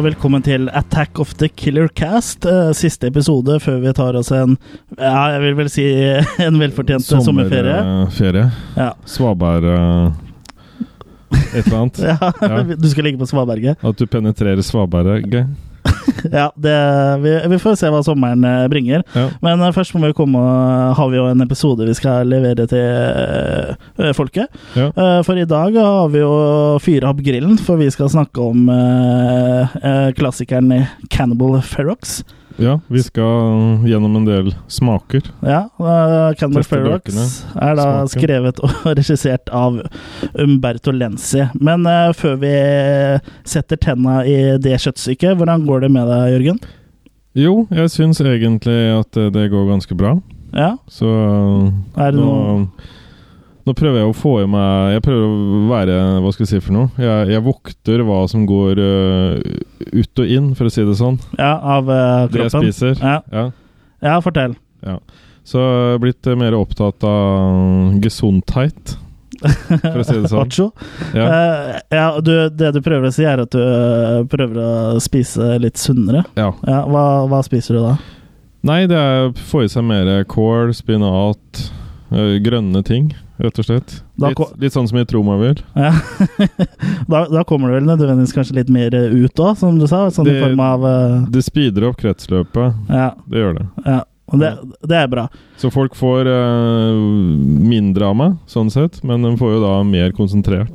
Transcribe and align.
Og 0.00 0.06
velkommen 0.06 0.40
til 0.40 0.70
Attack 0.72 1.18
of 1.20 1.34
the 1.36 1.44
Killer 1.52 1.90
Cast. 1.92 2.46
eh, 2.48 2.70
Siste 2.72 3.10
episode 3.10 3.58
før 3.60 3.82
vi 3.82 3.90
tar 3.92 4.16
oss 4.16 4.30
en 4.32 4.54
Ja, 4.96 5.34
jeg 5.34 5.42
vil 5.42 5.56
vel 5.58 5.68
si 5.68 5.84
en 6.46 6.56
velfortjent 6.56 7.04
sommerferie. 7.04 7.74
Sommerferie. 8.08 8.46
Ja. 8.78 8.94
Svaberg 9.04 9.66
eh, 9.68 10.14
Et 11.52 11.66
eller 11.66 11.76
annet. 11.82 12.00
ja. 12.08 12.16
Ja. 12.40 12.62
Du 12.80 12.88
skal 12.88 13.10
ligge 13.10 13.20
på 13.20 13.28
Svaberget? 13.28 13.76
At 13.84 14.00
du 14.00 14.06
penetrerer 14.08 14.64
svaberget. 14.64 15.52
Ja, 16.40 16.50
det, 16.56 16.74
vi, 17.22 17.32
vi 17.52 17.58
får 17.62 17.78
se 17.80 17.90
hva 17.92 18.02
sommeren 18.04 18.44
eh, 18.46 18.66
bringer. 18.72 19.04
Ja. 19.14 19.26
Men 19.44 19.62
eh, 19.64 19.72
først 19.74 19.94
må 19.94 20.04
vi 20.04 20.16
komme 20.16 20.40
Har 20.96 21.10
vi 21.12 21.18
jo 21.18 21.26
en 21.30 21.44
episode 21.44 21.86
vi 21.88 21.96
skal 21.96 22.28
levere 22.30 22.66
til 22.70 22.84
eh, 22.84 24.12
folket. 24.16 24.50
Ja. 24.78 24.90
Uh, 24.96 25.20
For 25.26 25.38
i 25.38 25.48
dag 25.48 25.76
har 25.76 26.10
vi 26.12 26.22
jo 26.22 26.32
fyra 26.82 27.12
opp 27.12 27.22
grillen, 27.24 27.58
for 27.60 27.80
vi 27.80 27.90
skal 27.92 28.10
snakke 28.12 28.42
om 28.42 28.68
eh, 28.72 29.78
eh, 29.80 30.10
klassikeren 30.16 30.72
Cannibal 31.10 31.60
Ferox. 31.64 32.20
Ja, 32.58 32.78
vi 32.90 33.02
skal 33.04 33.84
gjennom 33.86 34.16
en 34.20 34.26
del 34.26 34.50
smaker. 34.70 35.28
Ja, 35.46 35.62
uh, 35.78 36.32
Cannibal 36.38 36.64
Teste 36.64 36.80
er 36.80 37.76
da 37.78 37.86
smaken. 37.86 38.10
skrevet 38.14 38.60
og 38.64 38.74
regissert 38.98 39.52
av 39.54 39.78
Umberto 40.34 40.94
Lenzi. 40.94 41.46
Men 41.60 41.86
uh, 41.86 42.10
før 42.16 42.40
vi 42.42 42.54
setter 43.48 43.80
tenna 43.80 44.20
i 44.26 44.36
det 44.62 44.78
kjøttstykket, 44.82 45.38
hvordan 45.38 45.66
går 45.68 45.86
det 45.86 45.92
med 45.94 46.10
deg, 46.10 46.34
Jørgen? 46.36 46.62
Jo, 47.38 47.54
jeg 47.70 47.92
syns 47.94 48.18
egentlig 48.24 48.80
at 48.96 49.20
det 49.34 49.50
går 49.52 49.68
ganske 49.70 49.94
bra. 49.94 50.16
Ja, 50.50 50.74
Så 50.90 51.06
er 51.94 52.10
det 52.10 52.18
nå, 52.18 52.26
noe 52.26 52.96
nå 53.66 53.74
prøver 53.76 54.00
jeg 54.00 54.10
å 54.10 54.16
få 54.16 54.34
i 54.42 54.48
meg 54.50 54.94
Jeg 54.96 55.02
prøver 55.04 55.24
å 55.28 55.62
være 55.70 55.96
Hva 56.24 56.32
skal 56.34 56.44
jeg 56.46 56.50
si 56.52 56.60
for 56.64 56.76
noe? 56.76 56.90
Jeg, 57.00 57.30
jeg 57.34 57.44
vokter 57.44 58.04
hva 58.08 58.20
som 58.30 58.44
går 58.48 58.80
uh, 58.80 59.40
ut 59.92 60.22
og 60.22 60.34
inn, 60.36 60.52
for 60.58 60.68
å 60.68 60.72
si 60.72 60.84
det 60.86 60.96
sånn. 60.98 61.18
ja, 61.38 61.54
av 61.76 61.90
kroppen 61.90 62.36
Det 62.36 62.46
jeg 62.46 62.54
spiser. 62.54 63.02
Ja. 63.02 63.18
Ja. 63.34 63.44
ja, 64.06 64.20
fortell. 64.24 64.56
Så 65.46 65.60
jeg 65.60 65.94
er 65.96 66.02
blitt 66.02 66.28
eh, 66.28 66.38
mer 66.38 66.54
opptatt 66.54 67.04
av 67.06 67.96
gesundheit, 68.04 68.94
for 69.40 70.02
å 70.02 70.04
si 70.04 70.18
det 70.20 70.30
sånn. 70.30 70.52
Ja. 71.16 71.24
uh, 71.26 71.72
ja, 71.90 72.06
du, 72.22 72.34
det 72.54 72.74
du 72.76 72.80
prøver 72.84 73.08
å 73.08 73.14
si, 73.14 73.24
er 73.26 73.42
at 73.42 73.54
du 73.54 73.60
eh, 73.62 74.20
prøver 74.30 74.60
å 74.62 75.02
spise 75.02 75.56
litt 75.62 75.80
sunnere. 75.80 76.26
ja. 76.38 76.52
Ja, 76.68 76.84
hva, 76.86 77.04
hva 77.30 77.42
spiser 77.46 77.78
du 77.78 77.82
da? 77.88 77.96
Nei, 78.68 78.84
det 78.90 78.98
er 79.00 79.30
å 79.30 79.34
få 79.50 79.64
i 79.64 79.70
seg 79.72 79.86
mer 79.88 80.10
kål, 80.28 80.74
spinat, 80.76 81.62
grønne 82.44 82.82
ting, 82.84 83.08
rett 83.40 83.60
og 83.62 83.66
slett. 83.66 83.96
Litt, 84.20 84.42
litt 84.62 84.76
sånn 84.76 84.88
som 84.90 85.00
jeg 85.00 85.08
tror 85.10 85.24
man 85.26 85.40
vil. 85.42 85.62
Ja. 85.74 85.92
da, 87.12 87.24
da 87.30 87.44
kommer 87.48 87.70
det 87.70 87.80
vel 87.80 87.88
nødvendigvis 87.88 88.36
kanskje 88.36 88.60
litt 88.60 88.72
mer 88.72 88.94
ut 88.94 89.42
òg, 89.42 89.56
som 89.60 89.80
du 89.80 89.88
sa? 89.90 90.06
Sånn 90.14 90.30
i 90.30 90.38
form 90.40 90.62
av 90.64 90.86
uh... 90.86 91.18
Det 91.32 91.44
speeder 91.46 91.88
opp 91.90 92.00
kretsløpet. 92.00 92.86
Ja. 92.92 93.12
Det 93.26 93.44
gjør 93.44 93.60
det. 93.60 93.68
ja. 93.84 94.00
Det, 94.32 94.50
det 94.86 94.94
er 94.96 95.08
bra. 95.10 95.24
Så 95.58 95.70
folk 95.74 95.96
får 95.98 96.28
uh, 96.30 96.94
mindre 97.66 98.06
av 98.06 98.14
meg, 98.16 98.36
sånn 98.48 98.70
sett, 98.72 99.00
men 99.06 99.24
de 99.26 99.32
får 99.40 99.56
jo 99.56 99.62
da 99.64 99.72
mer 99.86 100.14
konsentrert. 100.16 100.70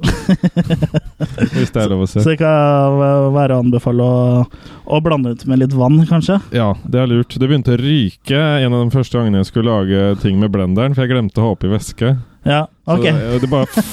Hvis 1.56 1.72
det 1.72 1.86
er 1.86 1.94
lov 1.94 2.04
å 2.04 2.10
Så 2.10 2.26
det 2.28 2.38
kan 2.42 3.00
være 3.34 3.56
å 3.56 3.64
anbefale 3.64 4.06
å, 4.06 4.44
å 4.86 5.02
blande 5.04 5.34
ut 5.34 5.46
med 5.50 5.64
litt 5.64 5.75
vann, 5.78 6.02
kanskje. 6.09 6.42
Ja, 6.56 6.74
det 6.84 7.02
er 7.02 7.12
lurt. 7.12 7.38
Det 7.40 7.48
begynte 7.48 7.78
å 7.78 7.81
ryke 7.81 8.38
en 8.38 8.75
av 8.75 8.84
de 8.84 8.94
første 8.94 9.22
gangene 9.22 9.44
jeg 9.44 9.54
skulle 9.54 9.72
lage 9.72 10.20
ting 10.25 10.42
med 10.42 10.52
blenderen, 10.54 10.96
for 10.96 11.06
jeg 11.06 11.16
glemte 11.16 11.42
å 11.42 11.48
ha 11.48 11.56
oppi 11.56 11.72
væske. 11.72 12.18
Ja, 12.45 12.66
Så 12.85 12.97
ok. 13.00 13.07
det, 13.09 13.41
det 13.41 13.50
bare 13.50 13.67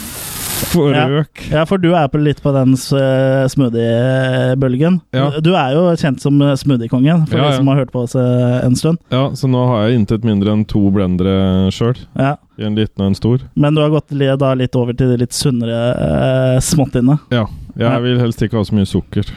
Ja. 0.72 1.06
røk. 1.10 1.40
Ja, 1.50 1.64
for 1.66 1.76
du 1.82 1.88
er 1.98 2.06
på 2.08 2.20
litt 2.22 2.38
på 2.40 2.52
den 2.54 2.74
eh, 2.78 3.46
smoothie-bølgen. 3.50 5.00
Ja. 5.12 5.24
Du 5.42 5.50
er 5.58 5.74
jo 5.74 5.82
kjent 5.98 6.22
som 6.22 6.38
eh, 6.44 6.52
smoothiekongen, 6.56 7.24
for 7.28 7.40
Ja, 7.40 7.48
de 7.50 7.56
som 7.58 7.68
har 7.72 7.80
hørt 7.82 7.90
på 7.92 8.04
oss 8.06 8.14
eh, 8.18 8.60
en 8.64 8.76
stund. 8.78 9.00
Ja, 9.12 9.24
så 9.36 9.50
nå 9.50 9.64
har 9.68 9.88
jeg 9.88 9.98
intet 10.00 10.24
mindre 10.26 10.54
enn 10.54 10.64
to 10.70 10.84
blendere 10.94 11.68
sjøl. 11.74 11.98
Ja. 12.18 12.36
En 12.62 12.76
liten 12.78 13.02
og 13.02 13.10
en 13.10 13.18
stor. 13.18 13.42
Men 13.58 13.74
du 13.76 13.82
har 13.82 13.90
gått 13.92 14.12
da 14.14 14.52
litt 14.58 14.76
over 14.78 14.94
til 14.96 15.10
de 15.12 15.18
litt 15.24 15.34
sunnere 15.36 15.80
eh, 15.96 16.60
småttiene, 16.62 17.18
Ja. 17.34 17.46
Jeg 17.76 18.02
vil 18.04 18.18
helst 18.20 18.42
ikke 18.44 18.60
ha 18.60 18.64
så 18.68 18.74
mye 18.76 18.88
sukker. 18.88 19.28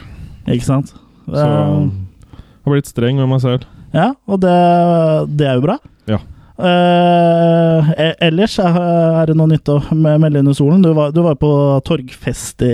ikke 0.46 0.66
sant? 0.68 0.92
Så 1.26 1.42
Eh, 1.42 1.90
jeg 2.66 2.72
har 2.72 2.74
blitt 2.74 2.88
streng 2.90 3.16
med 3.18 3.28
meg 3.30 3.40
selv. 3.42 3.64
Ja, 3.94 4.08
og 4.26 4.40
det, 4.42 4.54
det 5.38 5.46
er 5.46 5.54
jo 5.58 5.62
bra. 5.68 5.76
Ja. 6.10 6.18
E- 6.60 8.14
ellers 8.26 8.58
er, 8.62 8.76
det 9.28 9.36
noe 9.36 9.50
nytt 9.50 9.68
å 9.68 9.78
me- 9.94 10.16
melde 10.22 10.40
under 10.44 10.56
solen. 10.56 10.82
Du 10.84 10.92
var, 10.96 11.12
du 11.12 11.20
på 11.40 11.50
torgfest 11.84 12.62
i 12.66 12.72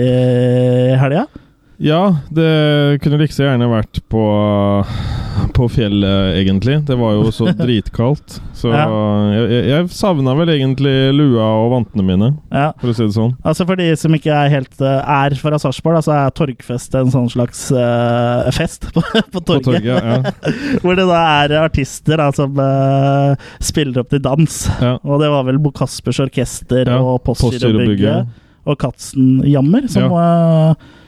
helga. 0.99 1.25
Ja, 1.81 2.17
det 2.31 2.99
kunne 3.01 3.17
like 3.19 3.33
så 3.33 3.43
gjerne 3.47 3.65
vært 3.67 3.97
på, 4.11 4.21
på 5.57 5.65
fjellet, 5.73 6.37
egentlig. 6.39 6.77
Det 6.87 6.95
var 6.99 7.15
jo 7.17 7.31
så 7.33 7.49
dritkaldt. 7.63 8.37
Så 8.55 8.69
Ja. 8.71 8.85
jeg, 9.33 9.63
jeg, 9.67 9.87
savna 9.91 10.35
vel 10.37 10.51
egentlig 10.53 10.93
lua 11.17 11.43
og 11.65 11.71
vantene 11.73 12.05
mine, 12.07 12.29
Ja. 12.53 12.69
for 12.79 12.93
å 12.93 12.95
si 12.95 13.03
det 13.03 13.15
sånn. 13.17 13.33
Altså 13.43 13.65
For 13.67 13.75
de 13.81 13.89
som 13.99 14.13
ikke 14.15 14.31
er 14.31 14.53
helt 14.53 14.79
eh, 14.85 15.01
er 15.17 15.35
fra 15.41 15.59
Sarpsborg, 15.59 15.99
så 16.05 16.13
er 16.15 16.31
torgfest 16.37 16.95
en 17.01 17.11
sånn 17.11 17.27
slags 17.33 17.65
uh, 17.75 18.47
fest 18.55 18.87
på, 18.93 19.01
på 19.03 19.25
På 19.33 19.43
torget. 19.43 19.83
torget. 19.83 19.91
Ja. 19.91 20.53
Hvor 20.85 20.95
det 20.95 21.09
da 21.09 21.19
er 21.43 21.57
artister 21.65 22.21
da, 22.21 22.29
som 22.37 22.55
uh, 22.55 23.33
spiller 23.59 24.03
opp 24.05 24.13
til 24.13 24.23
dans. 24.23 24.61
Ja. 24.79 24.95
Og 25.03 25.19
det 25.25 25.33
var 25.33 25.43
vel 25.49 25.59
Bo 25.59 25.73
Kaspers 25.75 26.21
Orkester 26.23 26.87
Ja, 26.87 27.01
og 27.01 27.23
Postgirobygget 27.27 28.39
og 28.63 28.77
Katzen 28.79 29.41
Jammer 29.43 29.89
som, 29.91 30.05
var, 30.13 30.69
eh, 30.71 31.01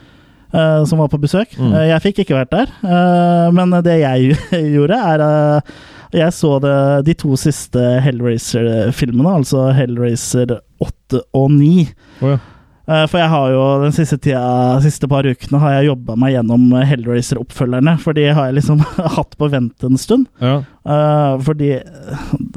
som 0.86 0.98
var 1.02 1.10
på 1.12 1.20
besøk. 1.20 1.56
Mm. 1.58 1.72
Eh, 1.72 1.88
jeg 1.90 2.02
fikk 2.04 2.22
ikke 2.24 2.38
vært 2.38 2.54
der, 2.54 2.72
eh, 2.86 3.46
men 3.56 3.74
det 3.84 4.00
jeg 4.02 4.36
gjorde, 4.76 4.98
er 5.12 5.24
eh, 5.26 5.76
Jeg 6.16 6.32
så 6.32 6.56
det, 6.62 6.74
de 7.04 7.14
to 7.18 7.36
siste 7.36 7.80
Hellraiser-filmene, 8.00 9.32
altså 9.42 9.66
Hellraiser 9.74 10.54
8 10.80 11.20
og 11.34 11.50
9. 11.50 11.88
Oh, 12.22 12.30
ja. 12.30 12.38
Eh, 12.86 13.04
For 13.10 13.18
jeg 13.18 13.28
har 13.32 13.50
jo 13.50 13.62
den 13.82 13.94
siste 13.96 14.18
tida, 14.22 14.42
siste 14.84 15.08
par 15.10 15.26
ukene 15.26 15.58
har 15.58 15.72
jeg 15.80 15.88
jobba 15.90 16.14
meg 16.22 16.36
gjennom 16.36 16.68
Hellraiser-oppfølgerne, 16.86 17.96
for 17.98 18.14
de 18.14 18.28
har 18.30 18.46
jeg 18.50 18.60
liksom 18.60 18.84
hatt 19.16 19.34
på 19.40 19.48
vent 19.50 19.86
en 19.88 19.98
stund. 20.00 20.28
ja. 20.42 20.62
Uh, 20.86 21.34
fordi 21.42 21.72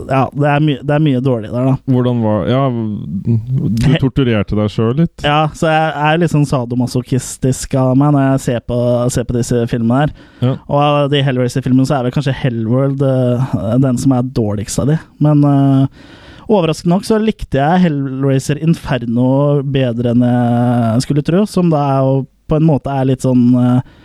Ja, 0.06 0.28
det 0.38 0.46
er, 0.46 0.60
my 0.62 0.76
det 0.86 0.94
er 0.94 1.02
mye 1.02 1.18
dårlig 1.26 1.50
der, 1.50 1.66
da. 1.72 1.72
Hvordan 1.90 2.20
var 2.22 2.44
Ja, 2.46 2.60
du 2.70 3.88
torturerte 3.98 4.54
deg 4.60 4.70
sjøl 4.70 4.92
litt? 5.00 5.24
Ja, 5.26 5.48
så 5.58 5.66
jeg 5.72 5.88
er 6.12 6.20
litt 6.22 6.30
sånn 6.36 6.46
sadomasochistisk 6.46 7.74
av 7.82 7.96
meg 7.98 8.14
når 8.14 8.28
jeg 8.28 8.44
ser 8.46 8.62
på, 8.70 8.78
ser 9.10 9.26
på 9.26 9.34
disse 9.34 9.64
filmene 9.72 10.04
her. 10.04 10.14
Ja. 10.46 10.54
Og 10.70 10.78
av 10.84 11.10
de 11.10 11.24
Hellraiser-filmene 11.26 11.90
så 11.90 11.98
er 11.98 12.06
vel 12.06 12.14
kanskje 12.20 12.38
Hellworld 12.44 13.02
uh, 13.02 13.50
den 13.82 13.98
som 13.98 14.14
er 14.14 14.30
dårligst 14.30 14.78
av 14.86 14.92
de. 14.94 15.00
Men 15.26 15.42
eh, 15.50 16.06
overraskende 16.50 16.96
nok 16.96 17.06
så 17.08 17.20
likte 17.22 17.60
jeg 17.62 17.86
Hellraiser 17.86 18.60
Inferno 18.66 19.62
bedre 19.62 20.16
enn 20.16 20.26
jeg 20.26 21.06
skulle 21.06 21.26
tro, 21.26 21.46
som 21.50 21.70
da 21.72 21.84
er 22.00 22.28
på 22.50 22.58
en 22.58 22.68
måte 22.68 22.94
er 22.94 23.10
litt 23.12 23.26
sånn 23.26 23.50
eh, 23.60 23.98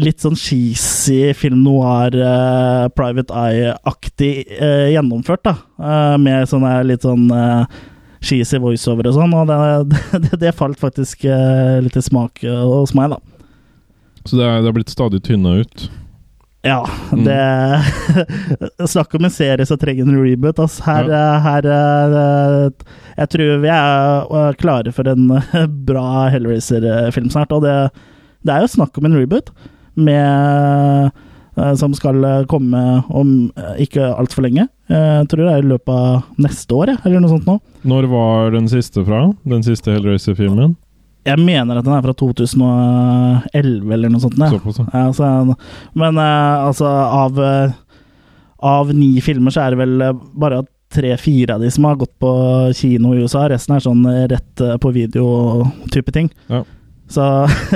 Litt 0.00 0.22
sånn 0.24 0.36
cheesy 0.38 1.34
film 1.36 1.58
noir, 1.60 2.14
uh, 2.16 2.86
Private 2.96 3.28
Eye-aktig 3.36 4.46
uh, 4.56 4.86
gjennomført, 4.88 5.42
da. 5.44 5.52
Uh, 5.76 6.14
med 6.16 6.48
sånne 6.48 6.70
litt 6.88 7.04
sånn 7.04 7.26
cheesy 8.24 8.62
voiceover 8.64 9.10
og 9.10 9.18
sånn, 9.18 9.34
og 9.36 9.52
det, 9.52 10.00
det, 10.24 10.38
det 10.40 10.54
falt 10.56 10.80
faktisk 10.80 11.26
litt 11.84 12.00
i 12.00 12.04
smak 12.06 12.40
hos 12.48 12.94
meg, 12.96 13.12
da. 13.12 13.20
Så 14.24 14.40
det 14.40 14.48
er, 14.48 14.64
det 14.64 14.72
er 14.72 14.78
blitt 14.78 14.94
stadig 14.94 15.20
tynna 15.28 15.58
ut? 15.60 15.84
Ja, 16.64 16.80
Mm. 17.12 17.24
det 17.28 18.88
Snakk 18.90 19.14
om 19.14 19.24
en 19.28 19.30
serie 19.30 19.66
som 19.68 19.78
trenger 19.78 20.06
en 20.08 20.16
reboot. 20.22 20.58
Altså, 20.58 20.82
Her, 20.86 21.10
ja. 21.12 21.26
her 21.44 21.68
eh, 21.68 22.70
Jeg 23.18 23.28
tror 23.34 23.60
vi 23.62 23.68
er 23.70 24.24
eh, 24.40 24.54
klare 24.58 24.92
for 24.96 25.08
en 25.12 25.28
eh, 25.36 25.66
bra 25.90 26.28
Hellraiser-film 26.32 27.28
snart. 27.30 27.52
Og 27.52 27.62
det, 27.66 27.76
det 28.44 28.54
er 28.56 28.64
jo 28.64 28.72
snakk 28.78 28.96
om 28.98 29.06
en 29.10 29.18
reboot 29.20 29.52
med 29.94 31.10
eh, 31.56 31.74
som 31.78 31.94
skal 31.94 32.24
eh, 32.26 32.40
komme 32.50 32.80
om 33.14 33.34
eh, 33.56 33.76
ikke 33.86 34.08
altfor 34.16 34.46
lenge. 34.48 34.66
Eh, 34.90 35.20
Jeg 35.22 35.28
tror 35.30 35.44
det 35.44 35.52
er 35.54 35.62
i 35.66 35.70
løpet 35.74 35.94
av 35.94 36.40
neste 36.48 36.74
år, 36.80 36.96
eller 37.04 37.20
noe 37.22 37.30
sånt 37.36 37.46
nå. 37.48 37.58
Når 37.86 38.08
var 38.10 38.50
den 38.56 38.66
siste 38.72 39.04
fra? 39.06 39.26
Den 39.44 39.62
siste 39.66 39.94
Hellraiser-filmen? 39.94 40.74
Jeg 41.24 41.40
mener 41.40 41.78
at 41.80 41.86
den 41.86 41.94
er 41.96 42.04
fra 42.04 42.14
2011 42.20 43.94
eller 43.96 44.12
noe 44.12 44.22
sånt. 44.22 44.36
Ja. 44.40 44.50
Såpass, 44.52 44.80
ja. 44.82 44.86
Ja, 44.92 45.12
så, 45.16 45.56
men 45.96 46.20
eh, 46.20 46.66
altså, 46.68 46.88
av, 46.88 47.40
eh, 47.40 47.74
av 48.64 48.92
ni 48.96 49.14
filmer 49.24 49.54
så 49.54 49.64
er 49.64 49.74
det 49.74 49.80
vel 49.80 50.04
eh, 50.04 50.24
bare 50.36 50.62
tre-fire 50.94 51.56
av 51.56 51.64
de 51.64 51.70
som 51.74 51.88
har 51.88 51.96
gått 51.98 52.12
på 52.22 52.30
kino 52.76 53.14
i 53.14 53.24
USA. 53.24 53.48
Resten 53.50 53.74
er 53.74 53.82
sånn 53.82 54.04
rett 54.30 54.62
på 54.80 54.92
video-type 54.94 56.12
ting. 56.14 56.28
Ja. 56.52 56.60
Så 57.10 57.24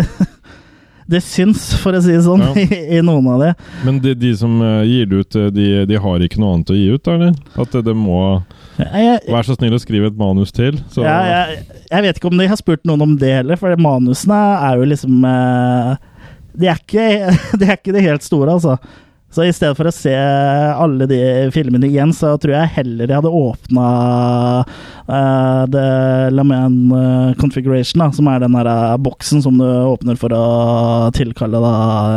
det 1.09 1.23
syns, 1.25 1.71
for 1.81 1.97
å 1.97 2.01
si 2.05 2.13
det 2.13 2.23
sånn, 2.27 2.43
Ja. 2.45 2.53
i, 2.61 2.81
i 2.99 3.01
noen 3.05 3.27
av 3.33 3.41
de. 3.41 3.51
Men 3.87 3.99
de, 4.05 4.13
de 4.19 4.33
som 4.37 4.59
eh, 4.61 4.83
gir 4.89 5.09
det 5.09 5.23
ut, 5.25 5.39
eh, 5.41 5.49
de, 5.57 5.69
de 5.89 6.01
har 6.05 6.25
ikke 6.27 6.41
noe 6.43 6.59
annet 6.59 6.73
å 6.75 6.77
gi 6.77 6.89
ut, 6.93 7.09
eller? 7.15 7.33
At 7.57 7.73
det, 7.73 7.83
det 7.89 7.95
må 7.97 8.19
Jeg, 8.79 9.23
Vær 9.33 9.49
så 9.49 9.57
snill 9.57 9.75
å 9.75 9.81
skrive 9.83 10.11
et 10.13 10.19
manus 10.21 10.53
til. 10.55 10.77
Så, 10.93 11.03
ja, 11.07 11.17
jeg, 11.49 11.65
jeg 11.89 12.05
vet 12.05 12.21
ikke 12.21 12.31
om 12.31 12.39
de 12.39 12.47
har 12.53 12.61
spurt 12.61 12.85
noen 12.87 13.07
om 13.09 13.17
det 13.19 13.33
heller, 13.41 13.59
for 13.59 13.73
manusene 13.81 14.39
er 14.69 14.79
jo 14.83 14.87
liksom 14.93 15.25
eh, 15.33 15.97
de 16.59 16.69
er, 16.73 16.81
ikke, 16.85 17.09
de 17.61 17.69
er 17.71 17.77
ikke 17.79 17.95
det 17.97 18.05
helt 18.05 18.27
store, 18.27 18.59
altså. 18.59 18.77
Så 19.31 19.45
i 19.45 19.53
stedet 19.53 19.77
for 19.77 19.89
å 19.89 19.93
se 19.93 20.15
alle 20.17 21.05
de 21.09 21.19
filmene 21.53 21.87
igjen, 21.91 22.15
så 22.17 22.33
tror 22.41 22.55
jeg 22.55 22.73
heller 22.79 23.11
jeg 23.11 23.19
hadde 23.19 23.33
åpna 23.37 23.89
uh, 24.65 25.65
The 25.69 25.85
Laman 26.33 26.79
uh, 26.95 27.35
Configuration, 27.41 28.01
da, 28.01 28.09
som 28.17 28.31
er 28.33 28.41
den 28.41 28.57
der 28.57 28.71
uh, 28.73 28.97
boksen 29.05 29.45
som 29.45 29.61
du 29.61 29.67
åpner 29.69 30.17
for 30.21 30.33
å 30.33 30.47
tilkalle 31.17 31.61
da 31.61 31.75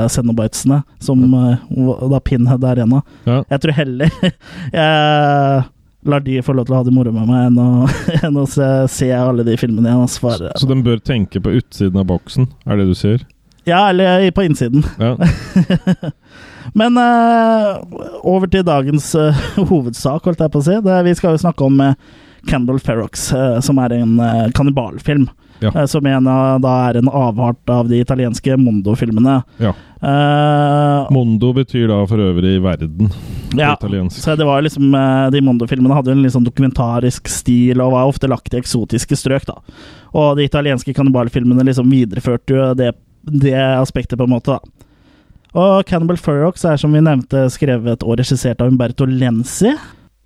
Xenobitesene, 0.08 0.80
som 1.04 1.25
uh, 1.36 2.08
da 2.13 2.22
Pinhead 2.24 2.63
er 2.72 2.86
en 2.86 2.96
av. 3.02 3.19
Ja. 3.28 3.42
Jeg 3.57 3.66
tror 3.66 3.80
heller 3.81 4.16
jeg 4.80 5.68
lar 6.12 6.24
de 6.25 6.40
få 6.42 6.56
lov 6.56 6.69
til 6.69 6.74
å 6.74 6.80
ha 6.80 6.88
det 6.88 6.96
moro 6.96 7.12
med 7.14 7.28
meg, 7.28 7.52
enn 7.52 7.60
å, 7.60 7.68
enn 8.25 8.40
å 8.40 8.48
se, 8.50 8.69
se 8.90 9.12
alle 9.18 9.44
de 9.46 9.57
filmene 9.60 9.92
igjen. 9.92 10.07
Altså, 10.07 10.24
for, 10.24 10.48
Så 10.64 10.72
de 10.72 10.80
bør 10.88 11.04
tenke 11.04 11.44
på 11.44 11.60
utsiden 11.60 12.00
av 12.02 12.07
boksen, 12.14 12.48
er 12.66 12.80
det 12.80 12.88
du 12.88 12.96
sier? 12.98 13.28
ja, 13.68 13.84
eller 13.92 14.31
på 14.34 14.48
innsiden. 14.48 14.81
Ja. 14.98 15.14
Men 16.74 16.98
eh, 16.98 17.78
over 18.24 18.50
til 18.52 18.66
dagens 18.68 19.13
eh, 19.16 19.44
hovedsak, 19.72 20.25
holdt 20.25 20.44
jeg 20.44 20.54
på 20.54 20.62
å 20.62 20.66
si. 20.66 20.80
Det, 20.86 20.98
vi 21.08 21.13
skal 21.18 21.36
jo 21.36 21.44
snakke 21.44 21.68
om 21.68 21.80
Ferrox, 22.48 22.84
Ferox, 22.86 23.30
eh, 23.38 23.60
som 23.66 23.80
er 23.84 24.00
en 24.00 24.18
kannibalfilm. 24.58 25.30
Ja. 25.62 25.84
som 25.86 26.02
en, 26.10 26.25
da 26.25 26.69
er 26.88 26.98
en 26.98 27.10
avart 27.13 27.69
av 27.69 27.86
de 27.86 28.00
italienske 28.02 28.56
Mondo-filmene. 28.58 29.44
ja. 29.62 29.75
Uh, 30.02 31.06
Mondo 31.13 31.52
betyr 31.54 31.84
da 31.92 32.00
for 32.10 32.18
øvrig 32.18 32.56
verden 32.64 33.12
på 33.12 33.60
ja, 33.60 33.75
italiensk. 33.75 34.18
så 34.18 34.34
det 34.34 34.48
var 34.50 34.64
liksom 34.66 34.96
De 35.30 35.42
Mondo-filmene 35.46 35.94
hadde 35.94 36.16
en 36.16 36.24
litt 36.24 36.34
sånn 36.34 36.48
dokumentarisk 36.48 37.30
stil 37.30 37.84
og 37.86 37.94
var 37.94 38.10
ofte 38.10 38.25
lagt 38.25 38.56
i 38.56 38.57
eksotiske 38.57 39.19
strøk. 39.22 39.46
da. 39.46 39.60
Og 40.18 40.40
de 40.40 40.50
italienske 40.50 40.96
kannibalfilmene 40.98 41.68
liksom 41.69 41.94
videreførte 41.94 42.57
jo 42.57 42.72
det, 42.74 42.96
det 43.22 43.54
aspektet, 43.54 44.18
på 44.18 44.25
en 44.25 44.34
måte. 44.34 44.57
da. 44.57 44.81
Og 45.57 45.83
Cannibal 45.89 46.19
Furrox' 46.19 46.63
er 46.68 46.80
som 46.80 46.94
vi 46.95 47.01
nevnte 47.03 47.48
skrevet 47.51 48.06
og 48.06 48.19
regissert 48.21 48.62
av 48.63 48.71
Umberto 48.71 49.07
Lenzi. 49.09 49.74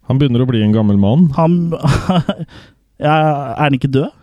Han 0.05 0.19
begynner 0.21 0.43
å 0.43 0.49
bli 0.49 0.61
en 0.61 0.75
gammel 0.75 0.99
mann. 1.01 1.31
Han 1.37 1.73
ja, 3.01 3.15
Er 3.55 3.63
han 3.63 3.77
ikke 3.77 3.89
død? 3.89 4.13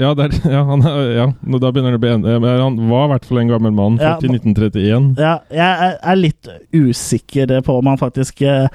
Ja, 0.00 0.14
der, 0.16 0.32
ja, 0.48 0.62
han, 0.64 0.80
ja, 1.12 1.26
da 1.60 1.68
begynner 1.74 1.92
det 1.92 1.98
å 1.98 2.00
bli 2.00 2.12
en, 2.14 2.22
eh, 2.24 2.46
Han 2.62 2.78
var 2.88 3.04
i 3.04 3.10
hvert 3.12 3.26
fall 3.28 3.42
en 3.42 3.50
gammel 3.50 3.74
mann, 3.76 3.98
født 4.00 4.24
i 4.24 4.30
1931. 4.32 5.10
Ja, 5.20 5.34
jeg 5.52 5.98
er- 6.00 6.16
litt 6.16 6.48
usikker 6.72 7.52
på 7.66 7.76
om 7.82 7.90
han 7.90 8.00
faktisk 8.00 8.40
eh, 8.48 8.70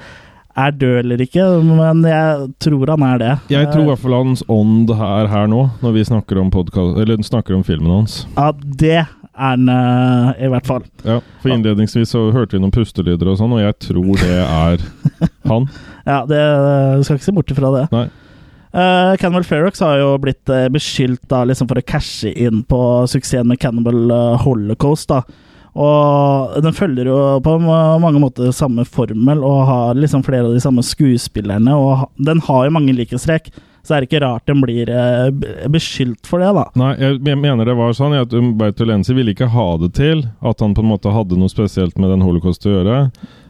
er 0.56 0.70
død 0.70 1.00
eller 1.02 1.24
ikke, 1.24 1.48
men 1.66 2.04
jeg 2.06 2.46
tror 2.62 2.92
han 2.94 3.02
er 3.02 3.18
det. 3.18 3.32
Jeg 3.52 3.72
tror 3.72 3.82
i 3.82 3.90
hvert 3.90 4.04
fall 4.04 4.16
hans 4.20 4.44
ånd 4.48 4.92
er 4.94 5.26
her 5.32 5.50
nå, 5.50 5.66
når 5.82 5.96
vi 5.98 6.06
snakker 6.12 6.38
om, 6.40 6.52
podcast, 6.54 6.96
eller 7.02 7.26
snakker 7.26 7.58
om 7.58 7.64
filmen 7.66 7.90
hans. 7.90 8.22
Ja, 8.36 8.52
det 8.54 9.02
han 9.36 9.68
eh, 9.68 10.44
i 10.46 10.50
hvert 10.52 10.68
fall. 10.68 10.84
Ja, 11.04 11.20
for 11.42 11.52
Innledningsvis 11.52 12.12
så 12.14 12.26
hørte 12.34 12.56
vi 12.56 12.62
noen 12.62 12.74
pustelyder 12.74 13.32
og 13.32 13.40
sånn, 13.40 13.54
og 13.56 13.62
jeg 13.62 13.76
tror 13.88 14.12
det 14.22 14.38
er 14.42 14.86
han. 15.50 15.66
Ja, 16.06 16.22
det 16.28 16.44
du 16.96 17.04
skal 17.06 17.18
ikke 17.18 17.28
se 17.28 17.36
bort 17.36 17.52
ifra 17.52 17.72
det. 17.74 17.88
Nei. 17.94 18.06
Uh, 18.76 19.14
Cannibal 19.16 19.46
Ferox 19.46 19.80
har 19.80 20.02
jo 20.02 20.08
blitt 20.20 20.50
uh, 20.52 20.66
beskyldt 20.68 21.22
da, 21.30 21.46
liksom 21.48 21.68
for 21.70 21.80
å 21.80 21.84
cashe 21.86 22.28
inn 22.34 22.60
på 22.68 22.80
suksessen 23.08 23.48
med 23.48 23.60
Cannibal 23.62 24.10
Holocaust. 24.42 25.08
da. 25.12 25.22
Og 25.76 26.56
den 26.64 26.76
følger 26.76 27.08
jo 27.10 27.16
på 27.44 27.56
mange 27.60 28.20
måter 28.20 28.52
samme 28.56 28.86
formel 28.88 29.42
og 29.44 29.58
har 29.68 29.98
liksom 29.98 30.24
flere 30.24 30.48
av 30.48 30.56
de 30.56 30.62
samme 30.64 30.84
skuespillerne. 30.84 31.76
Og 31.76 32.06
den 32.16 32.40
har 32.46 32.64
jo 32.64 32.72
mange 32.72 32.94
likhetstrekk, 32.96 33.50
så 33.86 33.96
er 33.96 34.02
det 34.02 34.10
ikke 34.10 34.22
rart 34.24 34.46
den 34.50 34.62
blir 34.64 34.90
eh, 34.90 35.30
beskyldt 35.72 36.26
for 36.28 36.42
det, 36.42 36.50
da. 36.56 36.66
Nei, 36.78 36.92
jeg 36.98 37.38
mener 37.38 37.68
det 37.68 37.76
var 37.78 37.94
sånn 37.96 38.16
at 38.18 38.34
Umberto 38.36 38.86
Lenzi 38.88 39.14
ville 39.16 39.34
ikke 39.34 39.50
ha 39.54 39.68
det 39.82 39.92
til 39.98 40.26
at 40.40 40.62
han 40.64 40.74
på 40.76 40.84
en 40.84 40.90
måte 40.90 41.14
hadde 41.14 41.38
noe 41.38 41.52
spesielt 41.52 41.98
med 42.00 42.12
den 42.14 42.24
holocaust 42.26 42.66
å 42.66 42.76
gjøre. 42.78 43.00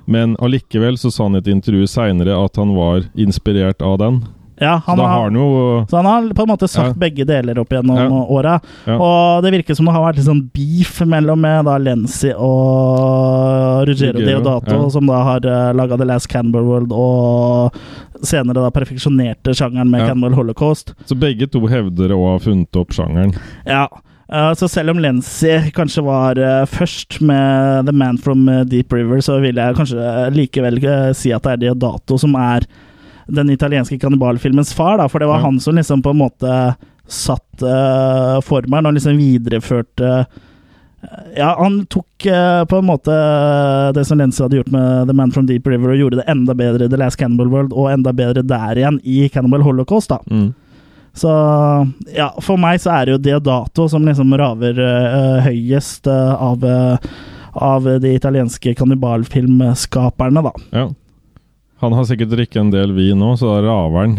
Men 0.06 0.36
allikevel 0.38 0.98
så 1.00 1.10
sa 1.10 1.26
han 1.26 1.34
i 1.34 1.42
et 1.42 1.50
intervju 1.50 1.88
seinere 1.90 2.36
at 2.38 2.60
han 2.60 2.76
var 2.76 3.08
inspirert 3.18 3.82
av 3.82 3.98
den. 4.02 4.20
Ja, 4.58 4.80
Så 4.86 4.96
da 4.96 5.06
har 5.06 5.30
han 5.30 5.86
Så 5.88 5.96
han 5.96 6.06
har 6.06 6.28
på 6.34 6.42
en 6.42 6.48
måte 6.48 6.68
sagt 6.68 6.94
Ja. 6.94 6.94
begge 6.94 7.26
deler 7.26 7.58
opp 7.58 7.68
gjennom 7.68 7.96
Ja. 7.96 8.08
åra. 8.08 8.60
Ja. 8.86 8.96
Og 8.96 9.42
det 9.42 9.52
virker 9.52 9.76
som 9.76 9.86
det 9.86 9.92
har 9.92 10.02
vært 10.02 10.16
litt 10.16 10.26
sånn 10.26 10.50
beef 10.52 11.00
mellom 11.04 11.44
eh, 11.44 11.62
da 11.62 11.76
Lenzi 11.78 12.32
og 12.36 13.86
Ruggero 13.88 14.18
Deodato, 14.24 14.84
ja. 14.84 14.88
som 14.90 15.06
da 15.06 15.22
har 15.22 15.46
uh, 15.46 15.72
laga 15.76 15.98
The 15.98 16.04
Last 16.08 16.28
Canberra 16.32 16.64
World 16.64 16.92
og 16.92 17.76
senere 18.24 18.62
da 18.64 18.70
perfeksjonerte 18.72 19.52
sjangeren 19.56 19.90
med 19.90 20.00
Ja. 20.00 20.08
Canberra 20.08 20.34
Holocaust. 20.38 20.94
Så 21.06 21.14
begge 21.18 21.46
to 21.50 21.60
hevder 21.66 22.14
å 22.16 22.32
ha 22.32 22.38
funnet 22.42 22.74
opp 22.80 22.94
sjangeren. 22.96 23.34
Ja. 23.66 23.86
Uh, 24.32 24.50
så 24.58 24.66
selv 24.68 24.90
om 24.90 24.98
Lenzi 24.98 25.52
kanskje 25.76 26.02
var 26.02 26.38
uh, 26.40 26.64
først 26.66 27.20
med 27.22 27.86
The 27.86 27.92
Man 27.94 28.18
from 28.18 28.48
eh, 28.48 28.64
Deep 28.64 28.92
River, 28.92 29.20
så 29.22 29.36
vil 29.40 29.54
jeg 29.60 29.76
kanskje 29.78 30.00
eh, 30.02 30.30
likevel 30.34 30.80
eh, 30.82 31.12
si 31.14 31.30
at 31.30 31.44
det 31.46 31.52
er 31.52 31.60
Deodato 31.68 32.18
som 32.18 32.34
er 32.34 32.66
den 33.26 33.50
italienske 33.50 33.98
kannibalfilmens 33.98 34.74
far, 34.74 34.98
da, 34.98 35.08
for 35.08 35.22
det 35.22 35.30
var 35.30 35.42
han 35.42 35.60
som 35.60 35.76
liksom 35.76 36.02
på 36.02 36.12
en 36.14 36.20
måte 36.20 36.58
satt 37.06 37.62
uh, 37.62 38.40
formelen 38.42 38.88
og 38.90 38.96
liksom 38.96 39.18
videreførte 39.18 40.08
eh, 40.10 40.42
ja, 41.36 41.52
han 41.60 41.84
tok 41.92 42.26
uh, 42.26 42.64
på 42.66 42.80
en 42.80 42.88
måte 42.88 43.14
det 43.94 44.02
som 44.08 44.18
Lenzi 44.18 44.42
hadde 44.42 44.58
gjort 44.58 44.72
med 44.74 45.06
The 45.06 45.14
Man 45.14 45.30
from 45.30 45.46
Deep 45.46 45.66
River, 45.70 45.92
og 45.92 46.00
gjorde 46.00 46.18
det 46.18 46.26
enda 46.32 46.54
bedre 46.58 46.88
i 46.88 46.90
The 46.90 46.98
Last 46.98 47.20
Cannibal 47.20 47.52
World, 47.52 47.74
og 47.74 47.92
enda 47.92 48.14
bedre 48.16 48.42
der 48.42 48.80
igjen 48.80 48.98
i 49.04 49.28
Cannibal 49.30 49.62
Holocaust. 49.62 50.10
da. 50.10 50.18
Mm. 50.26 50.50
Så 51.16 51.30
ja, 52.12 52.28
for 52.44 52.60
meg 52.60 52.82
så 52.82 52.92
er 52.92 53.06
det 53.06 53.14
jo 53.14 53.22
Deodato 53.24 53.86
som 53.88 54.04
liksom 54.04 54.34
raver 54.36 54.76
uh, 54.82 55.46
høyest 55.46 56.10
uh, 56.10 56.34
av, 56.34 56.66
uh, 56.66 56.98
av 57.54 57.86
de 58.02 58.12
italienske 58.18 58.74
kannibalfilmskaperne, 58.76 60.42
da. 60.44 60.52
Ja. 60.74 60.90
Han 61.78 61.92
har 61.92 62.06
sikkert 62.08 62.30
drikket 62.32 62.56
en 62.56 62.70
del 62.72 62.92
vin 62.96 63.18
nå, 63.20 63.34
så 63.36 63.50
da 63.50 63.56
raver 63.66 63.98
han. 64.00 64.14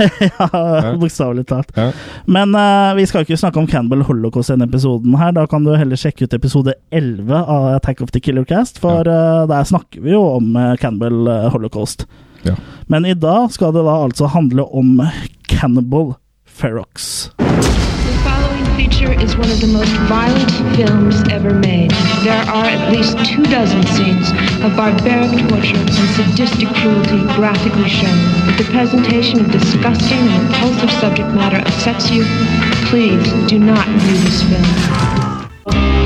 ja, 0.28 0.92
Bokstavelig 1.00 1.46
talt. 1.50 1.72
Ja. 1.74 1.88
Men 2.30 2.54
uh, 2.54 2.94
vi 2.94 3.06
skal 3.10 3.26
ikke 3.26 3.38
snakke 3.40 3.58
om 3.58 3.66
Cannibal 3.66 4.04
Holocaust 4.06 4.52
i 4.52 4.54
denne 4.54 4.68
episoden 4.70 5.16
her. 5.18 5.34
Da 5.34 5.48
kan 5.50 5.66
du 5.66 5.72
heller 5.74 5.98
sjekke 5.98 6.28
ut 6.28 6.36
episode 6.38 6.76
11 6.94 7.34
av 7.34 7.66
Attack 7.74 8.04
of 8.06 8.14
the 8.14 8.22
Killer 8.22 8.46
Cast, 8.46 8.78
for 8.78 9.10
eh, 9.10 9.42
der 9.50 9.66
snakker 9.66 10.06
vi 10.06 10.14
jo 10.14 10.22
om 10.36 10.54
uh, 10.54 10.76
Cannibal 10.78 11.26
eh, 11.26 11.48
Holocaust. 11.50 12.06
Ja. 12.46 12.54
Men 12.86 13.04
i 13.04 13.16
dag 13.18 13.50
skal 13.52 13.74
det 13.74 13.82
da 13.88 13.98
altså 14.06 14.30
handle 14.30 14.70
om 14.70 15.02
Cannibal 15.50 16.14
Ferox. 16.46 17.30
Feature 18.80 19.12
is 19.20 19.36
one 19.36 19.50
of 19.50 19.60
the 19.60 19.66
most 19.66 19.92
violent 20.08 20.50
films 20.74 21.22
ever 21.28 21.52
made. 21.52 21.90
There 22.24 22.32
are 22.32 22.64
at 22.64 22.90
least 22.90 23.12
two 23.26 23.42
dozen 23.42 23.86
scenes 23.88 24.30
of 24.64 24.74
barbaric 24.74 25.32
torture 25.50 25.76
and 25.76 26.10
sadistic 26.16 26.68
cruelty 26.76 27.20
graphically 27.36 27.90
shown. 27.90 28.16
If 28.48 28.56
the 28.56 28.72
presentation 28.72 29.38
of 29.40 29.52
disgusting 29.52 30.16
and 30.16 30.48
repulsive 30.48 30.92
subject 30.92 31.28
matter 31.34 31.58
upsets 31.58 32.10
you, 32.10 32.24
please 32.86 33.30
do 33.50 33.58
not 33.58 33.86
view 33.86 34.16
this 34.16 34.42
film. 34.44 35.99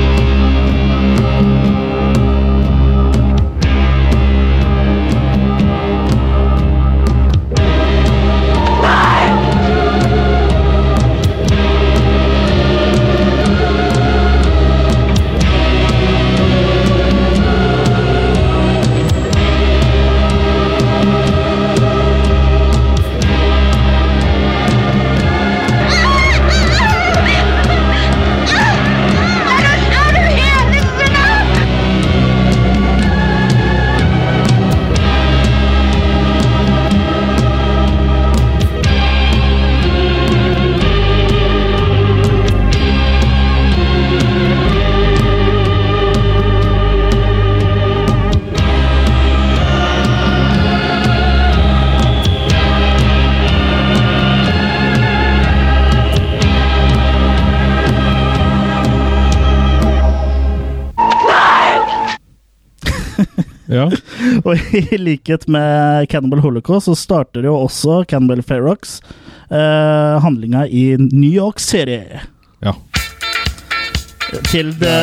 Og 64.45 64.75
i 64.75 64.97
likhet 64.97 65.47
med 65.51 66.09
Cannibal 66.11 66.41
Holocaust 66.43 66.89
så 66.89 66.95
starter 66.97 67.45
jo 67.47 67.55
også 67.65 68.03
Cannibal 68.09 68.43
Ferox 68.43 68.99
eh, 69.49 70.15
handlinga 70.23 70.65
i 70.67 70.95
New 70.99 71.31
York 71.31 71.59
City. 71.59 72.01
ja. 72.65 72.73
til 74.49 74.73
de, 74.79 74.95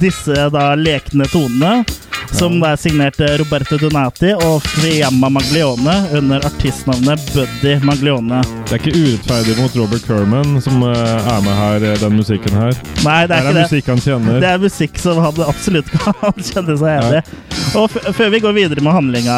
disse 0.00 0.48
da 0.54 0.72
lekne 0.78 1.26
tonene. 1.28 1.82
Som 2.32 2.62
er 2.64 2.76
signert 2.80 3.20
eh, 3.20 3.34
Roberto 3.38 3.76
Donati 3.78 4.32
og 4.34 4.64
Friamma 4.64 5.28
Maglione 5.30 5.94
under 6.16 6.44
artistnavnet 6.46 7.20
Buddy 7.34 7.74
Maglione. 7.84 8.40
Det 8.66 8.76
er 8.76 8.80
ikke 8.80 8.94
urettferdig 8.96 9.56
mot 9.60 9.76
Robert 9.76 10.06
Kerman, 10.08 10.56
som 10.64 10.82
eh, 10.88 11.28
er 11.34 11.44
med 11.44 11.58
her, 11.58 11.86
eh, 11.90 11.98
den 12.00 12.16
musikken 12.16 12.56
her. 12.56 12.72
Nei, 13.04 13.18
det 13.28 13.36
er 13.36 13.46
Her 13.46 13.52
er 13.52 13.60
musikk 13.60 13.92
han 13.92 14.02
kjenner. 14.02 14.40
Det 14.42 14.50
er 14.50 14.64
musikk 14.64 14.98
som 15.02 15.20
han 15.22 15.44
absolutt 15.46 15.92
kan 15.98 16.40
kjenne 16.40 16.78
seg 16.80 16.90
enig 16.96 17.20
i. 17.20 17.38
Og 17.78 18.00
før 18.16 18.34
vi 18.34 18.42
går 18.44 18.56
videre 18.56 18.84
med 18.84 18.96
handlinga, 18.96 19.36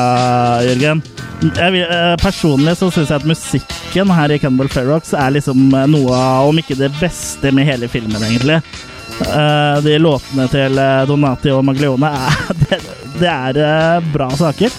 Jørgen 0.70 1.04
vil, 1.44 1.84
Personlig 2.22 2.78
så 2.78 2.88
syns 2.94 3.12
jeg 3.12 3.20
at 3.20 3.28
musikken 3.28 4.10
her 4.16 4.32
i 4.32 4.40
Cannibal 4.42 4.70
Ferrox 4.72 5.12
er 5.18 5.34
liksom 5.36 5.68
noe 5.70 6.16
av, 6.16 6.48
om 6.48 6.58
ikke 6.62 6.78
det 6.78 6.90
beste 7.02 7.52
med 7.54 7.68
hele 7.68 7.90
filmen, 7.90 8.22
egentlig. 8.22 8.62
Eh, 9.20 9.82
de 9.84 9.98
låtene 9.98 10.48
til 10.50 10.78
eh, 10.78 11.04
Donati 11.06 11.52
og 11.54 11.62
Maglione 11.66 12.10
det, 12.64 12.80
det 13.20 13.30
er 13.30 13.60
eh, 13.62 14.08
bra 14.14 14.28
saker. 14.34 14.74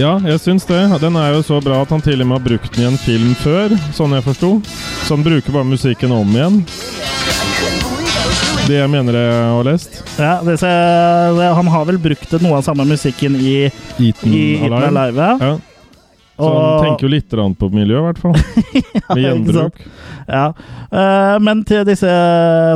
Ja, 0.00 0.14
jeg 0.24 0.40
syns 0.40 0.64
det. 0.64 0.80
Den 1.02 1.18
er 1.20 1.34
jo 1.36 1.42
så 1.44 1.58
bra 1.60 1.82
at 1.84 1.90
han 1.92 2.00
til 2.00 2.22
og 2.24 2.30
med 2.30 2.38
har 2.38 2.46
brukt 2.46 2.72
den 2.72 2.86
i 2.86 2.88
en 2.88 3.00
film 3.00 3.34
før, 3.42 3.74
sånn 3.92 4.16
jeg 4.16 4.24
forsto. 4.24 4.54
Så 5.04 5.18
han 5.18 5.26
bruker 5.26 5.52
bare 5.52 5.68
musikken 5.68 6.14
om 6.16 6.32
igjen. 6.32 6.62
Det 8.62 8.78
jeg 8.78 8.88
mener 8.88 9.18
jeg 9.18 9.34
har 9.52 9.66
lest. 9.68 10.00
Ja, 10.16 10.38
det, 10.46 10.56
så, 10.62 10.70
det, 11.36 11.50
han 11.58 11.68
har 11.74 11.84
vel 11.90 12.00
brukt 12.00 12.32
noe 12.40 12.60
av 12.60 12.64
samme 12.64 12.86
musikken 12.88 13.36
i, 13.36 13.56
Eaten 13.98 14.32
i 14.32 14.46
Eaten 14.62 14.78
Alive. 14.78 14.88
Alive. 14.88 15.28
Ja. 15.42 15.52
Ja, 16.36 16.44
så 16.44 16.52
han 16.58 16.84
tenker 16.86 17.06
jo 17.06 17.12
litt 17.12 17.34
på 17.58 17.68
miljø, 17.74 17.98
i 17.98 18.06
hvert 18.06 18.18
fall. 18.22 18.36
Med 19.14 19.24
gjenbruk. 19.26 19.82
Ja, 20.28 20.46
Uh, 20.92 21.38
men 21.40 21.62
til 21.64 21.86
disse 21.88 22.08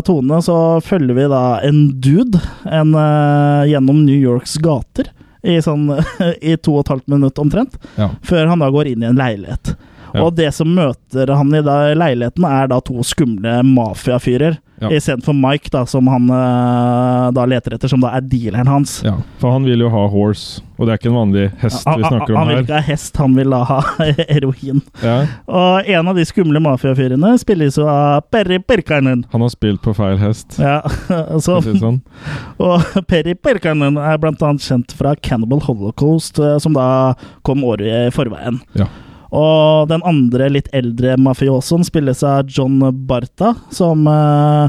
tonene 0.08 0.38
så 0.40 0.54
følger 0.80 1.18
vi 1.18 1.26
da 1.28 1.40
en 1.68 1.82
dude 2.00 2.40
en, 2.64 2.94
uh, 2.96 3.60
gjennom 3.68 3.98
New 4.06 4.16
Yorks 4.16 4.54
gater 4.64 5.10
i, 5.44 5.58
sånn, 5.60 5.90
i 6.40 6.54
to 6.56 6.78
og 6.78 6.86
et 6.86 6.92
halvt 6.94 7.12
minutt 7.12 7.36
omtrent, 7.42 7.76
Ja. 8.00 8.08
før 8.25 8.48
han 8.48 8.64
da 8.64 8.70
går 8.72 8.88
inn 8.94 9.04
i 9.04 9.10
en 9.10 9.20
leilighet. 9.20 9.75
Ja. 10.14 10.22
Og 10.25 10.32
det 10.38 10.48
som 10.56 10.72
møter 10.72 11.28
han 11.36 11.52
i 11.52 11.60
da, 11.66 11.92
leiligheten, 11.92 12.46
er 12.48 12.72
da 12.72 12.80
to 12.80 13.04
skumle 13.04 13.58
mafiafyrer. 13.68 14.56
Ja. 14.80 14.90
Istedenfor 14.92 15.33
Mike, 15.33 15.71
da, 15.73 15.87
som 15.88 16.06
han 16.12 16.26
eh, 16.28 17.30
da 17.33 17.45
leter 17.49 17.75
etter, 17.78 17.88
som 17.88 18.02
da 18.02 18.11
er 18.18 18.25
dealeren 18.28 18.68
hans. 18.68 18.99
ja. 19.06 19.14
For 19.40 19.52
han 19.54 19.64
vil 19.64 19.80
jo 19.80 19.88
ha 19.92 20.02
horse, 20.12 20.61
og 20.76 20.85
det 20.87 20.92
er 20.92 20.99
ikke 21.00 21.09
en 21.09 21.16
vanlig 21.16 21.45
hest 21.62 21.87
ja, 21.87 21.95
vi 21.97 22.04
snakker 22.04 22.35
om 22.35 22.37
her. 22.37 22.38
han 22.42 22.50
vil 22.50 22.61
ikke 22.66 22.75
ha 22.76 22.85
hest, 22.85 23.16
han 23.23 23.37
vil 23.38 23.54
da 23.54 23.61
ha 23.71 23.78
heroin. 24.35 24.83
Ja. 25.00 25.14
Og 25.49 25.88
en 25.97 26.11
av 26.12 26.21
de 26.21 26.26
skumle 26.28 26.61
mafiafyrene 26.61 27.33
spilles 27.40 27.78
jo 27.80 27.87
av 27.88 28.26
Perry 28.33 28.59
Pirkanen. 28.61 29.25
Han 29.33 29.47
har 29.47 29.54
spilt 29.54 29.80
på 29.85 29.95
feil 29.97 30.21
hest, 30.21 30.59
Ja, 30.61 30.83
så, 31.47 31.56
sånn. 31.64 32.02
og 32.68 32.85
Perry 33.09 33.33
Pirkanen 33.35 33.97
er 33.97 34.21
blant 34.21 34.45
annet 34.45 34.64
kjent 34.68 34.92
fra 34.99 35.16
Cannibal 35.16 35.64
Holocaust, 35.64 36.38
eh, 36.42 36.59
som 36.61 36.76
da 36.76 37.14
kom 37.49 37.64
året 37.64 37.88
i 37.88 38.12
forveien. 38.12 38.61
Ja. 38.76 38.90
Og 39.35 39.88
den 39.90 40.02
andre, 40.06 40.50
litt 40.52 40.68
eldre 40.76 41.16
mafiosoen 41.18 41.85
spilles 41.87 42.23
av 42.26 42.47
John 42.52 42.78
Barta, 43.09 43.54
som 43.75 44.04
eh, 44.06 44.68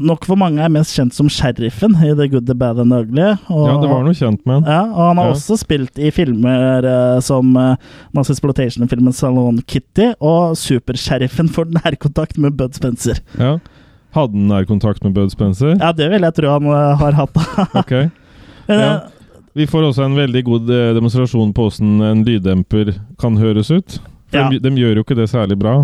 nok 0.00 0.24
for 0.24 0.38
mange 0.40 0.62
er 0.64 0.70
mest 0.72 0.94
kjent 0.96 1.12
som 1.12 1.28
sheriffen 1.28 1.92
i 2.00 2.14
The 2.16 2.28
Good, 2.32 2.46
The 2.48 2.54
Bad 2.56 2.78
and 2.80 2.94
The 2.94 3.00
Ugly. 3.04 3.26
Og, 3.52 3.66
Ja, 3.68 3.74
det 3.82 3.90
var 3.90 4.06
noe 4.06 4.16
kjent 4.16 4.46
med 4.48 4.64
ja, 4.70 4.78
og 4.88 5.02
han 5.10 5.20
har 5.20 5.28
Ja. 5.28 5.34
også 5.34 5.58
spilt 5.60 5.98
i 6.00 6.10
filmer 6.14 6.86
eh, 6.88 7.18
som 7.26 7.52
uh, 7.58 7.74
Mass 8.16 8.30
Exploitation-filmen 8.32 9.12
Salon 9.12 9.60
Kitty 9.68 10.12
og 10.20 10.56
Supersheriffen 10.56 11.50
for 11.52 11.68
nærkontakt 11.68 12.38
med 12.40 12.56
Bud 12.56 12.74
Spencer. 12.78 13.20
Ja. 13.36 13.58
Hadde 14.16 14.32
han 14.34 14.48
nærkontakt 14.50 15.04
med 15.04 15.12
Bud 15.14 15.30
Spencer? 15.30 15.76
Ja, 15.78 15.92
det 15.92 16.08
vil 16.10 16.24
jeg 16.26 16.34
tro 16.40 16.48
han 16.56 16.66
uh, 16.66 16.96
har 16.98 17.12
hatt. 17.20 17.36
Ok. 17.76 17.92
Men, 18.70 18.78
Ja. 18.80 18.92
Vi 19.58 19.66
får 19.66 19.88
også 19.88 20.04
en 20.06 20.18
veldig 20.18 20.44
god 20.46 20.70
eh, 20.70 20.92
demonstrasjon 20.94 21.50
på 21.56 21.66
hvordan 21.66 22.04
en 22.06 22.22
lyddemper 22.26 22.94
kan 23.20 23.38
høres 23.40 23.70
ut. 23.70 23.98
For 24.30 24.38
Ja. 24.38 24.48
de, 24.52 24.60
de 24.62 24.70
gjør 24.78 25.00
jo 25.00 25.02
ikke 25.06 25.18
det 25.18 25.30
særlig 25.32 25.58
bra. 25.58 25.80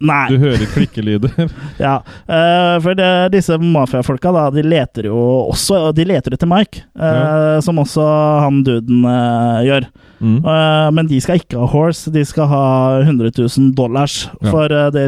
Nei. 0.00 0.22
Du 0.32 0.38
hører 0.40 0.64
klikkelyder. 0.72 1.34
Ja, 1.80 1.98
uh, 2.28 2.76
for 2.80 2.96
det, 2.96 3.32
disse 3.34 3.56
mafiafolka, 3.60 4.32
da, 4.32 4.46
de 4.52 4.64
leter 4.64 5.10
jo 5.10 5.16
også 5.50 5.90
De 5.96 6.04
leter 6.08 6.32
etter 6.36 6.48
Mike, 6.48 6.84
eh, 6.96 7.58
som 7.64 7.80
også 7.80 8.04
han 8.46 8.62
duden 8.64 9.04
uh, 9.04 9.60
gjør. 9.64 9.88
Mm. 10.20 10.40
Men 10.92 11.08
de 11.08 11.16
skal 11.24 11.40
ikke 11.40 11.56
ha 11.56 11.68
horse, 11.72 12.10
de 12.12 12.20
skal 12.28 12.48
ha 12.50 12.64
100 13.00 13.32
000 13.38 13.70
dollars. 13.76 14.26
Ja. 14.42 14.50
For 14.52 14.72
eh, 14.72 14.90
det 14.92 15.06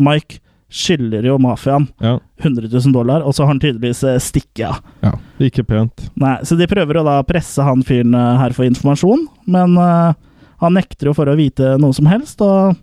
Mike 0.00 0.40
skylder 0.70 1.26
jo 1.26 1.36
mafiaen 1.42 1.88
Ja. 2.00 2.16
100 2.42 2.68
000 2.70 2.92
dollar, 2.94 3.24
og 3.26 3.34
så 3.34 3.42
har 3.44 3.50
han 3.52 3.60
tydeligvis 3.60 4.04
uh, 4.06 4.16
stikket 4.22 4.68
av. 4.70 4.78
ja. 5.04 5.12
Ikke 5.40 5.64
pent. 5.64 6.10
Nei, 6.20 6.36
så 6.44 6.56
de 6.56 6.66
prøver 6.70 7.00
å 7.00 7.04
da 7.06 7.18
presse 7.24 7.64
han 7.64 7.80
fyren 7.86 8.12
eh, 8.14 8.36
her 8.42 8.52
for 8.52 8.66
informasjon, 8.68 9.22
men 9.48 9.76
uh, 9.80 10.12
han 10.60 10.74
nekter 10.76 11.08
jo 11.08 11.14
for 11.16 11.30
å 11.32 11.36
vite 11.38 11.74
noe 11.80 11.96
som 11.96 12.06
helst, 12.10 12.40
og 12.44 12.76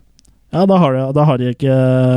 ja, 0.50 0.62
da 0.66 0.78
har 0.80 0.94
de, 0.96 1.02
da 1.12 1.24
har 1.28 1.38
de 1.38 1.50
ikke 1.52 1.74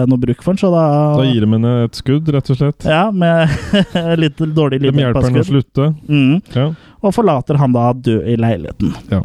noe 0.08 0.18
bruk 0.22 0.40
for 0.42 0.54
han, 0.54 0.58
så 0.62 0.70
da 0.72 0.84
Da 1.20 1.26
gir 1.28 1.44
de 1.44 1.50
henne 1.52 1.74
et 1.86 1.98
skudd, 2.00 2.30
rett 2.32 2.50
og 2.54 2.58
slett. 2.62 2.86
Ja, 2.88 3.10
med 3.12 3.52
litt 4.24 4.40
dårlig 4.40 4.80
De 4.82 4.88
hjelper 4.90 5.28
henne 5.28 5.44
å 5.44 5.50
slutte. 5.50 5.90
Mm. 6.08 6.38
Ja. 6.56 6.70
Og 7.04 7.14
forlater 7.16 7.60
han 7.60 7.76
da 7.76 7.90
død 7.94 8.28
i 8.32 8.38
leiligheten. 8.40 8.94
ja. 9.12 9.22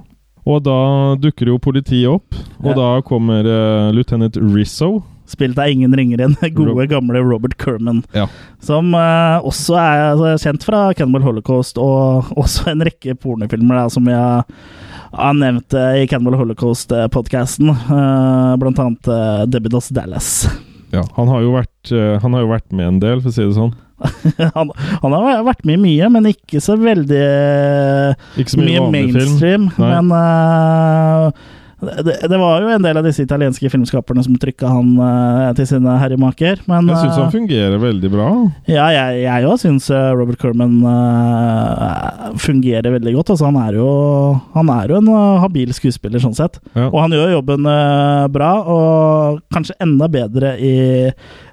Og 0.46 0.60
da 0.62 0.76
dukker 1.18 1.48
jo 1.50 1.56
politiet 1.58 2.06
opp, 2.06 2.36
og 2.62 2.68
Ja. 2.70 2.74
da 2.78 2.88
kommer 3.02 3.42
uh, 3.42 3.88
lieutenant 3.90 4.36
Rizzo. 4.38 5.00
Spilt 5.26 5.58
av 5.58 5.70
ingen 5.72 5.94
ringere 5.96 6.28
enn 6.28 6.36
gode, 6.56 6.88
gamle 6.90 7.22
Robert 7.24 7.56
Kerman. 7.62 8.04
Ja. 8.16 8.28
Som 8.62 8.94
uh, 8.94 9.42
også 9.46 9.78
er 9.80 10.04
altså, 10.12 10.34
kjent 10.46 10.66
fra 10.66 10.82
Cannibal 10.98 11.26
Holocaust 11.26 11.80
og 11.82 12.30
også 12.42 12.70
en 12.72 12.84
rekke 12.86 13.16
pornofilmer 13.18 13.82
da, 13.82 13.88
som 13.92 14.06
jeg 14.10 14.46
har 15.16 15.36
nevnt 15.38 15.74
uh, 15.76 15.96
i 15.98 16.06
Cannibal 16.10 16.38
Holocaust-podkasten. 16.42 17.74
blant 18.60 18.80
annet 18.82 19.10
uh, 19.10 19.44
Debbie 19.50 19.72
Doss 19.72 19.92
Dallas. 19.94 20.46
Ja, 20.94 21.02
han 21.16 21.28
har, 21.28 21.42
vært, 21.50 21.90
eh, 21.90 22.14
han 22.22 22.36
har 22.36 22.44
jo 22.44 22.52
vært 22.52 22.72
med 22.74 22.88
en 22.88 23.02
del, 23.02 23.20
for 23.22 23.32
å 23.32 23.34
si 23.34 23.44
det 23.44 23.56
sånn. 23.56 23.74
han, 24.56 24.70
han 25.02 25.14
har 25.14 25.44
vært 25.46 25.64
med 25.66 25.78
i 25.78 25.82
mye, 25.82 26.08
men 26.12 26.28
ikke 26.28 26.60
så 26.60 26.76
veldig 26.76 27.22
Ikke 28.36 28.52
så 28.52 28.60
mye, 28.60 28.82
mye 28.84 28.90
mainstream. 28.92 29.70
Men 29.80 30.12
eh, 30.14 31.46
det, 31.80 32.14
det 32.30 32.38
var 32.40 32.64
jo 32.64 32.70
en 32.72 32.84
del 32.84 32.96
av 32.96 33.04
disse 33.04 33.24
italienske 33.26 33.68
filmskaperne 33.72 34.24
som 34.24 34.36
trykka 34.40 34.70
han 34.70 34.94
uh, 34.96 35.52
til 35.58 35.68
sine 35.68 35.96
herremaker. 36.00 36.62
Men 36.70 36.88
Jeg 36.88 37.02
syns 37.02 37.18
han 37.20 37.26
eh, 37.28 37.34
fungerer 37.34 37.82
veldig 37.82 38.10
bra. 38.12 38.28
ja, 38.70 38.86
jeg 39.12 39.48
òg 39.50 39.60
syns 39.60 39.90
Robert 39.92 40.40
Kerman 40.40 40.78
uh, 40.86 42.32
fungerer 42.40 42.96
veldig 42.96 43.16
godt. 43.18 43.34
Altså, 43.34 43.50
han, 43.50 43.60
er 43.60 43.76
jo, 43.80 43.88
han 44.56 44.72
er 44.72 44.92
jo 44.94 45.00
en 45.02 45.10
uh, 45.12 45.40
habil 45.44 45.74
skuespiller, 45.76 46.22
sånn 46.22 46.36
sett. 46.36 46.60
Ja. 46.72 46.88
Og 46.88 47.00
han 47.02 47.14
gjør 47.14 47.36
jobben 47.36 47.66
eh, 47.70 48.26
bra, 48.32 48.52
og 48.62 49.42
kanskje 49.54 49.76
enda 49.84 50.08
bedre 50.12 50.56
i 50.60 50.76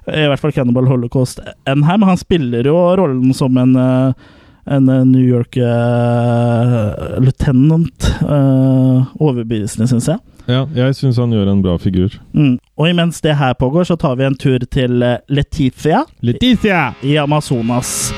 i 0.04 0.24
hvert 0.28 0.40
fall 0.40 0.52
Cannibal 0.52 0.88
Holocaust 0.90 1.38
enn 1.64 1.84
her. 1.86 1.96
Men 1.96 2.10
han 2.10 2.20
spiller 2.20 2.66
jo 2.68 2.76
rollen 3.00 3.32
som 3.36 3.56
en 3.60 3.72
eh, 3.80 4.32
en 4.66 4.88
eh, 4.88 5.04
New 5.04 5.22
York 5.24 5.56
eh, 5.56 7.18
lieutenant. 7.20 8.06
eh, 8.22 9.02
overbevisende, 9.20 9.88
syns 9.90 10.08
jeg. 10.08 10.18
Ja, 10.48 10.66
jeg 10.76 10.94
syns 10.98 11.16
han 11.20 11.32
gjør 11.32 11.48
en 11.54 11.62
bra 11.64 11.78
figur. 11.80 12.18
Mm. 12.36 12.58
Og 12.76 12.88
imens 12.90 13.20
det 13.24 13.36
her 13.40 13.54
pågår, 13.56 13.86
så 13.88 13.96
tar 13.96 14.16
vi 14.20 14.26
en 14.28 14.36
tur 14.36 14.58
til 14.68 14.98
Letithia 15.32 16.02
Letitia! 16.20 16.90
i 17.02 17.16
Amazonas. 17.16 18.12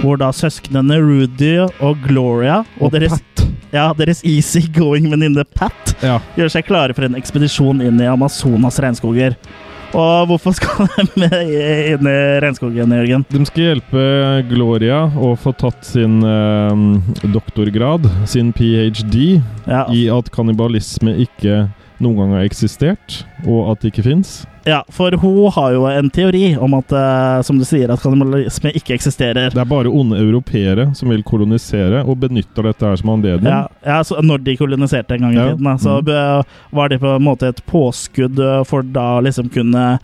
Hvor 0.00 0.16
da 0.20 0.30
søsknene 0.32 0.96
Rudy 1.02 1.58
og 1.82 1.98
Gloria 2.06 2.60
og, 2.78 2.86
Og 2.86 2.92
deres, 2.94 3.18
ja, 3.74 3.90
deres 3.98 4.22
easygoing 4.24 5.10
venninne 5.10 5.44
Pat 5.44 5.96
Ja. 6.02 6.20
gjør 6.38 6.52
seg 6.54 6.64
klare 6.68 6.94
for 6.94 7.04
en 7.04 7.16
ekspedisjon 7.18 7.82
inn 7.82 8.00
i 8.00 8.06
Amazonas 8.06 8.78
regnskoger. 8.80 9.34
Og 9.96 10.28
hvorfor 10.28 10.52
skal 10.56 10.88
de 11.16 11.28
inn 11.94 12.08
i 12.10 12.18
regnskogen, 12.44 12.92
Jørgen? 12.92 13.24
De 13.32 13.40
skal 13.48 13.70
hjelpe 13.70 14.04
Gloria 14.50 15.04
å 15.16 15.32
få 15.40 15.54
tatt 15.56 15.86
sin 15.88 16.20
eh, 16.26 16.82
doktorgrad, 17.32 18.08
sin 18.28 18.52
ph.d., 18.52 19.40
Ja, 19.68 19.86
i 19.92 20.06
at 20.12 20.28
kannibalisme 20.34 21.14
ikke 21.24 21.66
noen 22.00 22.16
gang 22.20 22.32
har 22.38 22.44
eksistert, 22.46 23.24
og 23.46 23.72
at 23.72 23.80
det 23.82 23.92
ikke 23.92 24.04
fins. 24.06 24.46
ja, 24.68 24.82
for 24.92 25.10
hun 25.16 25.50
har 25.54 25.72
jo 25.72 25.86
en 25.88 26.10
teori 26.12 26.56
om 26.60 26.74
at, 26.76 26.92
eh, 26.92 27.40
som 27.42 27.58
du 27.58 27.64
sier, 27.64 27.90
at 27.90 28.02
kannibalisme 28.02 28.70
ikke 28.76 28.94
eksisterer. 28.98 29.50
Det 29.54 29.58
er 29.62 29.64
bare 29.70 29.88
onde 29.88 30.18
europeere 30.20 30.90
som 30.94 31.08
vil 31.08 31.22
kolonisere, 31.22 32.04
og 32.04 32.18
benytter 32.20 32.62
dette 32.68 32.84
her 32.86 32.96
som 33.00 33.10
anledning. 33.16 33.48
Ja, 33.50 33.66
ja 33.84 34.00
så 34.04 34.20
Når 34.22 34.44
de 34.44 34.56
koloniserte 34.56 35.14
en 35.16 35.20
gang 35.26 35.32
i 35.34 35.36
Ja. 35.38 35.46
tiden, 35.54 35.64
da, 35.64 35.76
så 35.76 36.02
Mm. 36.02 36.44
var 36.72 36.88
det 36.88 37.00
på 37.00 37.16
en 37.16 37.22
måte 37.24 37.48
et 37.48 37.62
påskudd 37.66 38.38
eh, 38.38 38.62
for 38.64 38.82
da 38.82 39.20
liksom 39.20 39.48
kunne 39.50 39.98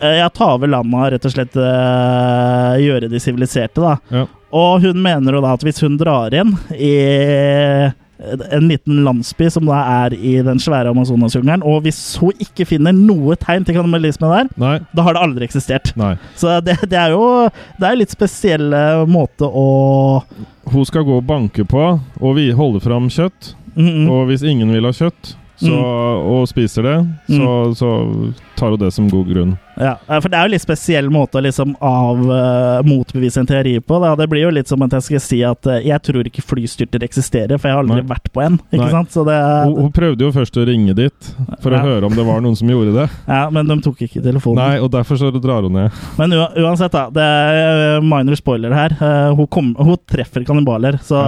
eh, 0.00 0.18
ja, 0.18 0.28
ta 0.28 0.54
over 0.54 0.66
landa, 0.68 0.96
og 1.06 1.12
rett 1.12 1.24
og 1.26 1.32
slett 1.32 1.52
gjøre 1.54 3.08
de 3.10 3.18
siviliserte, 3.20 3.80
da. 3.80 3.96
Ja. 4.10 4.26
Og 4.52 4.82
hun 4.82 5.00
mener 5.02 5.32
jo 5.32 5.40
da 5.40 5.54
at 5.54 5.62
hvis 5.64 5.80
hun 5.80 5.96
drar 5.96 6.32
inn 6.34 6.56
i 6.76 7.92
en 8.52 8.68
liten 8.70 9.02
landsby 9.06 9.48
som 9.50 9.66
da 9.68 9.80
er 10.06 10.14
i 10.14 10.36
den 10.44 10.60
svære 10.62 10.92
Amazonasjungelen. 10.94 11.64
Og 11.66 11.82
hvis 11.86 12.00
hun 12.22 12.32
ikke 12.42 12.66
finner 12.68 12.94
noe 12.96 13.36
tegn 13.40 13.66
til 13.66 13.76
kannibalisme 13.78 14.30
der, 14.30 14.50
Nei. 14.62 14.76
da 14.94 15.06
har 15.06 15.16
det 15.16 15.24
aldri 15.24 15.48
eksistert. 15.48 15.92
Nei. 15.98 16.14
Så 16.38 16.60
det, 16.64 16.78
det 16.90 16.98
er 16.98 17.14
jo 17.16 17.24
Det 17.80 17.88
er 17.88 17.98
litt 17.98 18.12
spesiell 18.14 18.70
måte 19.10 19.46
å 19.48 19.66
Hun 20.72 20.86
skal 20.88 21.04
gå 21.08 21.18
og 21.18 21.26
banke 21.26 21.64
på 21.68 21.82
og 22.22 22.34
vi 22.38 22.50
holde 22.54 22.80
fram 22.84 23.08
kjøtt. 23.12 23.54
mm, 23.74 23.88
mm. 23.88 24.10
Og 24.12 24.26
hvis 24.30 24.44
ingen 24.46 24.70
vil 24.72 24.86
ha 24.86 24.92
kjøtt 24.94 25.34
så, 25.62 25.76
og 26.34 26.48
spiser 26.50 26.86
det, 26.88 26.96
så, 27.30 27.50
så 27.78 27.90
tar 28.58 28.74
hun 28.74 28.80
det 28.82 28.90
som 28.94 29.08
god 29.10 29.28
grunn. 29.30 29.52
Ja, 29.80 29.94
for 30.20 30.28
det 30.28 30.36
er 30.36 30.46
jo 30.46 30.52
litt 30.52 30.62
spesiell 30.62 31.08
måte 31.10 31.38
å 31.40 31.42
liksom 31.42 31.72
av 31.82 32.20
uh, 32.28 32.82
motbevise 32.86 33.40
en 33.40 33.48
teori 33.48 33.72
på. 33.80 33.98
Da. 34.02 34.12
Det 34.20 34.26
blir 34.30 34.44
jo 34.44 34.50
litt 34.52 34.68
som 34.70 34.82
at 34.84 34.92
jeg 34.98 35.06
skal 35.06 35.22
si 35.24 35.38
at 35.48 35.68
uh, 35.70 35.78
jeg 35.80 35.98
tror 36.04 36.28
ikke 36.28 36.44
flystyrter 36.44 37.02
eksisterer, 37.06 37.56
for 37.58 37.70
jeg 37.70 37.78
har 37.78 37.82
aldri 37.86 38.02
Nei. 38.02 38.10
vært 38.12 38.28
på 38.34 38.44
en. 38.44 38.58
Ikke 38.68 38.84
Nei. 38.84 38.90
sant? 38.92 39.14
Så 39.14 39.24
det, 39.26 39.38
Hun, 39.40 39.78
hun 39.86 39.94
prøvde 39.96 40.26
jo 40.28 40.30
først 40.36 40.60
å 40.60 40.66
ringe 40.68 40.94
dit 40.98 41.30
for 41.64 41.72
Ja. 41.72 41.80
å 41.80 41.86
høre 41.88 42.10
om 42.10 42.14
det 42.18 42.26
var 42.28 42.44
noen 42.44 42.58
som 42.58 42.70
gjorde 42.70 42.94
det. 43.00 43.08
ja, 43.26 43.42
men 43.54 43.70
de 43.72 43.78
tok 43.86 44.04
ikke 44.06 44.22
telefonen. 44.22 44.60
Nei, 44.60 44.78
og 44.84 44.92
derfor 44.92 45.18
så 45.18 45.32
drar 45.38 45.64
hun 45.66 45.78
ned. 45.80 46.02
Men 46.20 46.36
uansett, 46.36 46.92
da. 46.92 47.08
Det 47.10 47.24
er 47.24 47.82
eh, 47.96 48.04
minor 48.04 48.38
spoiler 48.38 48.76
her. 48.76 48.94
Uh, 49.00 49.32
hun, 49.40 49.48
kom, 49.50 49.72
hun 49.80 49.96
treffer 50.10 50.44
kannibaler, 50.46 51.00
så 51.02 51.22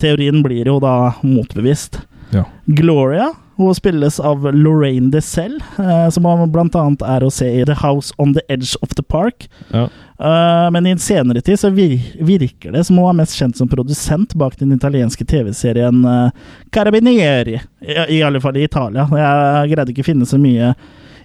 teorien 0.00 0.40
blir 0.42 0.66
jo 0.66 0.80
da 0.82 1.12
motbevist. 1.22 2.00
Ja. 2.34 2.44
Gloria 2.66 3.32
hun 3.58 3.74
spilles 3.74 4.20
av 4.20 4.54
Lorraine 4.54 5.10
DeSelle, 5.10 5.58
eh, 5.78 6.10
som 6.10 6.50
blant 6.52 6.76
annet 6.78 7.02
er 7.02 7.24
å 7.26 7.30
se 7.30 7.48
i 7.50 7.64
The 7.66 7.74
House 7.74 8.14
on 8.22 8.36
the 8.36 8.42
Edge 8.48 8.76
of 8.82 8.92
the 8.94 9.02
Park. 9.02 9.48
Ja. 9.72 9.88
Eh, 10.18 10.66
men 10.70 10.86
i 10.86 10.92
en 10.94 11.02
senere 11.02 11.42
tid 11.42 11.58
så 11.58 11.72
vir 11.74 11.98
virker 12.22 12.72
det 12.72 12.84
som 12.86 13.00
hun 13.00 13.08
er 13.10 13.16
mest 13.18 13.34
kjent 13.34 13.58
som 13.58 13.70
produsent 13.70 14.36
bak 14.38 14.54
den 14.60 14.76
italienske 14.76 15.26
TV-serien 15.26 16.04
uh, 16.06 16.30
Carabinieri, 16.70 17.58
I, 17.82 17.96
i 18.18 18.22
alle 18.22 18.38
fall 18.40 18.56
i 18.60 18.62
Italia. 18.68 19.08
Jeg 19.10 19.72
greide 19.72 19.90
ikke 19.94 20.04
å 20.06 20.10
finne 20.12 20.28
så 20.30 20.38
mye 20.38 20.70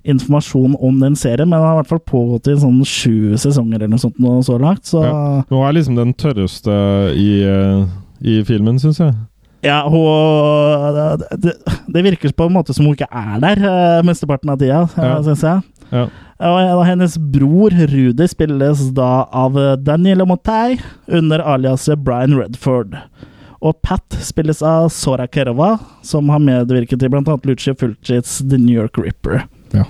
informasjon 0.04 0.74
om 0.82 0.98
den 1.00 1.16
serien, 1.16 1.46
men 1.46 1.60
den 1.60 1.68
har 1.68 1.78
i 1.78 1.82
hvert 1.84 1.92
fall 1.92 2.02
pågått 2.10 2.50
i 2.50 2.58
sånn 2.60 2.82
sju 2.82 3.38
sesonger 3.38 3.78
eller 3.78 3.94
noe 3.94 4.02
sånt 4.02 4.18
nå 4.22 4.40
så 4.44 4.58
langt. 4.58 4.90
Så 4.90 5.06
Ja. 5.06 5.44
Hun 5.54 5.62
er 5.68 5.78
liksom 5.78 6.02
den 6.02 6.18
tørreste 6.18 6.74
i, 7.14 7.44
eh, 7.46 7.86
i 8.26 8.42
filmen, 8.44 8.82
syns 8.82 9.00
jeg. 9.00 9.14
Ja, 9.64 9.80
hun 9.88 11.00
det, 11.40 11.56
det, 11.88 12.04
virker 12.06 12.34
på 12.36 12.48
en 12.50 12.56
måte 12.58 12.76
som 12.76 12.88
hun 12.88 12.98
ikke 12.98 13.10
er 13.10 13.42
der 13.44 13.64
uh, 13.64 14.04
mesteparten 14.06 14.52
av 14.54 14.62
tida, 14.62 14.84
Ja. 14.98 15.16
uh, 15.18 15.24
syns 15.26 15.46
jeg. 15.48 15.64
Ja. 15.94 16.08
Og 16.44 16.82
hennes 16.88 17.16
bror, 17.32 17.72
Rudi, 17.72 18.26
spilles 18.28 18.82
da 18.98 19.12
av 19.32 19.56
Daniel 19.86 20.26
Montay 20.28 20.80
under 21.08 21.44
aliaset 21.54 22.02
Brian 22.04 22.34
Redford. 22.36 22.98
Og 23.64 23.78
Pat 23.86 24.18
spilles 24.20 24.60
av 24.66 24.90
Sora 24.92 25.28
Kerova, 25.32 25.78
som 26.04 26.28
har 26.34 26.42
medvirket 26.44 27.06
i 27.06 27.10
bl.a. 27.14 27.38
Lucia 27.48 27.76
Fulchits 27.80 28.42
The 28.42 28.60
New 28.60 28.76
York 28.76 28.98
Ripper. 29.00 29.46
Ja. 29.72 29.86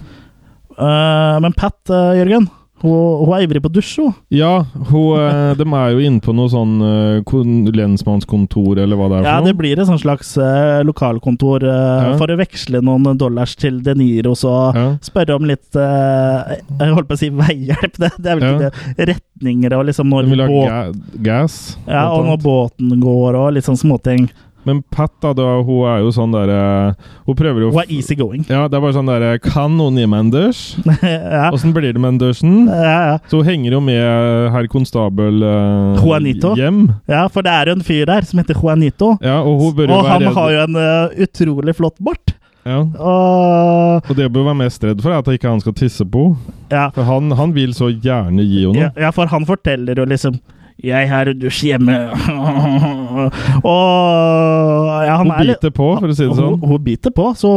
Uh, 0.78 1.40
men 1.42 1.56
Pat, 1.58 1.80
uh, 1.90 2.14
Jørgen, 2.18 2.46
hun, 2.84 3.26
hun 3.26 3.34
er 3.38 3.46
ivrig 3.46 3.62
på 3.64 3.72
dusj, 3.72 3.94
hun. 4.04 4.14
Ja, 4.34 4.66
hun, 4.92 5.20
eh, 5.20 5.54
de 5.60 5.68
er 5.80 5.94
jo 5.96 6.04
inne 6.04 6.20
på 6.24 6.36
noe 6.36 6.52
sånn 6.52 6.76
eh, 6.84 7.72
lensmannskontor, 7.80 8.82
eller 8.84 9.00
hva 9.00 9.10
det 9.10 9.18
er 9.20 9.24
for 9.24 9.30
Ja, 9.30 9.38
for 9.40 9.48
det 9.48 9.56
blir 9.62 9.82
et 9.82 9.92
slags 10.04 10.34
uh, 10.38 10.82
lokalkontor 10.88 11.64
uh, 11.64 11.74
Ja. 11.74 12.14
for 12.20 12.32
å 12.34 12.38
veksle 12.40 12.82
noen 12.84 13.18
dollars 13.20 13.56
til 13.60 13.80
De 13.86 13.96
Niro, 13.98 14.36
så 14.38 14.54
Ja. 14.76 14.86
spørre 15.04 15.38
om 15.38 15.48
litt 15.48 15.76
uh, 15.80 16.56
Jeg 16.80 16.94
holdt 16.94 17.10
på 17.10 17.18
å 17.18 17.22
si 17.24 17.32
veihjelp, 17.34 17.98
det, 18.04 18.12
det 18.20 18.32
er 18.32 18.40
vel 18.40 18.48
ikke 18.50 18.70
det. 18.70 19.10
Retninger 19.14 19.78
og 19.78 19.88
liksom 19.90 20.10
når 20.12 20.28
De 20.28 20.34
vil 20.36 20.44
ha 20.44 20.50
ga 20.50 20.82
gas. 21.26 21.60
ja, 21.88 22.08
og 22.12 22.28
når 22.28 22.42
båten 22.44 22.98
går 23.04 23.40
og 23.40 23.54
litt 23.56 23.68
sånn 23.68 23.80
småting. 23.80 24.28
Men 24.66 24.82
Pat, 24.94 25.12
da, 25.24 25.34
da, 25.36 25.46
hun 25.68 25.82
er 25.92 26.00
jo 26.06 26.12
sånn 26.16 26.32
derre 26.32 26.60
Hun 27.28 27.36
prøver 27.36 27.66
jo 27.66 27.72
Hun 27.74 27.82
er 27.82 27.90
easy 27.92 28.16
going. 28.16 28.46
Ja, 28.48 28.62
det 28.72 28.78
er 28.78 28.84
bare 28.86 28.96
sånn 28.96 29.10
derre 29.12 29.34
Kan 29.44 29.74
noen 29.80 29.98
gi 30.00 30.06
meg 30.08 30.26
en 30.26 30.30
dusj? 30.32 30.62
ja. 31.04 31.50
Åssen 31.52 31.74
blir 31.76 31.92
det 31.96 32.00
med 32.00 32.14
en 32.16 32.22
dusjen? 32.22 32.54
Ja, 32.72 32.94
ja. 33.12 33.18
Så 33.28 33.42
hun 33.42 33.50
henger 33.50 33.76
jo 33.78 33.82
med 33.84 34.52
herr 34.56 34.70
konstabel 34.72 35.44
eh, 35.44 36.00
Juanito. 36.04 36.54
hjem. 36.60 36.86
ja, 37.12 37.26
for 37.34 37.44
det 37.44 37.52
er 37.58 37.72
jo 37.72 37.76
en 37.80 37.84
fyr 37.88 38.06
der 38.08 38.24
som 38.30 38.40
heter 38.40 38.56
Juanito. 38.60 39.14
Ja, 39.24 39.42
og 39.44 39.60
hun 39.62 39.76
bør 39.78 39.92
jo 39.92 39.98
Og 39.98 40.06
være 40.08 40.14
han 40.14 40.24
redd. 40.28 40.38
har 40.40 40.56
jo 40.56 40.64
en 40.68 40.80
uh, 40.80 41.26
utrolig 41.28 41.76
flott 41.78 42.00
bart. 42.04 42.36
Ja. 42.64 42.80
Og 42.80 44.10
Og 44.10 44.16
det 44.16 44.30
bør 44.32 44.46
være 44.54 44.62
mest 44.64 44.84
redd 44.88 45.02
for, 45.04 45.12
er 45.12 45.20
at 45.20 45.28
ikke 45.36 45.52
han 45.52 45.60
skal 45.60 45.76
tisse 45.76 46.06
på 46.08 46.30
henne. 46.32 46.56
ja, 46.72 46.86
For 46.96 47.04
han, 47.04 47.32
han 47.36 47.52
vil 47.56 47.74
så 47.76 47.90
gjerne 47.92 48.46
gi 48.48 48.64
henne 48.70 48.86
ja, 48.88 48.92
ja, 49.08 49.12
for 49.12 49.28
han 49.28 49.44
forteller 49.50 50.00
jo 50.00 50.06
liksom 50.08 50.40
jeg 50.84 51.10
har 51.10 51.30
dusj 51.40 51.70
hjemme. 51.70 51.96
og 53.74 54.90
ja, 55.08 55.16
han 55.20 55.30
Hun 55.30 55.36
er 55.38 55.54
biter 55.54 55.72
på, 55.76 55.92
for 56.00 56.12
å 56.12 56.16
si 56.16 56.26
det 56.26 56.36
sånn. 56.36 56.58
Hun, 56.58 56.74
hun 56.74 56.84
biter 56.84 57.14
på, 57.16 57.30
så 57.40 57.54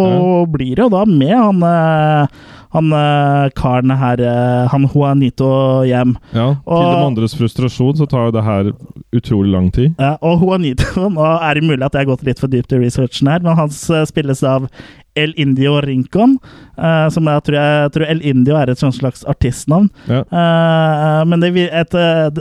blir 0.53 0.77
det 0.77 0.85
jo 0.85 0.93
da 0.93 1.03
med 1.11 1.35
han, 1.35 1.65
eh, 1.67 2.53
han 2.77 2.95
eh, 3.01 3.49
karen 3.59 3.95
her, 3.99 4.23
eh, 4.23 4.62
han 4.71 4.87
Juanito 4.93 5.51
hjem. 5.89 6.15
Ja, 6.37 6.53
Til 6.62 6.87
de 6.93 7.03
andres 7.03 7.37
frustrasjon 7.39 7.99
så 7.99 8.07
tar 8.11 8.29
jo 8.31 8.37
det 8.39 8.47
her 8.47 8.71
utrolig 9.19 9.53
lang 9.55 9.71
tid. 9.75 9.97
Ja, 10.03 10.17
og 10.25 10.45
Juanito 10.45 11.09
Nå 11.17 11.25
er 11.39 11.59
det 11.59 11.67
mulig 11.67 11.83
at 11.85 11.97
jeg 11.97 12.07
har 12.07 12.13
gått 12.13 12.27
litt 12.27 12.43
for 12.43 12.53
dypt 12.53 12.75
i 12.77 12.81
researchen 12.83 13.31
her, 13.31 13.43
men 13.45 13.59
han 13.59 13.73
eh, 13.73 14.07
spilles 14.09 14.43
av 14.47 14.69
El 15.17 15.33
Indio 15.41 15.81
Rincon, 15.81 16.37
Uh, 16.77 17.07
som 17.09 17.25
jeg 17.25 17.41
tror, 17.47 17.55
jeg 17.57 17.93
tror 17.95 18.03
El 18.05 18.19
Indio 18.29 18.57
er 18.61 18.69
et 18.69 18.81
sånt 18.81 18.99
slags 18.99 19.23
artistnavn. 19.25 19.87
Ja. 20.13 20.19
Uh, 20.29 21.23
men 21.25 21.41
det, 21.41 21.55
etter, 21.73 22.27
et, 22.29 22.41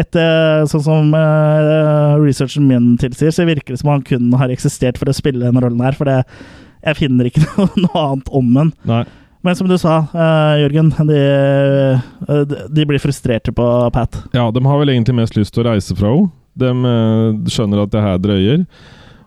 et, 0.00 0.16
eh, 0.16 0.62
sånn 0.70 0.84
som 0.86 1.10
uh, 1.12 2.16
researchen 2.22 2.64
min 2.70 2.94
tilsier, 3.00 3.34
så 3.36 3.44
virker 3.44 3.74
det 3.74 3.82
som 3.82 3.92
han 3.92 4.06
kun 4.06 4.32
har 4.40 4.48
eksistert 4.48 4.96
for 4.96 5.12
å 5.12 5.16
spille 5.16 5.44
den 5.44 5.60
rollen 5.60 5.84
her, 5.84 5.98
for 5.98 6.08
det, 6.08 6.22
jeg 6.86 7.02
finner 7.02 7.28
ikke 7.28 7.44
noe, 7.44 7.68
noe 7.84 8.06
annet 8.06 8.32
om 8.40 8.48
den. 8.56 8.72
Men 9.46 9.56
som 9.56 9.68
du 9.70 9.76
sa, 9.80 10.02
uh, 10.12 10.54
Jørgen, 10.60 10.90
de, 11.08 11.20
uh, 12.28 12.42
de 12.68 12.86
blir 12.86 13.00
frustrerte 13.00 13.54
på 13.56 13.66
Pat. 13.94 14.22
Ja, 14.36 14.50
de 14.52 14.64
har 14.66 14.80
vel 14.82 14.92
egentlig 14.92 15.16
mest 15.16 15.38
lyst 15.38 15.54
til 15.56 15.64
å 15.64 15.70
reise 15.72 15.96
fra 15.96 16.12
henne. 16.12 16.32
De 16.60 16.72
uh, 16.84 17.48
skjønner 17.48 17.86
at 17.86 17.92
det 17.94 18.02
her 18.04 18.18
drøyer. 18.20 18.66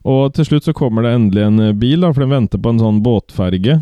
Og 0.04 0.34
til 0.36 0.48
slutt 0.48 0.68
så 0.68 0.76
kommer 0.76 1.06
det 1.06 1.14
endelig 1.16 1.46
en 1.48 1.60
eh, 1.64 1.76
bil, 1.76 2.04
da, 2.04 2.12
for 2.12 2.26
de 2.26 2.34
venter 2.34 2.60
på 2.60 2.74
en 2.74 2.82
sånn 2.82 3.00
båtferge. 3.04 3.78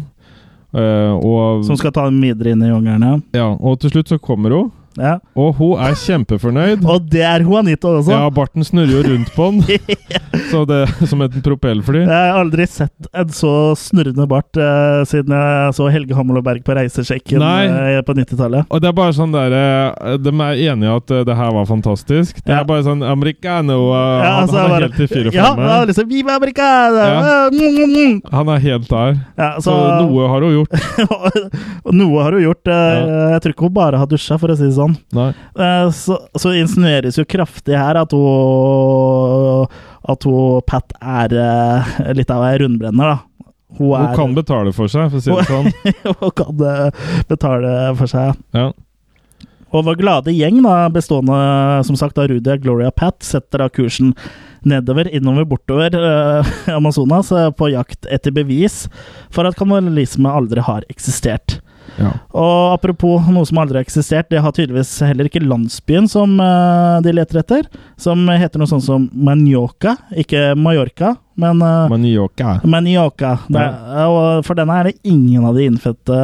Eh, 0.71 1.13
og, 1.17 1.65
Som 1.65 1.79
skal 1.79 1.93
ta 1.95 2.05
dem 2.07 2.21
videre 2.21 2.53
inn 2.53 2.61
i 2.63 2.69
jungelen, 2.69 3.07
ja. 3.07 3.15
ja, 3.41 3.47
og 3.57 3.81
til 3.81 3.95
slutt 3.95 4.13
så 4.13 4.19
kommer 4.21 4.53
hun, 4.55 4.69
ja. 4.99 5.17
og 5.37 5.55
hun 5.59 5.79
er 5.79 5.93
kjempefornøyd. 5.95 6.83
Og 6.85 7.05
det 7.11 7.21
er 7.23 7.43
Juanito 7.45 7.91
også. 7.99 8.11
Ja, 8.11 8.29
barten 8.33 8.63
snurrer 8.67 8.91
jo 8.97 9.03
rundt 9.07 9.31
på 9.35 9.47
den, 9.51 9.61
så 10.51 10.63
det, 10.67 10.81
som 11.09 11.21
et 11.25 11.35
propellfly. 11.45 12.01
Jeg 12.03 12.09
har 12.31 12.39
aldri 12.41 12.65
sett 12.69 13.07
en 13.13 13.29
så 13.35 13.51
snurrende 13.79 14.27
bart 14.31 14.57
eh, 14.59 15.01
siden 15.09 15.31
jeg 15.35 15.75
så 15.77 15.87
Helge 15.93 16.15
Hammerberg 16.17 16.63
på 16.67 16.75
Reisesjekken 16.77 17.41
eh, 17.41 18.01
på 18.07 18.15
90-tallet. 18.17 18.67
Og 18.71 18.81
det 18.83 18.89
er 18.91 18.97
bare 18.97 19.15
sånn 19.15 19.31
der, 19.35 19.55
eh, 19.55 20.17
De 20.21 20.33
er 20.33 20.63
enige 20.71 20.95
at 21.01 21.11
eh, 21.15 21.23
det 21.27 21.37
her 21.39 21.51
var 21.55 21.65
fantastisk. 21.69 22.41
Det 22.43 22.51
Ja. 22.51 22.59
er 22.61 22.67
bare 22.67 22.83
sånn 22.85 23.03
Americano 23.05 23.77
uh, 23.91 23.95
Ja, 23.95 24.31
han, 24.33 24.43
altså, 24.43 24.57
han 24.57 24.65
er 24.65 24.69
bare- 24.73 24.87
helt 24.89 24.99
i 24.99 25.07
fyr 25.11 25.27
og 25.29 25.33
flamme. 25.35 25.67
ja, 25.71 25.77
liksom 25.87 26.09
Viva 26.11 26.35
Americana! 26.35 27.05
Ja. 27.11 27.49
Mm, 27.51 27.61
mm, 27.61 27.93
mm. 27.95 28.21
Han 28.33 28.49
er 28.49 28.59
helt 28.65 28.89
der. 28.89 29.15
Ja, 29.37 29.49
Så 29.59 29.71
så, 29.71 29.75
noe 30.03 30.27
har 30.27 30.41
hun 30.41 30.53
gjort. 30.59 30.73
noe 32.01 32.23
har 32.25 32.31
hun 32.37 32.43
gjort. 32.45 32.67
eh, 32.67 33.31
Jeg 33.35 33.41
tror 33.43 33.53
ikke 33.55 33.67
hun 33.67 33.73
bare 33.75 33.97
har 34.01 34.07
dusja, 34.09 34.37
for 34.41 34.51
å 34.51 34.57
si 34.57 34.63
det 34.67 34.73
sånn. 34.75 34.80
Eh, 35.55 35.87
Så, 35.95 36.17
så 36.39 36.53
insinueres 36.57 37.17
jo 37.19 37.25
kraftig 37.29 37.77
her 37.77 37.99
at 38.01 38.13
hun 38.15 39.67
At 40.11 40.23
hun 40.27 40.61
Pat 40.67 40.95
er 41.01 41.35
eh, 41.37 41.97
litt 42.17 42.31
av 42.33 42.45
ei 42.47 42.55
rundbrenner, 42.63 43.15
da. 43.15 43.47
Hun, 43.77 43.91
Hun 43.93 43.97
er, 44.01 44.15
kan 44.17 44.33
betale 44.35 44.73
for 44.75 44.91
seg, 44.91 45.07
for 45.11 45.21
å 45.21 45.23
si 45.23 45.31
det 45.31 45.45
sånn. 45.47 45.69
hun 46.21 46.31
kan 46.35 46.63
eh, 46.67 47.03
betale 47.29 47.75
for 47.99 48.09
seg. 48.11 48.39
Ja. 48.57 48.71
Og 49.71 49.85
vår 49.87 49.95
glade 50.01 50.33
gjeng, 50.35 50.57
da, 50.65 50.89
bestående 50.91 51.37
som 51.87 51.95
sagt 51.95 52.19
av 52.19 52.27
Rudia, 52.27 52.57
Gloria 52.59 52.91
Pat, 52.91 53.21
setter 53.23 53.63
da 53.63 53.69
kursen 53.71 54.11
nedover, 54.67 55.07
innover, 55.15 55.47
bortover 55.47 55.95
eh, 55.95 56.51
Amazonas 56.75 57.31
på 57.57 57.71
jakt 57.71 58.09
etter 58.11 58.35
bevis 58.35 58.83
for 59.31 59.47
at 59.47 59.55
kannibalisme 59.59 60.27
aldri 60.27 60.65
har 60.67 60.83
eksistert. 60.91 61.61
Ja. 61.99 62.11
Og 62.37 62.75
apropos 62.75 63.27
noe 63.33 63.47
som 63.47 63.59
aldri 63.61 63.79
har 63.79 63.85
eksistert, 63.87 64.29
det 64.31 64.41
har 64.43 64.53
tydeligvis 64.55 64.93
heller 65.03 65.27
ikke 65.27 65.43
landsbyen 65.43 66.07
som 66.11 66.37
eh, 66.41 67.01
de 67.05 67.15
leter 67.15 67.41
etter, 67.41 67.67
som 67.99 68.23
heter 68.29 68.61
noe 68.61 68.71
sånt 68.71 68.85
som 68.87 69.09
Manioca, 69.11 69.97
ikke 70.23 70.51
Mallorca, 70.59 71.15
men 71.41 71.61
uh, 71.63 71.89
Manioca. 71.89 72.59
Manioca. 72.67 73.37
Det, 73.49 73.67
for 74.45 74.57
denne 74.59 74.75
er 74.77 74.89
det 74.89 74.99
ingen 75.07 75.45
av 75.47 75.55
de 75.57 75.65
innfødte 75.69 76.17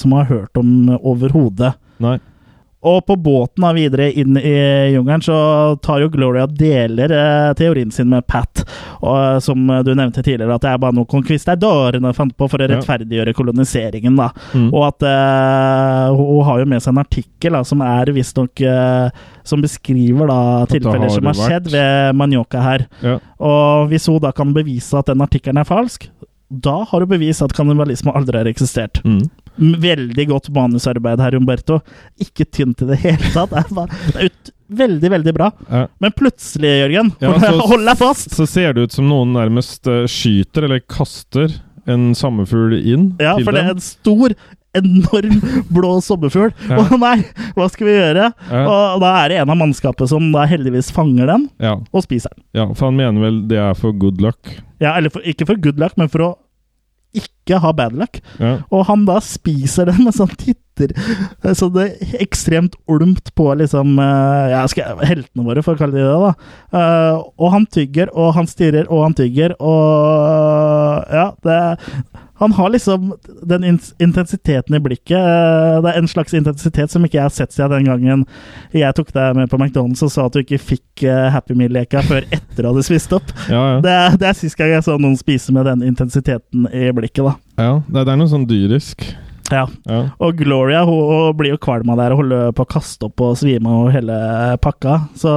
som 0.00 0.14
har 0.16 0.30
hørt 0.30 0.58
om 0.58 0.96
overhodet. 0.96 1.76
Nei. 2.02 2.16
Og 2.86 3.00
på 3.08 3.16
båten 3.18 3.64
da 3.64 3.72
videre 3.74 4.08
inn 4.12 4.36
i 4.38 4.56
jungelen 4.94 5.24
så 5.24 5.38
tar 5.82 6.04
jo 6.04 6.10
Gloria 6.12 6.46
deler 6.46 7.12
eh, 7.12 7.52
teorien 7.58 7.90
sin 7.94 8.10
med 8.12 8.26
Pat, 8.30 8.62
og, 9.00 9.16
eh, 9.16 9.38
som 9.42 9.66
du 9.84 9.92
nevnte 9.92 10.22
tidligere, 10.22 10.54
at 10.54 10.64
det 10.64 10.72
er 10.72 10.82
bare 10.82 10.96
noe 10.96 11.08
conquistadorene 11.10 12.12
fant 12.16 12.36
på 12.36 12.48
for 12.50 12.62
å 12.62 12.68
rettferdiggjøre 12.70 13.34
koloniseringen. 13.36 14.18
da. 14.18 14.30
Mm. 14.54 14.68
Og 14.70 14.86
at 14.88 15.06
eh, 15.08 16.16
hun 16.16 16.44
har 16.46 16.62
jo 16.62 16.68
med 16.70 16.84
seg 16.84 16.94
en 16.94 17.02
artikkel 17.02 17.58
da, 17.58 17.64
som 17.66 17.82
er 17.84 18.12
visstnok 18.16 18.62
eh, 18.62 19.24
Som 19.46 19.62
beskriver 19.62 20.26
da 20.30 20.40
tilfeller 20.70 21.06
har 21.06 21.14
som 21.14 21.28
har 21.30 21.38
skjedd 21.38 21.68
ved 21.70 22.16
Manioca 22.18 22.62
her. 22.64 22.86
Ja. 23.02 23.18
Og 23.38 23.92
hvis 23.92 24.08
hun 24.10 24.18
da 24.22 24.32
kan 24.34 24.54
bevise 24.56 24.98
at 24.98 25.06
den 25.10 25.22
artikkelen 25.22 25.60
er 25.62 25.68
falsk, 25.68 26.08
da 26.50 26.80
har 26.90 27.02
hun 27.02 27.10
bevist 27.10 27.42
at 27.42 27.54
kannibalisme 27.54 28.14
aldri 28.14 28.40
har 28.40 28.50
eksistert. 28.50 29.02
Mm. 29.06 29.28
Veldig 29.58 30.26
godt 30.30 30.50
manusarbeid 30.54 31.20
her, 31.22 31.36
Umberto. 31.38 31.80
Ikke 32.20 32.44
tynt 32.48 32.82
i 32.84 32.90
det 32.92 32.98
hele 33.04 33.30
tatt. 33.34 33.50
Det 33.54 33.62
er, 33.64 33.72
bare, 33.76 34.00
det 34.12 34.16
er 34.20 34.30
ut, 34.32 34.50
veldig, 34.82 35.10
veldig 35.16 35.34
bra. 35.36 35.50
Ja. 35.70 35.84
Men 36.02 36.12
plutselig, 36.18 36.74
Jørgen, 36.82 37.12
Ja, 37.22 37.32
så- 37.44 37.68
hold 37.70 37.86
deg 37.88 37.98
fast! 38.02 38.34
Så 38.36 38.46
ser 38.50 38.74
det 38.76 38.88
ut 38.88 38.92
som 38.98 39.08
noen 39.10 39.32
nærmest 39.36 39.86
eh, 39.90 40.04
skyter 40.10 40.68
eller 40.68 40.82
kaster 40.84 41.54
en 41.86 42.10
sommerfugl 42.18 42.74
inn 42.80 43.12
Ja, 43.22 43.36
til 43.38 43.44
for 43.46 43.54
det 43.54 43.60
er 43.62 43.74
en 43.76 43.82
stor, 43.84 44.32
enorm 44.76 45.36
blå 45.72 45.92
sommerfugl. 46.04 46.50
Ja. 46.68 46.80
Å 46.82 46.98
nei, 47.00 47.14
hva 47.56 47.68
skal 47.72 47.86
vi 47.88 47.94
gjøre? 47.94 48.26
Ja. 48.50 48.64
Og 48.68 48.98
da 49.04 49.12
er 49.22 49.30
det 49.32 49.38
en 49.40 49.52
av 49.54 49.60
mannskapet 49.60 50.10
som 50.10 50.26
da 50.34 50.42
heldigvis 50.50 50.90
fanger 50.92 51.30
den, 51.30 51.46
Ja, 51.62 51.76
og 51.92 52.02
spiser 52.04 52.34
den. 52.34 52.42
ja, 52.58 52.66
for 52.74 52.90
han 52.90 52.98
mener 52.98 53.22
vel 53.28 53.38
det 53.48 53.60
er 53.62 53.78
for 53.78 53.94
good 53.96 54.20
luck. 54.20 54.50
Ja, 54.82 54.96
eller 54.98 55.14
for, 55.14 55.24
ikke 55.24 55.46
for 55.48 55.56
good 55.62 55.78
luck, 55.80 55.94
men 55.96 56.10
for 56.12 56.26
å 56.26 56.32
ikke 57.20 57.60
ha 57.62 57.70
bad 57.76 57.94
luck. 57.98 58.18
Ja. 58.42 58.56
Og 58.74 58.86
han 58.88 59.04
da 59.08 59.20
spiser 59.24 59.88
den 59.90 60.02
mens 60.04 60.18
han 60.22 60.32
titter 60.36 60.64
så 61.56 61.70
det 61.72 61.84
er 61.86 62.18
ekstremt 62.20 62.74
olmt 62.92 63.30
på 63.38 63.46
liksom 63.56 63.94
eh, 64.02 64.50
ja, 64.52 64.58
skal, 64.68 64.90
jeg- 65.00 65.08
heltene 65.08 65.46
våre, 65.46 65.62
for 65.64 65.72
å 65.72 65.80
kalle 65.80 65.96
de 65.96 66.02
det. 66.04 66.18
da. 66.20 66.34
Uh, 66.76 67.22
og 67.40 67.54
han 67.54 67.64
tygger, 67.72 68.10
og 68.12 68.34
han 68.36 68.44
stirrer, 68.50 68.84
og 68.92 69.06
han 69.06 69.16
tygger, 69.16 69.54
og 69.56 71.16
ja, 71.16 71.30
det 71.46 71.56
Han 72.38 72.52
har 72.52 72.68
liksom 72.74 73.14
den 73.48 73.64
intensiteten 73.64 74.74
i 74.76 74.80
blikket. 74.84 75.16
eh, 75.16 75.76
det 75.82 75.92
er 75.94 75.98
en 76.02 76.08
slags 76.10 76.34
intensitet 76.36 76.90
som 76.92 77.04
ikke 77.06 77.16
jeg 77.16 77.24
har 77.24 77.32
sett 77.32 77.52
siden 77.56 77.70
den 77.72 77.86
gangen 77.88 78.24
jeg 78.76 78.92
tok 78.98 79.12
deg 79.14 79.36
med 79.38 79.48
på 79.48 79.56
McDonald's 79.56 80.02
og 80.04 80.10
sa 80.12 80.26
at 80.28 80.36
du 80.36 80.42
ikke 80.42 80.58
fikk 80.60 81.04
eh, 81.08 81.30
Happy 81.32 81.56
Meal-leka 81.56 82.02
før 82.04 82.26
etter 82.28 82.62
du 82.62 82.68
hadde 82.68 82.84
spist 82.84 83.12
opp. 83.16 83.32
Ja, 83.48 83.62
ja. 83.76 83.80
Det, 83.80 83.90
er- 83.94 84.18
det 84.20 84.28
er 84.28 84.36
sist 84.36 84.56
gang 84.58 84.74
jeg 84.74 84.84
så 84.84 84.98
noen 85.00 85.16
spise 85.16 85.52
med 85.56 85.64
den 85.70 85.82
intensiteten 85.88 86.68
i 86.72 86.90
blikket, 86.92 87.24
da. 87.24 87.34
ja 87.62 87.72
det, 87.88 88.04
det 88.04 88.12
er 88.12 88.20
noe 88.20 88.28
sånn 88.34 88.46
dyrisk. 88.50 89.06
Ja. 89.52 89.64
Ja. 89.86 90.00
Og 90.20 90.36
Gloria 90.40 90.80
hun, 90.84 90.96
hun 91.06 91.36
blir 91.38 91.52
jo 91.54 91.58
kvalm 91.62 91.88
av 91.92 91.96
det 92.00 92.08
her 92.08 92.14
og 92.16 92.24
holder 92.24 92.48
på 92.58 92.64
å 92.66 92.70
kaste 92.76 93.06
opp 93.06 93.22
og 93.22 93.36
svime 93.38 93.70
og 93.80 93.92
hele 93.94 94.16
pakka. 94.60 94.96
Så 95.16 95.32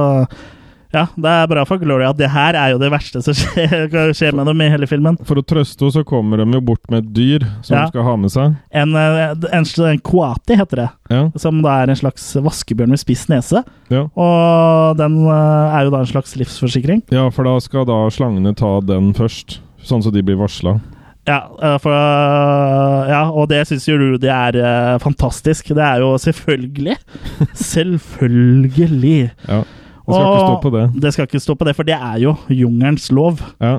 ja, 0.92 1.04
det 1.14 1.30
er 1.30 1.46
bra 1.50 1.62
for 1.68 1.78
Gloria 1.78 2.08
at 2.10 2.18
det 2.18 2.28
her 2.32 2.56
er 2.58 2.72
jo 2.72 2.78
det 2.82 2.88
verste 2.90 3.20
som 3.22 3.34
skjer, 3.38 3.88
skjer 4.18 4.34
med 4.34 4.48
dem 4.50 4.60
i 4.64 4.68
hele 4.72 4.88
filmen. 4.90 5.18
For 5.28 5.38
å 5.38 5.44
trøste 5.46 5.84
henne 5.86 5.94
så 5.94 6.02
kommer 6.06 6.42
de 6.42 6.48
jo 6.56 6.60
bort 6.66 6.82
med 6.90 7.04
et 7.04 7.12
dyr 7.14 7.46
som 7.62 7.76
Ja. 7.76 7.84
de 7.86 7.92
skal 7.94 8.06
ha 8.08 8.14
med 8.18 8.32
seg. 8.34 8.56
En, 8.74 8.96
en, 8.98 9.46
en, 9.60 9.68
en 9.92 10.02
koati 10.10 10.58
heter 10.58 10.82
det, 10.84 10.88
Ja, 11.14 11.22
som 11.38 11.62
da 11.62 11.76
er 11.84 11.92
en 11.94 12.00
slags 12.02 12.28
vaskebjørn 12.42 12.90
med 12.96 13.02
spiss 13.02 13.26
nese. 13.30 13.62
ja. 13.92 14.06
Og 14.18 14.96
den 14.98 15.20
eh, 15.26 15.76
er 15.78 15.86
jo 15.86 15.94
da 15.94 16.02
en 16.02 16.10
slags 16.10 16.34
livsforsikring. 16.40 17.04
ja, 17.14 17.28
for 17.30 17.46
da 17.46 17.56
skal 17.62 17.86
da 17.88 18.02
slangene 18.10 18.54
ta 18.58 18.80
den 18.82 19.12
først. 19.14 19.60
Sånn 19.86 20.02
så 20.04 20.10
de 20.12 20.20
blir 20.26 20.36
varsla. 20.42 20.80
Ja, 21.28 21.44
eh, 21.62 21.76
for, 21.78 21.92
eh, 21.94 23.10
ja, 23.12 23.22
og 23.30 23.46
det 23.52 23.62
syns 23.68 23.84
jo 23.86 23.94
Rudy 24.00 24.26
er 24.32 24.56
eh, 24.58 24.94
fantastisk. 25.02 25.68
Det 25.76 25.84
er 25.84 26.00
jo 26.02 26.14
selvfølgelig 26.18 26.96
Selvfølgelig. 28.00 29.30
Ja. 29.48 29.62
Det 30.10 30.20
skal 30.20 30.30
ikke 30.34 30.46
stå 30.46 30.60
på 30.62 30.72
det. 30.76 30.86
Det 31.02 31.12
skal 31.14 31.28
ikke 31.28 31.42
stå 31.46 31.54
på 31.54 31.68
det, 31.68 31.76
for 31.78 31.88
det 31.88 31.96
er 31.96 32.22
jo 32.22 32.34
jungelens 32.48 33.10
lov. 33.14 33.42
Ja, 33.60 33.78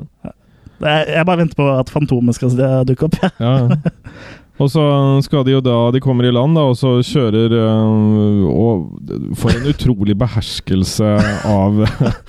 jeg 0.81 1.25
bare 1.29 1.37
venter 1.43 1.57
på 1.59 1.67
at 1.77 1.91
Fantomet 1.93 2.35
skal 2.35 2.55
dukke 2.89 3.05
opp. 3.05 3.17
Ja. 3.21 3.31
ja. 3.39 3.75
Og 4.61 4.69
så 4.69 4.83
skal 5.25 5.43
de 5.47 5.55
jo 5.55 5.61
da 5.65 5.75
De 5.95 5.99
kommer 6.03 6.27
i 6.29 6.31
land, 6.33 6.53
da, 6.57 6.67
og 6.69 6.75
så 6.77 6.91
kjører 7.05 7.55
øh, 7.57 8.43
Og 8.51 9.35
får 9.41 9.55
en 9.57 9.69
utrolig 9.71 10.15
beherskelse 10.21 11.07
av 11.49 11.81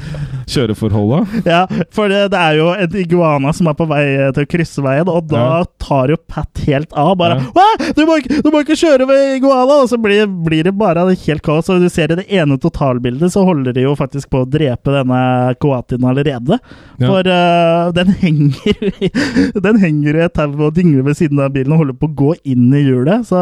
kjøreforholda. 0.53 1.19
Ja, 1.47 1.61
for 1.95 2.11
det, 2.11 2.23
det 2.33 2.39
er 2.41 2.57
jo 2.59 2.69
en 2.75 2.97
iguana 3.03 3.53
som 3.57 3.69
er 3.71 3.77
på 3.79 3.87
vei 3.91 4.03
til 4.35 4.45
å 4.45 4.49
krysse 4.51 4.83
veien, 4.85 5.09
og 5.09 5.29
da 5.31 5.43
Ja. 5.43 5.65
tar 5.83 6.13
jo 6.13 6.17
Pat 6.33 6.63
helt 6.67 6.93
av. 6.99 7.15
Bare 7.21 7.37
Ja. 7.39 7.51
«Hæ? 7.57 7.93
du, 7.97 8.03
må 8.09 8.17
ikke, 8.21 8.41
'Du 8.43 8.51
må 8.53 8.61
ikke 8.65 8.77
kjøre 8.79 9.07
ved 9.09 9.37
iguana!' 9.39 9.83
Og 9.83 9.89
så 9.91 9.99
blir, 10.01 10.27
blir 10.27 10.65
det 10.65 10.75
bare 10.79 11.05
helt 11.15 11.43
kaos. 11.43 11.69
Og 11.71 11.81
du 11.81 11.89
ser 11.89 12.13
i 12.13 12.17
det 12.17 12.27
ene 12.31 12.59
totalbildet, 12.59 13.33
så 13.33 13.45
holder 13.45 13.73
de 13.77 13.83
jo 13.87 13.95
faktisk 13.99 14.31
på 14.31 14.43
å 14.43 14.49
drepe 14.49 14.93
denne 14.95 15.55
koatien 15.61 16.05
allerede. 16.05 16.59
Ja. 16.99 17.07
For 17.09 17.23
øh, 17.27 17.93
den 17.97 18.13
henger 18.23 18.93
Den 19.67 19.79
henger 19.83 20.17
i 20.17 20.25
et 20.27 20.35
tau 20.35 20.53
og 20.69 20.75
dingler 20.77 21.03
ved 21.07 21.17
siden 21.19 21.41
av 21.43 21.53
bilen 21.55 21.73
og 21.75 21.83
holder 21.83 21.97
på 21.99 22.09
å 22.11 22.15
gå 22.15 22.22
inn 22.45 22.71
i 22.75 22.85
hjulet. 22.85 23.27
Så 23.29 23.41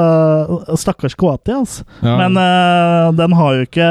stakkars 0.80 1.16
koati, 1.18 1.54
altså. 1.54 1.86
Ja. 2.00 2.16
Men 2.22 2.38
uh, 2.40 3.12
den 3.16 3.36
har 3.36 3.56
jo 3.56 3.66
ikke 3.68 3.88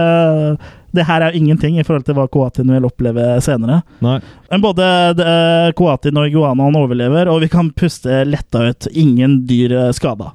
Det 0.96 1.06
her 1.06 1.22
er 1.22 1.32
jo 1.32 1.40
ingenting 1.44 1.78
i 1.78 1.86
forhold 1.86 2.08
til 2.08 2.18
hva 2.18 2.26
koatien 2.32 2.72
vil 2.74 2.88
oppleve 2.88 3.26
senere. 3.46 3.84
Nei. 4.02 4.18
Men 4.50 4.64
både 4.64 4.86
eh, 5.22 5.68
koatien 5.78 6.18
og 6.18 6.26
iguanaen 6.26 6.78
overlever, 6.80 7.30
og 7.30 7.44
vi 7.44 7.50
kan 7.54 7.70
puste 7.78 8.24
letta 8.26 8.64
ut. 8.72 8.88
Ingen 8.98 9.44
dyr 9.46 9.76
eh, 9.78 9.92
skada. 9.94 10.32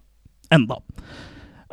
Enda. 0.54 0.78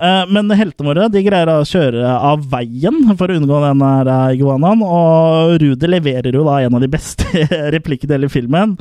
Eh, 0.01 0.23
Men 0.33 0.49
heltene 0.57 0.89
våre 0.89 1.07
de 1.13 1.21
greier 1.25 1.51
å 1.53 1.61
kjøre 1.67 2.01
av 2.31 2.41
veien 2.49 3.03
for 3.19 3.29
å 3.29 3.37
unngå 3.37 3.61
den 3.67 3.83
her 3.85 4.09
eh, 4.15 4.35
iguanaen. 4.39 4.81
Og 4.85 5.55
Rude 5.61 5.91
leverer 5.91 6.33
jo 6.33 6.45
da 6.47 6.57
en 6.65 6.77
av 6.79 6.81
de 6.83 6.89
beste 6.91 7.27
replikkene 7.75 8.15
i 8.15 8.19
hele 8.19 8.31
filmen. 8.33 8.75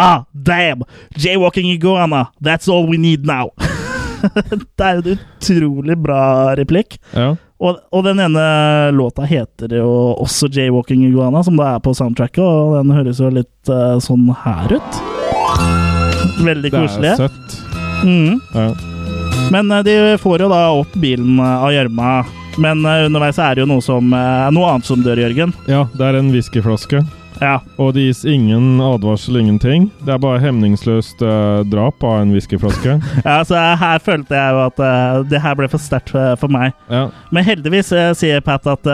Ah, 0.00 0.24
damn! 0.32 0.86
Jaywalking 1.20 1.68
iguana! 1.74 2.30
That's 2.40 2.72
all 2.72 2.88
we 2.88 2.98
need 3.00 3.28
now! 3.28 3.52
det 4.78 4.86
er 4.86 5.00
en 5.00 5.16
utrolig 5.16 5.96
bra 5.98 6.22
replikk. 6.56 6.96
Ja. 7.12 7.32
Og, 7.62 7.78
og 7.94 8.04
den 8.06 8.18
ene 8.22 8.44
låta 8.94 9.26
heter 9.28 9.76
jo 9.78 9.90
også 10.18 10.48
Jaywalking 10.50 11.04
Iguana, 11.06 11.44
som 11.46 11.54
da 11.58 11.76
er 11.76 11.82
på 11.84 11.92
soundtracket, 11.94 12.42
og 12.42 12.74
den 12.80 12.90
høres 12.96 13.20
jo 13.22 13.30
litt 13.30 13.70
uh, 13.70 14.00
sånn 14.02 14.24
her 14.42 14.74
ut. 14.78 14.98
Veldig 16.42 16.72
koselig. 16.74 17.12
Det 17.12 17.12
er 17.12 17.28
søtt. 17.28 17.60
Mm. 18.02 18.40
Ja. 18.56 18.66
Men 19.50 19.70
eh, 19.70 19.82
de 19.82 20.18
får 20.20 20.40
jo 20.44 20.48
da 20.52 20.60
opp 20.72 20.92
bilen 21.00 21.38
eh, 21.38 21.64
av 21.64 21.72
gjørma. 21.74 22.12
Men 22.60 22.84
eh, 22.86 23.06
underveis 23.08 23.38
er 23.40 23.56
det 23.56 23.64
jo 23.64 23.70
noe, 23.70 23.82
som, 23.84 24.12
noe 24.12 24.68
annet 24.70 24.88
som 24.88 25.02
dør, 25.04 25.20
Jørgen. 25.24 25.52
ja, 25.70 25.86
det 25.96 26.06
er 26.08 26.18
en 26.20 26.30
whiskyflaske. 26.34 27.02
Ja. 27.42 27.56
Og 27.80 27.94
det 27.96 28.04
gis 28.04 28.20
ingen 28.28 28.76
advarsel, 28.84 29.40
ingenting. 29.40 29.88
Det 30.06 30.12
er 30.14 30.20
bare 30.22 30.38
hemningsløst 30.44 31.24
eh, 31.26 31.62
drap 31.72 32.04
av 32.06 32.20
en 32.22 32.34
whiskyflaske. 32.36 32.98
ja, 33.26 33.38
så 33.48 33.58
her 33.80 33.98
følte 34.04 34.36
jeg 34.38 34.54
jo 34.54 34.60
at 34.68 34.82
uh, 34.84 35.22
det 35.26 35.40
her 35.42 35.56
ble 35.58 35.66
for 35.72 35.82
sterkt 35.82 36.12
for, 36.14 36.36
for 36.38 36.52
meg. 36.54 36.76
Ja. 36.92 37.08
Men 37.34 37.48
heldigvis 37.48 37.90
uh, 37.96 38.12
sier 38.18 38.44
Pat 38.46 38.68
at 38.70 38.86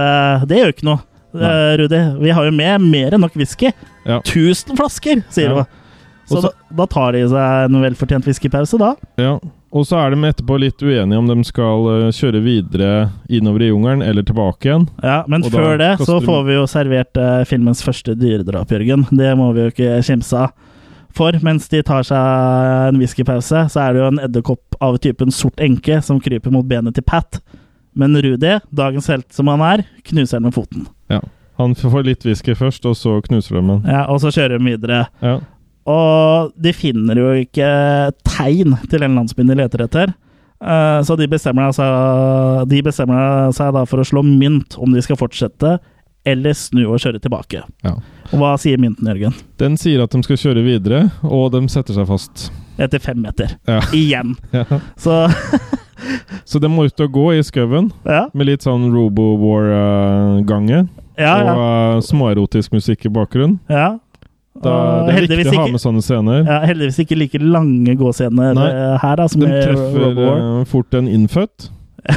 det 0.48 0.62
gjør 0.62 0.72
ikke 0.72 0.88
noe. 0.88 1.02
Uh, 1.36 1.74
Rudi, 1.76 1.98
vi 2.22 2.32
har 2.32 2.46
jo 2.48 2.54
med 2.56 2.86
mer 2.88 3.12
enn 3.12 3.20
nok 3.26 3.36
whisky. 3.36 3.68
Ja. 4.08 4.22
1000 4.24 4.78
flasker, 4.80 5.20
sier 5.34 5.52
Ja. 5.52 5.60
hun. 5.60 5.84
Så 6.28 6.38
Også, 6.40 6.48
da, 6.48 6.74
da 6.76 6.84
tar 6.92 7.14
de 7.16 7.22
seg 7.32 7.68
en 7.68 7.78
velfortjent 7.80 8.26
whiskypause, 8.28 8.76
da. 8.80 8.90
ja. 9.20 9.36
Og 9.70 9.84
så 9.84 9.98
er 10.00 10.14
de 10.14 10.28
etterpå 10.30 10.56
litt 10.62 10.80
uenige 10.80 11.18
om 11.20 11.26
de 11.28 11.36
skal 11.44 11.88
eh, 11.92 12.06
kjøre 12.16 12.40
videre 12.44 12.92
innover 13.28 13.66
i 13.66 13.68
jungelen 13.68 14.04
eller 14.06 14.24
tilbake 14.24 14.70
igjen. 14.70 14.86
Ja, 15.04 15.20
Men 15.28 15.44
Og 15.44 15.52
før 15.52 15.76
det 15.80 15.90
så 16.00 16.20
får 16.24 16.46
vi 16.46 16.56
jo 16.56 16.64
servert 16.70 17.20
eh, 17.20 17.44
filmens 17.48 17.84
første 17.84 18.16
dyredrap, 18.16 18.72
Jørgen. 18.72 19.04
Det 19.12 19.34
må 19.36 19.50
vi 19.52 19.66
jo 19.66 19.74
ikke 19.74 20.00
kimse 20.08 20.46
av. 20.46 20.56
For 21.18 21.34
mens 21.42 21.66
de 21.72 21.80
tar 21.82 22.04
seg 22.06 22.88
en 22.88 22.98
whiskypause, 23.00 23.64
så 23.72 23.80
er 23.82 23.94
det 23.94 24.02
jo 24.02 24.10
en 24.12 24.20
edderkopp 24.22 24.76
av 24.84 25.00
typen 25.02 25.32
sort 25.34 25.60
enke 25.64 25.98
som 26.04 26.20
kryper 26.22 26.52
mot 26.54 26.66
benet 26.68 26.94
til 26.96 27.04
Pat. 27.04 27.40
Men 27.98 28.14
Rudy, 28.14 28.58
dagens 28.70 29.08
helt 29.10 29.26
som 29.34 29.50
han 29.50 29.64
er, 29.64 29.82
knuser 30.06 30.38
den 30.38 30.48
med 30.48 30.54
foten. 30.54 30.86
Ja. 31.10 31.20
Han 31.58 31.74
får 31.74 32.04
litt 32.06 32.26
whisky 32.28 32.54
først, 32.54 32.84
og 32.86 32.94
så 32.94 33.16
knuser 33.26 33.58
de 33.58 33.64
den. 33.66 33.80
Ja, 33.88 34.04
Og 34.12 34.20
så 34.22 34.30
kjører 34.30 34.60
de 34.60 34.68
videre. 34.68 35.00
Ja. 35.24 35.40
Og 35.88 36.50
de 36.60 36.72
finner 36.76 37.16
jo 37.16 37.30
ikke 37.40 37.68
tegn 38.28 38.74
til 38.90 39.00
den 39.04 39.14
landsbyen 39.16 39.48
de 39.48 39.56
leter 39.62 39.84
etter. 39.86 40.12
Eh, 40.60 41.00
Så 41.06 41.16
de 41.16 41.28
bestemmer, 41.30 41.70
altså, 41.70 42.66
de 42.68 42.82
bestemmer 42.84 43.52
seg 43.56 43.72
da 43.76 43.84
for 43.88 44.02
å 44.02 44.06
slå 44.08 44.20
mynt 44.26 44.76
om 44.78 44.92
de 44.92 45.00
skal 45.04 45.16
fortsette 45.16 45.78
eller 46.28 46.52
snu 46.52 46.82
og 46.90 46.98
kjøre 47.00 47.20
tilbake. 47.24 47.62
Ja. 47.86 47.94
Og 48.34 48.40
hva 48.42 48.50
sier 48.60 48.76
mynten, 48.82 49.06
Jørgen? 49.08 49.32
Den 49.56 49.78
sier 49.80 50.02
at 50.04 50.12
de 50.12 50.20
skal 50.26 50.36
kjøre 50.36 50.64
videre, 50.66 51.06
og 51.24 51.52
de 51.54 51.62
setter 51.72 51.96
seg 51.96 52.08
fast. 52.10 52.50
Etter 52.76 53.00
fem 53.00 53.22
meter. 53.24 53.54
Ja. 53.70 53.78
Igjen. 53.96 54.34
Ja. 54.52 54.66
Så 55.00 55.22
Så 56.48 56.60
de 56.62 56.68
må 56.70 56.84
ut 56.86 57.00
og 57.02 57.10
gå 57.12 57.24
i 57.34 57.40
skauen 57.42 57.88
med 58.06 58.46
litt 58.46 58.62
sånn 58.62 58.84
Robo-War-gange. 58.94 60.84
Ja, 61.18 61.32
ja. 61.42 61.54
Og 61.54 61.62
eh, 61.98 62.02
småerotisk 62.06 62.72
musikk 62.76 63.06
i 63.08 63.14
bakgrunnen. 63.14 63.58
ja. 63.72 63.96
Da, 64.62 64.74
det 65.06 65.14
er 65.14 65.26
viktig 65.26 65.52
å 65.54 65.60
ha 65.62 65.66
med 65.72 65.80
sånne 65.82 66.02
scener. 66.02 66.44
ja, 66.48 66.60
heldigvis 66.66 66.98
ikke 67.04 67.18
like 67.18 67.38
lange 67.42 67.94
gåscener 68.00 68.54
Nei. 68.58 68.68
eh, 68.72 68.94
her, 69.02 69.16
da, 69.20 69.26
som 69.30 69.40
De 69.44 69.50
treffer 69.50 70.22
eh, 70.28 70.64
fort 70.70 70.94
en 70.98 71.08
innfødt. 71.10 71.70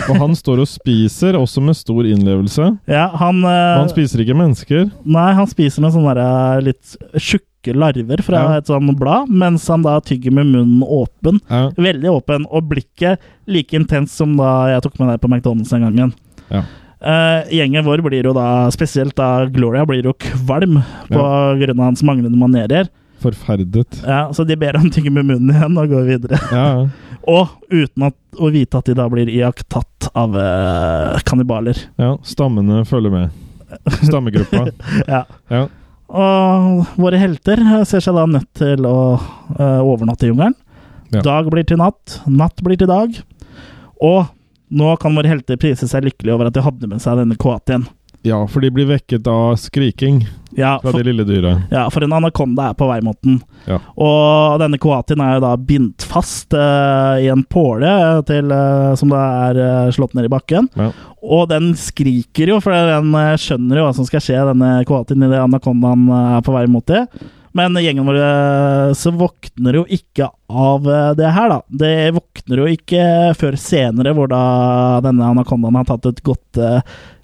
Og 0.07 0.15
han 0.21 0.35
står 0.37 0.61
og 0.63 0.67
spiser, 0.71 1.35
også 1.35 1.59
med 1.65 1.75
stor 1.75 2.05
innlevelse. 2.07 2.69
Ja, 2.97 3.09
han, 3.19 3.41
eh, 3.43 3.77
han 3.81 3.89
spiser 3.91 4.23
ikke 4.23 4.37
mennesker. 4.39 4.85
Nei, 5.03 5.29
han 5.35 5.49
spiser 5.51 5.83
med 5.83 5.91
sånne 5.97 6.13
der, 6.15 6.61
litt 6.69 6.93
tjukke 7.19 7.75
larver 7.77 8.23
fra 8.25 8.39
Ja. 8.45 8.57
et 8.61 8.69
sånt 8.71 8.95
blad, 8.97 9.29
mens 9.29 9.67
han 9.69 9.83
da 9.85 9.99
tygger 10.01 10.31
med 10.33 10.47
munnen 10.53 10.81
åpen. 10.85 11.41
Ja. 11.51 11.67
Veldig 11.77 12.09
åpen, 12.13 12.45
og 12.49 12.69
blikket 12.71 13.19
like 13.51 13.75
intenst 13.77 14.15
som 14.17 14.37
da 14.39 14.69
jeg 14.71 14.85
tok 14.87 14.95
med 15.01 15.11
deg 15.13 15.21
på 15.21 15.29
McDonald's 15.29 15.69
den 15.75 15.83
gangen. 15.89 16.13
Ja. 16.49 16.63
Eh, 17.01 17.53
gjengen 17.57 17.85
vår 17.85 18.03
blir 18.05 18.27
jo 18.29 18.33
da, 18.37 18.69
spesielt 18.73 19.15
da 19.17 19.47
Gloria, 19.49 19.85
blir 19.89 20.05
jo 20.05 20.13
kvalm 20.21 20.81
på 21.09 21.23
grunn 21.61 21.79
av 21.79 21.87
hans 21.89 22.03
manglende 22.05 22.37
manerer. 22.37 22.91
Forferdet. 23.21 24.01
Ja, 24.05 24.27
så 24.33 24.45
de 24.45 24.57
ber 24.57 24.77
om 24.77 24.89
tygge 24.93 25.13
med 25.13 25.25
munnen 25.25 25.53
igjen 25.53 25.77
og 25.77 25.89
gå 25.93 26.03
videre. 26.09 26.41
Ja, 26.51 26.65
ja. 26.75 26.89
Og 27.29 27.51
uten 27.69 28.07
at, 28.07 28.15
å 28.41 28.47
vite 28.49 28.79
at 28.79 28.87
de 28.89 28.95
da 28.97 29.03
blir 29.05 29.29
iakttatt 29.29 30.07
av 30.17 30.33
uh, 30.33 31.19
kannibaler. 31.21 31.77
ja. 32.01 32.15
Stammene 32.25 32.81
følger 32.89 33.13
med. 33.13 33.35
Stammegruppa. 34.01 34.65
Ja. 35.13 35.21
Ja. 35.53 35.67
Og 36.11 36.97
våre 36.99 37.19
helter 37.21 37.61
eh, 37.61 37.83
ser 37.87 38.01
seg 38.03 38.17
da 38.17 38.25
nødt 38.27 38.49
til 38.57 38.89
å 38.89 38.97
uh, 39.21 39.79
overnatte 39.85 40.25
i 40.25 40.31
jungelen. 40.31 40.57
Ja. 41.13 41.21
Dag 41.23 41.47
blir 41.53 41.63
til 41.67 41.79
natt, 41.79 42.17
natt 42.25 42.59
blir 42.65 42.79
til 42.81 42.89
dag. 42.89 43.15
Og 44.01 44.25
nå 44.71 44.93
kan 45.01 45.15
våre 45.17 45.31
helter 45.31 45.59
prise 45.59 45.87
seg 45.89 46.05
lykkelige 46.07 46.35
over 46.37 46.47
at 46.49 46.55
de 46.55 46.63
hadde 46.63 46.87
med 46.87 47.03
seg 47.03 47.19
denne 47.19 47.35
koatien. 47.39 47.83
ja, 48.23 48.37
for 48.47 48.61
de 48.61 48.69
blir 48.71 48.85
vekket 48.85 49.25
av 49.27 49.55
skriking 49.57 50.19
Ja, 50.53 50.75
fra 50.81 50.91
for, 50.91 50.99
det 51.01 51.07
lille 51.09 51.23
dyret. 51.25 51.63
ja, 51.71 51.87
for 51.89 52.03
en 52.05 52.13
anakonda 52.13 52.67
er 52.69 52.75
på 52.77 52.85
vei 52.89 52.99
mot 53.01 53.17
den. 53.25 53.39
Ja. 53.65 53.79
Og 53.97 54.59
denne 54.61 54.77
koatien 54.81 55.23
er 55.23 55.37
jo 55.37 55.43
da 55.45 55.55
bindt 55.57 56.05
fast 56.05 56.53
uh, 56.53 57.17
i 57.17 57.29
en 57.31 57.41
påle 57.43 57.89
til, 58.27 58.51
eh, 58.51 58.93
som 58.99 59.09
da 59.09 59.21
er 59.49 59.61
uh, 59.61 59.91
slått 59.95 60.13
ned 60.17 60.27
i 60.27 60.33
bakken. 60.33 60.69
Ja. 60.77 60.91
Og 61.23 61.47
den 61.49 61.71
skriker 61.79 62.51
jo, 62.53 62.59
for 62.61 62.75
den 62.75 63.15
skjønner 63.41 63.79
jo 63.79 63.87
hva 63.87 63.93
som 63.95 64.05
skal 64.05 64.21
skje, 64.23 64.39
denne 64.51 64.73
koatien 64.89 65.23
idet 65.25 65.41
anakondaen 65.41 66.09
er 66.37 66.45
på 66.45 66.53
vei 66.55 66.65
mot 66.69 66.85
det. 66.89 67.05
Men 67.57 67.75
gjengen 67.83 68.07
vår 68.07 68.19
eh, 68.21 68.93
så 68.97 69.11
våkner 69.15 69.79
jo 69.81 69.85
ikke 69.91 70.29
av 70.47 70.87
eh, 70.87 71.09
det 71.19 71.31
her, 71.35 71.51
da. 71.51 71.59
Det 71.83 71.95
våkner 72.15 72.63
jo 72.63 72.69
ikke 72.71 73.03
før 73.39 73.57
senere, 73.59 74.13
hvor 74.15 74.31
da 74.31 74.43
denne 75.03 75.33
anakondaen 75.33 75.81
har 75.81 75.89
tatt 75.89 76.07
et 76.11 76.23
godt 76.25 76.61
eh, 76.61 76.79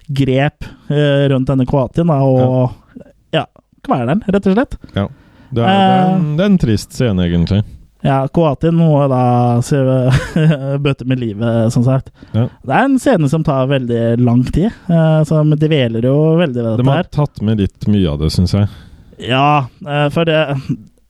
grep 0.08 0.64
rundt 0.88 1.50
denne 1.50 1.66
koatien, 1.68 2.08
da, 2.08 2.14
og 2.24 3.02
ja, 3.36 3.42
kveler 3.84 4.08
den, 4.08 4.22
rett 4.24 4.46
og 4.48 4.54
slett. 4.56 4.78
Det 4.88 5.02
er, 5.02 5.10
det, 5.50 5.66
er 5.66 6.14
en, 6.14 6.30
det 6.38 6.46
er 6.46 6.52
en 6.54 6.62
trist 6.62 6.96
scene, 6.96 7.26
egentlig. 7.28 7.60
Ja, 8.00 8.28
Kroatien 8.30 8.76
må 8.78 8.92
da 9.10 9.58
bøte 10.84 11.04
med 11.04 11.18
livet, 11.18 11.72
som 11.74 11.84
sagt. 11.84 12.12
Ja. 12.30 12.46
Det 12.62 12.74
er 12.74 12.84
en 12.84 12.98
scene 13.02 13.28
som 13.28 13.44
tar 13.44 13.66
veldig 13.66 14.20
lang 14.22 14.44
tid, 14.46 14.70
eh, 14.86 15.22
som 15.26 15.50
dveler 15.50 16.06
jo 16.06 16.18
veldig 16.38 16.62
ved 16.62 16.70
De 16.78 16.84
dette 16.84 16.94
har 16.94 17.10
tatt 17.10 17.42
med 17.42 17.58
litt 17.64 17.88
mye 17.90 18.12
av 18.12 18.22
det, 18.22 18.30
syns 18.34 18.54
jeg. 18.54 18.70
Ja, 19.18 19.66
eh, 19.86 20.08
for 20.14 20.24
det, 20.28 20.38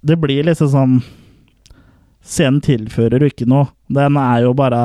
det 0.09 0.17
blir 0.21 0.47
liksom 0.49 0.71
sånn 0.73 0.99
Scenen 2.29 2.61
tilfører 2.61 3.23
jo 3.25 3.29
ikke 3.31 3.47
noe. 3.49 3.71
Den 3.89 4.17
er 4.21 4.43
jo 4.45 4.51
bare 4.57 4.79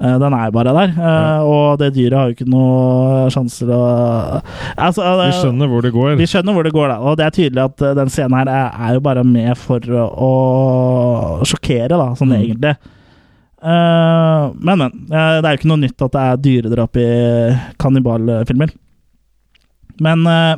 eh, 0.00 0.14
Den 0.22 0.32
er 0.36 0.46
jo 0.48 0.54
bare 0.56 0.72
der. 0.76 0.92
eh, 0.94 1.08
Ja. 1.08 1.42
Og 1.44 1.78
det 1.82 1.90
dyret 1.96 2.16
har 2.16 2.30
jo 2.30 2.36
ikke 2.36 2.46
noe 2.48 3.26
sjanser 3.34 3.68
å 3.74 3.80
altså, 4.76 5.04
Vi 5.24 5.34
skjønner 5.36 5.68
hvor 5.68 5.84
det 5.84 5.92
går. 5.92 6.14
Vi 6.20 6.28
skjønner 6.30 6.56
hvor 6.56 6.64
det 6.68 6.72
går, 6.76 6.88
da. 6.94 6.98
Og 7.02 7.18
det 7.20 7.26
er 7.26 7.34
tydelig 7.36 7.64
at 7.66 7.84
den 7.98 8.12
scenen 8.14 8.38
her 8.40 8.52
er, 8.52 8.70
er 8.88 8.96
jo 8.96 9.04
bare 9.04 9.24
med 9.26 9.52
for 9.60 9.84
å, 9.98 10.30
sjokkere, 11.44 11.92
da, 11.98 12.08
sånn 12.16 12.32
Mm. 12.32 12.40
egentlig. 12.40 12.76
Uh, 13.58 14.54
men, 14.62 14.78
men. 14.78 14.92
det 15.10 15.18
er 15.42 15.50
jo 15.56 15.58
ikke 15.58 15.68
noe 15.72 15.80
nytt 15.82 16.02
at 16.06 16.12
det 16.14 16.20
er 16.24 16.42
dyredrap 16.44 16.96
i 17.02 17.06
kannibalfilmer. 17.82 18.70
Men 20.00 20.22
eh, 20.30 20.56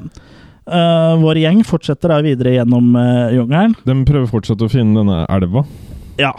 eh, 0.71 1.15
vår 1.23 1.41
gjeng 1.43 1.61
fortsetter 1.67 2.09
da 2.15 2.21
videre 2.25 2.55
gjennom 2.59 2.95
uh, 2.97 3.29
jungelen. 3.35 3.75
De 3.87 3.97
prøver 4.09 4.31
fortsatt 4.31 4.63
å 4.63 4.71
finne 4.71 5.01
denne 5.03 5.25
elva. 5.29 5.65
Ja. 6.21 6.33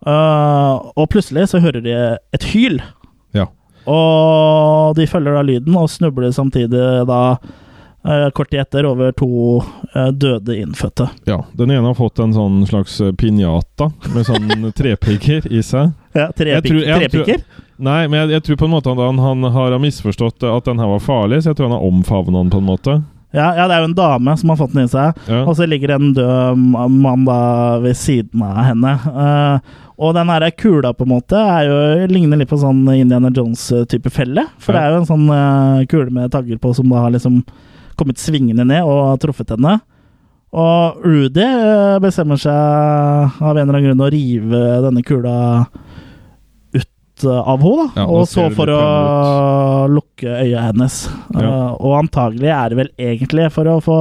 Uh, 0.00 0.80
og 0.96 1.10
plutselig 1.12 1.48
så 1.52 1.60
hører 1.60 1.82
de 1.84 1.94
et 2.36 2.46
hyl. 2.54 2.78
Ja. 3.36 3.48
Og 3.90 4.94
de 4.96 5.06
følger 5.10 5.36
da 5.36 5.42
lyden 5.44 5.76
og 5.76 5.90
snubler 5.92 6.32
samtidig 6.36 6.84
da 7.08 7.22
kort 8.32 8.48
tid 8.48 8.62
etter 8.62 8.86
over 8.88 9.10
to 9.12 9.26
døde 10.16 10.54
innfødte. 10.56 11.04
ja. 11.28 11.36
Den 11.52 11.68
ene 11.74 11.90
har 11.90 11.96
fått 11.98 12.16
en 12.24 12.32
sånn 12.32 12.62
slags 12.64 12.94
pinjata 13.20 13.90
med 14.14 14.24
sånn 14.24 14.70
trepigger 14.78 15.44
i 15.52 15.60
seg. 15.60 15.90
Ja, 16.16 16.30
tre 16.32 16.54
Jeg 16.54 16.62
pik- 16.64 16.70
tror- 16.72 16.86
jeg 16.88 17.10
trepikker? 17.12 17.42
Nei, 17.76 18.06
men 18.08 18.22
jeg, 18.22 18.30
jeg 18.38 18.46
tror 18.46 18.56
på 18.62 18.68
en 18.70 18.72
måte 18.72 18.94
han, 18.96 19.20
han 19.20 19.44
har 19.52 19.76
misforstått 19.84 20.48
at 20.48 20.64
den 20.70 20.80
her 20.80 20.88
var 20.94 21.04
farlig, 21.04 21.42
så 21.44 21.52
jeg 21.52 21.58
tror 21.60 21.68
han 21.68 21.76
har 21.76 21.84
omfavna 21.90 22.40
den 22.40 22.54
på 22.56 22.62
en 22.64 22.68
måte. 22.70 22.96
Ja, 23.30 23.52
ja, 23.54 23.66
det 23.70 23.76
er 23.76 23.84
jo 23.84 23.90
en 23.92 23.98
dame 23.98 24.34
som 24.40 24.50
har 24.50 24.58
fått 24.58 24.72
den 24.74 24.88
i 24.88 24.90
seg. 24.90 25.18
Ja. 25.30 25.44
Og 25.44 25.54
så 25.58 25.68
ligger 25.68 25.94
en 25.94 26.10
død 26.16 26.64
mann 26.90 27.28
da 27.28 27.38
ved 27.82 27.98
siden 27.98 28.42
av 28.42 28.64
henne. 28.66 28.96
Uh, 29.06 29.86
og 30.00 30.16
den 30.16 30.32
her 30.32 30.46
kula 30.56 30.94
på 30.96 31.06
en 31.06 31.12
måte 31.12 31.38
er 31.38 31.68
jo, 31.68 31.78
ligner 32.10 32.40
litt 32.40 32.50
på 32.50 32.58
sånn 32.58 32.82
Indiana 32.94 33.30
Jones-type 33.30 34.10
felle. 34.10 34.48
For 34.58 34.74
det 34.74 34.82
er 34.82 34.94
jo 34.94 35.02
en 35.02 35.10
sånn 35.10 35.28
uh, 35.30 35.86
kule 35.90 36.10
med 36.14 36.32
tagger 36.34 36.58
på 36.58 36.74
som 36.74 36.90
da 36.90 37.04
har 37.04 37.14
liksom 37.14 37.42
kommet 38.00 38.18
svingende 38.18 38.64
ned 38.66 38.88
og 38.88 39.20
truffet 39.22 39.52
henne. 39.54 39.78
Og 40.50 41.04
Rudy 41.06 41.44
eh, 41.44 41.98
bestemmer 42.02 42.40
seg 42.40 42.50
av 42.50 43.52
en 43.54 43.60
eller 43.60 43.76
annen 43.76 43.84
grunn 43.84 44.02
å 44.02 44.10
rive 44.10 44.62
denne 44.82 45.02
kula 45.06 45.34
ut 47.20 47.30
eh, 47.30 47.48
av 47.48 47.62
henne, 47.62 47.86
da. 47.94 48.02
Ja, 48.02 48.06
og 48.08 48.28
så 48.28 48.46
for 48.54 48.70
å 48.72 49.88
lukke 49.90 50.36
øyet 50.42 50.70
hennes. 50.70 51.00
Ja. 51.34 51.40
Uh, 51.40 51.72
og 51.80 51.98
antagelig 52.00 52.52
er 52.52 52.72
det 52.72 52.80
vel 52.80 52.92
egentlig 53.10 53.50
for 53.54 53.70
å 53.70 53.80
få 53.84 53.98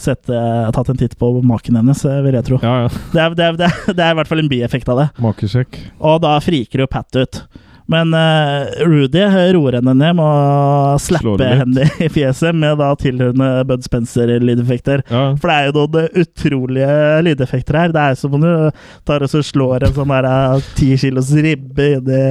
sett, 0.00 0.30
eh, 0.32 0.70
tatt 0.72 0.88
en 0.88 0.96
titt 0.96 1.18
på 1.20 1.28
maken 1.44 1.76
hennes, 1.76 2.04
vil 2.24 2.36
jeg 2.38 2.46
tro. 2.46 2.60
Ja, 2.64 2.86
ja. 2.86 2.92
Det 3.12 3.20
er, 3.20 3.34
det, 3.36 3.44
er, 3.44 3.58
det, 3.58 3.66
er, 3.68 3.96
det 3.98 4.04
er 4.04 4.14
i 4.14 4.20
hvert 4.20 4.30
fall 4.30 4.40
en 4.40 4.48
bieffekt 4.48 4.88
av 4.88 5.02
det. 5.02 5.08
Makesjekk. 5.20 5.76
Og 6.00 6.22
da 6.24 6.38
friker 6.40 6.84
jo 6.84 6.88
Pat 6.90 7.18
ut. 7.20 7.42
Men 7.90 8.14
uh, 8.14 8.70
Rudy 8.86 9.24
roer 9.56 9.78
henne 9.80 9.94
ned 9.98 10.16
med 10.18 10.24
å 10.24 10.96
slappe 11.02 11.50
henne 11.62 11.88
i 11.98 12.10
fjeset 12.12 12.54
med 12.56 12.78
da 12.80 12.92
tilhørende 12.98 13.64
Bud 13.68 13.84
Spencer-lydeffekter. 13.86 15.04
Ja. 15.10 15.24
For 15.40 15.50
det 15.50 15.56
er 15.56 15.68
jo 15.68 15.74
noen 15.80 16.22
utrolige 16.22 16.96
lydeffekter 17.26 17.80
her. 17.80 17.94
Det 17.94 18.04
er 18.04 18.18
som 18.20 18.36
om 18.38 18.44
du 18.44 18.82
tar 19.08 19.24
og 19.26 19.32
så 19.32 19.42
slår 19.44 19.88
en 19.88 19.96
sånn 19.96 20.14
eh, 20.16 20.70
ti 20.78 20.92
kilos 21.00 21.32
ribbe 21.34 21.88
inn 21.96 22.10
i, 22.14 22.24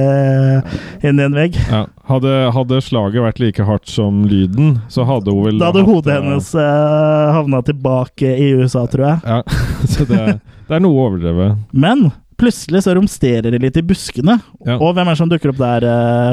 inn 1.06 1.20
i 1.20 1.26
en 1.28 1.40
vegg. 1.42 1.58
ja. 1.68 1.86
Hadde, 2.10 2.30
hadde 2.50 2.80
slaget 2.82 3.22
vært 3.22 3.38
like 3.38 3.64
hardt 3.68 3.86
som 3.86 4.24
lyden, 4.26 4.80
så 4.90 5.04
hadde 5.06 5.30
hun 5.30 5.44
vel 5.44 5.60
Da 5.60 5.68
hadde 5.68 5.84
hatt, 5.84 5.90
hodet 5.92 6.10
eh, 6.10 6.16
hennes 6.18 6.48
uh, 6.58 7.30
havna 7.36 7.60
tilbake 7.62 8.32
i 8.34 8.48
USA, 8.58 8.82
tror 8.90 9.06
jeg. 9.06 9.20
Ja, 9.22 9.60
så 9.92 10.06
det, 10.08 10.24
det 10.66 10.74
er 10.74 10.82
noe 10.82 11.04
overdrevet. 11.06 11.60
Men 11.70 12.08
plutselig 12.40 12.82
så 12.86 12.94
romsterer 12.96 13.52
de 13.52 13.60
litt 13.62 13.76
i 13.76 13.82
buskene. 13.86 14.38
Ja. 14.66 14.78
Og 14.80 14.94
hvem 14.96 15.06
er 15.08 15.14
det 15.14 15.20
som 15.20 15.30
dukker 15.30 15.52
opp 15.52 15.60
der, 15.60 15.86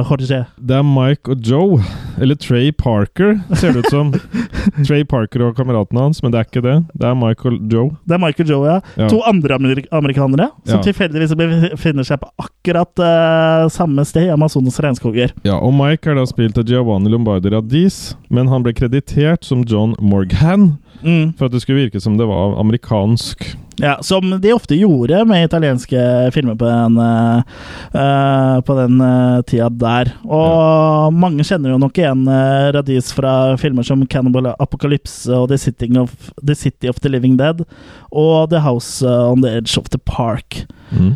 Jorge? 0.07 0.39
Det 0.57 0.77
er 0.79 0.85
Mike 0.87 1.33
og 1.35 1.43
Joe, 1.47 1.79
eller 2.21 2.37
Trey 2.39 2.71
Parker, 2.75 3.35
ser 3.59 3.75
det 3.75 3.83
ut 3.85 3.91
som. 3.93 4.13
Trey 4.87 5.03
Parker 5.07 5.43
og 5.47 5.55
kameraten 5.59 5.99
hans, 5.99 6.21
men 6.23 6.33
det 6.33 6.39
er 6.41 6.47
ikke 6.49 6.63
det. 6.65 6.75
Det 6.97 7.07
er 7.11 7.17
Mike 7.19 7.47
og 7.51 7.59
Joe. 7.73 7.91
Det 8.07 8.17
er 8.17 8.23
Michael 8.23 8.51
Joe, 8.51 8.65
ja. 8.67 8.77
Ja. 8.97 9.09
To 9.11 9.21
andre 9.27 9.55
amerik 9.59 9.87
amerikanere 9.95 10.49
som 10.65 10.79
Ja. 10.79 10.83
tilfeldigvis 10.87 11.35
befinner 11.37 12.07
seg 12.07 12.19
på 12.23 12.31
akkurat 12.41 13.03
uh, 13.03 13.67
samme 13.73 14.03
sted 14.07 14.27
i 14.27 14.33
Amazonas 14.33 14.79
regnskoger. 14.83 15.33
Ja, 15.47 15.59
og 15.59 15.73
Mike 15.77 16.09
er 16.11 16.17
da 16.19 16.25
spilt 16.29 16.57
av 16.59 16.67
Giovanni 16.69 17.11
Lombardi 17.13 17.51
Radis, 17.53 18.15
men 18.29 18.49
han 18.51 18.63
ble 18.65 18.73
kreditert 18.77 19.43
som 19.47 19.63
John 19.67 19.95
Morgan 19.99 20.77
Mm. 21.01 21.33
for 21.37 21.47
at 21.47 21.53
det 21.53 21.61
skulle 21.61 21.85
virke 21.85 22.01
som 22.01 22.17
det 22.17 22.25
var 22.25 22.59
amerikansk. 22.59 23.45
Ja, 23.77 23.99
som 24.01 24.41
de 24.41 24.53
ofte 24.53 24.75
gjorde 24.75 25.19
med 25.29 25.45
italienske 25.45 26.31
filmer 26.33 26.55
på 26.57 26.65
den, 26.65 26.97
eh, 26.97 28.61
på 28.61 28.77
den 28.79 29.01
uh, 29.01 29.41
tida 29.45 29.69
der. 29.69 30.09
Og 30.25 31.13
mange 31.13 31.45
kjenner 31.45 31.75
jo 31.75 31.77
nok 31.83 31.99
igjen 31.99 32.23
uh, 32.25 32.71
Radis 32.73 33.11
fra 33.13 33.53
filmer 33.61 33.85
som 33.85 34.01
Cannibal 34.09 34.49
Apocalypse 34.57 35.29
og 35.29 35.51
The, 35.53 36.01
of, 36.01 36.31
the 36.41 36.55
City 36.55 36.89
of 36.89 37.03
the 37.03 37.13
Living 37.13 37.37
Dead 37.37 37.61
og 38.09 38.49
The 38.49 38.63
House 38.65 39.05
on 39.05 39.45
the 39.45 39.59
Edge 39.59 39.77
of 39.77 39.91
the 39.93 40.01
Park. 40.01 40.65
Mm. 40.89 41.15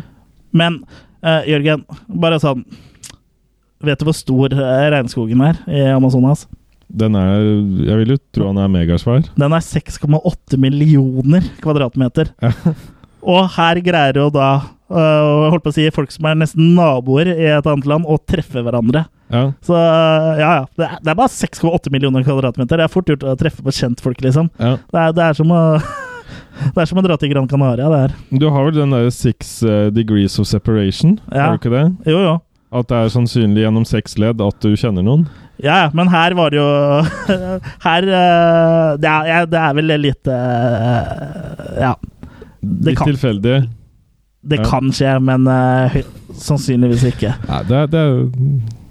Men 0.52 0.82
Jørgen, 1.22 1.84
bare 2.20 2.40
sånn 2.42 2.64
Vet 3.82 4.00
du 4.00 4.06
hvor 4.06 4.14
stor 4.14 4.54
regnskogen 4.90 5.40
er 5.46 5.60
i 5.70 5.84
Amazonas? 5.90 6.44
Den 6.92 7.16
er 7.16 7.40
Jeg 7.86 8.00
vil 8.02 8.14
jo 8.14 8.18
tro 8.34 8.50
han 8.50 8.60
er 8.60 8.72
megasvær. 8.72 9.24
Den 9.38 9.56
er 9.56 9.64
6,8 9.64 10.60
millioner 10.60 11.46
kvadratmeter. 11.62 12.34
Ja. 12.42 12.52
Og 13.22 13.46
her 13.54 13.78
greier 13.86 14.18
jo 14.18 14.28
da 14.34 14.48
uh, 14.90 15.48
holdt 15.52 15.64
på 15.64 15.72
å 15.72 15.76
si, 15.76 15.86
folk 15.94 16.12
som 16.12 16.26
er 16.28 16.38
nesten 16.40 16.72
naboer 16.76 17.30
i 17.32 17.50
et 17.54 17.68
annet 17.70 17.88
land, 17.88 18.06
å 18.08 18.18
treffe 18.18 18.64
hverandre. 18.64 19.04
Ja. 19.32 19.46
Så 19.64 19.76
ja, 19.76 20.50
ja. 20.58 20.64
Det 20.76 20.86
er, 20.88 20.96
det 21.00 21.12
er 21.14 21.18
bare 21.22 21.32
6,8 21.32 21.92
millioner 21.94 22.26
kvadratmeter. 22.26 22.82
Det 22.82 22.86
er 22.86 22.92
fort 22.92 23.08
gjort 23.08 23.24
å 23.24 23.36
treffe 23.40 23.64
på 23.64 23.74
kjentfolk, 23.78 24.20
liksom. 24.26 24.50
ja. 24.60 24.76
Det 24.92 25.04
er, 25.04 25.14
det 25.16 25.28
er 25.30 25.38
som 25.38 25.52
å 25.54 25.62
Det 26.74 26.78
er 26.82 26.88
som 26.88 27.00
å 27.00 27.02
dra 27.04 27.16
til 27.18 27.32
Gran 27.32 27.48
Canaria, 27.48 27.88
det 27.90 28.00
her. 28.04 28.14
Du 28.38 28.46
har 28.52 28.66
vel 28.68 28.76
den 28.76 28.92
der 28.94 29.08
Six 29.12 29.54
eh, 29.66 29.86
Degrees 29.94 30.38
of 30.40 30.46
Separation? 30.48 31.16
Ja. 31.32 31.48
Har 31.48 31.56
du 31.56 31.62
ikke 31.62 31.72
det? 31.72 31.86
Jo, 32.12 32.20
jo. 32.22 32.34
At 32.72 32.88
det 32.88 32.98
er 32.98 33.10
sannsynlig 33.12 33.64
gjennom 33.66 33.84
seks 33.88 34.16
ledd 34.20 34.40
at 34.40 34.64
du 34.64 34.70
kjenner 34.80 35.04
noen? 35.04 35.26
Ja, 35.62 35.76
ja, 35.84 35.90
men 35.94 36.08
her 36.10 36.34
var 36.34 36.50
det 36.50 36.58
jo 36.58 36.70
Her 37.86 38.08
eh, 38.08 38.88
det 38.98 39.10
er, 39.12 39.28
ja, 39.30 39.44
det 39.46 39.60
er 39.60 39.76
vel 39.78 39.94
litt 40.02 40.30
eh, 40.32 41.78
Ja. 41.84 41.94
Det 42.62 42.92
Litt 42.92 43.04
tilfeldig? 43.12 43.60
det 44.42 44.58
kan 44.66 44.90
skje, 44.94 45.16
men 45.22 45.46
eh, 45.46 46.00
sannsynligvis 46.34 47.04
ikke. 47.12 47.30
Nei, 47.46 47.60
det, 47.68 47.82
det 47.92 48.00
er 48.00 48.08
jo 48.10 48.22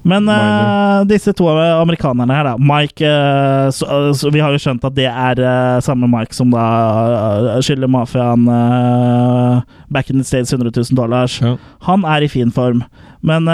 Men 0.03 0.25
uh, 0.29 1.03
disse 1.05 1.29
to 1.37 1.45
amerikanerne 1.51 2.33
her, 2.33 2.47
da. 2.49 2.53
Mike 2.57 3.05
eh, 3.05 3.67
så, 3.69 3.85
så 4.17 4.31
Vi 4.33 4.41
har 4.41 4.51
jo 4.55 4.57
skjønt 4.63 4.83
at 4.87 4.95
det 4.97 5.05
er 5.05 5.41
samme 5.85 6.09
Mike 6.09 6.33
som 6.33 6.49
da 6.53 7.59
skylder 7.61 7.91
mafiaen 7.91 8.47
back 9.93 10.09
in 10.09 10.17
the 10.17 10.25
States 10.25 10.53
100 10.53 10.71
000 10.73 10.97
dollars. 10.97 11.37
Ja. 11.41 11.55
Han 11.85 12.05
er 12.05 12.25
i 12.25 12.29
fin 12.31 12.51
form. 12.51 12.83
Men 13.21 13.45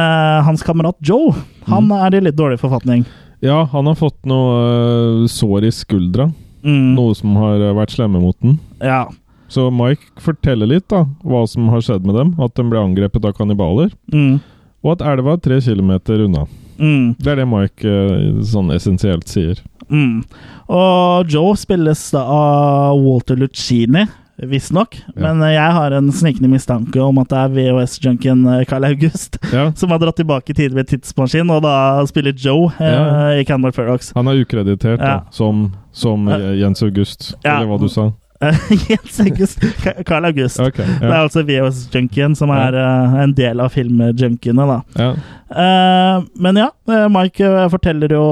hans 0.47 0.63
kamerat 0.63 0.95
Joe, 1.03 1.33
han 1.67 1.88
Mm. 1.89 1.91
er 2.05 2.15
i 2.15 2.21
litt 2.29 2.36
dårlig 2.39 2.60
forfatning. 2.62 3.05
ja, 3.43 3.65
han 3.65 3.86
har 3.86 3.95
fått 3.95 4.17
noe 4.25 5.27
sår 5.27 5.65
i 5.67 5.71
skuldra. 5.71 6.29
Mm, 6.63 6.95
Noe 6.95 7.13
som 7.15 7.36
har 7.36 7.60
vært 7.75 7.91
slemme 7.93 8.19
mot 8.23 8.36
den. 8.41 8.57
Ja. 8.81 9.05
Så 9.47 9.69
Mike 9.71 10.19
forteller 10.19 10.67
litt 10.67 10.88
da, 10.89 11.03
hva 11.23 11.43
som 11.47 11.67
har 11.71 11.79
skjedd 11.86 12.03
med 12.07 12.15
dem. 12.15 12.31
At 12.43 12.55
de 12.55 12.63
ble 12.67 12.79
angrepet 12.79 13.23
av 13.27 13.36
kannibaler. 13.38 13.91
Mm, 14.12 14.39
Og 14.88 14.93
at 14.95 15.02
elva 15.04 15.34
er 15.36 15.41
tre 15.43 15.58
kilometer 15.60 16.21
unna. 16.23 16.45
mm, 16.80 17.17
Det 17.19 17.28
er 17.34 17.41
det 17.41 17.47
Mike 17.52 17.84
øh, 17.84 18.38
sånn 18.47 18.71
essensielt 18.71 19.28
sier. 19.28 19.60
mm. 19.91 20.21
Og 20.69 21.28
Joe 21.32 21.56
spilles 21.60 22.06
da 22.12 22.21
av 22.28 23.00
Walter 23.04 23.36
Lucchini, 23.39 24.06
visstnok. 24.38 24.95
Ja. 25.15 25.21
Men 25.26 25.41
eh, 25.43 25.54
jeg 25.56 25.71
har 25.73 25.91
en 25.97 26.12
snikende 26.13 26.50
mistanke 26.52 27.00
om 27.02 27.17
at 27.23 27.32
det 27.32 27.39
er 27.41 27.54
VHS-junkien 27.56 28.43
Carl 28.69 28.86
August 28.86 29.39
Ja, 29.56 29.71
som 29.76 29.89
har 29.91 30.00
dratt 30.04 30.19
tilbake 30.19 30.54
i 30.54 30.58
tid 30.60 30.76
ved 30.78 30.88
tidsmaskin, 30.91 31.50
og 31.52 31.63
da 31.65 32.06
spiller 32.08 32.36
Joe 32.38 32.69
eh, 32.80 32.93
Ja. 32.93 33.32
i 33.41 33.43
Canmore 33.50 33.73
Ferox. 33.73 34.12
Han 34.15 34.28
er 34.32 34.43
ukreditert 34.43 35.00
Ja. 35.02 35.19
da, 35.23 35.32
som, 35.32 35.73
som 35.91 36.28
Jens 36.30 36.84
August, 36.86 37.34
eller 37.43 37.65
hva 37.71 37.80
du 37.82 37.88
sa. 37.89 38.12
Jens 38.89 39.19
August. 39.19 39.60
Carl 40.06 40.26
August. 40.30 40.60
Ok, 40.62 40.78
Det 40.78 41.02
er 41.02 41.10
ja. 41.10 41.21
altså 41.23 41.41
VHS-junkien 41.47 42.36
som 42.38 42.50
Ja. 42.54 42.67
er 42.67 42.76
eh, 42.78 43.15
en 43.23 43.34
del 43.34 43.60
av 43.63 43.71
filmjunkiene, 43.73 44.67
da. 44.69 44.82
ja. 45.00 45.12
Uh, 45.47 46.26
men 46.43 46.58
ja, 46.60 46.65
eh, 46.91 47.06
Mike 47.08 47.47
forteller 47.71 48.12
jo 48.12 48.23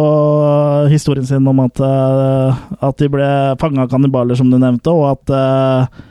historien 0.91 1.23
sin 1.25 1.45
om 1.47 1.61
at, 1.63 1.79
uh, 1.79 2.57
at 2.83 2.97
de 2.99 3.07
ble 3.13 3.29
fanga 3.61 3.85
av 3.85 3.89
kannibaler, 3.93 4.35
som 4.35 4.49
du 4.51 4.57
nevnte, 4.59 4.91
og 4.91 5.13
at 5.13 5.31
uh, 5.31 6.01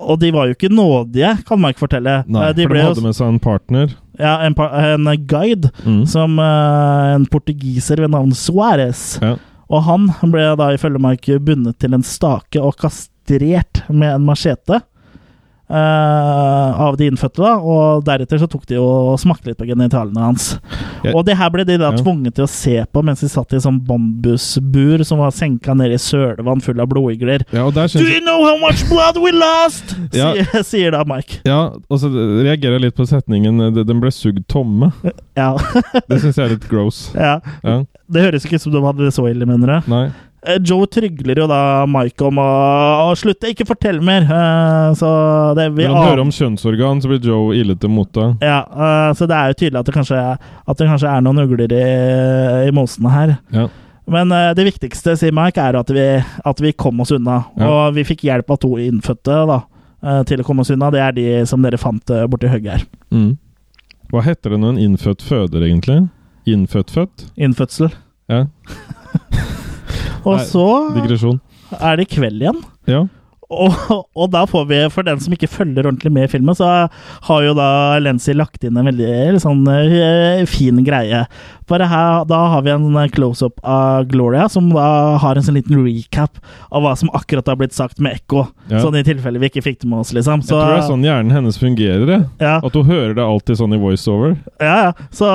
Og 0.00 0.16
de 0.22 0.30
var 0.32 0.48
jo 0.48 0.54
ikke 0.56 0.70
nådige, 0.72 1.34
kan 1.44 1.60
Mike 1.60 1.76
fortelle. 1.78 2.22
Nei, 2.26 2.46
de 2.56 2.64
for 2.64 2.72
de 2.72 2.86
hadde 2.86 3.02
med 3.04 3.12
seg 3.18 3.28
en 3.34 3.38
partner. 3.44 3.92
ja, 4.18 4.38
en, 4.46 4.54
par- 4.56 4.72
en 4.72 5.04
guide 5.28 5.68
Mm. 5.84 6.06
som 6.08 6.38
en 6.40 7.26
portugiser 7.28 8.00
ved 8.00 8.08
navn 8.10 8.32
Suárez. 8.32 9.18
Ja. 9.20 9.34
Og 9.68 9.82
han 9.84 10.08
ble 10.32 10.56
da 10.56 10.70
ifølge 10.74 10.98
Mike 11.04 11.36
bundet 11.44 11.76
til 11.78 11.92
en 11.94 12.02
stake 12.02 12.58
og 12.58 12.78
kastrert 13.30 13.88
med 13.88 14.14
en 14.14 14.24
machete 14.26 14.82
Uh, 15.70 16.80
av 16.82 16.96
de 16.98 17.06
innfødte. 17.06 17.38
da, 17.38 17.52
Og 17.62 18.02
deretter 18.02 18.40
så 18.42 18.48
tok 18.50 18.64
de 18.66 18.74
og 18.82 19.12
smakte 19.22 19.46
litt 19.52 19.56
på 19.60 19.68
genitalene 19.68 20.18
hans. 20.18 20.58
Jeg- 21.04 21.14
Og 21.14 21.24
det 21.24 21.36
her 21.38 21.48
ble 21.48 21.64
de 21.64 21.76
da 21.78 21.92
Ja. 21.92 21.96
tvunget 21.96 22.34
til 22.34 22.42
å 22.44 22.48
se 22.48 22.84
på 22.92 23.04
mens 23.04 23.20
de 23.20 23.28
satt 23.28 23.52
i 23.52 23.60
sånn 23.62 23.78
bambusbur 23.86 25.04
som 25.06 25.18
var 25.18 25.30
senka 25.30 25.72
ned 25.76 25.92
i 25.92 25.94
sølevann 25.94 26.60
full 26.60 26.80
av 26.80 26.88
blodigler. 26.88 27.44
Ja, 27.52 27.70
Do 27.70 27.86
you 28.02 28.20
know 28.20 28.42
how 28.42 28.58
much 28.58 28.82
blood 28.88 29.16
we 29.22 29.30
lost? 29.30 29.94
Ja. 30.12 30.32
Sier, 30.34 30.64
sier 30.64 30.90
da 30.90 31.04
Mike. 31.04 31.38
Ja, 31.44 31.66
og 31.88 31.98
så 32.00 32.10
reagerer 32.10 32.80
jeg 32.80 32.90
litt 32.90 32.96
på 32.96 33.06
setningen 33.06 33.60
eh, 33.78 33.84
Den 33.84 34.00
ble 34.00 34.10
sugd 34.10 34.44
tomme. 34.48 34.92
Ja. 35.36 35.56
Det 36.08 36.18
syns 36.20 36.34
jeg 36.34 36.46
er 36.46 36.48
litt 36.56 36.68
gross. 36.68 37.12
ja. 37.14 37.38
Ja, 37.62 37.84
Det 38.10 38.22
høres 38.26 38.44
ikke 38.44 38.56
ut 38.56 38.62
som 38.62 38.72
de 38.72 38.80
hadde 38.80 39.04
det 39.06 39.14
så 39.14 39.30
ille, 39.30 39.46
mener 39.46 39.66
du? 39.84 39.88
nei. 39.88 40.10
Eh, 40.42 40.56
Joe 40.64 40.86
trygler 40.88 41.42
jo 41.42 41.46
da 41.50 41.84
Mike 41.90 42.24
om 42.24 42.38
å, 42.40 42.48
å 43.10 43.16
slutte, 43.18 43.50
ikke 43.52 43.66
fortell 43.68 43.98
mer. 44.04 44.24
Uh, 44.24 44.92
så 44.96 45.10
det 45.58 45.68
vi 45.76 45.84
Når 45.84 45.96
han 45.96 46.08
hører 46.08 46.22
om 46.24 46.32
kjønnsorgan, 46.32 47.02
så 47.02 47.10
blir 47.10 47.26
Joe 47.28 47.56
ille 47.58 47.76
til 47.76 47.92
mote. 47.92 48.30
Ja, 48.44 48.62
uh, 48.64 49.10
så 49.16 49.28
det 49.28 49.36
er 49.36 49.52
jo 49.52 49.58
tydelig 49.60 49.82
at 49.82 49.90
det 49.90 49.96
kanskje, 49.98 50.22
at 50.40 50.80
det 50.80 50.88
kanskje 50.88 51.12
er 51.12 51.26
noen 51.26 51.42
ugler 51.44 51.74
i, 51.76 51.82
i 52.68 52.72
mosene 52.76 53.12
her. 53.12 53.34
Ja. 53.52 53.66
Men 54.10 54.32
uh, 54.32 54.50
det 54.56 54.64
viktigste, 54.70 55.12
sier 55.20 55.34
Mike, 55.36 55.60
er 55.60 55.76
at 55.82 55.92
vi, 55.92 56.06
at 56.52 56.64
vi 56.64 56.72
kom 56.72 57.04
oss 57.04 57.12
unna. 57.14 57.42
Ja. 57.60 57.68
Og 57.68 57.98
vi 57.98 58.06
fikk 58.08 58.24
hjelp 58.30 58.56
av 58.56 58.62
to 58.64 58.72
innfødte 58.80 59.42
da, 59.50 59.60
til 60.26 60.40
å 60.40 60.46
komme 60.46 60.64
oss 60.64 60.72
unna. 60.72 60.88
Det 60.94 61.02
er 61.04 61.12
de 61.18 61.26
som 61.48 61.60
dere 61.60 61.78
fant 61.80 62.16
borti 62.32 62.48
hugget 62.48 62.78
her. 62.78 62.86
Mm. 63.12 63.34
Hva 64.10 64.24
heter 64.24 64.54
det 64.54 64.62
når 64.62 64.72
en 64.72 64.80
innfødt 64.86 65.22
føder, 65.22 65.68
egentlig? 65.68 66.00
Innfødt-født? 66.48 67.28
Innfødsel. 67.38 67.92
Ja. 68.32 68.46
Og 70.24 70.36
Nei, 70.36 70.44
så 70.50 70.66
Digresjon. 70.96 71.40
er 71.80 71.96
det 72.00 72.10
kveld 72.12 72.42
igjen. 72.42 72.60
Ja. 72.90 73.06
Og, 73.50 73.74
og 74.14 74.28
da 74.30 74.44
får 74.46 74.66
vi, 74.70 74.76
for 74.94 75.06
den 75.06 75.18
som 75.22 75.32
ikke 75.34 75.48
følger 75.50 75.88
ordentlig 75.88 76.12
med 76.14 76.28
i 76.28 76.30
filmen, 76.30 76.54
så 76.54 76.68
har 77.26 77.40
jo 77.42 77.54
da 77.58 77.98
Lenzi 77.98 78.30
lagt 78.36 78.62
inn 78.66 78.78
en 78.78 78.86
veldig 78.86 79.40
sånn 79.42 79.64
eh, 79.72 80.44
fin 80.46 80.78
greie. 80.86 81.24
For 81.70 81.78
her, 81.86 82.24
da 82.26 82.38
har 82.50 82.64
vi 82.66 82.72
en 82.74 82.96
close-up 83.14 83.60
av 83.62 84.08
Gloria, 84.10 84.48
som 84.50 84.72
da 84.74 85.16
har 85.22 85.38
en 85.38 85.44
sånn 85.46 85.54
liten 85.54 85.78
recap 85.84 86.40
av 86.74 86.82
hva 86.82 86.96
som 86.98 87.12
akkurat 87.14 87.46
har 87.46 87.60
blitt 87.60 87.76
sagt 87.76 88.00
med 88.02 88.16
ekko. 88.18 88.48
Ja. 88.72 88.80
Sånn 88.82 88.98
i 88.98 89.04
tilfelle 89.06 89.38
vi 89.38 89.46
ikke 89.52 89.62
fikk 89.62 89.78
det 89.84 89.90
med 89.92 90.02
oss, 90.02 90.10
liksom. 90.16 90.42
Så, 90.42 90.56
jeg 90.58 90.64
tror 90.66 90.74
det 90.74 90.80
er 90.82 90.88
sånn 90.88 91.06
hjernen 91.06 91.30
hennes 91.36 91.60
fungerer. 91.60 92.24
ja, 92.42 92.56
At 92.58 92.74
hun 92.74 92.88
hører 92.90 93.14
det 93.14 93.22
alltid 93.22 93.60
sånn 93.62 93.76
i 93.76 93.78
voiceover. 93.78 94.34
ja, 94.58 94.74
ja. 94.88 94.92
Så 95.14 95.30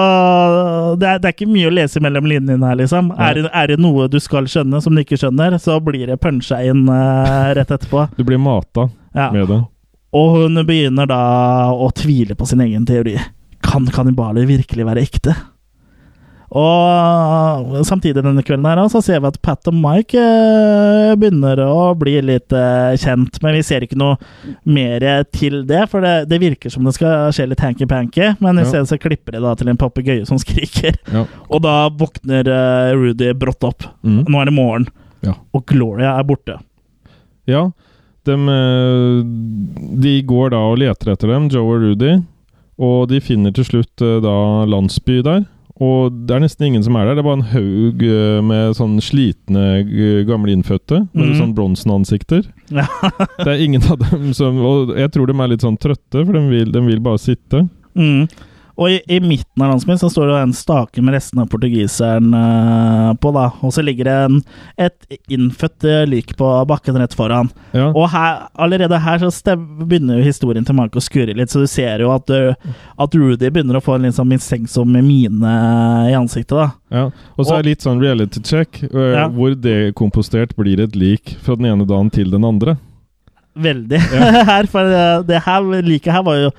det 0.99 1.07
er, 1.07 1.23
det 1.23 1.31
er 1.31 1.37
ikke 1.37 1.49
mye 1.55 1.71
å 1.71 1.73
lese 1.77 2.03
mellom 2.03 2.27
linjene 2.29 2.67
her, 2.67 2.81
liksom. 2.83 3.13
Er 3.15 3.39
det, 3.39 3.47
er 3.55 3.71
det 3.71 3.79
noe 3.87 4.09
du 4.11 4.19
skal 4.19 4.51
skjønne 4.51 4.83
som 4.83 4.95
du 4.95 5.05
ikke 5.05 5.19
skjønner, 5.23 5.55
så 5.63 5.79
blir 5.83 6.03
det 6.11 6.19
punsja 6.19 6.59
inn 6.67 6.83
uh, 6.91 7.53
rett 7.55 7.71
etterpå. 7.71 8.09
Du 8.19 8.23
blir 8.27 8.39
mata 8.43 8.89
Ja. 9.15 9.31
med 9.31 9.47
det. 9.47 9.61
Og 10.15 10.35
hun 10.35 10.59
begynner 10.67 11.07
da 11.07 11.23
å 11.71 11.87
tvile 11.95 12.35
på 12.35 12.45
sin 12.47 12.59
egen 12.63 12.83
teori. 12.87 13.15
Kan 13.65 13.87
kannibaler 13.87 14.45
virkelig 14.47 14.85
være 14.87 15.03
ekte? 15.07 15.33
Og 16.55 17.73
samtidig 17.87 18.21
denne 18.23 18.43
kvelden 18.45 18.67
her, 18.69 18.79
så 18.91 19.01
ser 19.03 19.19
vi 19.19 19.27
at 19.27 19.39
Pat 19.43 19.67
og 19.67 19.75
Mike 19.75 20.15
eh, 20.19 21.13
begynner 21.19 21.59
å 21.65 21.89
bli 21.99 22.13
litt 22.23 22.53
eh, 22.55 22.93
kjent. 23.01 23.41
Men 23.43 23.57
vi 23.57 23.63
ser 23.67 23.83
ikke 23.83 23.97
noe 23.99 24.15
mer 24.63 25.03
til 25.35 25.61
det, 25.67 25.81
for 25.91 26.05
det, 26.05 26.13
det 26.31 26.39
virker 26.43 26.71
som 26.71 26.87
det 26.87 26.95
skal 26.95 27.33
skje 27.35 27.49
litt 27.51 27.63
hanky-panky. 27.63 28.29
Men 28.43 28.61
i 28.61 28.67
stedet 28.67 28.87
så 28.91 28.99
klipper 29.01 29.35
det 29.35 29.43
da 29.43 29.55
til 29.59 29.71
en 29.73 29.79
papegøye 29.81 30.23
som 30.29 30.39
skriker. 30.43 30.95
Ja. 31.11 31.25
Og 31.49 31.63
da 31.65 31.75
våkner 31.91 32.47
eh, 32.47 32.93
Rudy 32.95 33.33
brått 33.35 33.67
opp. 33.67 33.87
Mm. 34.07 34.21
Nå 34.29 34.39
er 34.43 34.51
det 34.51 34.55
morgen, 34.55 34.87
Ja. 35.25 35.35
og 35.55 35.65
Gloria 35.67 36.13
er 36.19 36.27
borte. 36.29 36.59
Ja, 37.49 37.65
eh, 38.31 39.19
de 40.05 40.15
går 40.25 40.55
da 40.55 40.61
og 40.71 40.79
leter 40.81 41.11
etter 41.13 41.33
dem, 41.35 41.49
Joe 41.53 41.75
og 41.75 41.83
Rudy. 41.83 42.15
Og 42.81 43.05
de 43.11 43.19
finner 43.23 43.53
til 43.55 43.67
slutt 43.67 44.01
eh, 44.03 44.17
da 44.23 44.37
landsby 44.71 45.19
der. 45.25 45.43
Og 45.83 46.13
det 46.27 46.37
er 46.37 46.43
nesten 46.45 46.69
ingen 46.69 46.83
som 46.85 46.95
er 46.95 47.09
der. 47.09 47.17
Det 47.17 47.23
er 47.23 47.27
bare 47.27 47.39
en 47.41 47.49
haug 47.51 48.03
eh, 48.07 48.39
med 48.47 48.77
sånn 48.77 48.95
slitne 49.03 49.63
eh, 49.83 50.21
gamle 50.27 50.53
innfødte. 50.55 51.01
Med 51.11 51.33
mm. 51.33 51.37
sånn 51.41 51.55
Bronsen-ansikter. 51.57 52.45
Ja. 52.71 52.87
det 53.43 53.49
er 53.49 53.63
ingen 53.65 53.83
av 53.91 53.99
dem 53.99 54.31
som 54.37 54.57
Og 54.63 54.95
jeg 54.95 55.11
tror 55.13 55.27
de 55.29 55.35
er 55.35 55.51
litt 55.51 55.65
sånn 55.65 55.79
trøtte, 55.81 56.21
for 56.21 56.31
de 56.31 56.43
vil, 56.47 56.71
de 56.71 56.83
vil 56.87 57.03
bare 57.03 57.19
sitte. 57.21 57.65
Mm. 57.99 58.29
Og 58.75 58.91
i, 58.91 58.97
i 59.07 59.19
midten 59.23 59.63
av 59.63 59.71
landsbyen 59.71 59.99
så 60.01 60.09
står 60.11 60.29
det 60.29 60.39
en 60.43 60.55
stake 60.55 61.03
med 61.03 61.15
resten 61.15 61.39
av 61.39 61.47
portugiseren 61.51 62.33
uh, 62.35 63.13
på, 63.21 63.31
da. 63.35 63.45
Og 63.63 63.71
så 63.75 63.83
ligger 63.85 64.09
det 64.09 64.15
en, 64.25 64.39
et 64.87 65.21
innfødt 65.31 65.87
eh, 65.87 66.01
lik 66.09 66.33
på 66.39 66.49
bakken 66.67 66.99
rett 66.99 67.15
foran. 67.15 67.49
Ja. 67.75 67.87
Og 67.93 68.09
her, 68.11 68.45
allerede 68.59 68.99
her 68.99 69.21
så 69.23 69.31
stev, 69.31 69.63
begynner 69.85 70.19
jo 70.19 70.27
historien 70.27 70.67
til 70.67 70.75
Mark 70.75 70.97
å 70.97 71.03
skurre 71.03 71.35
litt, 71.37 71.53
så 71.53 71.63
du 71.63 71.69
ser 71.71 72.03
jo 72.03 72.11
at, 72.11 72.27
du, 72.27 72.75
at 72.99 73.15
Rudy 73.15 73.47
begynner 73.47 73.79
å 73.79 73.83
få 73.83 73.95
en 73.95 74.09
litt 74.09 74.17
sånn 74.17 74.29
mistenksom 74.33 74.91
mine 74.95 75.55
i 76.11 76.17
ansiktet, 76.17 76.57
da. 76.57 76.67
Ja. 76.91 77.05
Og 77.35 77.47
så 77.47 77.55
er 77.55 77.63
det 77.63 77.75
litt 77.75 77.85
sånn 77.85 78.03
reality 78.03 78.43
check, 78.43 78.83
uh, 78.91 79.13
Ja. 79.15 79.29
hvor 79.31 79.55
dekompostert 79.55 80.55
blir 80.59 80.83
et 80.83 80.95
lik 80.99 81.37
fra 81.45 81.55
den 81.55 81.71
ene 81.71 81.87
dagen 81.87 82.11
til 82.11 82.33
den 82.33 82.43
andre. 82.47 82.75
Veldig. 83.55 83.99
Ja. 84.11 84.43
her, 84.51 84.67
for 84.67 84.91
eh, 84.91 85.21
det 85.27 85.43
her 85.45 85.67
liket 85.85 86.11
her 86.11 86.25
var 86.27 86.41
jo 86.41 86.55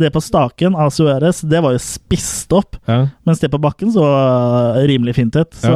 Det 0.00 0.10
på 0.14 0.22
staken 0.24 0.76
av 0.78 0.90
Suárez, 0.94 1.42
det 1.46 1.60
var 1.62 1.74
jo 1.76 1.80
spist 1.82 2.52
opp. 2.56 2.78
Ja. 2.88 3.02
Mens 3.28 3.42
det 3.42 3.50
på 3.52 3.60
bakken 3.62 3.92
så 3.94 4.04
eh, 4.08 4.80
rimelig 4.90 5.14
fint 5.18 5.36
ut. 5.36 5.52
Så 5.54 5.74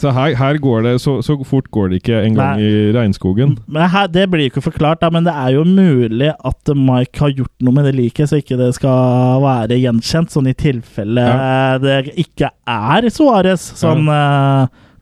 Så 0.00 0.12
her, 0.14 0.36
her 0.38 0.60
går 0.62 0.86
det 0.86 0.94
så, 1.02 1.18
så 1.26 1.36
fort 1.46 1.70
går 1.74 1.90
det 1.90 2.00
ikke 2.02 2.22
en 2.24 2.38
gang 2.38 2.62
i 2.62 2.70
regnskogen. 2.96 3.56
Men 3.66 3.88
her, 3.90 4.08
Det 4.10 4.28
blir 4.30 4.46
jo 4.46 4.52
ikke 4.54 4.64
forklart, 4.70 5.02
da, 5.02 5.10
men 5.10 5.26
det 5.26 5.34
er 5.34 5.56
jo 5.58 5.64
mulig 5.66 6.30
at 6.32 6.72
Mike 6.76 7.20
har 7.24 7.34
gjort 7.34 7.66
noe 7.66 7.74
med 7.76 7.88
det 7.90 7.94
liket, 7.98 8.30
så 8.30 8.40
ikke 8.40 8.58
det 8.60 8.72
skal 8.78 9.42
være 9.44 9.78
gjenkjent, 9.80 10.32
sånn 10.32 10.50
i 10.50 10.56
tilfelle 10.56 11.26
Ja. 11.26 11.78
det 11.82 12.14
ikke 12.16 12.50
er 12.66 13.10
Suárez. 13.10 13.70
Sånn, 13.80 14.06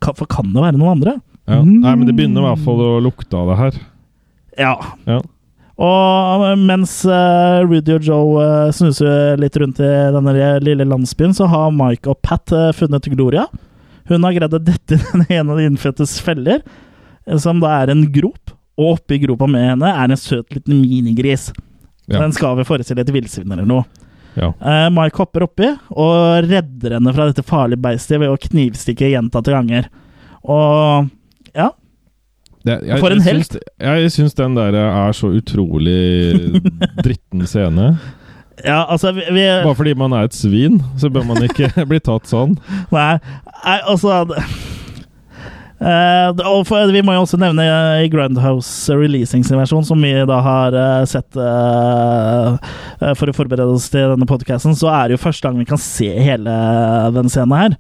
for 0.09 0.27
kan 0.31 0.53
det 0.55 0.63
være 0.63 0.79
noen 0.79 0.97
andre? 0.99 1.19
Ja. 1.49 1.63
Mm. 1.65 1.81
Nei, 1.81 1.95
men 1.97 2.07
det 2.09 2.17
begynner 2.17 2.45
i 2.45 2.49
hvert 2.51 2.65
fall 2.65 2.83
å 2.85 2.91
lukte 3.03 3.39
av 3.39 3.49
det 3.53 3.59
her. 3.63 3.79
Ja. 4.59 4.75
Ja. 5.09 5.21
Og 5.79 6.45
mens 6.59 6.93
eh, 7.07 7.61
Rudy 7.63 7.95
og 7.95 8.07
Joe 8.09 8.43
eh, 8.43 8.71
snuser 8.75 9.39
litt 9.39 9.57
rundt 9.63 9.79
i 9.79 9.91
denne 10.15 10.35
lille 10.65 10.87
landsbyen, 10.89 11.37
så 11.37 11.47
har 11.51 11.71
Mike 11.75 12.11
og 12.11 12.19
Pat 12.27 12.51
eh, 12.51 12.73
funnet 12.75 13.07
Gloria. 13.13 13.47
Hun 14.09 14.25
har 14.27 14.35
greid 14.35 14.57
å 14.57 14.63
dette 14.63 14.99
i 15.29 15.39
en 15.39 15.53
av 15.53 15.61
de 15.61 15.69
innfødtes 15.69 16.17
feller, 16.25 16.65
eh, 17.29 17.39
som 17.39 17.63
da 17.63 17.77
er 17.83 17.95
en 17.95 18.03
grop. 18.13 18.55
Og 18.79 18.97
oppi 18.97 19.19
gropa 19.23 19.47
med 19.51 19.73
henne 19.73 19.91
er 19.91 20.11
en 20.11 20.19
søt 20.19 20.55
liten 20.55 20.81
minigris. 20.83 21.49
Ja. 22.07 22.21
Den 22.23 22.35
skal 22.35 22.59
vi 22.59 22.67
forestille 22.67 23.03
et 23.03 23.11
villsvin 23.15 23.51
eller 23.53 23.67
noe. 23.67 23.87
Ja. 24.39 24.53
Eh, 24.59 24.87
Mike 24.95 25.19
hopper 25.19 25.47
oppi 25.49 25.71
og 25.91 26.47
redder 26.47 26.95
henne 26.97 27.15
fra 27.15 27.27
dette 27.29 27.47
farlige 27.47 27.83
beistet 27.83 28.21
ved 28.23 28.31
å 28.31 28.39
knivstikke 28.39 29.11
gjentatte 29.11 29.55
ganger. 29.55 29.89
Og 30.47 31.11
ja, 31.55 31.73
Det, 32.69 32.79
jeg, 32.85 33.01
For 33.01 33.15
en 33.15 33.25
helt. 33.25 33.59
Jeg 33.81 34.15
syns 34.15 34.39
den 34.39 34.57
der 34.59 34.77
er 34.85 35.17
så 35.17 35.33
utrolig 35.33 35.99
dritten 37.05 37.47
scene. 37.49 37.93
ja 38.65 38.83
altså 38.91 39.13
vi, 39.15 39.23
vi 39.33 39.47
Bare 39.65 39.77
fordi 39.79 39.95
man 39.95 40.13
er 40.13 40.29
et 40.29 40.35
svin, 40.35 40.83
så 40.99 41.11
bør 41.11 41.29
man 41.31 41.45
ikke 41.49 41.73
bli 41.91 42.03
tatt 42.05 42.29
sånn. 42.29 42.59
Nei, 42.93 43.15
altså 43.79 44.25
Eh, 45.79 46.31
og 46.43 46.65
for, 46.67 46.91
Vi 46.91 47.03
må 47.07 47.15
jo 47.15 47.23
også 47.23 47.39
nevne 47.39 47.63
uh, 47.63 48.01
i 48.03 48.09
Grindhouse 48.11 48.95
Releasing 48.99 49.45
sin 49.47 49.61
versjon, 49.61 49.87
som 49.87 50.03
vi 50.03 50.11
da 50.27 50.41
har 50.43 50.75
uh, 50.75 51.05
sett 51.07 51.39
eh, 51.39 52.57
eh, 52.99 53.15
for 53.15 53.31
å 53.31 53.37
forberede 53.37 53.77
oss 53.77 53.87
til 53.93 54.11
denne 54.17 54.27
podkasten, 54.27 54.75
så 54.79 54.91
er 54.91 55.07
det 55.07 55.19
jo 55.19 55.23
første 55.23 55.47
gang 55.47 55.61
vi 55.61 55.69
kan 55.69 55.79
se 55.79 56.11
hele 56.11 56.57
den 57.15 57.31
scenen 57.31 57.55
her. 57.55 57.79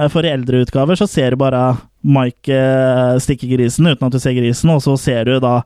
Eh, 0.00 0.08
For 0.08 0.24
i 0.26 0.32
eldre 0.32 0.64
utgaver 0.64 0.96
så 0.96 1.06
ser 1.10 1.34
du 1.34 1.40
bare 1.42 1.76
Mike 2.00 2.48
eh, 2.56 3.16
stikke 3.20 3.48
grisen 3.50 3.90
uten 3.90 4.06
at 4.06 4.14
du 4.14 4.20
ser 4.22 4.36
grisen, 4.38 4.72
og 4.72 4.80
så 4.84 4.96
ser 5.00 5.28
du 5.28 5.34
da 5.42 5.60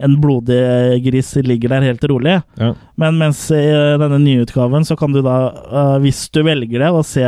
en 0.00 0.14
blodig 0.16 1.02
gris 1.04 1.34
ligger 1.44 1.74
der 1.74 1.84
helt 1.84 2.04
rolig. 2.08 2.38
Ja. 2.56 2.70
Men 2.96 3.18
mens 3.20 3.42
i 3.52 3.58
denne 4.00 4.16
nye 4.22 4.46
utgaven 4.46 4.86
så 4.88 4.96
kan 4.96 5.12
du 5.12 5.20
da, 5.26 5.34
eh, 5.66 5.96
hvis 6.04 6.22
du 6.32 6.40
velger 6.46 6.86
det, 6.86 6.92
å 6.94 7.02
se 7.04 7.24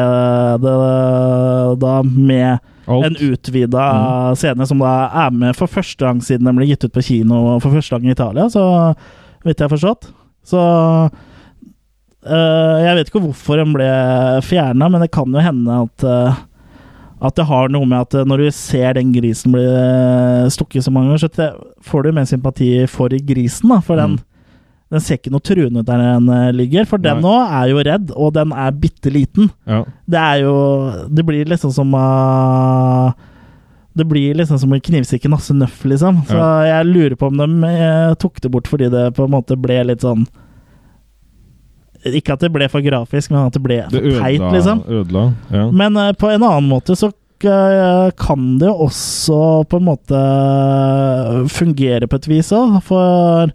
det 0.63 0.77
da 1.83 1.97
med 2.07 2.63
Alt. 2.87 3.05
en 3.11 3.19
utvida 3.29 3.85
scene 4.39 4.67
som 4.67 4.81
da 4.81 4.95
er 5.27 5.35
med 5.37 5.59
for 5.59 5.69
første 5.71 6.07
gang 6.07 6.23
siden 6.25 6.49
den 6.49 6.57
ble 6.57 6.71
gitt 6.71 6.87
ut 6.87 6.95
på 6.95 7.05
kino 7.05 7.59
for 7.61 7.75
første 7.77 7.99
gang 7.99 8.09
i 8.09 8.15
Italia, 8.17 8.49
så 8.51 8.65
vidt 9.45 9.59
jeg 9.61 9.69
har 9.69 9.75
forstått. 9.77 10.09
Så 10.49 10.63
øh, 12.27 12.79
Jeg 12.87 12.97
vet 12.97 13.11
ikke 13.11 13.23
hvorfor 13.27 13.61
den 13.61 13.75
ble 13.77 13.91
fjerna, 14.47 14.89
men 14.89 15.05
det 15.05 15.13
kan 15.15 15.29
jo 15.29 15.45
hende 15.45 15.83
at 15.85 16.09
eh, 16.09 16.41
at 17.23 17.39
det 17.39 17.47
har 17.47 17.71
noe 17.71 17.87
med 17.87 18.03
at 18.03 18.17
eh, 18.19 18.27
når 18.27 18.45
du 18.45 18.51
ser 18.57 18.99
den 18.99 19.13
grisen 19.15 19.55
bli 19.55 19.63
eh, 19.63 20.51
stukket 20.51 20.87
så 20.87 20.93
mange 20.95 21.13
ganger, 21.13 21.23
så 21.23 21.49
får 21.87 22.05
du 22.05 22.15
mer 22.17 22.29
sympati 22.29 22.71
for 22.91 23.15
grisen, 23.29 23.71
da. 23.71 23.79
For 23.85 24.01
den, 24.01 24.17
den 24.93 25.05
ser 25.05 25.21
ikke 25.21 25.33
noe 25.35 25.45
truende 25.45 25.85
ut 25.85 25.89
der 25.89 26.03
den 26.03 26.31
eh, 26.35 26.49
ligger. 26.59 26.89
For 26.91 27.03
den 27.03 27.23
nå 27.23 27.35
er 27.45 27.71
jo 27.71 27.85
redd, 27.87 28.11
og 28.17 28.35
den 28.39 28.55
er 28.55 28.75
bitte 28.75 29.13
liten. 29.15 29.53
Ja. 29.71 29.85
Det 29.87 30.23
er 30.23 30.43
jo 30.43 30.57
Det 31.15 31.27
blir 31.27 31.47
liksom 31.49 31.73
som 31.73 31.95
uh, 31.95 33.15
Det 33.95 34.05
blir 34.09 34.35
liksom 34.37 34.59
som 34.59 34.75
å 34.75 34.81
knivstikke 34.83 35.31
Nasse 35.31 35.55
Nøff, 35.55 35.85
liksom. 35.87 36.25
Så 36.27 36.43
jeg 36.67 36.91
lurer 36.91 37.19
på 37.21 37.31
om 37.31 37.39
de 37.39 37.71
eh, 37.71 38.15
tok 38.19 38.43
det 38.43 38.51
bort 38.51 38.71
fordi 38.71 38.91
det 38.91 39.13
på 39.15 39.29
en 39.29 39.37
måte 39.37 39.59
ble 39.61 39.79
litt 39.93 40.03
sånn 40.03 40.27
Ikke 42.09 42.35
at 42.35 42.43
det 42.43 42.53
ble 42.55 42.69
for 42.73 42.83
grafisk, 42.85 43.31
men 43.31 43.47
at 43.47 43.55
det 43.55 43.63
ble 43.63 43.81
Det 43.91 44.01
for 44.01 44.23
teit, 44.23 44.41
ødela. 44.41 44.53
liksom. 44.57 44.85
ødela 44.89 45.25
ja. 45.55 45.67
Men 45.71 45.99
uh, 46.01 46.13
på 46.19 46.31
en 46.33 46.43
annen 46.43 46.71
måte 46.71 46.97
så 46.99 47.13
uh, 47.13 48.09
kan 48.19 48.49
det 48.59 48.71
jo 48.71 48.89
også 48.89 49.43
på 49.71 49.79
en 49.79 49.87
måte 49.91 50.23
fungere 51.53 52.09
på 52.11 52.19
et 52.19 52.33
vis 52.33 52.51
òg, 52.57 52.81
for 52.87 53.53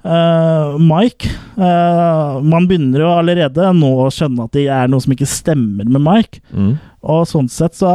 Uh, 0.00 0.78
Mike 0.80 1.28
uh, 1.60 2.40
Man 2.40 2.64
begynner 2.64 3.02
jo 3.02 3.08
allerede 3.12 3.66
nå 3.76 3.90
å 4.00 4.06
skjønne 4.08 4.46
at 4.46 4.54
det 4.56 4.62
er 4.72 4.88
noe 4.88 5.04
som 5.04 5.12
ikke 5.12 5.28
stemmer 5.28 5.84
med 5.84 6.00
Mike. 6.00 6.40
Mm. 6.56 6.70
Og 7.12 7.26
sånn 7.28 7.50
sett 7.52 7.76
så 7.76 7.90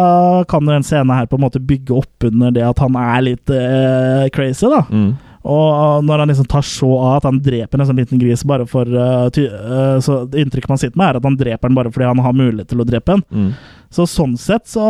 kan 0.49 0.69
jo 0.69 0.75
en 0.75 0.85
scene 0.85 1.17
her 1.17 1.25
på 1.29 1.39
en 1.39 1.45
måte 1.47 1.61
bygge 1.61 1.97
opp 1.97 2.27
under 2.29 2.53
det 2.53 2.61
at 2.65 2.81
han 2.81 2.97
er 3.01 3.25
litt 3.25 3.49
uh, 3.49 4.29
crazy, 4.35 4.69
da. 4.69 4.83
Mm. 4.93 5.15
Og 5.45 6.01
når 6.07 6.23
han 6.23 6.31
liksom 6.31 6.47
tar 6.49 6.63
så 6.65 6.87
av 6.97 7.15
at 7.19 7.25
han 7.27 7.37
dreper 7.45 7.77
en 7.79 7.85
sånn 7.91 7.99
liten 8.01 8.17
gris 8.21 8.41
bare 8.49 8.65
for 8.65 8.89
uh, 8.89 9.27
ty 9.29 9.43
uh, 9.45 9.99
Så 10.01 10.23
det 10.31 10.41
inntrykket 10.41 10.71
man 10.71 10.79
sitter 10.81 10.97
med, 10.97 11.07
er 11.11 11.19
at 11.19 11.27
han 11.27 11.37
dreper 11.37 11.69
den 11.69 11.77
bare 11.77 11.91
fordi 11.93 12.07
han 12.09 12.23
har 12.25 12.33
mulighet 12.33 12.71
til 12.71 12.81
å 12.81 12.87
drepe 12.89 13.13
den. 13.13 13.21
Mm. 13.29 13.51
Så 13.93 14.07
sånn 14.09 14.33
sett 14.41 14.65
så 14.67 14.85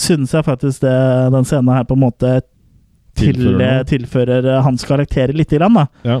syns 0.00 0.32
jeg 0.32 0.46
faktisk 0.46 0.80
det, 0.86 0.94
den 1.36 1.44
scenen 1.44 1.74
her 1.76 1.84
på 1.88 1.98
en 1.98 2.06
måte 2.06 2.38
Tilfører 3.18 3.82
til, 3.82 4.04
tilfører 4.06 4.46
eh, 4.46 4.60
hans 4.62 4.84
karakterer 4.86 5.34
lite 5.34 5.56
grann, 5.58 5.74
da. 5.74 5.86
Ja. 6.06 6.20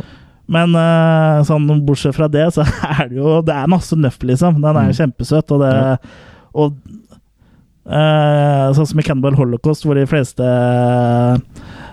Men 0.50 0.72
uh, 0.74 1.44
sånn 1.46 1.68
bortsett 1.86 2.16
fra 2.16 2.26
det, 2.32 2.48
så 2.56 2.64
er 2.98 3.08
det 3.12 3.20
jo 3.20 3.36
Det 3.46 3.54
er 3.54 3.70
masse 3.70 3.94
nøff, 3.96 4.18
liksom. 4.26 4.58
Den 4.60 4.72
er 4.76 4.88
Mm. 4.90 4.96
kjempesøt, 4.98 5.52
og 5.54 5.62
det 5.62 5.72
Ja. 5.76 5.92
Og 6.58 6.74
eh, 7.86 8.68
sånn 8.74 8.86
som 8.88 8.98
i 9.00 9.04
Cannibal 9.06 9.36
Holocaust, 9.38 9.84
hvor 9.86 9.94
de 9.98 10.06
fleste 10.10 10.44
eh, 10.44 11.38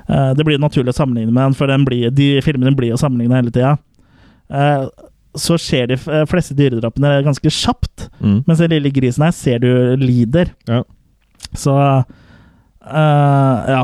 Det 0.08 0.46
blir 0.46 0.60
naturlig 0.62 0.94
å 0.94 0.98
sammenligne 1.00 1.32
med 1.34 1.44
den, 1.44 1.54
for 1.58 1.68
den 1.68 1.86
blir, 1.88 2.12
de 2.14 2.42
filmene 2.46 2.76
blir 2.78 2.92
jo 2.94 2.98
sammenligna 3.02 3.40
hele 3.40 3.52
tida. 3.52 3.78
Eh, 4.54 4.86
så 5.36 5.58
skjer 5.60 5.88
de 5.92 5.98
fleste 6.30 6.56
dyredrapene 6.56 7.18
ganske 7.26 7.50
kjapt, 7.52 8.10
Mm. 8.22 8.44
mens 8.48 8.60
den 8.62 8.70
lille 8.72 8.92
grisen 8.94 9.26
her 9.26 9.32
ser 9.36 9.60
du 9.60 9.96
lider. 10.00 10.52
Ja. 10.70 10.84
Så 11.54 11.74
eh, 12.86 13.72
ja. 13.74 13.82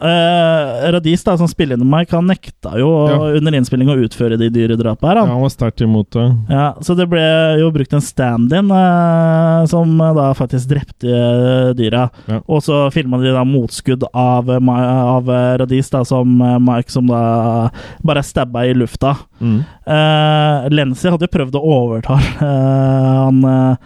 Eh, 0.00 0.90
Radis, 0.94 1.24
da, 1.26 1.34
som 1.36 1.48
spiller 1.50 1.76
inn 1.76 1.84
Mike, 1.90 2.14
han 2.16 2.26
nekta 2.30 2.72
jo 2.80 2.88
Ja. 3.10 3.18
under 3.36 3.52
innspilling 3.52 3.88
å 3.92 3.98
utføre 4.00 4.38
de 4.40 4.48
dyredrapene 4.48 5.08
her. 5.10 5.16
ja, 5.16 5.20
Han. 5.26 5.30
han 5.34 5.42
var 5.42 5.52
sterkt 5.52 5.82
imot 5.84 6.10
det. 6.16 6.24
Ja, 6.48 6.74
så 6.80 6.96
det 6.96 7.08
ble 7.10 7.20
jo 7.60 7.70
brukt 7.70 7.92
en 7.92 8.00
stand-in 8.00 8.70
eh, 8.70 9.66
som 9.66 10.00
eh, 10.00 10.14
da 10.16 10.32
faktisk 10.34 10.68
drepte 10.72 11.74
dyra. 11.76 12.08
Ja. 12.26 12.40
Og 12.48 12.62
så 12.64 12.90
filma 12.92 13.20
de 13.20 13.32
da 13.34 13.44
motskudd 13.44 14.04
av, 14.14 14.48
av 14.50 15.28
Radis, 15.60 15.90
da, 15.90 16.04
som 16.04 16.38
Mike 16.40 16.90
som 16.90 17.06
da 17.06 17.68
bare 18.02 18.22
stabba 18.24 18.64
i 18.66 18.74
lufta. 18.74 19.16
Mm. 19.40 19.60
Uh, 19.88 20.68
Lenzi 20.72 21.10
hadde 21.10 21.28
prøvd 21.32 21.56
å 21.56 21.62
overtale 21.64 22.20
han 22.40 23.44
uh, 23.44 23.76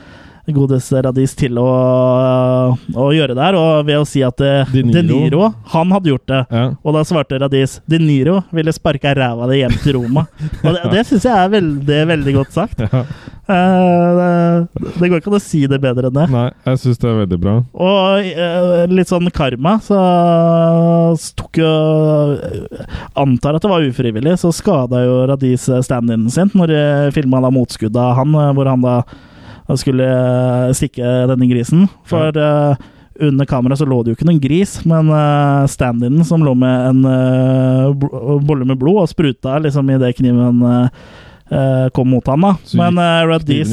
godeste 0.52 1.00
Radis 1.06 1.32
til 1.38 1.56
å, 1.60 1.68
å 2.76 3.06
gjøre 3.14 3.36
det 3.36 3.44
her, 3.46 3.56
og 3.56 3.86
ved 3.88 4.02
å 4.02 4.08
si 4.08 4.20
at 4.26 4.36
De 4.40 4.50
De 4.72 4.82
De 4.82 5.02
Niro. 5.06 5.20
Niro, 5.24 5.46
han 5.72 5.94
hadde 5.94 6.12
gjort 6.12 6.26
det. 6.28 6.40
Ja. 6.50 6.64
Og 6.82 6.96
da 6.96 7.04
svarte 7.08 7.38
Radis 7.40 7.78
De 7.88 8.00
Niro 8.02 8.40
ville 8.54 8.74
sparka 8.74 9.14
ræva 9.16 9.48
di 9.50 9.62
hjem 9.62 9.78
til 9.84 9.96
Roma. 10.00 10.26
Og 10.62 10.68
det, 10.74 10.82
det 10.94 11.06
syns 11.08 11.28
jeg 11.28 11.38
er 11.38 11.54
veldig, 11.54 12.00
veldig 12.12 12.36
godt 12.40 12.52
sagt. 12.56 12.84
Ja. 12.84 13.04
Uh, 13.44 14.64
det, 14.72 14.92
det 14.96 15.08
går 15.12 15.20
ikke 15.20 15.28
an 15.28 15.36
å 15.36 15.42
si 15.42 15.62
det 15.68 15.78
bedre 15.80 16.08
enn 16.08 16.16
det. 16.16 16.28
Nei, 16.32 16.46
jeg 16.68 16.80
syns 16.80 17.00
det 17.00 17.10
er 17.10 17.18
veldig 17.22 17.40
bra. 17.40 17.56
Og 17.86 18.30
uh, 18.36 18.84
litt 18.92 19.12
sånn 19.12 19.32
karma, 19.36 19.76
så 19.84 20.00
tok 21.36 21.60
jo 21.60 21.72
Antar 23.20 23.56
at 23.56 23.64
det 23.64 23.70
var 23.70 23.84
ufrivillig, 23.84 24.36
så 24.40 24.52
skada 24.54 25.04
jo 25.04 25.18
Radis 25.28 25.68
stand-in 25.84 26.26
sin 26.32 26.52
når 26.56 26.72
de 26.72 26.82
filma 27.16 27.42
motskuddet 27.54 28.00
av 28.00 28.18
han, 28.18 28.34
eh, 28.34 28.52
hvor 28.56 28.70
han 28.70 28.84
da 28.84 28.96
skulle 29.80 30.08
eh, 30.08 30.72
stikke 30.76 31.14
denne 31.30 31.48
grisen. 31.48 31.86
For 32.08 32.36
eh, 32.36 32.90
under 33.20 33.44
kamera 33.44 33.76
så 33.76 33.86
lå 33.86 34.02
det 34.02 34.12
jo 34.12 34.18
ikke 34.18 34.26
noen 34.26 34.40
gris, 34.42 34.80
men 34.88 35.10
uh, 35.12 35.66
stand-in 35.70 36.24
som 36.26 36.42
lå 36.42 36.54
med 36.58 36.88
en 36.88 37.04
uh, 37.06 38.40
bolle 38.42 38.66
med 38.66 38.80
blod 38.80 39.04
og 39.04 39.12
spruta 39.12 39.60
liksom 39.62 39.92
i 39.94 39.98
det 40.02 40.16
kniven 40.18 40.62
eh, 40.66 41.04
eh, 41.54 41.90
kom 41.94 42.10
mot 42.10 42.26
han. 42.26 42.40
da. 42.40 42.56
Så 42.64 42.76
Men 42.76 42.98
uh, 42.98 43.26
Radis 43.30 43.70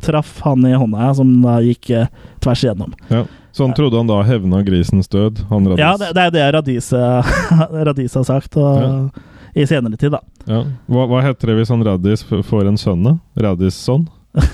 traff 0.00 0.40
han 0.40 0.66
i 0.66 0.76
hånda, 0.78 1.14
som 1.14 1.32
da 1.42 1.58
gikk 1.64 1.90
eh, 1.90 2.06
tvers 2.38 2.64
igjennom. 2.64 2.94
Ja. 3.08 3.24
Så 3.50 3.66
han 3.66 3.74
trodde 3.74 3.96
han 3.98 4.06
da 4.06 4.20
hevna 4.22 4.62
grisens 4.62 5.08
død? 5.08 5.40
Ja, 5.78 5.96
det, 5.98 6.12
det 6.14 6.22
er 6.28 6.30
det 6.30 6.44
Radis, 6.54 6.92
Radis 7.88 8.14
har 8.14 8.26
sagt 8.28 8.54
og, 8.60 9.16
i 9.58 9.66
senere 9.66 9.98
tid, 9.98 10.14
da. 10.14 10.20
Ja. 10.46 10.60
Hva, 10.86 11.08
hva 11.10 11.24
heter 11.24 11.50
det 11.50 11.56
hvis 11.58 11.72
han 11.74 11.82
Radis 11.82 12.22
får 12.22 12.68
en 12.70 12.78
sønn, 12.78 13.02
da? 13.02 13.16
Radisson? 13.48 14.06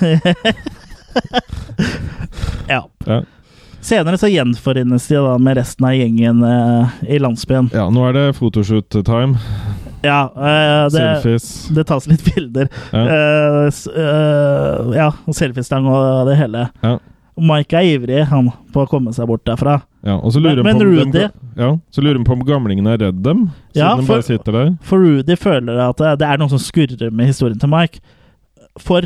ja. 2.69 2.89
Ja. 3.07 3.23
Senere 3.85 4.17
så 4.19 4.29
gjenforenes 4.33 5.09
de 5.11 5.15
da 5.21 5.35
med 5.39 5.57
resten 5.61 5.85
av 5.87 5.93
gjengen 5.93 6.41
eh, 6.49 6.89
i 7.15 7.19
landsbyen. 7.21 7.67
ja, 7.75 7.85
nå 7.93 8.07
er 8.09 8.13
det 8.17 8.23
photoshoot-time. 8.39 9.37
Ja, 10.05 10.23
eh, 10.37 10.85
det, 10.93 11.01
Selfies. 11.01 11.49
det 11.77 11.85
tas 11.89 12.07
litt 12.09 12.25
bilder. 12.35 12.69
Ja. 12.93 13.03
Eh, 13.05 13.67
eh, 13.93 14.79
ja, 14.97 15.11
selfiestang 15.37 15.85
og 15.89 16.27
det 16.31 16.37
hele. 16.41 16.67
Ja. 16.85 16.95
Mike 17.35 17.75
er 17.77 17.83
ivrig 17.97 18.23
han, 18.31 18.49
på 18.73 18.85
å 18.85 18.89
komme 18.89 19.11
seg 19.13 19.27
bort 19.29 19.43
derfra. 19.49 19.81
Ja, 20.07 20.15
og 20.21 20.31
så 20.33 20.39
lurer 20.41 20.63
Men- 20.63 20.79
men 20.79 20.87
Rudy- 20.87 21.13
dem- 21.13 21.31
ja, 21.59 21.71
så 21.91 22.01
lurer 22.05 22.15
han 22.21 22.25
på 22.25 22.33
om 22.37 22.45
gamlingen 22.47 22.87
er 22.87 22.99
redd 23.09 23.23
dem, 23.25 23.51
siden 23.75 23.85
Ja, 23.85 23.97
de 23.97 24.03
for- 24.07 24.15
bare 24.15 24.23
sitter 24.23 24.53
der. 24.53 24.71
For 24.83 24.99
Rudy 25.03 25.35
føler 25.37 25.81
at 25.91 25.97
det 25.99 26.19
det 26.21 26.29
er 26.29 26.37
noe 26.39 26.49
som 26.49 26.59
skurrer 26.59 27.11
med 27.13 27.27
historien 27.27 27.59
til 27.59 27.69
Mike. 27.69 27.99
For 28.79 29.03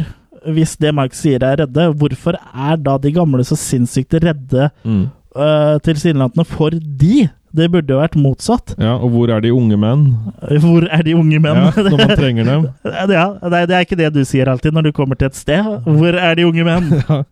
hvis 0.46 0.76
det 0.78 0.94
Mike 0.94 1.16
sier 1.16 1.42
er 1.42 1.56
redde, 1.64 1.88
hvorfor 1.98 2.36
er 2.54 2.76
da 2.76 2.98
de 2.98 3.12
gamle 3.12 3.44
så 3.44 3.56
sinnssykt 3.58 4.14
redde 4.22 4.70
Mm. 4.84 5.08
uh, 5.36 5.78
tilsynelatende 5.84 6.44
for 6.46 6.70
de? 6.70 7.28
Det 7.56 7.70
burde 7.72 7.88
jo 7.94 7.98
vært 8.02 8.14
motsatt. 8.20 8.74
Ja, 8.78 8.92
og 9.00 9.08
hvor 9.14 9.30
er 9.32 9.40
de 9.40 9.50
unge 9.56 9.76
menn? 9.80 10.02
Hvor 10.62 10.84
er 10.92 11.02
de 11.02 11.14
unge 11.16 11.38
menn? 11.40 11.56
Ja, 11.64 11.82
når 11.88 11.96
man 12.02 12.16
trenger 12.18 12.44
dem. 12.44 12.66
ja, 12.84 13.06
det, 13.08 13.16
er, 13.16 13.66
det 13.66 13.74
er 13.78 13.86
ikke 13.86 13.96
det 13.96 14.10
du 14.14 14.20
sier 14.28 14.50
alltid 14.52 14.76
når 14.76 14.90
du 14.90 14.92
kommer 14.92 15.16
til 15.16 15.30
et 15.30 15.34
sted. 15.38 15.64
Hvor 15.88 16.12
er 16.20 16.34
de 16.36 16.44
unge 16.46 16.64
menn? 16.68 16.92
Ja. 17.08 17.22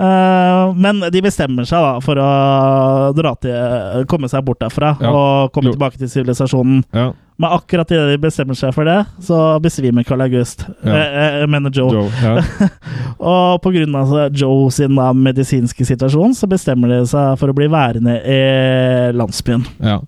Eh, 0.00 0.72
men 0.80 1.02
de 1.12 1.20
bestemmer 1.24 1.66
seg 1.68 1.82
da 1.84 1.96
for 2.04 2.20
å 2.22 2.28
dra 3.16 3.34
til, 3.42 4.06
komme 4.08 4.30
seg 4.32 4.44
bort 4.46 4.62
derfra 4.62 4.94
Ja. 5.00 5.10
og 5.12 5.52
komme 5.52 5.72
tilbake 5.74 6.00
til 6.00 6.08
sivilisasjonen. 6.08 6.84
Ja, 6.96 7.10
Men 7.40 7.50
akkurat 7.56 7.88
idet 7.90 8.08
de 8.12 8.18
bestemmer 8.20 8.56
seg 8.56 8.72
for 8.76 8.84
det, 8.84 8.98
så 9.24 9.58
besvimer 9.60 10.04
Carl 10.04 10.20
August. 10.24 10.64
Ja. 10.84 10.94
Eh, 10.94 11.38
jeg 11.40 11.48
mener 11.52 11.70
Joe. 11.72 11.92
Joe. 11.92 12.08
Ja. 12.22 12.68
Og 13.20 13.60
av 13.96 14.30
Joe 14.36 14.70
sin 14.70 14.96
da, 14.96 15.10
medisinske 15.12 15.84
situasjon, 15.88 16.34
så 16.36 16.48
bestemmer 16.48 16.88
de 16.88 17.02
seg 17.08 17.38
for 17.40 17.52
å 17.52 17.56
bli 17.56 17.68
værende 17.72 18.18
i 18.24 19.12
landsbyen. 19.16 19.64
ja. 19.80 20.00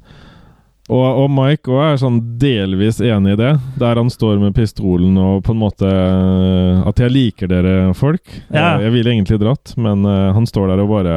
Og, 0.92 1.22
og 1.22 1.30
Mike 1.32 1.72
òg 1.72 1.82
er 1.86 2.00
sånn 2.00 2.18
delvis 2.40 3.00
enig 3.04 3.36
i 3.36 3.38
det, 3.40 3.52
der 3.80 4.00
han 4.00 4.10
står 4.12 4.36
med 4.42 4.54
pistolen 4.56 5.16
og 5.20 5.40
på 5.46 5.54
en 5.54 5.60
måte 5.62 5.88
eh, 5.88 6.82
At 6.88 7.00
jeg 7.00 7.14
liker 7.14 7.48
dere, 7.48 7.74
folk. 7.96 8.24
Ja. 8.50 8.74
Jeg, 8.76 8.86
jeg 8.86 8.94
ville 8.96 9.14
egentlig 9.14 9.38
dratt, 9.40 9.72
men 9.80 10.04
uh, 10.04 10.32
han 10.36 10.46
står 10.48 10.72
der 10.72 10.82
og 10.82 10.90
bare 10.92 11.14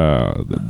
Det, 0.47 0.61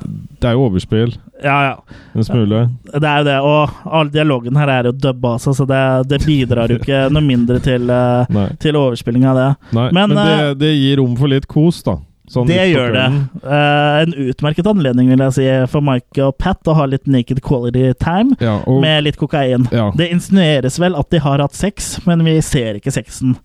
det 0.42 0.50
er 0.50 0.58
jo 0.58 0.66
overspill. 0.70 1.14
Ja, 1.44 1.58
ja. 1.68 2.00
En 2.16 2.26
smule. 2.26 2.64
Det 2.94 3.04
er 3.04 3.22
jo 3.22 3.28
det. 3.28 3.38
Og 3.46 3.94
all 4.00 4.12
dialogen 4.14 4.58
her 4.58 4.72
er 4.72 4.90
jo 4.90 4.96
dubba, 4.96 5.36
altså, 5.36 5.54
så 5.54 5.68
det, 5.70 5.84
det 6.10 6.22
bidrar 6.26 6.72
jo 6.72 6.80
ikke 6.80 7.06
noe 7.14 7.26
mindre 7.26 7.60
til, 7.64 7.90
uh, 7.92 8.50
til 8.62 8.80
overspilling 8.80 9.28
av 9.30 9.42
det. 9.42 9.50
Nei. 9.78 9.88
Men, 9.92 10.16
Men, 10.16 10.18
det, 10.18 10.36
eh, 10.36 10.52
det 10.66 10.74
gir 10.74 11.02
rom 11.02 11.16
for 11.20 11.32
litt 11.32 11.48
kos, 11.52 11.84
da. 11.86 12.00
Sånn 12.28 12.48
det 12.50 12.58
gjør 12.74 12.94
det. 12.96 13.06
Eh, 13.46 14.02
en 14.02 14.14
utmerket 14.32 14.66
anledning, 14.68 15.10
vil 15.14 15.20
jeg 15.28 15.34
si, 15.38 15.48
for 15.72 15.82
Mike 15.86 16.24
og 16.26 16.38
Pat 16.42 16.66
å 16.66 16.74
ha 16.76 16.86
litt 16.90 17.06
naked 17.06 17.42
quality 17.46 17.92
time 18.02 18.34
Ja, 18.42 18.60
og, 18.66 18.80
med 18.82 19.04
litt 19.06 19.18
kokain. 19.22 19.68
ja, 19.72 19.92
Det 19.96 20.10
insinueres 20.12 20.80
vel 20.82 20.96
at 20.98 21.10
de 21.14 21.20
har 21.20 21.40
hatt 21.40 21.54
sex, 21.54 22.00
men 22.08 22.24
vi 22.26 22.40
ser 22.42 22.80
ikke 22.82 22.92
sexen. 22.92 23.36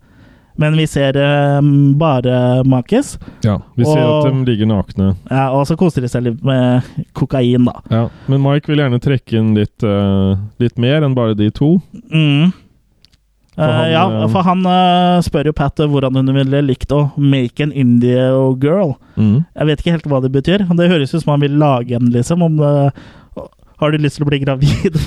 Men 0.57 0.75
vi 0.75 0.83
ser 0.85 1.15
eh, 1.15 1.61
bare 1.95 2.63
Makis, 2.67 3.13
ja. 3.45 3.59
Vi 3.77 3.85
ser 3.85 4.01
og- 4.03 4.25
at 4.27 4.33
de 4.33 4.45
ligger 4.51 4.67
nakne. 4.67 5.15
ja, 5.29 5.45
og 5.53 5.65
så 5.65 5.77
koser 5.77 6.01
de 6.01 6.07
seg 6.11 6.23
litt 6.23 6.43
med 6.43 6.83
kokain, 7.13 7.65
da. 7.65 7.79
Ja. 7.89 8.09
Men 8.27 8.41
Mike 8.43 8.67
vil 8.67 8.77
gjerne 8.81 8.99
trekke 8.99 9.37
inn 9.39 9.53
litt, 9.55 9.81
uh, 9.83 10.35
litt 10.59 10.77
mer 10.77 11.01
enn 11.03 11.15
bare 11.15 11.35
de 11.35 11.49
to. 11.51 11.81
Mm. 12.11 12.51
Eh, 13.61 13.75
han, 13.77 13.91
ja, 13.91 14.03
eh, 14.23 14.27
for 14.31 14.47
han 14.47 14.65
eh, 14.65 15.21
spør 15.25 15.51
jo 15.51 15.55
Pat 15.57 15.81
hvordan 15.81 16.17
hun 16.17 16.33
ville 16.35 16.63
likt 16.65 16.93
å 16.95 17.03
make 17.17 17.63
an 17.63 17.73
India 17.77 18.31
girl. 18.61 18.95
Mm. 19.15 19.43
Jeg 19.45 19.69
vet 19.69 19.83
ikke 19.83 19.95
helt 19.97 20.09
hva 20.11 20.21
det 20.23 20.33
betyr. 20.33 20.65
Det 20.65 20.91
høres 20.91 21.13
ut 21.13 21.21
som 21.23 21.35
han 21.35 21.45
vil 21.45 21.59
lage 21.61 21.97
en, 21.97 22.09
liksom. 22.13 22.45
Om 22.45 22.61
det, 22.61 22.75
har 23.81 23.91
du 23.91 23.97
lyst 24.01 24.19
til 24.19 24.25
å 24.25 24.29
bli 24.29 24.39
gravid 24.43 24.97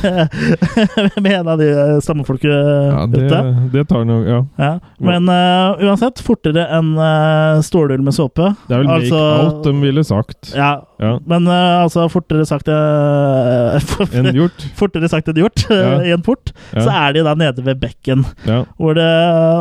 med 1.23 1.33
en 1.39 1.49
av 1.53 1.61
de 1.61 1.69
stammefolket 2.05 2.51
Ja, 2.51 3.05
det, 3.11 3.23
ute? 3.29 3.41
det 3.73 3.85
tar 3.91 4.05
noe 4.09 4.23
Ja. 4.27 4.41
Ja. 4.59 4.73
Men 4.99 5.29
uh, 5.31 5.79
uansett, 5.85 6.21
fortere 6.25 6.65
enn 6.75 6.93
uh, 6.99 7.61
stålull 7.65 8.03
med 8.05 8.15
såpe. 8.17 8.51
Det 8.69 8.75
er 8.77 8.83
vel 8.85 8.93
Altså- 8.97 9.21
make 9.23 9.45
out 9.55 9.65
de 9.69 9.75
ville 9.85 10.05
sagt. 10.07 10.53
Ja, 10.57 10.73
Ja. 11.03 11.15
men 11.27 11.47
uh, 11.51 11.85
altså 11.85 12.07
fortere 12.13 12.47
sagt 12.49 12.69
uh, 12.75 13.79
Enn 14.15 14.31
gjort. 14.35 14.67
Fortere 14.79 15.09
sagt 15.13 15.29
enn 15.31 15.41
gjort 15.43 15.67
i 16.07 16.13
en 16.15 16.23
port. 16.25 16.53
Så 16.75 16.89
er 16.91 17.15
de 17.17 17.25
da 17.27 17.35
nede 17.39 17.65
ved 17.67 17.81
bekken. 17.83 18.25
Ja. 18.49 18.63
Hvor 18.79 18.95
det, 18.99 19.09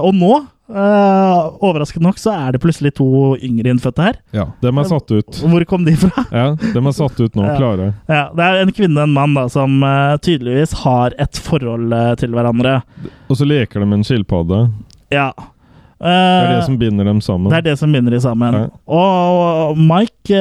og 0.04 0.14
nå, 0.18 0.34
eh, 0.70 1.40
overraskende 1.64 2.08
nok, 2.08 2.20
så 2.22 2.32
er 2.36 2.56
det 2.56 2.62
plutselig 2.64 2.94
to 2.98 3.08
yngre 3.44 3.74
innfødte 3.74 4.06
her. 4.08 4.20
ja. 4.36 4.46
Dem 4.64 4.78
er 4.80 4.88
satt 4.90 5.12
ut. 5.12 5.40
Hvor 5.44 5.66
kom 5.70 5.86
de 5.86 5.96
fra? 6.00 6.26
Ja, 6.32 6.46
dem 6.74 6.88
er 6.88 6.96
satt 6.96 7.20
ut 7.20 7.36
nå, 7.36 7.44
Ja. 7.52 7.56
klare. 7.60 7.94
Ja, 8.08 8.24
det 8.36 8.44
er 8.50 8.62
en 8.64 8.72
kvinne 8.76 9.02
og 9.04 9.10
en 9.10 9.16
mann 9.16 9.34
da, 9.38 9.48
som 9.52 9.82
uh, 9.84 10.16
tydeligvis 10.24 10.74
har 10.84 11.14
et 11.22 11.40
forhold 11.44 11.92
uh, 11.94 12.14
til 12.20 12.32
hverandre. 12.36 12.80
Og 13.30 13.40
så 13.40 13.48
leker 13.48 13.80
de 13.84 13.90
med 13.90 14.02
en 14.02 14.08
skilpadde. 14.08 14.68
Ja. 15.14 15.32
Det 16.04 16.12
er 16.12 16.50
det 16.58 16.66
som 16.66 16.76
binder 16.76 17.06
dem 17.08 17.22
sammen. 17.24 17.48
det 17.48 17.62
er 17.62 17.66
det 17.70 17.78
som 17.80 17.92
binder 17.96 18.12
dem 18.12 18.20
sammen. 18.20 18.56
Ja. 18.58 18.64
Og 18.92 19.78
Mike 19.80 20.40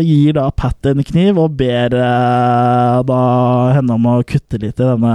gir 0.00 0.32
da 0.38 0.46
Pat 0.56 0.86
en 0.88 1.02
kniv 1.04 1.36
og 1.42 1.58
ber 1.58 1.92
da 1.92 3.18
henne 3.76 3.98
om 3.98 4.06
å 4.08 4.14
kutte 4.24 4.56
litt 4.62 4.80
i 4.80 4.86
denne 4.88 5.12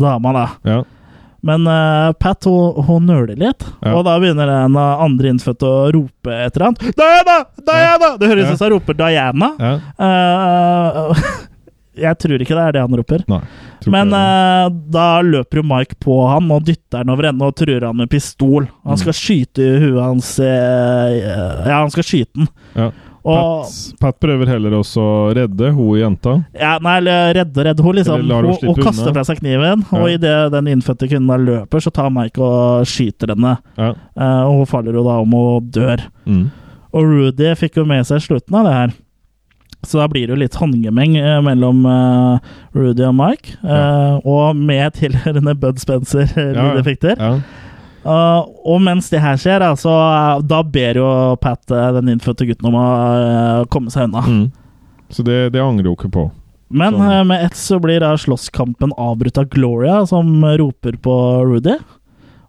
dama, 0.00 0.32
da. 0.32 0.46
Ja. 0.64 0.78
Men 1.46 1.66
uh, 1.70 2.10
Pat 2.18 2.44
hun, 2.48 2.80
hun 2.88 3.06
nøler 3.06 3.36
litt, 3.38 3.62
Ja. 3.84 3.92
og 3.94 4.04
da 4.08 4.16
begynner 4.22 4.50
den 4.50 4.76
av 4.82 5.02
andre 5.06 5.30
innfødte 5.30 5.68
å 5.70 5.84
rope 5.94 6.32
et 6.34 6.56
eller 6.56 6.72
annet. 6.72 6.86
Diana! 6.98 7.36
Diana! 7.68 8.08
Det 8.18 8.30
høres 8.32 8.48
Ja. 8.48 8.52
ut 8.52 8.58
som 8.58 8.66
han 8.66 8.74
roper 8.76 8.98
Diana. 8.98 9.50
ja. 9.60 9.74
Eh, 10.06 11.28
jeg 12.06 12.18
tror 12.20 12.42
ikke 12.44 12.56
det 12.58 12.64
er 12.66 12.74
det 12.76 12.82
han 12.84 12.96
roper. 12.98 13.22
Nei. 13.30 13.40
Men 13.86 14.10
uh, 14.12 14.18
eh, 14.66 14.68
da 14.92 15.06
løper 15.24 15.60
jo 15.62 15.66
Mike 15.70 15.96
på 16.02 16.16
han 16.28 16.50
og 16.52 16.64
dytter 16.66 17.04
han 17.04 17.12
over 17.14 17.28
ende 17.30 17.46
og 17.46 17.54
truer 17.56 17.86
han 17.86 17.96
med 17.96 18.10
pistol. 18.12 18.66
Han 18.84 18.96
Mm. 18.98 19.02
skal 19.04 19.16
skyte 19.16 19.62
i 19.62 19.78
huet 19.86 20.02
hans 20.02 20.34
eh, 20.42 21.20
Ja, 21.22 21.78
han 21.84 21.90
skal 21.94 22.04
skyte 22.04 22.34
den. 22.42 22.48
Ja. 23.26 23.38
Pat, 23.66 24.00
Pat 24.00 24.18
prøver 24.22 24.46
heller 24.54 24.76
også 24.78 25.02
å 25.02 25.14
redde 25.34 25.72
hun 25.74 25.96
jenta. 25.98 26.36
ja, 26.54 26.76
Nei, 26.82 26.98
redde, 27.34 27.64
redde 27.66 27.82
hun, 27.82 27.96
liksom. 27.98 28.20
Hun 28.22 28.46
Hun, 28.46 28.74
hun 28.74 28.82
kaster 28.84 29.12
fra 29.16 29.24
seg 29.26 29.40
kniven, 29.40 29.82
Ja. 29.90 29.98
og 29.98 30.10
idet 30.12 30.36
den 30.52 30.66
innfødte 30.76 31.08
kvinnen 31.10 31.46
løper, 31.46 31.82
så 31.82 31.90
tar 31.92 32.10
Mike 32.14 32.38
og 32.38 32.86
skyter 32.86 33.34
henne. 33.34 33.56
Ja. 33.76 33.92
Uh, 34.14 34.44
og 34.46 34.60
hun 34.60 34.66
faller 34.70 34.94
jo 34.94 35.02
da 35.08 35.18
om 35.24 35.34
og 35.34 35.72
dør. 35.74 36.04
Mm. 36.26 36.46
Og 36.94 37.02
Rudy 37.04 37.50
fikk 37.58 37.76
jo 37.76 37.84
med 37.84 38.06
seg 38.06 38.22
slutten 38.22 38.54
av 38.60 38.64
det 38.64 38.72
her. 38.78 38.94
Så 39.86 39.98
da 40.00 40.06
blir 40.08 40.26
det 40.26 40.32
jo 40.34 40.40
litt 40.40 40.54
håndgemeng 40.58 41.12
eh, 41.20 41.40
mellom 41.44 41.84
uh, 41.86 42.38
Rudy 42.74 43.04
og 43.06 43.12
Mike. 43.14 43.52
eh, 43.62 44.16
Og 44.24 44.56
med 44.56 44.94
tilhørende 44.96 45.54
Bud 45.60 45.78
Spencer-lydeffekter. 45.78 47.16
Ja. 47.20 47.36
Uh, 48.06 48.46
og 48.62 48.78
mens 48.86 49.10
det 49.10 49.18
her 49.18 49.38
skjer, 49.40 49.64
da, 49.64 49.72
uh, 49.74 50.38
da 50.46 50.62
ber 50.62 51.00
jo 51.00 51.08
Pat 51.42 51.74
uh, 51.74 51.90
den 51.98 52.12
innfødte 52.14 52.46
gutten 52.46 52.70
om 52.70 52.78
å 52.78 52.86
uh, 52.86 53.66
komme 53.72 53.90
seg 53.90 54.06
unna. 54.06 54.22
Mm. 54.22 54.44
Så 55.10 55.26
det, 55.26 55.40
det 55.54 55.62
angrer 55.62 55.90
hun 55.90 55.98
ikke 55.98 56.12
på. 56.14 56.28
Men 56.68 56.94
uh, 56.94 57.24
med 57.26 57.44
ett 57.46 57.56
så 57.58 57.78
blir 57.82 58.00
da 58.02 58.14
slåsskampen 58.18 58.94
avbrutt 58.98 59.38
av 59.38 59.50
Gloria, 59.50 60.00
som 60.06 60.44
roper 60.58 60.96
på 61.02 61.16
Rudy. 61.46 61.76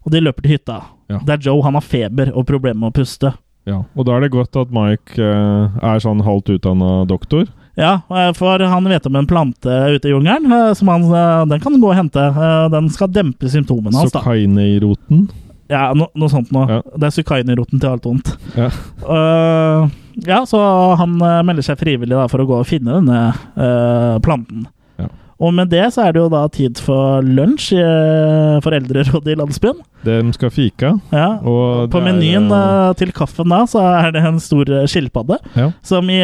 Og 0.06 0.14
de 0.14 0.22
løper 0.22 0.46
til 0.46 0.56
hytta. 0.56 0.80
Ja. 1.10 1.20
Der 1.26 1.42
Joe 1.42 1.62
han 1.66 1.76
har 1.78 1.84
feber 1.84 2.32
og 2.34 2.46
problemer 2.48 2.80
med 2.86 2.92
å 2.92 2.98
puste. 3.00 3.34
Ja. 3.68 3.82
Og 3.98 4.06
da 4.08 4.16
er 4.16 4.24
det 4.24 4.32
godt 4.32 4.56
at 4.56 4.70
Mike 4.72 5.20
eh, 5.20 5.78
er 5.84 6.00
sånn 6.00 6.22
halvt 6.24 6.54
utdanna 6.54 7.02
doktor. 7.08 7.44
Ja, 7.76 7.98
for 8.34 8.64
han 8.64 8.88
vet 8.88 9.04
om 9.06 9.18
en 9.20 9.28
plante 9.28 9.68
ute 9.92 10.08
i 10.08 10.14
jungelen. 10.14 10.74
som 10.74 10.88
han, 10.88 11.04
den 11.50 11.60
kan 11.60 11.76
gå 11.78 11.90
og 11.90 11.94
hente. 11.94 12.24
Den 12.72 12.88
skal 12.90 13.12
dempe 13.12 13.50
symptomene 13.52 13.92
hans. 13.94 14.10
da 14.14 14.22
Sokainei-roten. 14.22 15.28
Ja, 15.68 15.90
no, 15.96 16.08
noe 16.16 16.32
sånt 16.32 16.52
noe. 16.54 16.66
Ja. 16.68 16.80
Det 16.96 17.10
er 17.10 17.16
sukaini-roten 17.18 17.82
til 17.82 17.90
alt 17.92 18.08
vondt. 18.08 18.32
Ja. 18.56 18.70
Uh, 19.04 19.90
ja, 20.26 20.42
så 20.48 20.58
han 20.98 21.14
øh, 21.22 21.42
melder 21.46 21.62
seg 21.62 21.78
frivillig 21.78 22.16
da, 22.16 22.24
for 22.30 22.42
å 22.42 22.48
gå 22.48 22.56
og 22.58 22.66
finne 22.66 22.96
denne 22.98 23.20
uh, 23.54 24.16
planten. 24.24 24.66
Ja. 24.98 25.06
Og 25.38 25.52
med 25.54 25.70
det 25.70 25.84
så 25.94 26.02
er 26.02 26.14
det 26.14 26.22
jo 26.24 26.30
da 26.32 26.40
tid 26.50 26.80
for 26.82 27.22
lunsj 27.22 27.68
i 27.76 27.78
øh, 27.78 28.56
foreldrerådet 28.64 29.36
i 29.36 29.36
landsbyen. 29.38 29.76
De 30.02 30.16
skal 30.34 30.50
fika. 30.50 30.90
Ja. 31.14 31.28
Og 31.46 31.86
På 31.92 32.00
er, 32.00 32.08
menyen 32.08 32.48
eh, 32.50 32.64
øh, 32.88 32.96
til 32.98 33.12
kaffen 33.14 33.54
da, 33.54 33.60
så 33.70 33.84
er 34.00 34.10
det 34.16 34.24
en 34.26 34.40
stor 34.42 34.72
skilpadde. 34.90 35.38
Som 35.86 36.10
i 36.10 36.18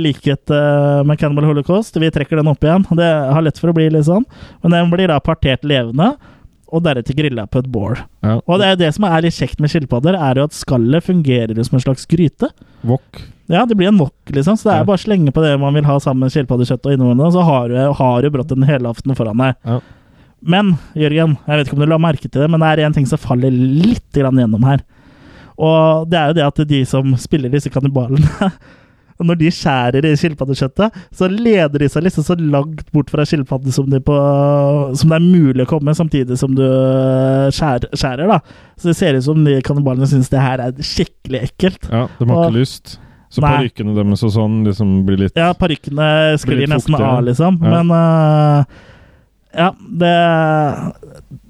likhet 0.00 0.50
med 1.06 1.20
Cannibal 1.20 1.46
Holocaust, 1.46 2.00
vi 2.02 2.10
trekker 2.10 2.40
den 2.40 2.50
opp 2.50 2.66
igjen. 2.66 2.86
Det 2.98 3.06
har 3.06 3.46
lett 3.46 3.62
for 3.62 3.70
å 3.70 3.76
bli 3.78 3.86
litt 3.94 4.08
sånn, 4.10 4.26
men 4.64 4.74
den 4.74 4.90
blir 4.90 5.12
da 5.12 5.20
partert 5.22 5.62
levende. 5.62 6.16
Og 6.72 6.82
deretter 6.84 7.16
grilla 7.16 7.46
på 7.48 7.62
et 7.62 7.68
bål. 7.72 7.96
Ja. 8.22 8.38
Og 8.46 8.58
det 8.60 8.66
er 8.68 8.76
det 8.76 8.90
som 8.94 9.04
er 9.08 9.22
litt 9.24 9.32
kjekt 9.38 9.60
med 9.60 9.70
skilpadder, 9.72 10.14
er 10.20 10.34
jo 10.36 10.44
at 10.48 10.52
skallet 10.52 11.04
fungerer 11.06 11.56
som 11.64 11.78
en 11.78 11.84
slags 11.86 12.04
gryte. 12.10 12.50
Wok. 12.84 13.22
Ja, 13.48 13.62
det 13.64 13.78
blir 13.78 13.88
en 13.88 13.96
wok, 14.02 14.12
liksom. 14.28 14.58
Så 14.60 14.68
det 14.68 14.74
er 14.74 14.78
Ja. 14.82 14.84
bare 14.84 14.98
å 15.00 15.04
slenge 15.06 15.32
på 15.32 15.40
det 15.40 15.54
man 15.58 15.72
vil 15.72 15.84
ha 15.88 15.96
sammen 15.98 16.20
med 16.26 16.30
skilpaddekjøtt 16.34 16.84
og 16.84 16.92
innvollene, 16.92 17.32
så 17.32 17.42
har 17.42 17.68
du, 17.68 17.92
har 17.96 18.20
du 18.22 18.28
brått 18.30 18.52
en 18.52 18.62
helaften 18.68 19.16
foran 19.16 19.38
deg. 19.40 19.54
Ja. 19.64 19.80
Men 20.44 20.74
Jørgen, 20.94 21.38
jeg 21.48 21.56
vet 21.56 21.66
ikke 21.66 21.78
om 21.78 21.80
du 21.80 21.86
la 21.86 21.98
merke 21.98 22.28
til 22.28 22.42
det, 22.42 22.50
men 22.50 22.60
det 22.60 22.68
er 22.78 22.84
en 22.86 22.92
ting 22.92 23.06
som 23.06 23.18
faller 23.18 23.50
litt 23.50 24.12
grann 24.12 24.36
gjennom 24.36 24.62
her. 24.68 24.84
Og 25.58 26.06
det 26.10 26.18
er 26.20 26.26
jo 26.28 26.34
det 26.34 26.44
at 26.46 26.68
de 26.68 26.84
som 26.84 27.16
spiller 27.16 27.48
disse 27.50 27.70
kannibalene 27.72 28.22
Når 29.18 29.38
de 29.40 29.48
skjærer 29.50 30.06
i 30.06 30.12
skilpaddekjøttet, 30.14 30.94
så 31.18 31.26
leder 31.32 31.82
de 31.82 31.88
seg 31.90 32.04
liksom 32.06 32.22
så 32.26 32.36
langt 32.38 32.84
bort 32.94 33.10
fra 33.10 33.24
skilpadden 33.26 33.74
som, 33.74 33.88
de 33.90 33.98
på, 33.98 34.14
som 34.94 35.10
det 35.10 35.18
er 35.18 35.24
mulig 35.26 35.64
å 35.64 35.70
komme, 35.72 35.94
samtidig 35.98 36.38
som 36.38 36.54
du 36.54 36.62
skjærer, 37.56 37.90
skjærer 37.98 38.30
da. 38.30 38.38
Så 38.78 38.92
det 38.92 38.96
ser 39.00 39.18
ut 39.18 39.26
som 39.26 39.42
de 39.44 39.56
kannibalene 39.66 40.06
syns 40.06 40.30
det 40.30 40.38
her 40.44 40.62
er 40.62 40.78
skikkelig 40.78 41.40
ekkelt. 41.48 41.88
Ja, 41.90 42.04
de 42.20 42.28
har 42.30 42.36
Og- 42.36 42.46
ikke 42.52 42.60
lyst. 42.60 42.98
Så 43.28 43.42
parykkene 43.44 43.92
deres 43.92 44.22
og 44.24 44.30
sånn 44.32 44.62
liksom 44.64 44.92
blir 45.04 45.18
litt 45.20 45.34
Ja, 45.36 45.50
parykkene 45.52 46.38
sklir 46.40 46.62
nesten 46.70 46.94
av, 46.96 47.18
liksom. 47.26 47.58
Ja. 47.60 47.82
Men 47.82 47.90
uh, 47.92 48.64
ja, 49.52 49.66
det, 50.00 50.14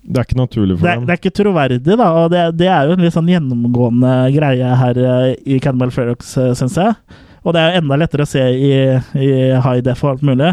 Det 0.02 0.18
er 0.18 0.26
ikke 0.26 0.40
naturlig 0.40 0.78
for 0.80 0.88
det, 0.88 0.90
er, 0.90 0.98
dem. 0.98 1.06
det 1.06 1.14
er 1.14 1.20
ikke 1.20 1.36
troverdig, 1.38 1.80
da. 1.86 2.08
Og 2.18 2.30
det, 2.32 2.42
det 2.58 2.66
er 2.72 2.88
jo 2.88 2.96
en 2.96 3.04
litt 3.06 3.14
sånn 3.14 3.30
gjennomgående 3.30 4.12
greie 4.34 4.74
her 4.82 5.00
øh, 5.04 5.32
i 5.46 5.60
Cannibal 5.62 5.92
Ferox, 5.94 6.32
syns 6.58 6.78
jeg. 6.80 6.96
Og 7.44 7.54
det 7.54 7.62
er 7.62 7.70
jo 7.70 7.82
enda 7.82 8.00
lettere 8.00 8.26
å 8.26 8.30
se 8.30 8.42
i, 8.42 8.72
i 9.18 9.30
high 9.54 9.80
def 9.84 10.04
og 10.04 10.16
alt 10.16 10.26
mulig. 10.26 10.52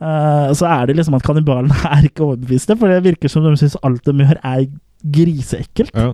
uh, 0.00 0.50
så 0.56 0.68
er 0.70 0.88
det 0.88 0.98
liksom 0.98 1.16
at 1.18 1.26
kannibalene 1.26 1.76
er 1.96 2.08
ikke 2.08 2.28
overbeviste, 2.30 2.78
for 2.80 2.92
det 2.92 3.04
virker 3.06 3.32
som 3.32 3.46
de 3.46 3.56
syns 3.60 3.78
alt 3.82 4.04
de 4.06 4.16
gjør, 4.24 4.40
er 4.42 4.68
griseekkelt. 5.14 5.94
Ja. 5.94 6.12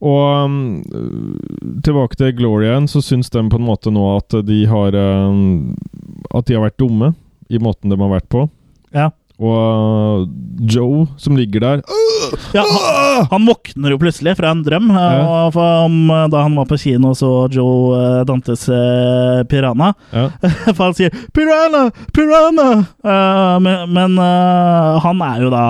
Og 0.00 0.44
um, 0.48 1.74
tilbake 1.84 2.16
til 2.16 2.32
Gloria 2.38 2.72
igjen, 2.72 2.88
så 2.88 3.02
syns 3.04 3.28
de 3.32 3.42
på 3.52 3.58
en 3.60 3.66
måte 3.66 3.92
nå 3.92 4.06
at 4.14 4.32
de 4.48 4.62
har 4.70 4.96
um, 4.96 5.74
At 6.32 6.48
de 6.48 6.56
har 6.56 6.64
vært 6.64 6.80
dumme 6.80 7.12
i 7.52 7.60
måten 7.60 7.92
de 7.92 7.98
har 8.00 8.12
vært 8.14 8.30
på. 8.32 8.46
Og 9.40 10.26
Joe, 10.68 11.06
som 11.16 11.36
ligger 11.38 11.62
der 11.64 11.80
Ja, 12.54 12.62
han, 12.68 13.26
han 13.30 13.46
våkner 13.48 13.94
jo 13.94 13.98
plutselig 14.02 14.34
fra 14.36 14.50
en 14.52 14.60
drøm. 14.66 14.90
eh, 14.92 15.14
Ja. 15.20 15.48
om, 15.86 15.94
eh, 16.10 16.26
da 16.28 16.42
han 16.44 16.54
var 16.58 16.66
på 16.68 16.76
kino 16.78 17.10
og 17.14 17.16
så 17.16 17.30
Joe 17.52 17.96
eh, 17.96 18.24
Dantes 18.28 18.66
eh, 18.68 19.40
Piranha. 19.48 19.94
ja, 20.12 20.26
For 20.76 20.84
han 20.90 20.94
sier 20.98 21.10
'Piranha! 21.32 21.86
Piranha!' 22.12 22.84
Uh, 23.00 23.56
men 23.64 23.88
men 23.96 24.18
uh, 24.20 25.00
han 25.00 25.22
er 25.24 25.40
jo 25.46 25.50
da 25.50 25.64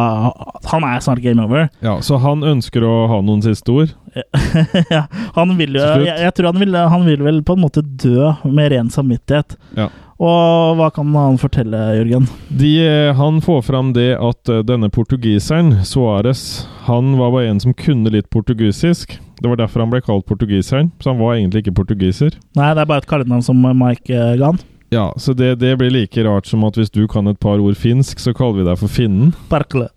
Han 0.73 0.85
er 0.85 1.01
snart 1.01 1.23
game 1.23 1.43
over. 1.43 1.69
ja, 1.81 2.01
Så 2.03 2.19
han 2.19 2.43
ønsker 2.43 2.83
å 2.85 3.07
ha 3.09 3.21
noen 3.23 3.43
siste 3.43 3.71
ord. 3.71 3.95
ja, 4.91 5.05
han 5.37 5.55
vil 5.57 5.79
jo 5.79 5.81
jeg, 6.03 6.19
jeg 6.27 6.35
tror 6.35 6.51
han 6.53 6.59
vil, 6.61 6.75
han 6.75 7.05
vil 7.07 7.23
vel 7.23 7.43
på 7.47 7.55
en 7.55 7.63
måte 7.63 7.83
dø 7.83 8.33
med 8.45 8.73
ren 8.73 8.91
samvittighet. 8.91 9.55
Ja. 9.79 9.89
Og 10.21 10.77
hva 10.77 10.91
kan 10.93 11.15
han 11.17 11.39
fortelle, 11.41 11.79
Jørgen? 11.97 12.27
De, 12.53 12.75
eh, 12.85 13.11
han 13.17 13.39
får 13.41 13.63
fram 13.71 13.95
det 13.97 14.11
at 14.21 14.51
eh, 14.53 14.61
denne 14.69 14.91
portugiseren, 14.93 15.79
Suárez, 15.89 16.67
han 16.85 17.15
var 17.17 17.33
bare 17.33 17.49
en 17.49 17.63
som 17.63 17.73
kunne 17.73 18.13
litt 18.13 18.29
portugisisk. 18.29 19.17
Det 19.41 19.49
var 19.49 19.57
derfor 19.63 19.81
han 19.81 19.95
ble 19.95 20.03
kalt 20.05 20.27
portugiseren, 20.29 20.91
så 21.01 21.15
han 21.15 21.23
var 21.23 21.39
egentlig 21.39 21.65
ikke 21.65 21.79
portugiser. 21.79 22.37
Nei, 22.59 22.69
det 22.77 22.85
er 22.85 22.91
bare 22.93 23.01
et 23.01 23.09
kallenavn 23.09 23.47
som 23.47 23.65
Mike 23.65 24.13
eh, 24.13 24.37
ga 24.37 24.53
han. 24.53 24.61
Ja, 24.93 25.07
så 25.17 25.33
det, 25.39 25.55
det 25.63 25.77
blir 25.79 25.93
like 25.95 26.21
rart 26.27 26.51
som 26.51 26.67
at 26.67 26.77
hvis 26.77 26.91
du 26.93 27.05
kan 27.09 27.31
et 27.31 27.41
par 27.41 27.63
ord 27.63 27.79
finsk, 27.79 28.21
så 28.21 28.35
kaller 28.37 28.61
vi 28.61 28.69
deg 28.69 28.81
for 28.83 28.93
finnen. 28.93 29.33
Parkle. 29.53 29.89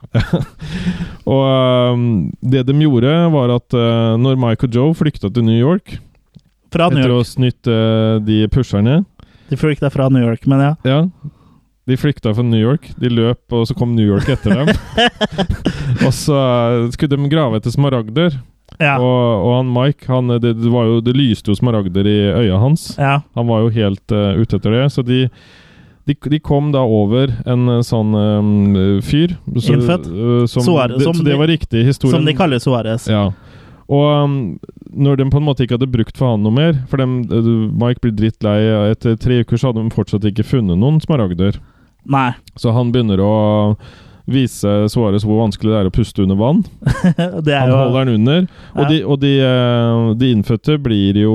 Og 1.28 1.44
um, 1.98 2.04
det 2.40 2.64
de 2.70 2.78
gjorde, 2.78 3.14
var 3.34 3.58
at 3.58 3.76
uh, 3.76 4.16
når 4.22 4.40
Mike 4.40 4.70
og 4.70 4.78
Joe 4.78 4.96
flykta 4.96 5.34
til 5.34 5.48
New 5.48 5.58
York 5.58 5.98
Fra 6.74 6.92
New 6.92 7.00
etter 7.02 7.14
å 7.16 7.18
ha 7.20 7.26
snytte 7.26 7.74
uh, 7.74 8.22
de 8.24 8.44
pusherne 8.54 9.02
De 9.54 9.60
flykta 9.62 9.94
fra 9.94 10.10
New 10.10 10.24
York, 10.26 10.46
men 10.50 10.64
ja. 10.66 10.76
Ja, 10.88 11.00
de 11.86 11.98
flykta 11.98 12.34
fra 12.34 12.44
New 12.44 12.60
York. 12.60 12.92
De 12.96 13.10
løp, 13.12 13.44
og 13.52 13.68
så 13.68 13.76
kom 13.76 13.92
New 13.96 14.08
York 14.08 14.30
etter 14.32 14.56
dem. 14.56 14.72
og 16.08 16.14
så 16.16 16.38
øh, 16.40 16.86
skulle 16.96 17.18
de 17.18 17.30
grave 17.32 17.60
etter 17.60 17.74
smaragder. 17.76 18.38
Ja. 18.80 18.96
Og, 18.98 19.44
og 19.44 19.52
han 19.60 19.74
Mike, 19.74 20.08
han, 20.08 20.32
det, 20.40 20.56
det, 20.62 20.72
var 20.72 20.88
jo, 20.88 21.02
det 21.04 21.14
lyste 21.18 21.52
jo 21.52 21.58
smaragder 21.60 22.08
i 22.10 22.16
øya 22.46 22.62
hans. 22.62 22.94
ja. 22.98 23.20
Han 23.36 23.52
var 23.52 23.66
jo 23.66 23.74
helt 23.76 24.16
uh, 24.16 24.40
ute 24.40 24.58
etter 24.58 24.74
det. 24.74 24.86
Så 24.96 25.04
de, 25.06 25.28
de, 26.08 26.16
de 26.16 26.40
kom 26.40 26.72
da 26.74 26.86
over 26.88 27.36
en 27.46 27.68
sånn 27.86 28.16
um, 28.16 28.54
fyr. 29.04 29.36
Så, 29.60 29.76
Innfødt? 29.76 30.08
uh, 30.08 30.46
som, 30.48 30.64
Suarez, 30.66 30.98
det, 30.98 31.10
som 31.10 31.20
så 31.20 31.28
det 31.28 31.38
var 31.38 31.52
riktig 31.52 31.84
historien. 31.92 32.22
Som 32.22 32.32
de 32.32 32.38
kaller 32.40 32.64
Suárez. 32.64 33.10
Ja. 33.12 33.28
Og 33.92 34.08
um, 34.24 34.40
når 34.94 35.20
de 35.20 35.28
på 35.34 35.40
en 35.42 35.46
måte 35.48 35.66
ikke 35.66 35.78
hadde 35.78 35.92
brukt 35.94 36.18
for 36.20 36.34
han 36.34 36.44
noe 36.46 36.54
mer 36.54 36.76
For 36.92 37.02
dem, 37.02 37.22
uh, 37.32 37.68
Mike 37.70 38.04
blir 38.04 38.16
drittlei. 38.18 38.60
Etter 38.94 39.18
tre 39.20 39.42
uker 39.44 39.60
så 39.60 39.72
hadde 39.72 39.84
de 39.86 39.96
fortsatt 39.96 40.28
ikke 40.30 40.46
funnet 40.48 40.80
noen 40.80 41.02
smaragder. 41.04 41.60
Nei. 42.10 42.32
Så 42.60 42.74
han 42.76 42.92
begynner 42.94 43.22
å 43.24 43.34
vise 44.30 44.72
Suarez 44.88 45.26
hvor 45.28 45.42
vanskelig 45.42 45.74
det 45.74 45.80
er 45.82 45.90
å 45.90 45.94
puste 45.94 46.24
under 46.24 46.38
vann. 46.40 46.62
det 47.46 47.58
Han 47.58 47.72
jo 47.72 47.80
holder 47.80 48.06
den 48.08 48.22
under. 48.22 48.46
Og, 48.74 48.82
Ja. 48.84 48.88
de, 48.90 49.00
og 49.04 49.20
de, 49.20 49.34
eh, 49.44 50.14
de 50.22 50.32
innfødte 50.32 50.78
blir 50.82 51.20
jo 51.20 51.34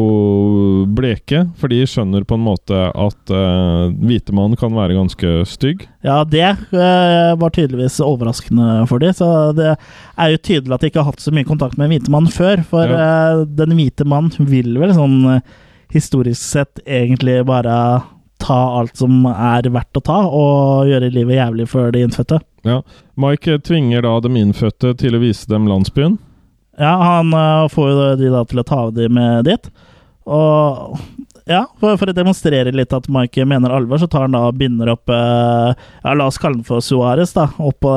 bleke, 0.96 1.44
for 1.60 1.68
de 1.72 1.82
skjønner 1.88 2.24
på 2.28 2.38
en 2.38 2.44
måte 2.46 2.80
at 2.88 3.32
uh, 3.34 3.92
hvite 3.92 4.32
mann 4.36 4.56
kan 4.58 4.72
være 4.76 4.96
ganske 4.96 5.34
stygg. 5.48 5.84
Ja, 6.06 6.22
det 6.24 6.46
uh, 6.72 7.36
var 7.38 7.52
tydeligvis 7.54 8.00
overraskende 8.04 8.86
for 8.88 9.02
de, 9.02 9.12
Så 9.16 9.28
det 9.56 9.74
er 9.74 10.32
jo 10.32 10.40
tydelig 10.40 10.74
at 10.74 10.80
de 10.84 10.90
ikke 10.92 11.02
har 11.02 11.12
hatt 11.12 11.22
så 11.22 11.32
mye 11.34 11.48
kontakt 11.48 11.76
med 11.78 11.88
en 11.88 11.96
hvite 11.96 12.12
mann 12.12 12.28
før. 12.32 12.62
For 12.68 12.88
eh, 12.88 13.42
den 13.58 13.74
hvite 13.78 14.06
mann 14.08 14.30
vil 14.38 14.78
vel 14.80 14.94
sånn 14.96 15.18
eh, 15.36 15.56
historisk 15.94 16.40
sett 16.42 16.80
egentlig 16.84 17.40
bare 17.48 17.74
ta 18.48 18.58
alt 18.80 18.96
som 18.98 19.26
er 19.28 19.68
verdt 19.72 20.00
å 20.00 20.04
ta, 20.04 20.22
og 20.26 20.88
gjøre 20.88 21.12
livet 21.14 21.38
jævlig 21.38 21.68
for 21.70 21.92
de 21.94 22.06
innfødte. 22.06 22.40
Ja. 22.68 22.80
Mike 23.20 23.58
eh, 23.58 23.60
tvinger 23.64 24.04
da 24.06 24.16
de 24.24 24.32
innfødte 24.40 24.94
til 24.98 25.16
å 25.16 25.22
vise 25.22 25.48
dem 25.50 25.68
landsbyen. 25.70 26.18
Ja, 26.78 26.94
han 27.02 27.32
eh, 27.34 27.68
får 27.72 27.92
jo 27.92 28.10
de 28.20 28.34
da 28.34 28.44
til 28.48 28.62
å 28.62 28.66
ta 28.66 28.82
dem 28.94 29.16
med 29.18 29.48
dit. 29.48 29.70
Og 30.28 30.98
ja, 31.48 31.62
for, 31.80 31.96
for 31.96 32.10
å 32.10 32.16
demonstrere 32.16 32.74
litt 32.76 32.92
at 32.92 33.08
Mike 33.08 33.46
mener 33.48 33.72
alvor, 33.72 34.00
så 34.00 34.08
tar 34.10 34.26
han 34.26 34.36
da 34.36 34.44
og 34.50 34.58
binder 34.60 34.92
opp 34.92 35.08
eh, 35.08 35.70
Ja, 36.02 36.12
la 36.12 36.28
oss 36.28 36.36
kalle 36.40 36.60
den 36.60 36.68
for 36.68 36.84
Suárez, 36.84 37.32
da, 37.36 37.48
opp 37.56 37.80
på 37.84 37.94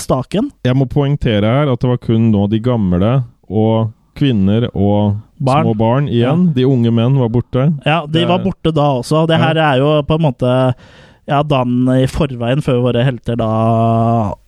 staken. 0.00 0.52
Jeg 0.66 0.78
må 0.78 0.86
poengtere 0.90 1.50
her 1.58 1.72
at 1.72 1.82
det 1.82 1.90
var 1.90 2.00
kun 2.02 2.30
nå 2.30 2.46
de 2.52 2.62
gamle 2.62 3.16
og 3.50 3.90
kvinner 4.14 4.68
og 4.74 5.16
Barn. 5.44 5.64
små 5.66 5.74
barn 5.76 6.08
igjen. 6.08 6.52
De 6.54 6.64
unge 6.66 6.90
menn 6.94 7.18
var 7.20 7.28
borte. 7.34 7.72
Ja, 7.86 8.04
de 8.06 8.24
var 8.28 8.38
borte 8.44 8.72
da 8.74 8.92
også. 9.00 9.26
Det 9.28 9.38
Ja. 9.38 9.46
her 9.48 9.56
er 9.58 9.78
jo 9.82 10.02
på 10.02 10.14
en 10.18 10.22
måte 10.30 10.74
ja, 11.26 11.38
dagen 11.42 11.88
i 11.88 12.04
forveien 12.06 12.60
før 12.60 12.82
våre 12.84 13.02
helter 13.02 13.36
da 13.40 13.48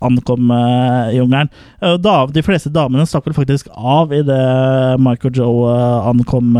ankom 0.05 0.51
uh, 0.53 1.09
jungelen. 1.15 1.49
Uh, 1.83 1.97
Da, 1.97 2.27
de 2.27 2.43
fleste 2.45 2.69
damene 2.73 3.07
stakk 3.09 3.25
vel 3.27 3.35
faktisk 3.35 3.69
av 3.73 4.13
idet 4.13 5.01
Michael 5.01 5.33
Joe 5.35 5.71
uh, 5.73 6.09
ankom 6.11 6.53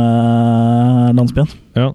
landsbyen. 1.17 1.49
Ja. 1.77 1.93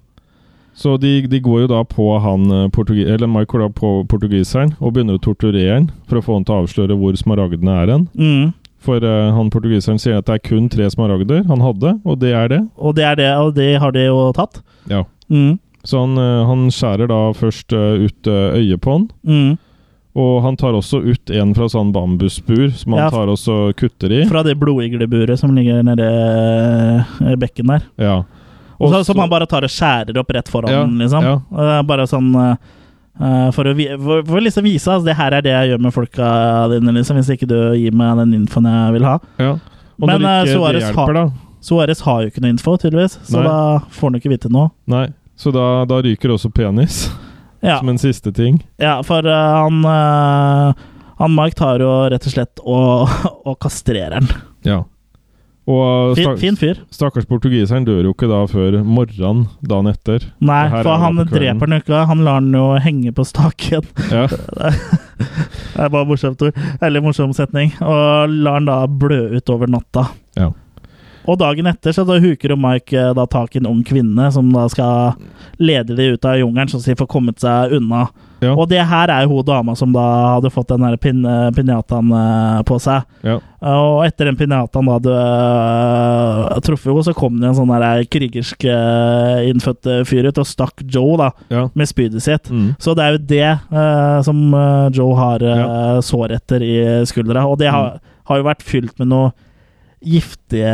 Så 0.73 0.95
de, 0.97 1.27
de 1.27 1.39
går 1.43 1.65
jo 1.65 1.67
da 1.67 1.81
på 1.83 2.05
han 2.23 2.47
Eller 2.49 3.27
Michael 3.27 3.65
da 3.65 3.69
på 3.69 4.05
portugiseren 4.07 4.71
og 4.79 4.93
begynner 4.95 5.17
å 5.19 5.21
torturere 5.21 5.73
han 5.75 5.89
for 6.07 6.17
å 6.17 6.23
få 6.23 6.37
han 6.37 6.45
til 6.47 6.55
å 6.55 6.61
avsløre 6.63 6.95
hvor 6.97 7.17
smaragdene 7.19 7.75
er 7.83 7.91
hen. 7.91 8.07
Mm. 8.15 8.53
For 8.81 8.97
uh, 9.05 9.31
han 9.35 9.49
portugiseren 9.53 9.99
sier 10.01 10.17
at 10.17 10.25
det 10.25 10.39
er 10.39 10.47
kun 10.49 10.67
tre 10.73 10.87
smaragder 10.89 11.43
han 11.47 11.61
hadde, 11.61 11.99
og 12.03 12.15
det 12.19 12.31
er 12.33 12.47
det. 12.49 12.61
Og 12.81 12.95
det 12.97 13.03
er 13.05 13.15
det, 13.19 13.27
og 13.37 13.51
det 13.55 13.75
har 13.79 13.91
de 13.93 14.07
jo 14.07 14.31
tatt. 14.33 14.61
Ja. 14.89 15.03
Mm. 15.29 15.59
Så 15.85 15.97
han, 16.01 16.17
eh, 16.17 16.45
han 16.45 16.67
skjærer 16.69 17.07
da 17.09 17.19
først 17.33 17.73
eh, 17.73 18.03
ut 18.05 18.27
øyet 18.29 18.81
på 18.81 18.91
han, 18.93 19.05
Mm. 19.25 19.57
og 20.15 20.41
han 20.43 20.57
tar 20.57 20.73
også 20.77 20.99
ut 21.01 21.29
en 21.33 21.53
fra 21.57 21.65
sånn 21.69 21.91
bambusbur 21.93 22.69
som 22.77 22.93
han 22.93 23.01
Ja. 23.05 23.09
tar 23.09 23.27
også 23.31 23.73
kutter 23.77 24.11
i. 24.11 24.25
Fra 24.29 24.43
det 24.43 24.59
blodigleburet 24.59 25.39
som 25.39 25.55
ligger 25.55 25.81
nede 25.81 26.09
i 27.31 27.35
bekken 27.35 27.67
der. 27.67 27.81
Ja. 27.97 28.23
Og 28.79 28.89
så, 28.91 28.95
Også- 28.99 29.05
som 29.13 29.19
han 29.19 29.29
bare 29.29 29.45
tar 29.47 29.63
og 29.63 29.69
skjærer 29.69 30.17
opp 30.17 30.29
rett 30.33 30.47
foran, 30.49 30.69
Ja, 30.69 30.85
liksom. 30.85 31.23
ja. 31.23 31.81
Bare 31.83 32.05
sånn 32.07 32.57
for, 33.17 33.67
å, 33.67 33.73
for, 33.75 34.23
for 34.25 34.41
liksom 34.41 34.65
vise 34.65 34.89
at 34.93 35.03
det 35.05 35.17
her 35.19 35.35
er 35.37 35.43
det 35.45 35.51
jeg 35.53 35.71
gjør 35.73 35.81
med 35.83 35.93
folka 35.93 36.27
dine, 36.71 36.93
liksom, 36.95 37.19
hvis 37.19 37.33
ikke 37.35 37.49
du 37.49 37.57
gir 37.77 37.93
meg 37.97 38.17
den 38.23 38.37
infoen 38.39 38.69
jeg 38.71 38.97
vil 38.97 39.07
ha. 39.09 39.17
ja. 39.41 39.55
Og 40.01 40.07
Men, 40.09 40.23
når 40.23 40.47
eh, 40.47 40.53
ikke 40.55 40.69
det 40.73 40.83
hjelper, 40.87 41.17
da 41.19 41.25
Suárez 41.61 41.99
har 42.01 42.23
jo 42.23 42.31
ikke 42.31 42.41
noe 42.41 42.49
info, 42.55 42.73
tydeligvis, 42.81 43.19
så 43.27 43.37
Nei. 43.37 43.43
da 43.45 43.57
får 43.93 44.09
han 44.09 44.15
ikke 44.17 44.31
vite 44.31 44.49
noe. 44.49 44.71
Nei. 44.89 45.03
Så 45.37 45.51
da, 45.53 45.65
da 45.85 45.99
ryker 46.01 46.33
også 46.33 46.49
penis, 46.53 47.03
Ja, 47.61 47.75
som 47.77 47.91
en 47.91 47.99
siste 48.01 48.31
ting. 48.33 48.55
ja 48.81 48.95
for 49.05 49.21
uh, 49.21 49.35
han 49.61 49.83
uh, 49.85 50.71
Han 51.21 51.35
Mark 51.37 51.53
tar 51.53 51.83
jo 51.83 51.91
rett 52.09 52.25
og 52.25 52.33
slett 52.33 52.63
og, 52.65 53.11
og 53.51 53.59
kastrerer 53.61 54.17
den. 54.17 54.31
Ja. 54.65 54.79
Og 55.71 56.15
Fin, 56.17 56.33
fin 56.41 56.57
fyr. 56.59 56.79
stakkars 56.93 57.27
portugiseren 57.29 57.85
dør 57.87 58.03
jo 58.09 58.13
ikke 58.15 58.27
da 58.31 58.41
før 58.51 58.79
morgenen 58.83 59.45
dagen 59.63 59.89
etter. 59.91 60.25
Nei, 60.43 60.63
for 60.81 60.97
han 61.01 61.21
dreper 61.29 61.67
den 61.69 61.77
jo 61.77 61.81
ikke. 61.85 62.01
Han 62.11 62.23
lar 62.27 62.41
den 62.43 62.57
jo 62.57 62.65
henge 62.83 63.13
på 63.15 63.25
staken. 63.27 63.87
Ja. 64.11 64.27
Det 65.21 65.85
er 65.85 65.91
bare 65.93 66.05
morsomt 66.09 66.41
ord. 66.43 66.57
Eller 66.83 67.01
morsom 67.05 67.33
setning. 67.37 67.71
Og 67.85 68.31
lar 68.43 68.59
den 68.59 68.67
da 68.69 68.79
blø 68.89 69.19
ut 69.37 69.49
over 69.53 69.69
natta. 69.71 70.07
Ja. 70.37 70.49
Og 71.29 71.37
dagen 71.37 71.67
etter 71.69 71.93
så 71.93 72.05
da 72.07 72.17
huker 72.21 72.53
jo 72.55 72.57
Mike 72.57 72.97
eh, 72.97 73.13
da 73.17 73.27
tak 73.29 73.55
i 73.55 73.61
en 73.61 73.69
ung 73.69 73.83
kvinne 73.85 74.31
som 74.33 74.49
da 74.53 74.67
skal 74.71 75.13
lede 75.61 75.93
de 75.95 76.13
ut 76.15 76.25
av 76.25 76.39
jungelen, 76.39 76.69
så 76.71 76.81
de 76.81 76.95
får 76.97 77.07
kommet 77.11 77.39
seg 77.43 77.75
unna. 77.77 78.07
Ja. 78.41 78.55
Og 78.57 78.65
det 78.71 78.81
her 78.89 79.11
er 79.13 79.27
jo 79.27 79.35
hun 79.37 79.45
dama 79.45 79.75
som 79.77 79.91
da 79.93 80.01
hadde 80.37 80.49
fått 80.49 80.71
den 80.73 80.97
pin, 80.97 81.21
pinjataen 81.53 82.09
eh, 82.17 82.61
på 82.65 82.79
seg. 82.81 83.03
ja. 83.27 83.37
Og 83.61 83.99
etter 84.07 84.25
den 84.25 84.39
pinjataen 84.39 84.87
da 84.89 84.95
hadde 84.95 85.11
uh, 85.13 86.59
truffet 86.65 86.89
henne, 86.89 87.03
så 87.05 87.13
kom 87.13 87.35
det 87.37 87.51
en 87.51 87.57
sånn 87.59 87.69
der 87.73 88.01
krigersk 88.09 88.65
eh, 88.65 89.43
innfødt 89.51 89.85
eh, 89.91 90.01
fyr 90.09 90.25
ut 90.31 90.39
og 90.41 90.47
stakk 90.49 90.81
Joe 90.89 91.19
da 91.21 91.27
ja. 91.53 91.67
med 91.77 91.89
spydet 91.89 92.23
sitt. 92.25 92.49
Mm. 92.49 92.71
Så 92.81 92.95
det 92.97 93.05
er 93.05 93.13
jo 93.17 93.21
det 93.29 93.51
uh, 93.69 94.17
som 94.25 94.41
eh, 94.57 94.87
Joe 94.97 95.13
har 95.19 95.45
eh, 95.45 95.99
sår 96.05 96.33
etter 96.39 96.65
i 96.65 96.75
skuldra. 97.09 97.45
Og 97.45 97.59
det 97.61 97.69
har, 97.69 97.91
Mm. 97.91 97.99
har 98.29 98.37
jo 98.39 98.43
vært 98.45 98.61
fylt 98.63 98.99
med 99.01 99.09
noe 99.11 99.31
giftige 100.01 100.71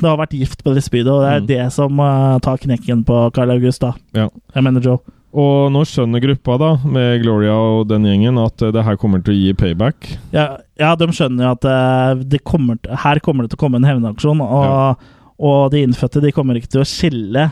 Det 0.00 0.08
har 0.08 0.16
vært 0.20 0.36
gift 0.36 0.62
på 0.64 0.72
det 0.74 0.82
spydet, 0.84 1.12
og 1.12 1.22
det 1.24 1.32
er 1.32 1.40
Mm. 1.42 1.46
det 1.50 1.72
som 1.72 1.98
uh, 2.00 2.38
tar 2.40 2.56
knekken 2.58 3.04
på 3.04 3.32
Carl 3.34 3.50
August, 3.50 3.80
da. 3.82 3.92
Ja. 4.16 4.28
Jeg 4.54 4.64
mener 4.64 4.80
Joe. 4.80 4.98
Og 5.32 5.70
nå 5.72 5.80
skjønner 5.88 6.20
gruppa, 6.20 6.58
da, 6.60 6.70
med 6.84 7.22
Gloria 7.22 7.54
og 7.56 7.86
den 7.88 8.04
gjengen, 8.04 8.36
at 8.36 8.60
eh, 8.60 8.72
det 8.74 8.82
her 8.84 8.98
kommer 9.00 9.22
til 9.24 9.32
å 9.32 9.38
gi 9.38 9.54
payback. 9.56 10.10
Ja, 10.34 10.58
ja 10.76 10.90
de 11.00 11.06
skjønner 11.08 11.46
jo 11.46 11.52
at 11.54 11.64
eh, 11.64 12.24
det 12.34 12.42
kommer 12.44 12.76
her 12.84 13.20
kommer 13.24 13.46
det 13.46 13.54
til 13.54 13.56
å 13.56 13.62
komme 13.62 13.80
en 13.80 13.88
hevnaksjon, 13.88 14.42
og, 14.44 15.00
og 15.40 15.70
de 15.72 15.80
innfødte 15.86 16.20
de 16.20 16.34
kommer 16.36 16.60
ikke 16.60 16.74
til 16.74 16.82
å 16.84 16.88
skille 16.88 17.46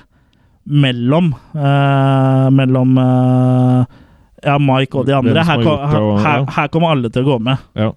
mellom 0.71 1.31
uh, 1.57 2.51
Mellom 2.53 2.99
uh, 3.01 3.85
Ja, 4.45 4.59
Mike 4.61 5.01
og 5.01 5.07
de 5.09 5.17
andre. 5.17 5.41
Her, 5.49 5.65
her, 5.65 6.05
her, 6.21 6.45
her 6.53 6.69
kommer 6.69 6.93
alle 6.93 7.09
til 7.13 7.25
å 7.25 7.31
gå 7.33 7.39
med. 7.49 7.65
Ja. 7.81 7.89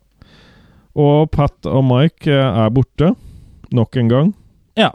Og 1.00 1.32
Pat 1.34 1.70
og 1.70 1.82
Mike 1.88 2.30
eh, 2.30 2.62
er 2.66 2.70
borte 2.74 3.14
nok 3.74 3.98
en 3.98 4.12
gang. 4.12 4.30
Ja. 4.78 4.92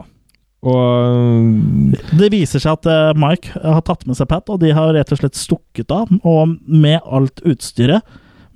Og 0.63 0.79
eh, 0.79 2.07
Det 2.21 2.31
viser 2.33 2.63
seg 2.63 2.79
at 2.79 2.89
eh, 2.91 3.11
Mike 3.19 3.59
har 3.59 3.83
tatt 3.87 4.07
med 4.07 4.19
seg 4.19 4.29
Pat, 4.31 4.47
og 4.51 4.61
de 4.63 4.71
har 4.75 4.93
rett 4.95 5.11
og 5.15 5.21
slett 5.21 5.39
stukket 5.39 5.91
av. 5.91 6.11
Og 6.23 6.55
med 6.63 6.99
alt 7.03 7.43
utstyret. 7.43 8.03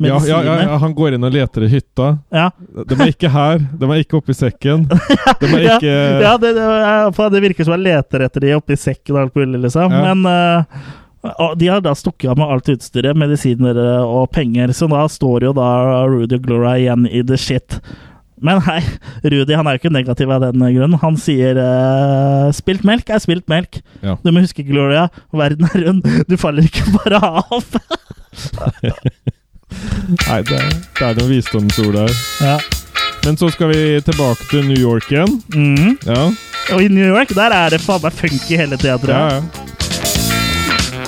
ja, 0.04 0.18
ja, 0.28 0.40
ja, 0.44 0.56
ja, 0.64 0.80
han 0.82 0.96
går 0.96 1.16
inn 1.16 1.28
og 1.28 1.36
leter 1.36 1.68
i 1.68 1.72
hytta. 1.76 2.18
ja. 2.34 2.50
De 2.88 2.96
er 2.98 3.12
ikke 3.12 3.30
her. 3.32 3.62
De 3.80 3.92
er 3.92 4.04
ikke 4.04 4.20
oppi 4.22 4.36
sekken. 4.36 4.88
De 5.44 5.52
er 5.52 5.70
ikke 5.76 5.94
ja 6.24 6.34
det, 6.40 6.56
det, 6.58 7.30
det 7.36 7.44
virker 7.50 7.68
som 7.68 7.76
han 7.76 7.84
leter 7.84 8.24
etter 8.26 8.48
de 8.48 8.56
oppi 8.56 8.80
sekken 8.80 9.18
og 9.18 9.26
alt 9.28 9.40
mulig, 9.40 9.66
liksom. 9.68 9.92
Men 9.92 10.24
og 10.24 11.03
de 11.58 11.68
har 11.72 11.82
da 11.86 11.94
stukket 11.96 12.30
av 12.34 12.38
med 12.40 12.50
alt 12.52 12.68
utstyret, 12.74 13.16
medisiner 13.16 13.78
eh, 13.80 14.04
og 14.04 14.30
penger, 14.36 14.74
så 14.76 14.90
da 14.92 15.06
står 15.08 15.46
jo 15.48 15.54
da 15.56 15.68
Rudy 16.12 16.36
og 16.36 16.44
Gloria 16.50 16.74
igjen 16.82 17.06
i 17.08 17.22
the 17.24 17.38
shit. 17.40 17.78
Men 18.44 18.60
hei, 18.66 18.82
Rudy 19.24 19.56
han 19.56 19.68
er 19.72 19.78
jo 19.78 19.80
ikke 19.86 19.94
negativ 19.96 20.32
av 20.36 20.42
den 20.44 20.60
grunnen. 20.60 20.98
Han 21.00 21.16
sier 21.16 21.56
uh, 21.56 22.50
'spilt 22.52 22.84
melk 22.84 23.08
er 23.16 23.22
spilt 23.24 23.48
melk'. 23.48 23.80
Ja. 24.04 24.18
Du 24.20 24.32
må 24.36 24.44
huske, 24.44 24.66
Gloria, 24.68 25.06
verden 25.32 25.70
er 25.70 25.86
rund. 25.86 26.04
Du 26.28 26.36
faller 26.36 26.68
ikke 26.68 26.84
bare 26.98 27.22
av. 27.24 27.64
Nei, 30.28 30.42
det, 30.44 30.60
er- 30.60 30.76
det 31.00 31.06
er 31.08 31.16
noen 31.22 31.32
visdomsord 31.32 31.96
der. 32.02 32.12
ja. 32.44 32.58
Men 33.24 33.38
så 33.40 33.48
skal 33.56 33.70
vi 33.72 34.02
tilbake 34.04 34.44
til 34.50 34.66
New 34.68 34.76
York 34.82 35.06
igjen. 35.08 35.38
Mm. 35.56 35.94
Ja, 36.04 36.26
Og 36.76 36.82
i 36.84 36.90
New 36.92 37.08
York 37.08 37.32
der 37.32 37.56
er 37.56 37.70
det 37.72 37.80
faen 37.80 38.02
meg 38.04 38.12
funky 38.18 38.58
hele 38.60 38.76
tida, 38.76 38.98
tror 39.00 39.14
ja, 39.16 39.38
ja. 39.38 39.40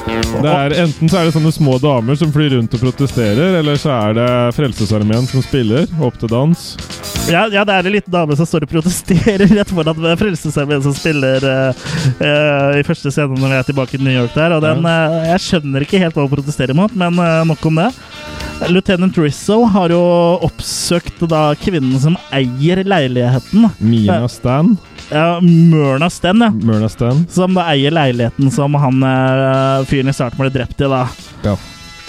Det 0.05 0.51
er, 0.51 0.75
enten 0.83 1.09
så 1.09 1.19
er 1.19 1.27
det 1.27 1.33
sånne 1.33 1.51
små 1.53 1.77
damer 1.81 2.17
som 2.19 2.31
flyr 2.33 2.57
rundt 2.57 2.73
og 2.77 2.83
protesterer, 2.83 3.57
eller 3.61 3.79
så 3.81 3.93
er 3.95 4.17
det 4.17 4.27
Frelsesarmeen 4.57 5.25
som 5.29 5.41
spiller 5.45 5.89
opp 6.03 6.19
til 6.21 6.29
dans. 6.31 6.65
Ja, 7.25 7.47
ja, 7.49 7.63
det 7.65 7.73
er 7.73 7.87
en 7.87 7.95
liten 7.95 8.13
dame 8.13 8.35
som 8.37 8.45
står 8.45 8.67
og 8.67 8.73
protesterer 8.75 9.47
rett 9.49 9.71
foran 9.73 10.05
Frelsesarmeen 10.19 10.83
som 10.85 10.93
spiller 10.93 11.41
uh, 11.41 11.87
uh, 12.21 12.77
i 12.77 12.85
første 12.85 13.09
scene 13.09 13.33
når 13.33 13.49
vi 13.49 13.57
er 13.57 13.69
tilbake 13.71 13.97
i 13.97 14.03
New 14.03 14.13
York 14.13 14.35
der. 14.37 14.53
Og 14.53 14.61
den, 14.65 14.85
uh, 14.85 15.25
jeg 15.31 15.45
skjønner 15.47 15.85
ikke 15.85 16.01
helt 16.03 16.17
hva 16.17 16.27
hun 16.27 16.35
protesterer 16.35 16.77
mot, 16.77 16.93
men 16.93 17.17
nok 17.49 17.65
om 17.71 17.81
det. 17.81 17.89
Lieutenant 18.69 19.17
Rizzo 19.19 19.63
har 19.73 19.91
jo 19.91 20.03
oppsøkt 20.45 21.25
da 21.31 21.49
kvinnen 21.59 21.97
som 21.99 22.15
eier 22.35 22.85
leiligheten. 22.85 23.71
Mina 23.81 24.29
Stan. 24.31 24.75
Ja, 25.11 25.39
Mørna 25.41 26.09
Sten, 26.09 26.41
ja. 26.41 26.49
Myrna 26.49 26.89
Sten. 26.89 27.25
Som 27.29 27.53
da 27.57 27.67
eier 27.73 27.93
leiligheten 27.93 28.51
som 28.51 28.73
han 28.81 29.03
uh, 29.05 29.85
fyren 29.85 30.09
i 30.09 30.13
starten 30.15 30.41
ble 30.41 30.49
drept 30.53 30.81
i, 30.81 30.89
da. 30.89 31.03
Ja. 31.45 31.55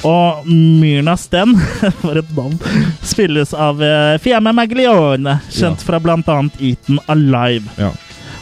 Og 0.07 0.47
Myrna 0.49 1.16
Sten, 1.20 1.53
for 2.03 2.16
et 2.20 2.32
navn, 2.36 2.57
spilles 3.05 3.53
av 3.57 3.80
uh, 3.82 4.16
Fiamme 4.22 4.53
Maglione, 4.57 5.38
kjent 5.51 5.82
Ja. 5.82 5.86
fra 5.88 6.01
bl.a. 6.01 6.38
Eaten 6.59 7.01
Alive. 7.07 7.68
Ja. 7.80 7.92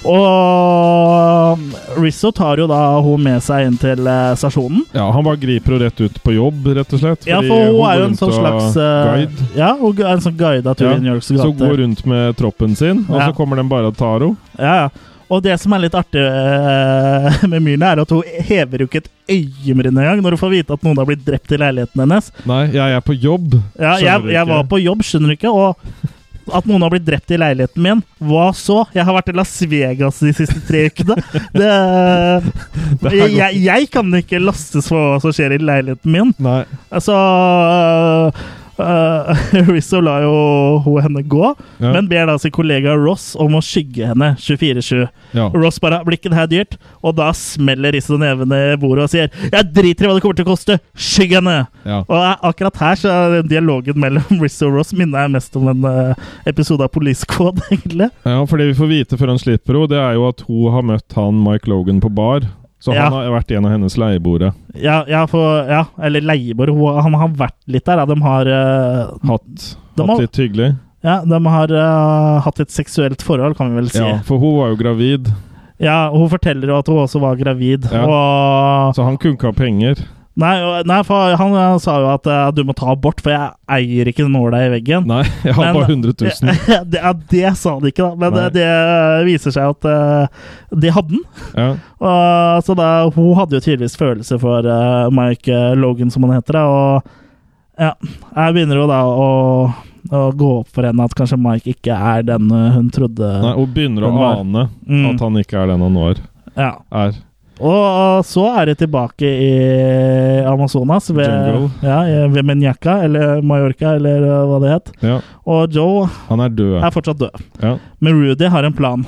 Og 0.05 1.62
Rizzo 2.00 2.30
tar 2.34 2.61
jo 2.61 2.66
da 2.70 2.80
hun 3.05 3.22
med 3.24 3.42
seg 3.44 3.68
inn 3.68 3.78
til 3.80 4.07
eh, 4.11 4.32
stasjonen. 4.38 4.82
ja, 4.94 5.07
han 5.14 5.24
bare 5.26 5.40
griper 5.40 5.74
henne 5.76 5.86
rett 5.88 6.02
ut 6.05 6.18
på 6.24 6.34
jobb, 6.36 6.66
rett 6.76 6.92
og 6.96 7.02
slett. 7.02 7.26
Ja, 7.28 7.40
for 7.44 7.64
hun 7.68 7.78
hun 7.78 7.88
er 7.90 8.02
jo 8.02 8.09
en 8.11 8.18
sånn 8.18 8.34
slags 8.34 8.76
eh, 8.76 9.09
guide. 9.09 9.48
Ja, 9.59 9.72
hun 9.80 10.02
er 10.05 10.12
en 10.16 10.24
sånn 10.24 10.36
guida 10.38 10.74
tur 10.76 10.90
Ja, 10.90 10.94
i 10.98 11.02
New 11.05 11.12
Yorks 11.14 11.32
Så 11.32 11.50
går 11.59 11.76
rundt 11.82 12.05
med 12.11 12.36
troppen 12.40 12.76
sin, 12.78 13.05
og 13.09 13.18
Ja. 13.20 13.26
så 13.30 13.36
kommer 13.38 13.57
den 13.61 13.68
bare 13.72 13.90
og 13.92 13.96
tar 13.98 14.20
henne. 14.20 14.36
Ja, 14.59 14.76
ja. 14.84 14.88
Og 15.32 15.40
det 15.42 15.55
som 15.59 15.72
er 15.72 15.80
litt 15.86 15.94
artig 15.96 16.20
eh, 16.20 17.38
med 17.50 17.62
Myrna, 17.64 17.94
er 17.94 18.02
at 18.05 18.11
hun 18.12 18.20
hever 18.44 18.84
jo 18.84 18.86
ikke 18.90 19.00
et 19.02 19.09
øyenbryn 19.32 19.96
engang 19.96 20.20
når 20.22 20.36
hun 20.36 20.42
får 20.42 20.52
vite 20.52 20.76
at 20.76 20.82
noen 20.84 20.98
har 21.00 21.09
blitt 21.09 21.24
drept 21.24 21.55
i 21.57 21.59
leiligheten 21.62 22.02
hennes. 22.05 22.28
Nei, 22.46 22.66
jeg 22.74 22.98
er 22.98 23.00
på 23.07 23.16
jobb. 23.16 23.57
Ja, 23.80 23.94
Skjønner 23.96 24.05
jeg, 24.11 24.20
du 24.26 24.34
jeg 24.36 24.50
var 24.52 24.68
på 24.68 24.82
jobb, 24.84 25.00
skjønner 25.09 25.32
du 25.32 25.36
ikke? 25.38 25.50
Og 25.55 26.12
at 26.53 26.66
noen 26.68 26.82
har 26.84 26.92
blitt 26.92 27.07
drept 27.07 27.32
i 27.32 27.38
leiligheten 27.40 27.84
min, 27.84 28.03
hva 28.24 28.49
så? 28.57 28.82
Jeg 28.97 29.07
har 29.07 29.16
vært 29.16 29.30
i 29.32 29.36
Las 29.36 29.55
Vegas 29.70 30.20
de 30.24 30.32
siste 30.36 30.61
tre 30.68 30.86
ukene. 30.90 31.16
Det, 33.05 33.12
jeg, 33.14 33.61
jeg 33.64 33.88
kan 33.92 34.09
ikke 34.18 34.40
lastes 34.42 34.88
for 34.90 35.14
hva 35.14 35.22
som 35.22 35.32
skjer 35.34 35.55
i 35.57 35.62
leiligheten 35.62 36.12
min. 36.12 36.32
Nei. 36.42 36.62
Altså 36.95 37.16
uh, 38.78 39.34
Rizzo 39.72 40.00
lar 40.00 40.22
jo 40.24 40.94
henne 41.02 41.22
gå, 41.26 41.54
Ja. 41.80 41.92
men 41.92 42.08
ber 42.10 42.26
da 42.26 42.36
sin 42.38 42.50
kollega 42.54 42.94
Ross 42.98 43.34
om 43.40 43.54
å 43.58 43.62
skygge 43.64 44.08
henne 44.10 44.32
24-7. 44.40 45.08
Ja. 45.34 45.48
Ross 45.54 45.78
bare 45.82 46.02
'blir 46.04 46.18
ikke 46.18 46.30
det 46.32 46.38
her 46.38 46.46
dyrt?' 46.50 46.76
Og 47.02 47.16
da 47.16 47.30
smeller 47.32 47.92
Rizzo 47.92 48.16
nevene 48.18 48.72
i 48.72 48.76
bordet 48.80 49.04
og 49.04 49.10
sier 49.10 49.30
'jeg 49.50 49.72
driter 49.74 50.04
i 50.04 50.08
hva 50.08 50.14
det 50.14 50.22
kommer 50.22 50.36
til 50.36 50.46
å 50.46 50.52
koste, 50.54 50.78
skygg 50.96 51.36
henne'! 51.38 51.66
ja. 51.84 52.02
Og 52.08 52.38
akkurat 52.42 52.76
her 52.76 52.94
så 52.96 53.08
er 53.10 53.42
dialogen 53.42 53.98
mellom 54.00 54.40
Rizzo 54.42 54.68
og 54.68 54.74
Ross 54.80 54.92
minner 54.92 55.26
jeg 55.26 55.30
mest 55.36 55.56
om 55.56 55.68
en 55.68 55.84
eh, 55.84 56.14
episode 56.46 56.80
av 56.82 56.88
Police 56.92 57.24
Code, 57.26 57.60
egentlig. 57.70 58.10
Ja, 58.24 58.44
for 58.44 58.56
det 58.58 58.68
vi 58.72 58.78
får 58.80 58.88
vite 58.88 59.18
før 59.18 59.28
han 59.34 59.38
slipper 59.38 59.74
henne, 59.74 59.88
det 59.94 59.98
er 60.00 60.14
jo 60.14 60.28
at 60.28 60.40
hun 60.48 60.72
har 60.72 60.82
møtt 60.82 61.12
han 61.18 61.42
Mike 61.44 61.68
Logan 61.70 62.00
på 62.00 62.08
bar. 62.14 62.40
Så 62.85 62.93
Ja. 62.93 63.07
han 63.09 63.14
har 63.16 63.30
vært 63.32 63.51
en 63.57 63.64
av 63.64 63.70
hennes 63.72 63.95
leieboere. 63.97 64.51
Ja, 64.76 65.05
ja, 65.09 65.24
ja 65.24 65.85
eller 66.05 66.20
leieboere 66.20 66.74
Han 67.03 67.14
har 67.16 67.28
vært 67.32 67.57
litt 67.66 67.87
der. 67.89 67.97
Ja. 68.03 68.05
De 68.11 68.16
har, 68.20 68.47
uh, 68.47 69.14
Hatt, 69.24 69.76
De 69.97 70.07
hatt 70.11 70.20
litt 70.20 70.37
hyggelig. 70.37 70.74
ja, 71.03 71.22
de 71.24 71.39
har 71.47 71.72
uh, 71.72 72.41
hatt 72.45 72.61
et 72.61 72.68
seksuelt 72.74 73.22
forhold, 73.24 73.57
kan 73.57 73.70
vi 73.72 73.80
vel 73.80 73.89
si. 73.89 73.99
Ja, 74.03 74.16
Ja. 74.16 74.18
for 74.26 74.39
hun 74.39 74.59
var 74.59 74.68
jo 74.74 74.76
gravid, 74.76 75.32
og 75.80 76.18
Hun 76.18 76.28
forteller 76.28 76.68
jo 76.68 76.78
at 76.78 76.87
hun 76.87 76.97
også 77.07 77.20
var 77.20 77.37
gravid. 77.37 77.89
Ja. 77.91 78.05
Og 78.05 78.95
så 78.95 79.03
han 79.05 79.16
kunne 79.16 79.37
ikke 79.39 79.49
ha 79.49 79.53
penger. 79.53 80.05
Nei, 80.35 80.82
nei 80.91 80.97
for 81.07 81.37
han 81.39 81.53
eh, 81.55 81.76
sa 81.78 81.93
jo 82.03 82.09
at 82.11 82.24
uh, 82.26 82.49
du 82.51 82.64
må 82.66 82.74
ta 82.74 82.89
abort, 82.91 83.20
for 83.22 83.30
jeg 83.30 83.53
eier 83.70 84.09
ikke 84.11 84.24
nåla 84.26 84.64
i 84.66 84.70
veggen. 84.72 85.05
Nei, 85.07 85.20
jeg 85.47 85.55
har 85.55 85.68
Men- 85.68 85.76
bare 85.78 85.93
100 85.95 86.14
000. 86.43 86.57
Det, 86.91 86.99
ja, 86.99 87.12
det 87.30 87.53
sa 87.61 87.76
de 87.78 87.93
ikke, 87.93 88.03
da. 88.09 88.16
Men 88.18 88.35
det, 88.35 88.47
det 88.57 88.66
viser 89.28 89.55
seg 89.55 89.70
at 89.76 89.87
uh, 89.87 90.51
de 90.74 90.91
hadde 90.97 91.14
den. 91.14 91.24
Ja. 91.55 91.68
Uh, 92.05 92.59
så 92.61 92.74
da, 92.76 92.87
hun 93.14 93.30
hadde 93.39 93.57
jo 93.57 93.62
tydeligvis 93.64 93.95
følelse 93.97 94.37
for 94.43 94.66
eh, 94.68 95.07
Mike 95.14 95.49
eh, 95.49 95.70
Logan, 95.78 96.11
som 96.12 96.26
han 96.26 96.35
heter. 96.37 96.59
Og 96.61 97.07
ja, 97.80 97.95
jeg 98.35 98.57
begynner 98.59 98.76
jo 98.82 98.85
da 98.91 98.99
å, 99.09 99.28
å 100.12 100.20
gå 100.37 100.51
opp 100.59 100.68
for 100.74 100.85
henne 100.85 101.07
at 101.09 101.14
kanskje 101.16 101.39
Mike 101.41 101.72
ikke 101.78 101.97
er 101.97 102.26
den 102.28 102.51
eh, 102.53 102.74
hun 102.76 102.91
trodde. 102.93 103.30
Nei, 103.47 103.55
hun 103.57 103.72
begynner 103.72 104.05
å 104.11 104.12
ane 104.35 104.66
Mm. 104.85 105.07
at 105.14 105.24
han 105.24 105.41
ikke 105.41 105.62
er 105.62 105.72
den 105.72 105.87
han 105.87 105.97
var. 106.03 106.20
Ja. 106.59 106.72
Er. 106.93 107.16
Og 107.62 108.24
så 108.26 108.44
er 108.59 108.66
det 108.72 108.78
tilbake 108.80 109.22
i 109.28 109.50
Amazonas, 110.48 111.07
ved, 111.14 111.28
Jungle. 111.28 111.70
ja, 111.86 112.26
ved 112.32 112.42
Menjaca, 112.42 112.96
eller 113.07 113.42
Mallorca, 113.46 113.94
eller 113.94 114.24
eh, 114.26 114.40
hva 114.50 114.59
det 114.64 114.72
het. 114.72 114.90
Ja. 115.07 115.18
Og 115.46 115.68
Joe 115.74 116.09
Han 116.28 116.40
er 116.40 116.48
død. 116.48 116.80
er 116.82 116.90
fortsatt 116.90 117.20
død. 117.20 117.44
Ja. 117.62 117.76
Men 118.00 118.18
Rudy 118.22 118.48
har 118.50 118.64
en 118.66 118.74
plan. 118.74 119.07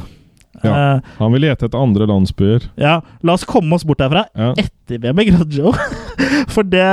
Ja. 0.64 0.96
uh, 0.96 1.00
Han 1.18 1.32
vil 1.36 1.44
lete 1.48 1.66
etter 1.68 1.78
andre 1.82 2.06
landsbyer. 2.08 2.68
ja, 2.80 3.00
la 3.22 3.32
oss 3.36 3.44
komme 3.44 3.74
oss 3.76 3.84
bort 3.84 3.98
derfra 4.00 4.24
Ja. 4.36 4.52
etter 4.56 4.98
vi 5.02 5.08
i 5.10 5.12
begravd 5.12 5.52
Joe. 5.58 5.72
For 6.56 6.62
det, 6.64 6.84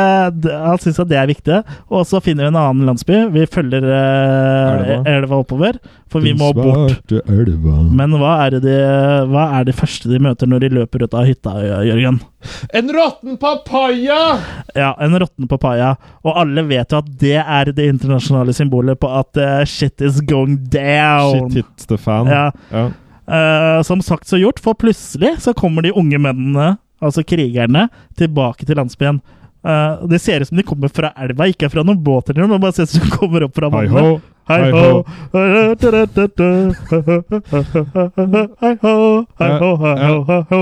det, 0.43 0.51
han 0.51 0.79
syns 0.81 0.97
at 0.99 1.07
det 1.07 1.15
er 1.15 1.27
viktig. 1.29 1.57
Og 1.93 2.01
så 2.09 2.19
finner 2.23 2.43
vi 2.43 2.51
en 2.51 2.57
annen 2.59 2.87
landsby. 2.89 3.19
Vi 3.31 3.45
følger 3.47 3.85
uh, 3.85 4.81
Elva. 4.83 4.97
elva 5.07 5.37
oppover, 5.39 5.77
for 6.11 6.19
vi 6.25 6.33
må 6.35 6.49
bort. 6.57 7.13
elva. 7.29 7.75
Men 7.95 8.17
hva 8.19 8.33
er, 8.43 8.57
det 8.57 8.63
de, 8.65 8.73
hva 9.31 9.45
er 9.59 9.69
det 9.69 9.75
første 9.77 10.09
de 10.11 10.19
møter 10.19 10.49
når 10.51 10.65
de 10.65 10.69
løper 10.79 11.05
ut 11.05 11.15
av 11.15 11.29
hytta, 11.29 11.53
Jørgen? 11.87 12.19
En 12.75 12.91
råtten 12.97 13.37
papaya! 13.39 14.19
Ja, 14.75 14.91
en 14.99 15.15
råtten 15.21 15.47
papaya. 15.47 15.93
Og 16.25 16.35
alle 16.43 16.65
vet 16.67 16.91
jo 16.91 16.99
at 16.99 17.13
det 17.21 17.37
er 17.39 17.71
det 17.71 17.87
internasjonale 17.93 18.51
symbolet 18.57 18.99
på 18.99 19.13
at 19.21 19.39
uh, 19.39 19.63
shit 19.69 20.01
is 20.03 20.19
going 20.27 20.57
down. 20.73 21.47
Shit 21.53 21.63
hits 21.63 21.87
the 21.87 21.97
fan. 22.01 22.27
Ja. 22.27 22.49
Ja. 22.73 22.89
Eh, 23.27 23.81
som 23.87 24.01
sagt 24.01 24.27
så 24.27 24.37
gjort, 24.37 24.59
for 24.59 24.73
plutselig 24.73 25.37
så 25.43 25.53
kommer 25.53 25.85
de 25.85 25.93
unge 25.95 26.19
mennene, 26.19 26.75
altså 27.03 27.23
krigerne, 27.23 27.87
tilbake 28.19 28.67
til 28.67 28.79
landsbyen. 28.79 29.21
Uh, 29.63 30.03
det 30.11 30.19
ser 30.19 30.43
ut 30.43 30.49
som 30.49 30.59
de 30.59 30.65
kommer 30.67 30.91
fra 30.91 31.13
elva, 31.23 31.47
ikke 31.47 31.69
fra 31.71 31.85
noen 31.87 32.01
båt 32.03 32.27
eller 32.29 32.43
noe, 32.43 32.51
men 32.51 32.63
bare 32.65 32.75
ser 32.75 32.89
ut 32.89 32.97
som 32.97 33.05
de 33.05 33.13
kommer 33.15 33.45
opp 33.45 33.55
fra 33.55 33.69
vannet. 33.71 34.25
Hei 34.47 34.71
ho! 34.75 35.03
Hei 35.33 35.67
ho! 38.81 39.25
Hei 39.39 39.51
ho! 39.59 39.69
Hei 39.83 40.07
ho! 40.49 40.61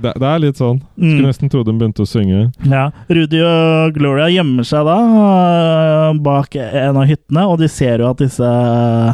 Det, 0.00 0.12
det 0.16 0.28
er 0.30 0.38
litt 0.42 0.58
sånn. 0.60 0.78
Mm. 0.96 1.10
Skulle 1.12 1.28
nesten 1.30 1.50
tro 1.52 1.60
de 1.66 1.74
begynte 1.76 2.04
å 2.04 2.08
synge. 2.08 2.40
Ja, 2.68 2.86
Rudy 3.12 3.40
og 3.44 3.94
Gloria 3.98 4.28
gjemmer 4.32 4.64
seg 4.68 4.82
da 4.88 4.96
øh, 5.08 6.20
bak 6.24 6.56
en 6.60 7.00
av 7.02 7.08
hyttene, 7.10 7.42
og 7.52 7.56
de 7.62 7.68
ser 7.72 7.96
jo 8.04 8.08
at 8.10 8.20
disse 8.22 8.48
øh, 8.48 9.10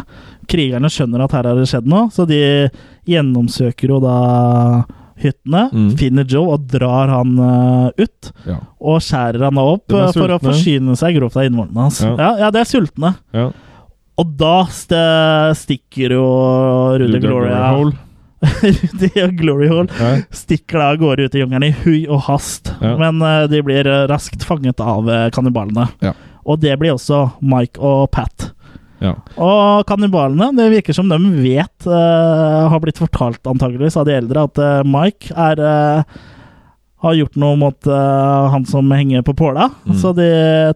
krigerne 0.51 0.91
skjønner 0.93 1.21
at 1.27 1.35
her 1.35 1.45
har 1.51 1.57
det 1.59 1.69
skjedd 1.71 1.89
noe, 1.91 2.05
så 2.15 2.23
de 2.29 2.41
gjennomsøker 3.11 3.87
jo 3.97 4.03
da 4.05 4.17
hyttene, 5.25 5.62
Mm. 5.73 5.91
finner 5.99 6.25
Joe 6.29 6.49
og 6.57 6.65
drar 6.69 7.09
han 7.09 7.37
uh, 7.39 7.89
ut, 8.03 8.33
Ja. 8.51 8.57
og 8.83 8.99
skjærer 9.01 9.45
han 9.47 9.59
opp 9.62 9.87
De 9.89 9.95
øh, 10.01 10.11
for 10.12 10.29
å 10.35 10.39
forsyne 10.43 10.97
seg 10.99 11.15
grovt 11.19 11.37
av 11.39 11.45
innvollene 11.47 11.81
hans. 11.87 12.01
Ja. 12.03 12.12
Ja. 12.19 12.31
ja, 12.45 12.49
det 12.55 12.61
er 12.65 12.69
sultne. 12.71 13.11
ja. 13.35 13.47
Og 14.21 14.35
da 14.39 14.57
stikker 14.71 16.15
jo 16.15 16.27
Rudy 17.01 17.17
Rudy 17.17 17.23
Gloria. 17.25 17.62
Rudy 18.62 19.11
og 19.25 19.39
Glory 19.41 19.69
Hall 19.71 19.89
stikker 20.35 20.79
da 20.81 20.91
av 20.93 21.01
gårde 21.01 21.27
ut 21.27 21.37
i 21.37 21.43
jungelen 21.43 21.71
i 21.71 21.77
hui 21.85 22.05
og 22.07 22.27
hast. 22.29 22.71
Ja. 22.83 22.95
Men 23.01 23.23
uh, 23.25 23.47
de 23.51 23.62
blir 23.65 23.89
eh, 23.89 24.05
raskt 24.11 24.45
fanget 24.47 24.83
av 24.85 25.09
eh, 25.11 25.31
kannibalene. 25.35 25.89
Ja. 26.05 26.15
Og 26.45 26.61
det 26.61 26.77
blir 26.81 26.95
også 26.95 27.25
Mike 27.41 27.81
og 27.81 28.11
Pat. 28.15 28.51
Ja. 29.03 29.17
Og 29.41 29.85
kannibalene, 29.89 30.53
det 30.57 30.71
virker 30.73 30.97
som 30.97 31.11
de 31.11 31.19
vet, 31.41 31.89
uh, 31.89 32.71
har 32.71 32.85
blitt 32.85 33.01
fortalt 33.01 33.43
antageligvis 33.51 33.99
av 34.01 34.07
de 34.09 34.15
eldre, 34.17 34.47
at 34.47 34.61
uh, 34.61 34.85
Mike 34.87 35.35
er 35.35 35.65
har 37.05 37.15
gjort 37.19 37.37
noe 37.41 37.57
mot 37.61 37.87
uh, 37.87 38.49
han 38.53 38.65
som 38.67 38.91
henger 38.91 39.23
på 39.27 39.35
påla. 39.37 39.71
Mm. 39.85 39.97
Så 40.01 40.13
de 40.17 40.29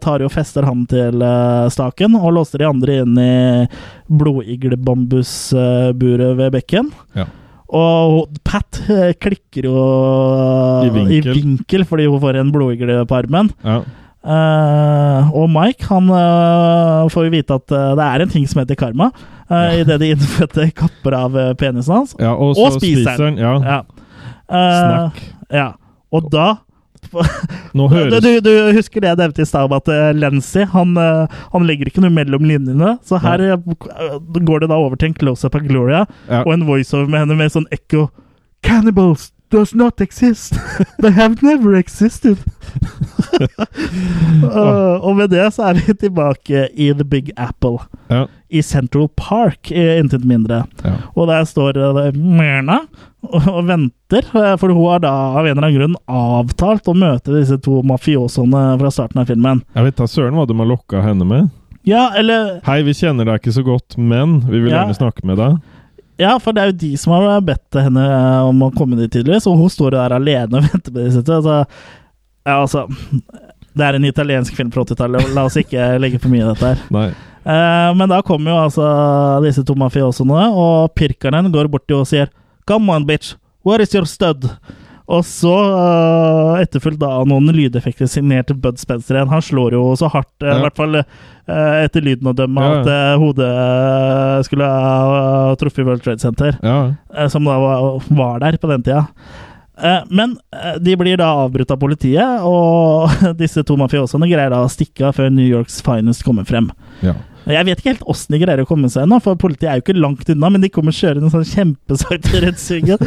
tar 0.05 0.21
jo 0.23 0.29
fester 0.33 0.63
han 0.69 0.87
til 0.91 1.23
uh, 1.25 1.69
staken 1.73 2.17
og 2.21 2.33
låser 2.37 2.59
de 2.63 2.67
andre 2.69 2.93
inn 3.03 3.15
i 3.19 3.67
blodiglebambusburet 4.09 6.37
ved 6.39 6.53
bekken. 6.55 6.87
Ja. 7.19 7.25
Og 7.69 8.33
Pat 8.49 8.79
eh, 8.89 9.13
klikker 9.21 9.67
jo 9.69 9.77
I 10.87 10.89
vinkel. 10.89 11.35
vinkel 11.37 11.85
fordi 11.89 12.07
hun 12.09 12.21
får 12.23 12.35
en 12.41 12.53
blodigle 12.55 12.95
på 13.09 13.15
armen. 13.19 13.51
Ja. 13.65 13.83
Uh, 14.29 15.21
og 15.37 15.47
Mike 15.53 15.85
han 15.89 16.11
uh, 16.11 17.09
får 17.13 17.25
jo 17.29 17.33
vite 17.33 17.55
at 17.55 17.73
uh, 17.73 17.95
det 17.97 18.05
er 18.05 18.21
en 18.25 18.33
ting 18.33 18.47
som 18.51 18.59
heter 18.61 18.75
karma, 18.77 19.07
uh, 19.49 19.71
idet 19.79 20.01
de 20.03 20.09
innfødte 20.13 20.67
kapper 20.77 21.13
av 21.17 21.31
penisen 21.61 21.95
hans. 21.95 22.15
ja, 22.19 22.33
og 22.35 22.59
Og 22.59 22.73
spiser 22.81 23.17
den. 23.21 23.39
Ja. 23.41 23.55
Ja. 23.63 23.83
Snack. 24.49 25.23
Ja. 25.55 25.69
Og 26.15 26.33
da 26.33 26.49
Nå 27.79 27.87
høres 27.93 28.25
du, 28.25 28.31
du 28.43 28.51
husker 28.75 29.05
det 29.05 29.13
jeg 29.13 29.21
nevnte 29.21 29.45
i 29.45 29.49
stad 29.49 29.69
om 29.69 29.75
at 29.77 29.87
uh, 29.87 30.65
han, 30.73 30.97
eh, 30.99 31.37
han 31.53 31.67
legger 31.69 31.89
ikke 31.89 32.03
noe 32.03 32.11
mellom 32.11 32.43
linjene. 32.43 32.97
Så 33.07 33.21
her 33.23 33.45
ja. 33.45 33.57
går 34.35 34.65
det 34.65 34.71
da 34.73 34.81
over 34.81 34.99
til 34.99 35.13
en 35.13 35.19
close-up 35.21 35.55
av 35.55 35.69
Gloria 35.69 36.03
ja. 36.27 36.43
og 36.43 36.57
en 36.57 36.67
voiceover 36.67 37.07
med 37.07 37.23
henne 37.23 37.39
med 37.39 37.55
sånn 37.55 37.69
ekko. 37.75 38.09
Cannibals 38.67 39.31
does 39.55 39.75
not 39.75 40.01
exist. 40.01 40.59
They 41.03 41.15
have 41.15 41.43
never 41.43 41.75
existed. 41.79 42.43
Uh, 44.45 44.97
og 45.05 45.17
med 45.19 45.31
det 45.33 45.45
så 45.55 45.69
er 45.71 45.79
vi 45.81 45.95
tilbake 45.99 46.67
i 46.75 46.91
The 46.97 47.05
Big 47.07 47.31
Apple. 47.37 47.79
Ja. 48.13 48.25
I 48.49 48.63
Central 48.65 49.09
Park, 49.19 49.71
intet 49.73 50.25
mindre. 50.25 50.63
Ja. 50.85 50.95
Og 51.15 51.29
der 51.29 51.45
står 51.49 51.77
uh, 51.79 52.01
Myrna 52.17 52.79
og, 53.27 53.49
og 53.51 53.63
venter, 53.69 54.25
uh, 54.35 54.55
for 54.61 54.73
hun 54.73 54.87
har 54.93 55.03
da 55.05 55.13
av 55.39 55.45
en 55.47 55.53
eller 55.57 55.67
annen 55.69 55.79
grunn 55.79 55.97
avtalt 56.09 56.89
å 56.89 56.97
møte 56.97 57.35
disse 57.37 57.59
to 57.65 57.83
mafiosoene 57.87 58.65
fra 58.81 58.93
starten 58.95 59.23
av 59.23 59.29
filmen. 59.31 59.63
Jeg 59.77 59.89
vet 59.91 59.99
da 60.01 60.09
søren 60.11 60.39
hva 60.39 60.47
de 60.49 60.57
har 60.63 60.71
lokka 60.73 61.03
henne 61.05 61.27
med. 61.29 61.51
Ja, 61.89 62.09
eller 62.19 62.59
Hei, 62.67 62.83
vi 62.85 62.93
kjenner 62.97 63.29
deg 63.29 63.41
ikke 63.43 63.55
så 63.55 63.65
godt, 63.65 63.97
men 63.97 64.41
vi 64.49 64.59
vil 64.61 64.73
Ja. 64.73 64.83
gjerne 64.83 64.97
snakke 64.99 65.25
med 65.29 65.39
deg. 65.41 65.59
Ja, 66.19 66.33
for 66.43 66.51
det 66.53 66.63
er 66.65 66.73
jo 66.73 66.81
de 66.81 66.89
som 66.99 67.13
har 67.15 67.41
bedt 67.47 67.77
henne 67.79 68.03
om 68.49 68.65
å 68.67 68.73
komme 68.75 68.97
dit, 68.99 69.13
tydeligvis. 69.15 69.47
Og 69.47 69.61
hun 69.61 69.71
står 69.71 69.95
der 69.95 70.15
alene 70.17 70.59
og 70.59 70.67
venter 70.73 70.91
på 70.91 71.05
disse. 71.05 71.23
Altså, 71.23 71.61
ja, 72.49 72.57
altså 72.65 72.87
Det 73.79 73.85
er 73.87 73.99
en 73.99 74.09
italiensk 74.09 74.57
film 74.59 74.73
fra 74.75 74.83
80-tallet. 74.89 75.29
La 75.37 75.45
oss 75.47 75.59
ikke 75.61 75.91
legge 76.03 76.19
for 76.23 76.33
mye 76.33 76.43
i 76.43 76.49
dette 76.49 76.73
her. 76.73 76.81
Nei. 76.95 77.11
Uh, 77.49 77.93
men 77.97 78.11
da 78.11 78.19
kommer 78.27 78.53
jo 78.53 78.59
altså 78.65 78.89
disse 79.45 79.63
to 79.65 79.77
mafiosoene, 79.79 80.49
og 80.51 80.91
pirkeren 80.99 81.47
går 81.55 81.71
bort 81.73 81.87
til 81.89 82.03
og 82.03 82.09
sier 82.11 82.29
Come 82.69 82.91
on, 82.93 83.07
bitch. 83.09 83.37
Where 83.65 83.81
is 83.85 83.95
your 83.95 84.05
stud? 84.11 84.49
Og 85.09 85.23
så, 85.25 85.55
uh, 85.55 86.59
etterfulgt 86.61 87.01
av 87.07 87.25
noen 87.31 87.49
lydeffekter 87.57 88.11
signert 88.13 88.51
Bud 88.61 88.77
Spencer 88.77 89.17
igjen. 89.17 89.31
Han 89.33 89.45
slår 89.47 89.79
jo 89.79 89.87
så 89.97 90.11
hardt, 90.13 90.35
ja. 90.45 90.59
i 90.59 90.65
hvert 90.67 90.77
fall 90.77 90.99
uh, 91.01 91.79
etter 91.87 92.05
lyden 92.05 92.29
å 92.29 92.35
dømme, 92.37 92.61
Ja, 92.61 92.81
at 92.83 92.91
eh, 92.93 93.15
hodet 93.23 93.49
eh, 93.49 94.35
skulle 94.45 94.69
ha 94.69 95.55
truffet 95.57 95.87
World 95.89 96.05
Trade 96.05 96.21
Center 96.21 96.59
Ja. 96.61 96.75
eh, 97.15 97.31
som 97.33 97.49
da 97.49 97.57
var, 97.63 98.03
var 98.21 98.43
der 98.45 98.59
på 98.61 98.69
den 98.69 98.85
tida. 98.85 99.07
Eh, 99.83 100.03
Men 100.11 100.37
eh, 100.53 100.77
de 100.83 100.97
blir 100.97 101.17
da 101.21 101.31
avbrutt 101.45 101.71
av 101.71 101.79
politiet, 101.81 102.43
og 102.47 103.11
disse 103.43 103.63
to 103.67 103.77
mafiosoene 103.79 104.29
greier 104.31 104.51
da 104.55 104.65
å 104.65 104.71
stikke 104.73 105.09
av 105.11 105.19
før 105.19 105.31
New 105.33 105.47
Yorks 105.47 105.81
finest 105.87 106.27
kommer 106.27 106.49
frem. 106.49 106.71
ja. 107.05 107.17
Jeg 107.49 107.65
vet 107.65 107.79
ikke 107.81 107.93
helt 107.95 108.09
åssen 108.13 108.35
de 108.35 108.39
greier 108.43 108.61
å 108.61 108.67
komme 108.69 108.91
seg 108.93 109.07
ennå, 109.07 109.23
for 109.25 109.39
politiet 109.41 109.71
er 109.71 109.79
jo 109.79 109.83
ikke 109.87 109.95
langt 109.97 110.29
unna, 110.29 110.51
men 110.53 110.61
de 110.61 110.69
kommer 110.69 110.93
kjørende 110.93 111.31
sånn 111.33 111.47
kjempesakte 111.49 112.41
rett 112.45 112.61
svingen. 112.61 113.01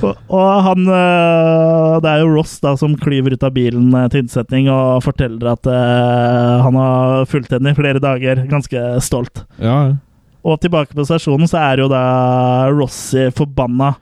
og, 0.00 0.14
og 0.32 0.62
han 0.64 0.86
øh, 0.88 1.98
Det 2.00 2.08
er 2.08 2.22
jo 2.22 2.30
Ross 2.32 2.54
da 2.64 2.72
som 2.80 2.94
klyver 2.96 3.36
ut 3.36 3.44
av 3.44 3.52
bilen 3.52 3.90
til 4.14 4.22
innsetning 4.24 4.70
og 4.72 5.04
forteller 5.04 5.50
at 5.52 5.68
uh, 5.68 6.64
han 6.64 6.78
har 6.80 7.28
fulgt 7.28 7.52
henne 7.52 7.74
i 7.74 7.76
flere 7.76 8.00
dager, 8.00 8.46
ganske 8.48 8.86
stolt. 9.04 9.44
ja. 9.60 9.92
Og 10.44 10.58
tilbake 10.64 10.96
på 10.96 11.04
stasjonen 11.08 11.48
så 11.48 11.56
er 11.60 11.80
jo 11.84 11.90
da 11.92 12.00
Rossi 12.72 13.30
forbanna. 13.36 13.94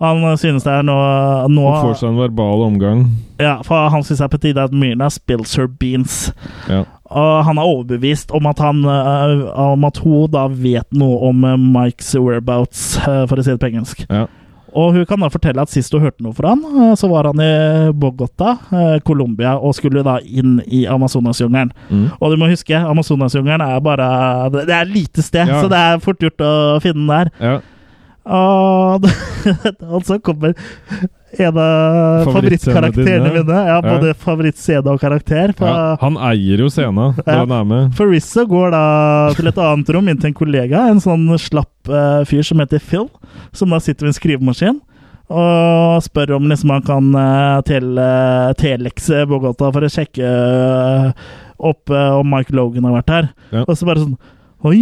Han 0.00 0.22
synes 0.38 0.62
det 0.62 0.72
er 0.72 0.84
noe 0.86 1.48
nå 1.50 1.64
Og 1.66 1.80
får 1.88 1.96
seg 2.02 2.12
en 2.12 2.20
verbal 2.20 2.60
omgang. 2.68 3.00
Ja, 3.42 3.56
for 3.66 3.88
han 3.90 4.04
synes 4.06 4.20
det 4.20 4.24
er 4.28 4.32
på 4.36 4.40
tide 4.42 4.62
at 4.68 4.72
Myrna 4.74 5.08
spills 5.10 5.56
her 5.58 5.66
beans. 5.66 6.32
Ja. 6.70 6.84
Og 7.08 7.44
han 7.48 7.58
er 7.58 7.66
overbevist 7.66 8.30
om 8.36 8.46
at, 8.50 8.58
han, 8.62 8.82
øh, 8.84 9.46
om 9.58 9.84
at 9.88 9.96
hun 10.04 10.28
da 10.30 10.46
vet 10.52 10.86
noe 10.92 11.18
om 11.30 11.44
øh, 11.44 11.56
Mikes 11.58 12.12
whereabouts, 12.18 12.98
for 13.04 13.38
å 13.38 13.42
si 13.46 13.50
det 13.54 13.60
på 13.62 13.70
engelsk. 13.70 14.04
Ja. 14.10 14.26
Og 14.76 14.92
hun 14.92 15.06
kan 15.08 15.22
da 15.24 15.30
fortelle 15.32 15.62
at 15.64 15.72
sist 15.72 15.94
hun 15.96 16.02
hørte 16.04 16.22
noe 16.22 16.36
fra 16.36 16.52
han, 16.52 16.92
så 17.00 17.08
var 17.08 17.30
han 17.30 17.40
i 17.40 17.48
Bogotá, 17.96 18.52
Colombia, 19.08 19.54
og 19.56 19.72
skulle 19.74 20.02
da 20.04 20.18
inn 20.20 20.58
i 20.66 20.82
Amazonasjungelen. 20.92 21.72
Mm. 21.88 22.04
Og 22.20 22.30
du 22.30 22.36
må 22.38 22.50
huske, 22.52 22.76
Amazonasjungelen 22.76 23.64
er 23.64 23.80
bare 23.82 24.10
det 24.52 24.68
er 24.68 24.82
et 24.84 24.92
lite 24.92 25.24
sted, 25.24 25.48
Ja. 25.48 25.62
så 25.64 25.72
det 25.72 25.80
er 25.80 26.04
fort 26.04 26.20
gjort 26.20 26.44
å 26.44 26.52
finne 26.84 27.00
den 27.00 27.08
der. 27.08 27.32
ja. 27.40 27.58
Og, 28.28 29.06
og 29.88 30.02
så 30.04 30.18
kommer 30.20 30.52
en 31.38 31.58
av 31.60 32.26
favorittkarakterene 32.28 33.30
mine. 33.34 33.56
Ja, 33.68 33.78
Ja. 33.78 33.80
både 33.84 34.14
favorittscene 34.16 34.92
og 34.92 35.00
karakter. 35.00 35.52
Ja. 35.60 35.96
Han 36.00 36.16
eier 36.30 36.62
jo 36.64 36.68
scenen 36.72 36.94
når 37.16 37.22
Ja. 37.26 37.38
han 37.44 37.52
er 37.52 37.64
med. 37.68 37.94
for 37.96 38.08
Rizzo 38.12 38.44
går 38.48 38.70
da 38.72 38.82
til 39.36 39.46
et 39.48 39.58
annet 39.64 39.92
rom, 39.94 40.08
inn 40.08 40.18
til 40.20 40.28
en 40.32 40.34
kollega, 40.36 40.86
en 40.88 41.00
sånn 41.00 41.26
slapp 41.38 41.88
uh, 41.92 42.24
fyr 42.28 42.42
som 42.44 42.58
heter 42.60 42.80
Phil, 42.80 43.08
som 43.52 43.70
da 43.70 43.78
sitter 43.80 44.06
ved 44.08 44.14
en 44.14 44.20
skrivemaskin. 44.20 44.80
Og 45.28 46.00
spør 46.06 46.36
om 46.38 46.48
liksom 46.48 46.70
han 46.72 46.82
kan 46.88 47.10
uh, 47.14 47.60
tele, 47.68 48.08
telekse 48.56 49.26
Bogota 49.28 49.68
for 49.74 49.84
å 49.84 49.90
sjekke 49.92 50.24
uh, 50.24 51.12
opp 51.60 51.90
uh, 51.92 52.16
om 52.20 52.28
Mike 52.32 52.54
Logan 52.56 52.84
har 52.88 52.96
vært 53.02 53.12
her. 53.12 53.28
Ja. 53.52 53.64
Og 53.68 53.76
så 53.76 53.84
bare 53.88 54.04
sånn 54.06 54.16
Oi! 54.66 54.80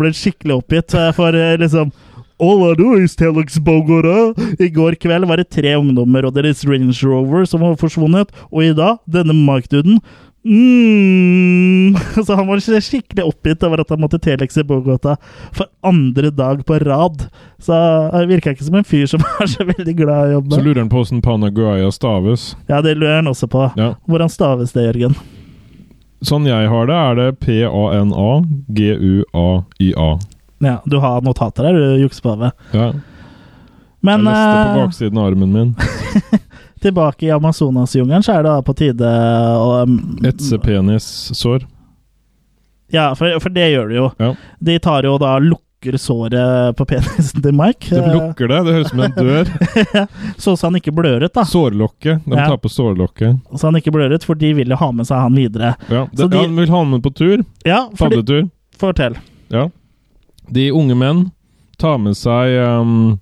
Ble 0.00 0.10
skikkelig 0.16 0.56
oppgitt. 0.58 0.94
eh, 0.98 1.12
For 1.14 1.36
eh, 1.38 1.52
liksom 1.60 1.92
All 2.42 2.64
I 2.66 2.74
do 2.74 2.96
is 2.98 3.14
telex 3.14 3.58
Bogora. 3.62 4.34
I 4.58 4.68
går 4.74 4.96
kveld 4.98 5.28
var 5.30 5.38
det 5.38 5.52
tre 5.54 5.76
ungdommer 5.78 6.26
og 6.26 6.34
deres 6.34 6.64
Range 6.66 6.96
Rover 7.06 7.46
som 7.46 7.62
var 7.62 7.78
forsvunnet. 7.78 8.34
Og 8.50 8.64
i 8.66 8.72
dag, 8.74 8.98
denne 9.06 9.36
Mike-duden 9.36 10.00
mm. 10.42 11.94
Så 12.26 12.34
han 12.34 12.48
var 12.48 12.58
skikkelig 12.58 13.24
oppgitt 13.28 13.62
over 13.62 13.80
at 13.84 13.90
han 13.94 14.02
måtte 14.02 14.18
telekse 14.22 14.64
Bogota 14.66 15.16
for 15.54 15.66
andre 15.86 16.30
dag 16.34 16.66
på 16.66 16.78
rad. 16.82 17.28
Så 17.62 17.72
han 18.10 18.28
virka 18.30 18.50
ikke 18.56 18.66
som 18.66 18.74
en 18.80 18.90
fyr 18.90 19.06
som 19.06 19.22
er 19.40 19.46
så 19.54 19.62
veldig 19.68 19.96
glad 20.02 20.32
i 20.32 20.34
å 20.40 20.42
Så 20.50 20.60
lurer 20.64 20.82
han 20.82 20.90
på 20.90 20.98
åssen 21.04 21.22
Panaguaya 21.22 21.94
staves. 21.94 22.56
Ja, 22.66 22.82
det 22.82 22.98
lurer 22.98 23.16
han 23.20 23.30
også 23.30 23.46
på. 23.54 23.70
Ja. 23.78 23.94
Hvordan 24.10 24.30
staves 24.34 24.74
det, 24.74 24.82
Jørgen? 24.90 25.14
Sånn 26.26 26.46
jeg 26.46 26.68
har 26.70 26.86
det, 26.90 26.98
er 26.98 27.14
det 27.18 27.38
P-A-N-A-G-U-A-Y-A. 27.42 28.02
Ja, 30.62 30.76
Du 30.86 30.98
har 31.02 31.20
notater 31.26 31.66
der, 31.68 31.74
du 31.74 32.04
juksepave. 32.04 32.52
Ja. 32.72 32.92
Men 34.02 34.24
jeg 34.24 34.32
leste 34.32 34.52
på 34.54 34.68
eh, 34.70 34.78
baksiden 34.84 35.18
av 35.18 35.26
armen 35.30 35.52
min. 35.54 35.74
tilbake 36.82 37.26
i 37.26 37.30
Amazonasjungelen, 37.30 38.22
så 38.26 38.32
er 38.36 38.42
det 38.42 38.50
da 38.50 38.62
på 38.66 38.74
tide 38.74 39.10
å 39.58 39.68
um, 39.86 39.98
Etse 40.26 40.58
penissår. 40.62 41.62
Ja, 42.92 43.12
for, 43.14 43.38
for 43.40 43.54
det 43.54 43.68
gjør 43.72 43.88
du 43.88 43.94
jo. 44.00 44.08
Ja. 44.18 44.32
De 44.58 44.78
tar 44.82 45.06
jo 45.06 45.14
da 45.22 45.36
lukker 45.38 45.96
såret 45.98 46.76
på 46.78 46.84
penisen 46.90 47.42
til 47.42 47.54
Mike. 47.56 47.88
De 47.94 48.12
lukker 48.14 48.50
det. 48.50 48.58
Det 48.66 48.74
høres 48.76 48.90
ut 48.90 48.92
som 48.92 49.04
en 49.06 49.14
dør. 49.16 49.52
Så 50.42 50.54
så 50.58 50.66
han 50.68 50.76
ikke 50.78 50.92
blør 50.94 51.24
ut, 51.24 51.32
da. 51.34 51.44
Sårlokket. 51.48 52.22
De 52.26 52.36
Ja. 52.36 52.48
tar 52.52 52.58
på 52.62 52.70
sårlokket. 52.70 53.38
Så 53.56 53.66
han 53.70 53.78
ikke 53.80 53.94
blør 53.94 54.12
ut, 54.14 54.26
for 54.26 54.38
de 54.38 54.50
vil 54.58 54.74
jo 54.74 54.78
ha 54.82 54.90
med 54.94 55.08
seg 55.08 55.22
han 55.24 55.38
videre. 55.38 55.72
Ja. 55.90 56.04
Så 56.14 56.28
De, 56.30 56.42
Han 56.42 56.58
vil 56.58 56.70
ha 56.74 56.82
med 56.84 57.02
på 57.06 57.14
tur. 57.14 57.42
Ja, 57.66 57.84
Padletur. 57.98 58.50
fortell. 58.78 59.16
Ja. 59.50 59.68
De 60.52 60.68
unge 60.72 60.94
menn 60.98 61.24
tar 61.80 61.96
med 61.98 62.14
seg 62.18 62.52
um, 62.60 63.18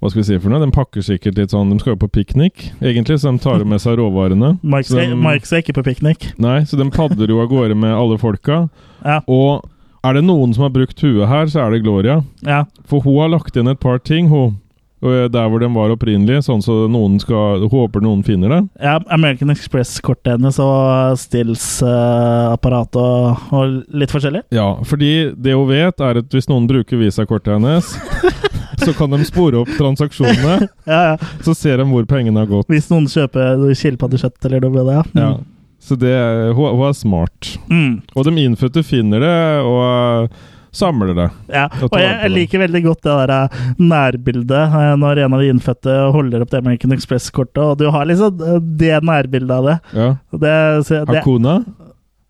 Hva 0.00 0.10
skal 0.10 0.20
vi 0.22 0.26
si 0.30 0.38
for 0.40 0.50
noe? 0.52 0.60
De 0.64 0.70
pakker 0.74 1.04
sikkert 1.04 1.36
litt 1.38 1.52
sånn 1.54 1.70
De 1.72 1.78
skal 1.82 1.94
jo 1.94 2.00
på 2.02 2.08
piknik, 2.18 2.70
egentlig, 2.80 3.18
så 3.20 3.30
de 3.32 3.38
tar 3.44 3.62
med 3.68 3.80
seg 3.82 3.96
råvarene. 4.00 4.54
Mike 4.62 4.86
er 4.86 4.90
skal, 4.90 5.12
de- 5.12 5.20
Mike 5.22 5.46
skal 5.48 5.62
ikke 5.64 5.76
på 5.78 5.84
piknik. 5.90 6.28
Nei, 6.42 6.60
så 6.68 6.76
de 6.80 6.88
padler 6.94 7.28
jo 7.32 7.40
av 7.44 7.48
gårde 7.52 7.76
med 7.78 7.92
alle 7.96 8.18
folka. 8.20 8.68
Ja, 9.04 9.20
Og 9.28 9.64
er 10.06 10.14
det 10.18 10.24
noen 10.24 10.52
som 10.54 10.62
har 10.66 10.70
brukt 10.74 11.00
huet 11.02 11.26
her, 11.28 11.46
så 11.50 11.64
er 11.66 11.72
det 11.74 11.82
Gloria. 11.82 12.20
ja. 12.46 12.64
For 12.86 13.00
hun 13.02 13.16
har 13.18 13.28
lagt 13.32 13.56
inn 13.56 13.66
et 13.68 13.80
par 13.82 13.98
ting, 13.98 14.28
hun. 14.30 14.58
Og 15.04 15.32
Der 15.32 15.48
hvor 15.50 15.60
den 15.60 15.74
var 15.76 15.92
opprinnelig, 15.92 16.38
sånn 16.46 16.62
så 16.64 16.86
noen 16.88 17.18
skal 17.20 17.66
håper 17.68 18.00
noen 18.00 18.22
finner 18.24 18.48
det. 18.54 18.60
ja 18.80 18.94
American 19.12 19.52
Express-kortet 19.52 20.36
hennes 20.38 20.56
og 20.62 21.18
Stills-apparat 21.20 22.96
og, 22.96 23.42
og 23.52 23.76
litt 23.92 24.14
forskjellig. 24.14 24.46
Ja, 24.56 24.70
fordi 24.88 25.32
det 25.36 25.56
hun 25.56 25.68
vet, 25.68 26.00
er 26.00 26.22
at 26.22 26.32
hvis 26.32 26.48
noen 26.48 26.68
bruker 26.70 27.00
visakortet 27.00 27.52
hennes, 27.58 27.92
så 28.84 28.94
kan 28.96 29.12
de 29.12 29.20
spore 29.28 29.60
opp 29.64 29.74
transaksjonene. 29.76 30.68
Ja, 30.86 31.00
ja. 31.12 31.30
Så 31.42 31.52
ser 31.58 31.80
de 31.80 31.86
hvor 31.90 32.04
pengene 32.08 32.44
har 32.44 32.48
gått. 32.50 32.68
Hvis 32.70 32.88
noen 32.92 33.08
kjøper 33.10 33.64
skilpaddekjøtt 33.76 34.46
eller 34.48 34.62
noe 34.64 34.84
det, 34.86 34.96
ja. 34.96 35.04
Ja. 35.18 35.30
Så 35.82 35.96
det, 35.98 36.14
hun, 36.56 36.72
hun 36.78 36.84
er 36.88 36.94
smart. 36.96 37.52
Mm. 37.70 38.00
Og 38.14 38.26
de 38.26 38.44
innfødte 38.46 38.82
finner 38.86 39.22
det, 39.22 39.38
og 39.66 40.30
samler 40.76 41.14
det. 41.16 41.26
Ja, 41.52 41.64
Og 41.86 41.96
jeg, 41.98 42.12
jeg 42.22 42.32
liker 42.34 42.62
veldig 42.66 42.82
godt 42.84 43.02
det 43.06 43.16
der 43.22 43.32
eh, 43.36 43.56
nærbildet 43.80 44.76
eh, 44.82 44.92
når 45.00 45.22
en 45.24 45.36
av 45.36 45.42
de 45.42 45.48
innfødte 45.54 45.96
holder 46.14 46.44
opp 46.44 46.52
det 46.52 46.60
American 46.62 46.94
Express-kortet, 46.96 47.62
og 47.64 47.80
du 47.80 47.88
har 47.94 48.06
liksom 48.08 48.40
eh, 48.44 48.60
det 48.80 49.00
nærbildet 49.08 49.56
av 49.56 49.68
det. 49.70 49.76
Ja. 49.96 50.08
det, 50.44 50.54
så, 50.88 51.02
det 51.08 51.20
Hakuna? 51.22 51.56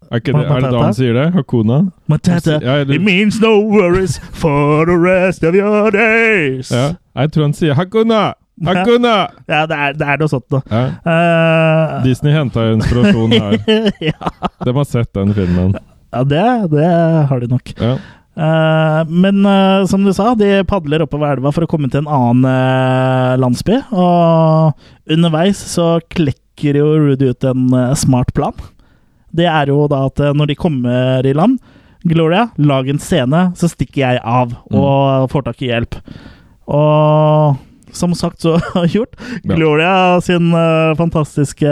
Er, 0.07 0.21
det, 0.23 0.35
er 0.39 0.61
det 0.63 0.69
da 0.71 0.81
han 0.85 0.95
sier 0.95 1.17
det? 1.19 1.27
Hakuna? 1.35 1.81
Matata, 2.07 2.61
Ja, 2.63 2.77
It 2.87 3.03
means 3.03 3.41
no 3.43 3.57
worries 3.67 4.21
for 4.39 4.87
the 4.87 4.95
rest 4.95 5.43
of 5.43 5.55
your 5.59 5.91
days. 5.91 6.71
Ja. 6.71 6.93
Jeg 7.19 7.33
tror 7.35 7.49
han 7.49 7.57
sier 7.59 7.75
Hakuna! 7.75 8.21
Hakuna! 8.65 9.17
Ja, 9.51 9.65
det 9.69 9.77
er, 9.77 9.97
det 9.99 10.07
er 10.09 10.21
noe 10.23 10.31
sånt. 10.31 10.55
Ja. 10.71 10.85
Eh, 11.03 11.97
Disney 12.07 12.33
henta 12.33 12.69
inspirasjon 12.73 13.35
her. 13.35 13.59
ja, 14.13 14.31
De 14.65 14.73
har 14.79 14.87
sett 14.89 15.11
den 15.19 15.35
filmen. 15.37 15.75
ja 16.15 16.23
det, 16.25 16.45
det 16.73 16.87
har 17.29 17.43
de 17.43 17.51
nok. 17.51 17.75
Ja. 17.83 17.97
Eh, 18.37 19.03
men 19.09 19.47
eh, 19.47 19.87
som 19.89 20.05
du 20.05 20.13
sa, 20.13 20.35
de 20.37 20.61
padler 20.69 21.05
oppover 21.05 21.37
elva 21.37 21.53
for 21.57 21.65
å 21.65 21.71
komme 21.71 21.89
til 21.89 22.05
en 22.05 22.13
annen 22.13 22.49
eh, 22.51 23.37
landsby. 23.41 23.81
Og 23.97 25.13
underveis 25.17 25.61
så 25.73 25.97
klekker 26.13 26.81
jo 26.81 26.91
Rudy 27.01 27.33
ut 27.33 27.47
en 27.49 27.69
smart 27.97 28.33
plan. 28.37 28.57
Det 29.37 29.49
er 29.49 29.73
jo 29.73 29.85
da 29.93 30.07
at 30.09 30.21
når 30.37 30.53
de 30.53 30.57
kommer 30.57 31.27
i 31.27 31.35
land 31.37 31.59
Gloria, 32.07 32.47
lag 32.57 32.87
en 32.89 33.01
scene, 33.03 33.41
så 33.59 33.69
stikker 33.69 33.99
jeg 33.99 34.21
av 34.23 34.53
og 34.71 35.27
får 35.33 35.45
tak 35.49 35.65
i 35.65 35.73
hjelp. 35.73 35.97
Og 36.71 37.57
som 37.97 38.15
sagt 38.17 38.45
så 38.45 38.57
gjort. 38.95 39.17
Ja. 39.43 39.57
Gloria 39.57 39.93
sin 40.25 40.53
uh, 40.55 40.95
fantastiske 40.99 41.71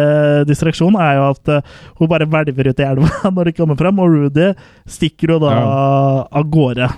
distraksjon 0.49 0.99
er 1.01 1.19
jo 1.21 1.31
at 1.33 1.55
uh, 1.61 1.81
hun 2.01 2.11
bare 2.11 2.29
hvelver 2.29 2.73
ut 2.73 2.83
i 2.83 2.89
elva 2.89 3.11
når 3.37 3.51
de 3.51 3.57
kommer 3.61 3.79
frem, 3.81 4.01
og 4.01 4.15
Rudy 4.17 4.53
stikker 4.89 5.37
jo 5.37 5.43
da 5.45 5.55
av 6.25 6.49
gårde. 6.51 6.89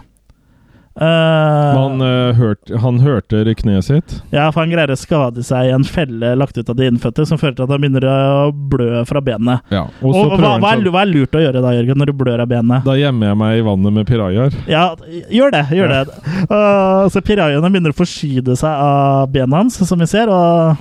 Eh, 0.97 1.75
Han, 1.77 2.01
uh, 2.01 2.33
hørt, 2.39 2.71
han 2.81 2.99
hørte 3.05 3.43
kneet 3.61 3.85
sitt. 3.85 4.15
ja, 4.33 4.47
for 4.51 4.63
han 4.65 4.71
greier 4.73 4.93
å 4.95 4.97
skade 4.97 5.43
seg 5.45 5.69
i 5.69 5.75
en 5.77 5.85
felle 5.85 6.31
lagt 6.41 6.57
ut 6.57 6.71
av 6.73 6.77
de 6.79 6.87
innfødte, 6.89 7.27
som 7.29 7.37
fører 7.39 7.57
til 7.59 7.67
at 7.67 7.75
han 7.75 7.83
begynner 7.85 8.07
å 8.09 8.49
blø 8.53 9.03
fra 9.09 9.21
benet. 9.21 9.61
Ja. 9.71 9.85
Og 10.01 10.15
Og, 10.17 10.33
hva, 10.41 10.55
hva, 10.59 10.73
er, 10.73 10.89
hva 10.89 11.03
er 11.05 11.13
lurt 11.13 11.37
å 11.37 11.43
gjøre 11.45 11.61
da, 11.61 11.75
Jørgen, 11.77 12.01
når 12.01 12.13
du 12.13 12.17
blør 12.25 12.41
av 12.47 12.49
benet? 12.49 12.85
Da 12.89 12.97
gjemmer 12.97 13.29
jeg 13.33 13.41
meg 13.45 13.59
i 13.61 13.67
vannet 13.69 13.93
med 14.01 14.09
pirajaer. 14.09 14.57
Ja, 14.73 14.87
gjør 15.29 15.53
det. 15.53 15.65
gjør 15.77 15.93
Ja. 15.93 16.03
det. 16.05 16.19
Uh, 16.51 17.09
så 17.13 17.21
pirajaene 17.21 17.71
begynner 17.71 17.93
å 17.93 18.01
forskyde 18.01 18.57
seg 18.57 18.71
av 18.89 19.29
benet 19.33 19.53
hans, 19.61 19.77
som 19.89 19.99
vi 20.01 20.07
ser, 20.09 20.33
og 20.33 20.77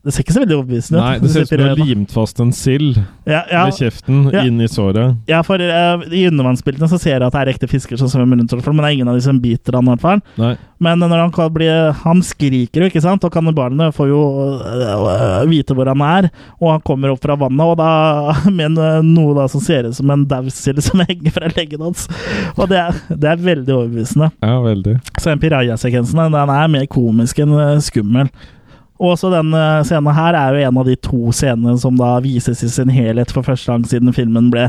det 0.00 0.14
ser 0.14 0.24
ikke 0.24 0.32
så 0.32 0.40
veldig 0.40 0.56
overbevisende 0.56 0.96
ut. 0.98 1.04
Nei, 1.04 1.18
det 1.20 1.30
ser 1.32 1.44
ut 1.44 1.50
som 1.50 1.60
du 1.60 1.66
har 1.68 1.80
limt 1.84 2.12
fast 2.14 2.38
en 2.40 2.52
sild 2.56 2.96
ja, 3.28 3.42
ja, 3.52 3.66
med 3.68 3.76
kjeften 3.76 4.22
Ja. 4.32 4.44
inn 4.48 4.60
i 4.64 4.68
såret. 4.70 5.16
ja, 5.28 5.42
for 5.44 5.60
uh, 5.60 6.00
i 6.08 6.22
undervannsbildene 6.30 6.88
så 6.88 6.98
ser 7.00 7.18
jeg 7.18 7.26
at 7.26 7.34
det 7.36 7.42
er 7.42 7.50
ekte 7.52 7.68
fisker 7.68 8.00
som 8.00 8.08
svømmer 8.08 8.40
rundt, 8.40 8.54
men 8.54 8.80
det 8.80 8.88
er 8.88 8.96
ingen 8.96 9.10
av 9.12 9.18
de 9.18 9.24
som 9.26 9.40
biter 9.42 9.76
han, 9.76 9.84
i 9.84 9.92
hvert 9.92 10.04
fall. 10.06 10.22
Nei. 10.40 10.54
Men 10.80 11.02
når 11.02 11.18
han 11.26 11.32
kan 11.34 11.50
bli 11.52 11.66
Han 12.00 12.22
skriker 12.24 12.80
jo, 12.80 12.86
ikke 12.88 13.02
sant? 13.04 13.24
Og 13.26 13.32
kannibalene 13.34 13.90
får 13.92 14.08
jo 14.08 14.20
uh, 14.64 15.42
vite 15.50 15.76
hvor 15.76 15.90
han 15.92 16.00
er. 16.06 16.30
Og 16.56 16.70
han 16.72 16.84
kommer 16.86 17.12
opp 17.12 17.20
fra 17.20 17.36
vannet, 17.36 17.60
og 17.60 17.76
da 17.76 18.50
med 18.58 18.78
noe 19.04 19.34
da 19.36 19.44
som 19.52 19.60
ser 19.60 19.90
ut 19.90 19.98
som 19.98 20.08
en 20.14 20.24
dausild 20.30 20.80
som 20.86 21.02
henger 21.08 21.34
fra 21.36 21.50
leggen 21.52 21.84
hans. 21.84 22.06
Og 22.56 22.64
det 22.72 22.80
er, 22.80 23.02
det 23.12 23.34
er 23.34 23.44
veldig 23.50 23.76
overbevisende. 23.76 24.30
Ja, 24.40 24.56
veldig. 24.64 24.96
Så 25.18 25.28
den 25.28 25.44
piraja-sekvensen 25.44 26.24
den 26.24 26.40
er 26.40 26.72
mer 26.72 26.88
komisk 26.88 27.44
enn 27.44 27.52
skummel. 27.84 28.32
Og 29.00 29.14
også 29.14 29.30
den 29.32 29.54
øh, 29.56 29.80
scenen 29.88 30.12
her 30.12 30.36
er 30.36 30.52
jo 30.52 30.68
en 30.68 30.80
av 30.82 30.88
de 30.88 30.96
to 31.00 31.32
scenene 31.32 31.76
som 31.80 31.96
da 31.96 32.18
vises 32.20 32.60
i 32.66 32.68
sin 32.68 32.92
helhet 32.92 33.32
for 33.32 33.46
første 33.46 33.72
gang 33.72 33.86
siden 33.88 34.12
filmen 34.12 34.50
ble 34.52 34.66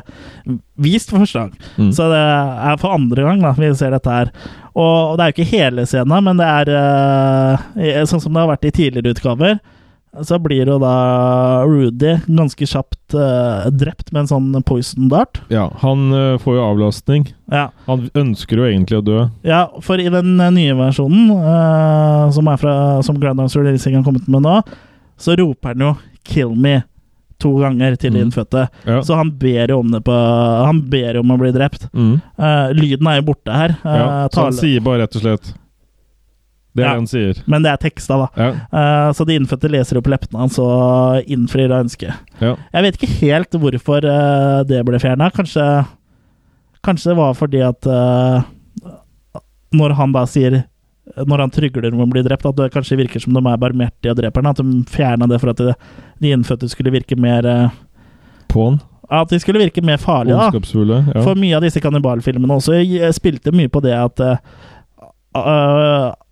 vist 0.82 1.12
for 1.12 1.26
første 1.26 1.44
gang. 1.44 1.52
Mm. 1.76 1.92
Så 1.98 2.08
det 2.14 2.22
er 2.22 2.80
for 2.80 2.96
andre 2.96 3.28
gang 3.28 3.44
da, 3.44 3.52
vi 3.58 3.74
ser 3.76 3.92
dette 3.92 4.16
her. 4.16 4.32
Og 4.72 5.18
det 5.18 5.26
er 5.26 5.34
jo 5.34 5.36
ikke 5.36 5.52
hele 5.52 5.86
scenen, 5.90 6.24
men 6.24 6.40
det 6.40 6.48
er 6.48 6.72
uh, 6.72 8.06
sånn 8.08 8.24
som 8.24 8.32
det 8.32 8.40
har 8.40 8.54
vært 8.54 8.70
i 8.70 8.76
tidligere 8.78 9.12
utgaver. 9.18 9.60
Så 10.28 10.36
blir 10.44 10.68
jo 10.68 10.76
da 10.82 11.64
Rudy 11.64 12.18
ganske 12.28 12.66
kjapt 12.68 13.14
uh, 13.16 13.70
drept 13.72 14.10
med 14.12 14.26
en 14.26 14.28
sånn 14.28 14.64
poison 14.68 15.08
dart. 15.08 15.40
Ja, 15.48 15.70
han 15.80 16.12
uh, 16.12 16.36
får 16.42 16.58
jo 16.58 16.66
avlastning. 16.66 17.30
Ja, 17.52 17.70
Han 17.88 18.10
ønsker 18.20 18.60
jo 18.60 18.68
egentlig 18.68 19.00
å 19.00 19.06
dø. 19.08 19.30
ja 19.48 19.62
for 19.82 20.00
i 20.04 20.10
den 20.12 20.34
eh, 20.40 20.52
nye 20.52 20.76
versjonen, 20.76 21.32
uh, 21.32 22.28
som 22.36 22.48
er 22.52 22.60
fra 22.60 22.76
som 23.08 23.16
Grandhouse 23.24 23.56
Releasing 23.60 23.96
har 23.96 24.04
kommet 24.04 24.28
med 24.28 24.44
nå, 24.44 24.58
så 25.18 25.38
roper 25.40 25.72
han 25.76 25.80
jo 25.88 25.94
'kill 26.28 26.56
me' 26.56 26.84
to 27.40 27.56
ganger 27.58 27.96
til 27.98 28.12
de 28.12 28.20
Mhm. 28.20 28.26
innfødte. 28.28 28.68
Ja. 28.86 29.00
Så 29.02 29.16
han 29.16 29.32
ber 29.32 29.68
jo 29.72 29.80
om 29.80 29.90
det 29.92 30.04
på 30.04 30.12
Han 30.66 30.82
ber 30.90 31.18
om 31.18 31.32
å 31.32 31.38
bli 31.40 31.52
drept. 31.52 31.88
Mm. 31.94 32.22
Lyden 32.78 33.08
er 33.08 33.16
jo 33.22 33.32
borte 33.34 33.52
her. 33.52 33.78
ja. 33.84 34.28
Så 34.30 34.44
han 34.44 34.54
sier 34.54 34.80
bare 34.84 35.00
rett 35.08 35.16
og 35.16 35.22
slett 35.24 35.54
Det 36.74 36.84
er 36.84 36.88
Ja. 36.88 36.92
det 36.94 37.00
han 37.02 37.08
sier. 37.12 37.40
Men 37.52 37.64
det 37.66 37.72
er 37.72 37.78
teksta, 37.84 38.18
da. 38.18 38.28
Ja. 38.40 38.52
Uh, 38.72 39.14
så 39.14 39.26
de 39.28 39.36
innfødte 39.36 39.70
leser 39.72 39.98
opp 40.00 40.08
leppene 40.08 40.40
hans 40.40 40.58
og 40.60 41.24
innfrir 41.28 41.72
av 41.72 41.84
ønsket. 41.84 42.14
ja. 42.40 42.56
Jeg 42.74 42.84
vet 42.86 42.98
ikke 43.00 43.18
helt 43.20 43.52
hvorfor 43.60 44.06
uh, 44.08 44.64
det 44.64 44.80
ble 44.88 45.00
fjerna. 45.00 45.28
Kanskje, 45.36 45.66
kanskje 46.84 47.12
det 47.12 47.18
var 47.18 47.34
fordi 47.36 47.62
at 47.68 47.86
uh, 47.88 48.42
Når 49.74 49.94
han 49.96 50.12
da 50.12 50.26
sier 50.28 50.64
Når 51.28 51.40
han 51.40 51.52
trygler 51.52 51.94
om 51.94 52.02
å 52.06 52.08
bli 52.12 52.24
drept, 52.24 52.46
at 52.46 52.56
det 52.56 52.72
kanskje 52.72 52.98
virker 53.00 53.20
som 53.20 53.34
de 53.36 53.40
er 53.44 53.58
barmhjertige 53.60 54.12
og 54.14 54.18
dreper 54.22 54.42
ham. 54.42 54.52
At 54.52 54.64
de 54.64 54.84
fjerna 54.88 55.28
det 55.28 55.42
for 55.42 55.52
at 55.52 55.58
de, 55.60 55.74
de 56.24 56.32
innfødte 56.32 56.70
skulle 56.72 56.92
virke 56.94 57.18
mer 57.20 57.44
På'n. 58.48 58.80
At 59.12 59.28
de 59.28 59.40
skulle 59.40 59.60
virke 59.60 59.84
mer 59.84 59.98
farlige, 60.00 60.38
da. 60.40 60.48
Ja. 61.12 61.22
For 61.26 61.36
mye 61.36 61.58
av 61.58 61.64
disse 61.66 61.82
kannibalfilmene 61.84 62.56
også 62.56 62.78
spilte 63.12 63.52
mye 63.52 63.68
på 63.68 63.82
det 63.84 63.92
at 63.98 64.22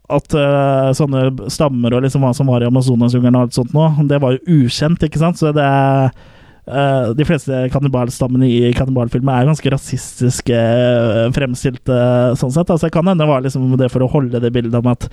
At 0.09 0.33
uh, 0.33 0.89
sånne 0.97 1.27
stammer 1.53 1.93
og 1.93 2.01
liksom 2.05 2.23
hva 2.25 2.31
som 2.33 2.47
var 2.49 2.63
i 2.65 2.69
Amazonasjungelen 2.69 3.35
og 3.37 3.47
alt 3.47 3.53
sånt 3.59 3.73
nå, 3.77 3.87
det 4.09 4.17
var 4.23 4.33
jo 4.37 4.59
ukjent, 4.65 5.03
ikke 5.05 5.21
sant? 5.21 5.37
Så 5.41 5.53
det 5.55 5.63
er 5.65 6.11
Uh, 6.69 7.15
De 7.17 7.25
fleste 7.25 7.49
kannibalstammene 7.73 8.45
i 8.45 8.67
kannibalfilmer 8.77 9.39
er 9.41 9.47
ganske 9.47 9.71
rasistiske 9.73 10.53
uh, 10.53 11.31
fremstilte, 11.33 11.95
sånn 12.37 12.51
sett. 12.53 12.69
Altså, 12.69 12.85
det 12.85 12.93
kan 12.93 13.07
hende 13.09 13.23
det 13.23 13.29
var 13.31 13.41
liksom 13.41 13.71
det 13.79 13.87
for 13.89 14.05
å 14.05 14.09
holde 14.13 14.37
det 14.43 14.51
bildet 14.53 14.77
om 14.77 14.91
at 14.91 15.07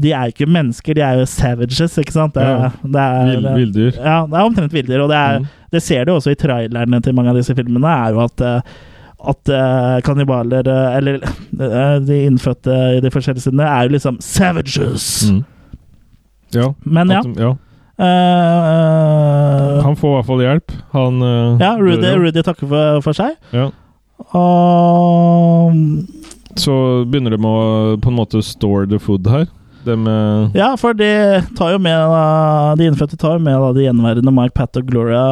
de 0.00 0.10
er 0.16 0.32
ikke 0.32 0.48
mennesker, 0.50 0.96
de 0.98 1.04
er 1.06 1.20
jo 1.20 1.28
savages, 1.30 1.94
ikke 2.02 2.16
sant? 2.16 2.34
Det, 2.34 2.42
Ja. 2.42 2.72
det 2.82 3.04
er, 3.06 3.30
Vill, 3.36 3.46
villdyr. 3.60 4.00
ja, 4.02 4.16
det 4.26 4.34
er 4.40 4.48
omtrent 4.50 4.74
villdyr. 4.74 5.04
Og 5.04 5.12
det, 5.14 5.20
er, 5.20 5.38
Mm. 5.38 5.46
det 5.76 5.82
ser 5.86 6.04
du 6.08 6.12
også 6.16 6.32
i 6.34 6.40
trailerne 6.42 7.00
til 7.06 7.14
mange 7.14 7.30
av 7.30 7.38
disse 7.38 7.54
filmene, 7.54 7.86
er 8.08 8.16
jo 8.16 8.24
at 8.26 8.40
eh, 8.40 8.60
at 9.28 9.50
uh, 9.52 10.00
kannibaler, 10.06 10.64
uh, 10.68 10.96
eller 10.96 11.18
uh, 11.24 11.96
de 12.06 12.20
innfødte 12.26 12.76
i 12.96 13.00
de 13.04 13.10
forskjellige 13.12 13.42
sidene, 13.44 13.66
er 13.68 13.82
jo 13.88 13.94
liksom 13.96 14.16
savages. 14.24 15.08
Mm. 15.30 15.42
Ja. 16.56 16.70
Men 16.84 17.10
ja. 17.12 17.20
de- 17.26 17.34
ja. 17.42 17.50
Han 19.84 19.96
får 19.96 20.08
i 20.08 20.14
hvert 20.16 20.26
fall 20.30 20.40
hjelp. 20.40 20.72
Han 20.94 21.20
ja, 21.60 21.74
Rudy, 21.76 22.06
jo. 22.08 22.22
Rudy 22.22 22.42
takker 22.46 22.66
for, 22.70 23.00
for 23.04 23.12
seg. 23.18 23.34
Ja. 23.52 23.66
Og 24.36 25.76
Så 26.60 26.74
begynner 27.12 27.36
de 27.36 27.40
å 27.44 27.54
på 28.00 28.08
en 28.08 28.16
måte 28.16 28.40
store 28.44 28.88
the 28.88 28.98
food 28.98 29.28
her. 29.28 29.44
De 29.86 29.94
uh... 29.96 30.50
Ja, 30.56 30.72
for 30.80 30.92
de 30.96 31.08
tar 31.56 31.72
jo 31.74 31.78
med 31.82 31.96
da, 32.12 32.74
De 32.76 32.88
innfødte 32.90 33.16
tar 33.20 33.38
jo 33.38 33.44
med 33.44 33.56
da, 33.56 33.70
de 33.76 33.86
gjenværende 33.86 34.34
Mike, 34.34 34.54
Pat 34.58 34.76
og 34.76 34.84
Gloria 34.90 35.22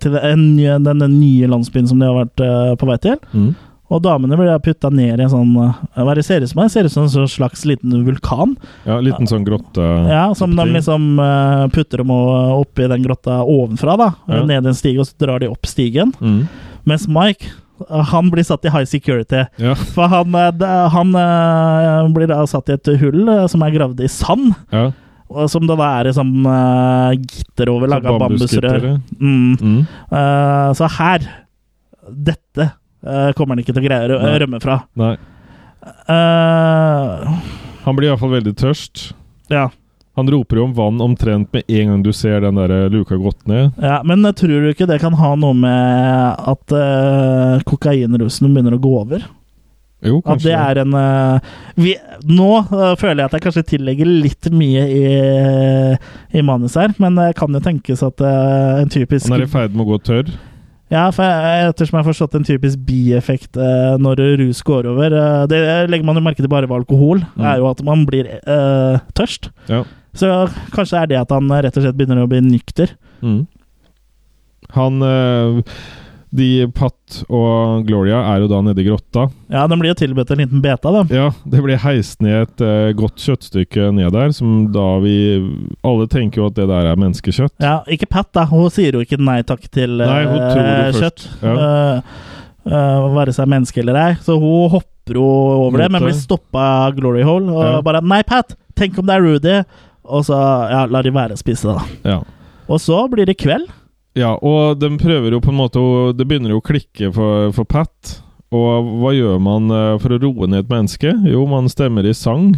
til 0.00 0.16
den, 0.16 0.46
den, 0.56 1.02
den 1.04 1.18
nye 1.20 1.50
landsbyen 1.50 1.90
som 1.90 2.00
de 2.00 2.08
har 2.08 2.16
vært 2.24 2.42
uh, 2.44 2.72
på 2.80 2.88
vei 2.88 2.98
til. 3.04 3.20
mm. 3.34 3.52
Og 3.92 4.00
damene 4.00 4.38
blir 4.40 4.54
putta 4.64 4.88
ned 4.88 5.20
i 5.20 5.24
en 5.26 5.28
sånn 5.28 5.50
eh, 5.60 5.80
Hva 6.00 6.14
det 6.16 6.22
ser 6.24 6.40
ut 6.40 6.48
som? 6.48 6.62
Det 6.64 6.72
ser 6.72 6.86
ut 6.88 6.94
som 6.94 7.04
en 7.04 7.10
sånn 7.12 7.28
slags 7.28 7.66
liten 7.68 7.92
vulkan. 8.06 8.54
Ja, 8.86 8.94
en 8.96 9.04
liten 9.04 9.28
sånn 9.28 9.44
grotte. 9.44 9.84
Ja, 10.08 10.22
Som 10.38 10.54
de 10.56 10.64
liksom 10.70 11.10
eh, 11.20 11.66
putter 11.74 12.00
dem 12.00 12.12
oppi 12.14 12.86
den 12.88 13.04
grotta 13.04 13.42
ovenfra. 13.44 13.98
da 14.00 14.08
Ja. 14.32 14.38
Ned 14.48 14.70
en 14.70 14.78
stige, 14.78 15.02
og 15.04 15.10
så 15.10 15.18
drar 15.20 15.44
de 15.44 15.50
opp 15.52 15.68
stigen. 15.68 16.14
mm. 16.24 16.46
Mens 16.88 17.04
Mike 17.04 17.52
han 17.88 18.30
blir 18.30 18.44
satt 18.46 18.64
i 18.64 18.72
high 18.72 18.84
security. 18.88 19.44
Ja. 19.62 19.74
For 19.94 20.10
han, 20.10 20.34
eh, 20.34 20.88
han 20.92 21.14
eh, 21.18 22.10
blir 22.14 22.30
da 22.30 22.42
satt 22.46 22.70
i 22.70 22.76
et 22.76 22.92
hull 23.00 23.28
eh, 23.28 23.46
som 23.50 23.64
er 23.64 23.74
gravd 23.74 24.02
i 24.04 24.10
sand. 24.10 24.52
ja. 24.72 24.90
Som 25.48 25.64
det 25.64 25.78
da 25.80 25.86
er 25.96 26.10
i 26.10 26.12
sånn 26.12 26.44
uh, 26.44 27.08
gitter 27.16 27.70
over, 27.72 27.88
Så 27.88 27.92
laga 27.94 28.12
bambusrør. 28.20 28.82
Mm. 29.16 29.54
Mm. 29.56 29.78
Uh, 30.12 30.74
så 30.76 30.84
her 30.98 31.24
Dette 32.04 32.66
uh, 32.68 33.30
kommer 33.32 33.56
han 33.56 33.62
ikke 33.62 33.72
til 33.72 33.80
å 33.80 33.86
greie 33.86 34.12
å 34.12 34.18
Nei. 34.20 34.34
rømme 34.42 34.60
fra. 34.60 34.82
Nei. 35.00 35.14
Han 37.86 37.96
blir 37.96 38.10
iallfall 38.10 38.34
veldig 38.36 38.52
tørst. 38.60 39.14
ja. 39.48 39.70
Han 40.18 40.28
roper 40.28 40.58
jo 40.60 40.64
om 40.68 40.72
vann 40.76 40.98
omtrent 41.00 41.48
med 41.56 41.62
en 41.72 41.88
gang 41.88 42.00
du 42.04 42.10
ser 42.12 42.42
den 42.44 42.58
der 42.60 42.90
luka 42.92 43.16
gått 43.16 43.46
ned. 43.48 43.70
Ja, 43.80 44.02
men 44.04 44.20
jeg 44.28 44.36
tror 44.42 44.58
du 44.60 44.68
ikke 44.72 44.88
det 44.90 44.98
kan 45.00 45.14
ha 45.16 45.30
noe 45.40 45.56
med 45.56 46.42
at 46.52 46.74
uh, 46.76 47.62
kokainrusen 47.64 48.50
begynner 48.52 48.76
å 48.76 48.82
gå 48.82 48.92
over? 49.06 49.24
Jo, 50.02 50.18
At 50.18 50.26
kanskje 50.26 50.50
det 50.50 50.54
er 50.58 50.78
en 50.82 50.94
uh, 50.98 51.52
vi, 51.78 51.92
Nå 52.26 52.48
uh, 52.66 52.92
føler 52.98 53.22
jeg 53.22 53.28
at 53.30 53.36
jeg 53.38 53.44
kanskje 53.44 53.62
tillegger 53.70 54.08
litt 54.10 54.48
mye 54.50 54.82
i, 54.90 55.02
i 56.34 56.42
manus 56.44 56.74
her, 56.76 56.90
men 57.00 57.16
det 57.20 57.28
kan 57.38 57.54
jo 57.54 57.60
tenkes 57.62 58.02
at 58.04 58.20
eh, 58.20 58.80
en 58.82 58.90
typisk 58.90 59.30
Han 59.30 59.38
er 59.38 59.46
i 59.46 59.52
ferd 59.52 59.76
med 59.78 59.86
å 59.86 59.92
gå 59.94 60.00
tørr. 60.10 60.32
Ja, 60.92 61.06
for 61.14 61.24
jeg, 61.24 61.70
ettersom 61.70 61.96
jeg 61.96 62.02
har 62.02 62.10
forstått 62.10 62.34
en 62.36 62.44
typisk 62.44 62.82
bieffekt 62.84 63.56
eh, 63.56 63.94
når 64.02 64.20
rus 64.42 64.58
går 64.66 64.90
over 64.90 65.14
eh, 65.16 65.44
Det 65.48 65.60
legger 65.88 66.04
man 66.04 66.18
jo 66.20 66.24
merke 66.26 66.42
til 66.44 66.50
bare 66.52 66.68
ved 66.68 66.82
alkohol, 66.82 67.22
Mm. 67.32 67.46
er 67.48 67.62
jo 67.62 67.70
at 67.70 67.80
man 67.86 68.02
blir 68.10 68.28
eh, 68.42 68.98
tørst. 69.16 69.48
Ja. 69.70 69.84
Så 70.14 70.28
kanskje 70.74 71.00
er 71.02 71.06
det 71.12 71.20
at 71.22 71.30
han 71.32 71.48
rett 71.48 71.76
og 71.76 71.82
slett 71.86 71.96
begynner 71.96 72.22
å 72.24 72.28
bli 72.30 72.40
nykter. 72.44 72.94
Mm. 73.22 73.46
Han 74.76 75.02
eh, 75.04 75.74
De 76.32 76.48
Pat 76.72 77.18
og 77.28 77.82
Gloria 77.84 78.22
er 78.32 78.40
jo 78.40 78.46
da 78.48 78.62
nede 78.64 78.80
i 78.80 78.86
grotta. 78.86 79.26
Ja, 79.52 79.66
de 79.68 79.76
blir 79.76 79.92
jo 79.92 79.96
tilbudt 80.00 80.30
en 80.32 80.40
liten 80.40 80.62
beta, 80.64 80.88
da. 80.94 81.02
Ja, 81.12 81.26
det 81.44 81.60
blir 81.64 81.80
heist 81.82 82.22
ned 82.24 82.46
et 82.46 82.62
eh, 82.64 82.92
godt 82.96 83.20
kjøttstykke 83.20 83.90
ned 83.92 84.14
der, 84.16 84.32
som 84.32 84.70
da 84.72 84.86
vi 85.04 85.16
Alle 85.84 86.06
tenker 86.08 86.40
jo 86.40 86.46
at 86.48 86.56
det 86.56 86.68
der 86.70 86.88
er 86.88 86.96
menneskekjøtt. 87.00 87.52
Ja, 87.60 87.82
ikke 87.84 88.08
Pat, 88.08 88.30
da. 88.36 88.46
Hun 88.48 88.70
sier 88.72 88.96
jo 88.96 89.04
ikke 89.04 89.20
nei 89.20 89.42
takk 89.44 89.68
til 89.68 90.00
eh, 90.00 90.08
Nei, 90.08 90.22
hun 90.30 90.40
tror 90.40 90.64
jo 90.64 91.02
kjøtt. 91.02 91.26
først. 91.28 91.44
Ja. 91.44 91.52
Uh, 91.52 92.32
uh, 92.72 93.12
være 93.18 93.36
seg 93.36 93.52
menneske 93.52 93.84
eller 93.84 94.00
ei. 94.06 94.10
Så 94.24 94.38
hun 94.40 94.72
hopper 94.72 95.18
jo 95.20 95.28
over 95.28 95.76
Mot 95.76 95.80
det, 95.84 95.92
men 95.92 96.04
blir 96.08 96.16
stoppa 96.16 96.64
av 96.86 96.96
Glory 96.96 97.24
Hole. 97.28 97.52
Og 97.52 97.64
Ja. 97.66 97.80
bare 97.84 98.00
'Nei, 98.00 98.22
Pat! 98.24 98.56
Tenk 98.78 98.96
om 98.98 99.04
det 99.06 99.16
er 99.18 99.20
Rudy!' 99.28 99.64
Og 100.12 100.26
så 100.28 100.36
ja, 100.68 100.82
lar 100.92 101.06
de 101.06 101.12
være 101.14 101.36
å 101.36 101.40
spise, 101.40 101.72
da. 101.72 101.86
Ja. 102.04 102.18
Og 102.68 102.80
så 102.82 103.00
blir 103.12 103.26
det 103.28 103.38
kveld. 103.40 103.70
ja, 104.18 104.34
og 104.44 104.76
de 104.80 104.90
prøver 105.00 105.32
jo 105.32 105.40
på 105.40 105.48
en 105.50 105.56
måte 105.56 105.80
Det 106.18 106.26
begynner 106.28 106.52
jo 106.52 106.58
å 106.60 106.64
klikke 106.64 107.08
for, 107.16 107.48
for 107.56 107.64
Pat. 107.64 108.18
Og 108.52 108.90
hva 109.00 109.14
gjør 109.16 109.38
man 109.40 109.72
eh, 109.72 109.94
for 110.02 110.12
å 110.12 110.20
roe 110.20 110.48
ned 110.52 110.66
et 110.66 110.70
menneske? 110.72 111.14
Jo, 111.24 111.46
man 111.48 111.70
stemmer 111.72 112.04
i 112.04 112.12
sang. 112.12 112.50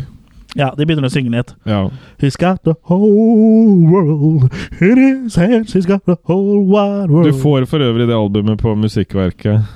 Ja, 0.59 0.73
de 0.75 0.87
begynner 0.87 1.07
å 1.07 1.11
synge 1.11 1.31
litt. 1.35 1.53
Ja. 1.67 1.85
He's 2.23 2.37
got 2.39 2.61
the 2.67 2.75
whole 2.91 3.87
world 3.91 4.51
in 4.83 4.99
his 4.99 5.39
hands. 5.39 5.75
He's 5.75 5.87
got 5.87 6.05
the 6.07 6.17
whole 6.27 6.63
wide 6.67 7.11
world. 7.11 7.31
Du 7.31 7.39
får 7.43 7.67
for 7.71 7.83
øvrig 7.83 8.07
det 8.11 8.15
albumet 8.19 8.63
på 8.63 8.75
Musikkverket. 8.79 9.67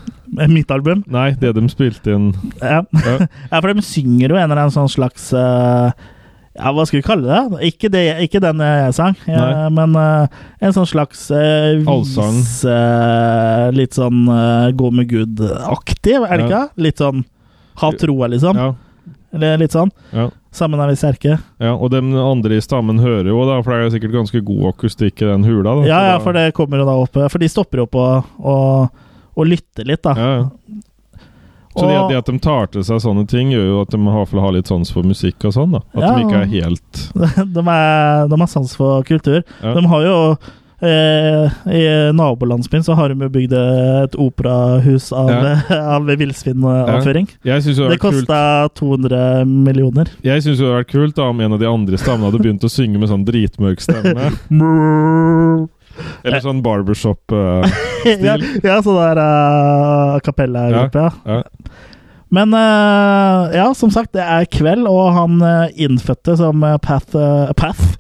Mitt 0.51 0.71
album. 0.75 1.03
Nei, 1.09 1.31
det 1.41 1.55
de 1.57 1.63
spilte 1.73 2.13
inn 2.13 2.29
Ja. 2.61 2.83
Ja. 2.93 3.15
ja, 3.51 3.59
for 3.63 3.71
de 3.73 3.83
synger 3.87 4.35
jo 4.35 4.37
en 4.39 4.45
eller 4.51 4.65
annen 4.67 4.75
sånn 4.75 4.91
slags 4.93 5.31
eh, 5.35 6.07
Ja, 6.59 6.73
hva 6.75 6.85
skal 6.89 6.99
vi 6.99 7.07
kalle 7.07 7.29
det? 7.29 7.61
Ikke, 7.69 7.91
det, 7.93 8.03
ikke 8.27 8.41
den 8.43 8.63
jeg 8.65 8.95
sang, 8.97 9.15
ja, 9.31 9.69
men 9.71 9.95
uh, 9.95 10.27
en 10.59 10.75
sånn 10.75 10.89
slags 10.91 11.29
uh, 11.31 11.79
vis 11.87 12.57
eh, 12.67 13.69
Litt 13.77 13.95
sånn 13.95 14.25
eh, 14.33 14.71
gå 14.75 14.91
med 14.95 15.07
Gud-aktig, 15.11 16.17
er 16.19 16.35
det 16.35 16.49
ikke? 16.49 16.65
Litt 16.83 17.03
sånn 17.03 17.23
ha 17.79 17.93
troa, 17.95 18.27
liksom. 18.33 18.59
Eller 19.37 19.61
litt 19.61 19.77
sånn. 19.77 19.93
Sammen 20.55 20.81
er 20.83 20.91
vi 20.91 20.99
sterke. 20.99 21.37
Ja, 21.63 21.75
og 21.77 21.93
de 21.93 22.01
andre 22.19 22.59
i 22.59 22.65
stammen 22.65 22.99
hører 23.03 23.29
jo, 23.31 23.39
da, 23.47 23.61
for 23.63 23.71
det 23.71 23.79
er 23.79 23.85
jo 23.85 23.95
sikkert 23.95 24.17
ganske 24.17 24.43
god 24.49 24.65
akustikk 24.73 25.23
i 25.23 25.29
den 25.29 25.47
hula. 25.47 25.77
Da, 25.77 25.87
Ja, 25.87 26.01
ja, 26.11 26.19
for 26.25 26.35
det 26.35 26.49
kommer 26.57 26.83
jo 26.83 26.89
da 26.89 26.97
opp 27.05 27.21
For 27.21 27.39
de 27.39 27.51
stopper 27.53 27.85
opp 27.85 27.99
og, 28.01 28.33
og, 28.41 29.05
og 29.39 29.51
lytter 29.53 29.87
litt, 29.87 30.03
da. 30.03 30.17
Ja, 31.83 31.91
ja. 31.91 32.03
Så 32.03 32.09
det, 32.09 32.15
det 32.15 32.19
at 32.19 32.27
de 32.33 32.39
tar 32.39 32.67
til 32.75 32.85
seg 32.85 33.01
sånne 33.05 33.27
ting, 33.31 33.51
gjør 33.55 33.67
jo 33.71 33.81
at 33.83 33.91
de 33.95 33.99
fall 34.05 34.41
har 34.45 34.53
litt 34.53 34.67
sans 34.69 34.91
for 34.93 35.03
musikk 35.03 35.45
og 35.45 35.53
sånn. 35.55 35.73
da 35.73 35.83
At 35.95 36.03
Ja. 36.03 36.15
de 36.15 36.25
ikke 36.27 36.43
er 36.43 36.55
helt 36.55 37.03
de, 37.55 37.67
er, 37.69 38.29
de 38.29 38.41
har 38.41 38.47
sans 38.49 38.77
for 38.77 39.03
kultur. 39.05 39.43
Ja. 39.63 39.75
De 39.75 39.87
har 39.87 40.03
jo 40.03 40.17
eh, 40.81 41.51
I 41.75 42.13
nabolandsbyen 42.15 42.85
så 42.87 42.95
har 42.95 43.09
de 43.11 43.25
jo 43.27 43.29
bygd 43.35 43.53
et 43.59 44.15
operahus 44.15 45.09
av, 45.13 45.31
av 45.97 46.07
villsvinavføring. 46.07 47.29
Ja. 47.43 47.59
det 47.59 47.75
Det 47.95 47.99
kosta 48.03 48.69
200 48.79 49.45
millioner. 49.45 50.09
Jeg 50.23 50.43
synes 50.43 50.59
det 50.59 50.67
hadde 50.67 50.79
vært 50.85 50.93
kult 50.93 51.17
da 51.17 51.29
om 51.33 51.41
en 51.41 51.53
av 51.53 51.59
de 51.59 51.67
andre 51.67 51.99
stammene 51.99 52.31
hadde 52.31 52.43
begynt 52.45 52.65
å 52.65 52.71
synge 52.71 52.99
med 52.99 53.09
sånn 53.11 53.27
dritmørk 53.27 53.81
stemme. 53.83 54.31
Eller 56.25 56.41
sånn 56.45 56.63
barbershop 56.65 57.35
eh, 57.35 57.79
ja, 58.27 58.37
ja, 58.63 58.79
sånn 58.85 58.99
der 59.01 59.21
uh, 59.23 60.19
kapellagruppe, 60.25 61.09
ja. 61.27 61.39
ja. 61.39 61.43
Men 62.29 62.53
uh, 62.53 63.49
ja, 63.57 63.71
som 63.73 63.89
sagt, 63.89 64.11
det 64.13 64.21
er 64.21 64.45
kveld, 64.53 64.85
og 64.85 65.15
han 65.17 65.39
uh, 65.41 65.71
innfødte 65.81 66.35
som 66.37 66.61
eh, 66.67 66.75
Path, 66.85 67.17
uh, 67.17 67.49
Path 67.57 67.97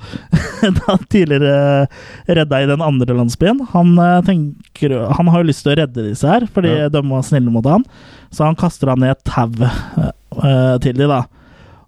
tidligere 1.14 1.86
redda 2.28 2.60
i 2.60 2.68
den 2.68 2.84
andre 2.84 3.16
landsbyen, 3.16 3.62
han, 3.72 3.94
eh, 4.04 4.18
tenker, 4.26 4.98
han 5.16 5.30
har 5.32 5.40
jo 5.40 5.48
lyst 5.48 5.64
til 5.64 5.72
å 5.72 5.78
redde 5.80 6.04
disse 6.10 6.28
her, 6.28 6.44
fordi 6.52 6.74
Ja. 6.76 6.90
de 6.92 7.00
var 7.08 7.24
snille 7.24 7.48
mot 7.54 7.64
han. 7.64 7.86
Så 8.28 8.44
han 8.44 8.58
kaster 8.60 8.90
han 8.92 9.00
ned 9.00 9.16
et 9.16 9.24
tau 9.24 9.48
eh, 9.64 10.76
til 10.84 10.98
de 11.00 11.08
da. 11.08 11.22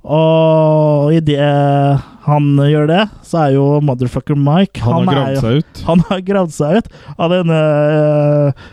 Og 0.05 1.13
idet 1.13 2.01
han 2.25 2.51
gjør 2.57 2.87
det, 2.89 3.01
så 3.27 3.45
er 3.47 3.55
jo 3.57 3.65
motherfucker 3.85 4.37
Mike 4.39 4.81
Han 4.85 5.09
har 5.09 5.17
er 5.17 5.17
gravd 5.17 5.41
seg 5.45 5.59
ut. 5.61 5.81
han 5.89 6.05
har 6.09 6.23
gravd 6.25 6.55
seg 6.57 6.79
ut 6.81 6.89
av 7.21 7.35
denne 7.35 7.59
øh, 7.61 8.69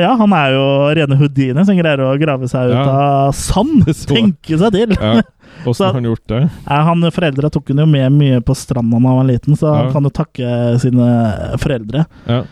Ja, 0.00 0.12
han 0.18 0.34
er 0.34 0.54
jo 0.56 0.64
rene 0.96 1.18
Houdini 1.20 1.64
som 1.66 1.78
greier 1.78 2.02
å 2.06 2.12
grave 2.18 2.48
seg 2.50 2.70
ut 2.72 2.76
Ja. 2.78 2.84
av 3.28 3.32
sand! 3.36 3.86
Tenke 4.10 4.58
seg 4.62 4.74
til! 4.78 4.94
Ja. 4.98 5.22
Åssen 5.66 5.86
har 5.88 5.96
han 5.98 6.06
gjort 6.06 6.26
det? 6.30 6.42
Han 6.68 7.06
Foreldra 7.14 7.50
tok 7.50 7.70
han 7.72 7.80
jo 7.82 7.86
med 7.90 8.12
mye 8.14 8.42
på 8.44 8.54
stranda 8.58 8.98
da 8.98 9.08
han 9.08 9.18
var 9.22 9.26
liten, 9.30 9.56
så 9.58 9.70
Ja. 9.70 9.74
han 9.84 9.92
kan 9.94 10.06
jo 10.06 10.12
takke 10.14 10.50
sine 10.82 11.08
foreldre. 11.62 12.04
Ja. 12.28 12.42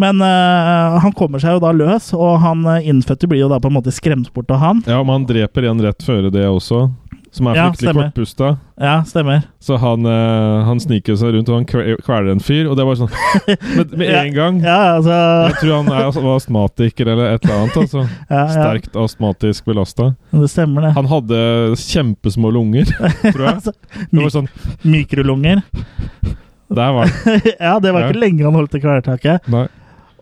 Men 0.00 0.18
uh, 0.18 0.96
han 0.98 1.12
kommer 1.14 1.38
seg 1.38 1.54
jo 1.54 1.60
da 1.62 1.70
løs, 1.70 2.08
og 2.18 2.40
han 2.42 2.64
øh, 2.66 2.82
innfødte 2.90 3.28
blir 3.30 3.44
jo 3.44 3.50
da 3.52 3.60
på 3.62 3.70
en 3.70 3.76
måte 3.76 3.92
skremt 3.94 4.32
bort 4.34 4.50
av 4.50 4.58
han. 4.58 4.80
ja, 4.90 4.96
men 5.06 5.20
han 5.20 5.26
dreper 5.28 5.68
en 5.70 5.82
rett 5.84 6.02
før 6.02 6.26
det 6.34 6.48
også, 6.50 6.88
som 7.34 7.48
er 7.50 7.56
Ja, 7.58 7.64
fryktelig 7.72 7.92
kortpusta. 7.98 8.48
Ja, 8.78 8.92
stemmer. 9.06 9.42
Så 9.62 9.76
han, 9.82 10.06
uh, 10.06 10.62
han 10.68 10.78
sniker 10.82 11.16
seg 11.18 11.34
rundt 11.34 11.48
og 11.50 11.56
han 11.58 11.66
kve- 11.66 11.96
kveler 12.06 12.30
en 12.34 12.42
fyr, 12.42 12.68
og 12.70 12.76
det 12.78 12.86
var 12.86 12.98
sånn 13.00 13.10
Med, 13.76 13.92
med 13.98 14.12
en 14.14 14.32
gang. 14.36 14.60
Ja, 14.62 14.76
altså 15.00 15.16
Jeg 15.50 15.56
tror 15.60 15.72
han 15.80 15.90
er 15.94 16.08
var 16.14 16.36
astmatiker 16.38 17.10
eller 17.14 17.34
et 17.34 17.44
eller 17.48 17.64
annet. 17.64 17.78
altså 17.82 18.04
ja, 18.30 18.38
ja, 18.38 18.46
Sterkt 18.54 18.98
astmatisk 19.04 19.66
belasta. 19.70 20.12
Det 20.30 20.50
stemmer, 20.52 20.88
det. 20.88 20.92
Han 20.98 21.10
hadde 21.10 21.42
kjempesmå 21.82 22.52
lunger, 22.54 22.86
tror 23.34 23.44
jeg. 23.48 23.54
Altså, 23.56 23.74
Det 24.10 24.22
var 24.22 24.34
sånn 24.38 24.50
Mikrolunger. 24.86 25.62
Der 26.74 26.92
var 26.96 27.10
det. 27.10 27.56
ja, 27.60 27.78
det 27.82 27.92
var 27.94 28.08
ikke 28.08 28.22
lenge 28.22 28.46
han 28.46 28.56
holdt 28.56 28.78
i 28.78 28.80
kvelertaket. 28.82 29.50
Nei. 29.52 29.66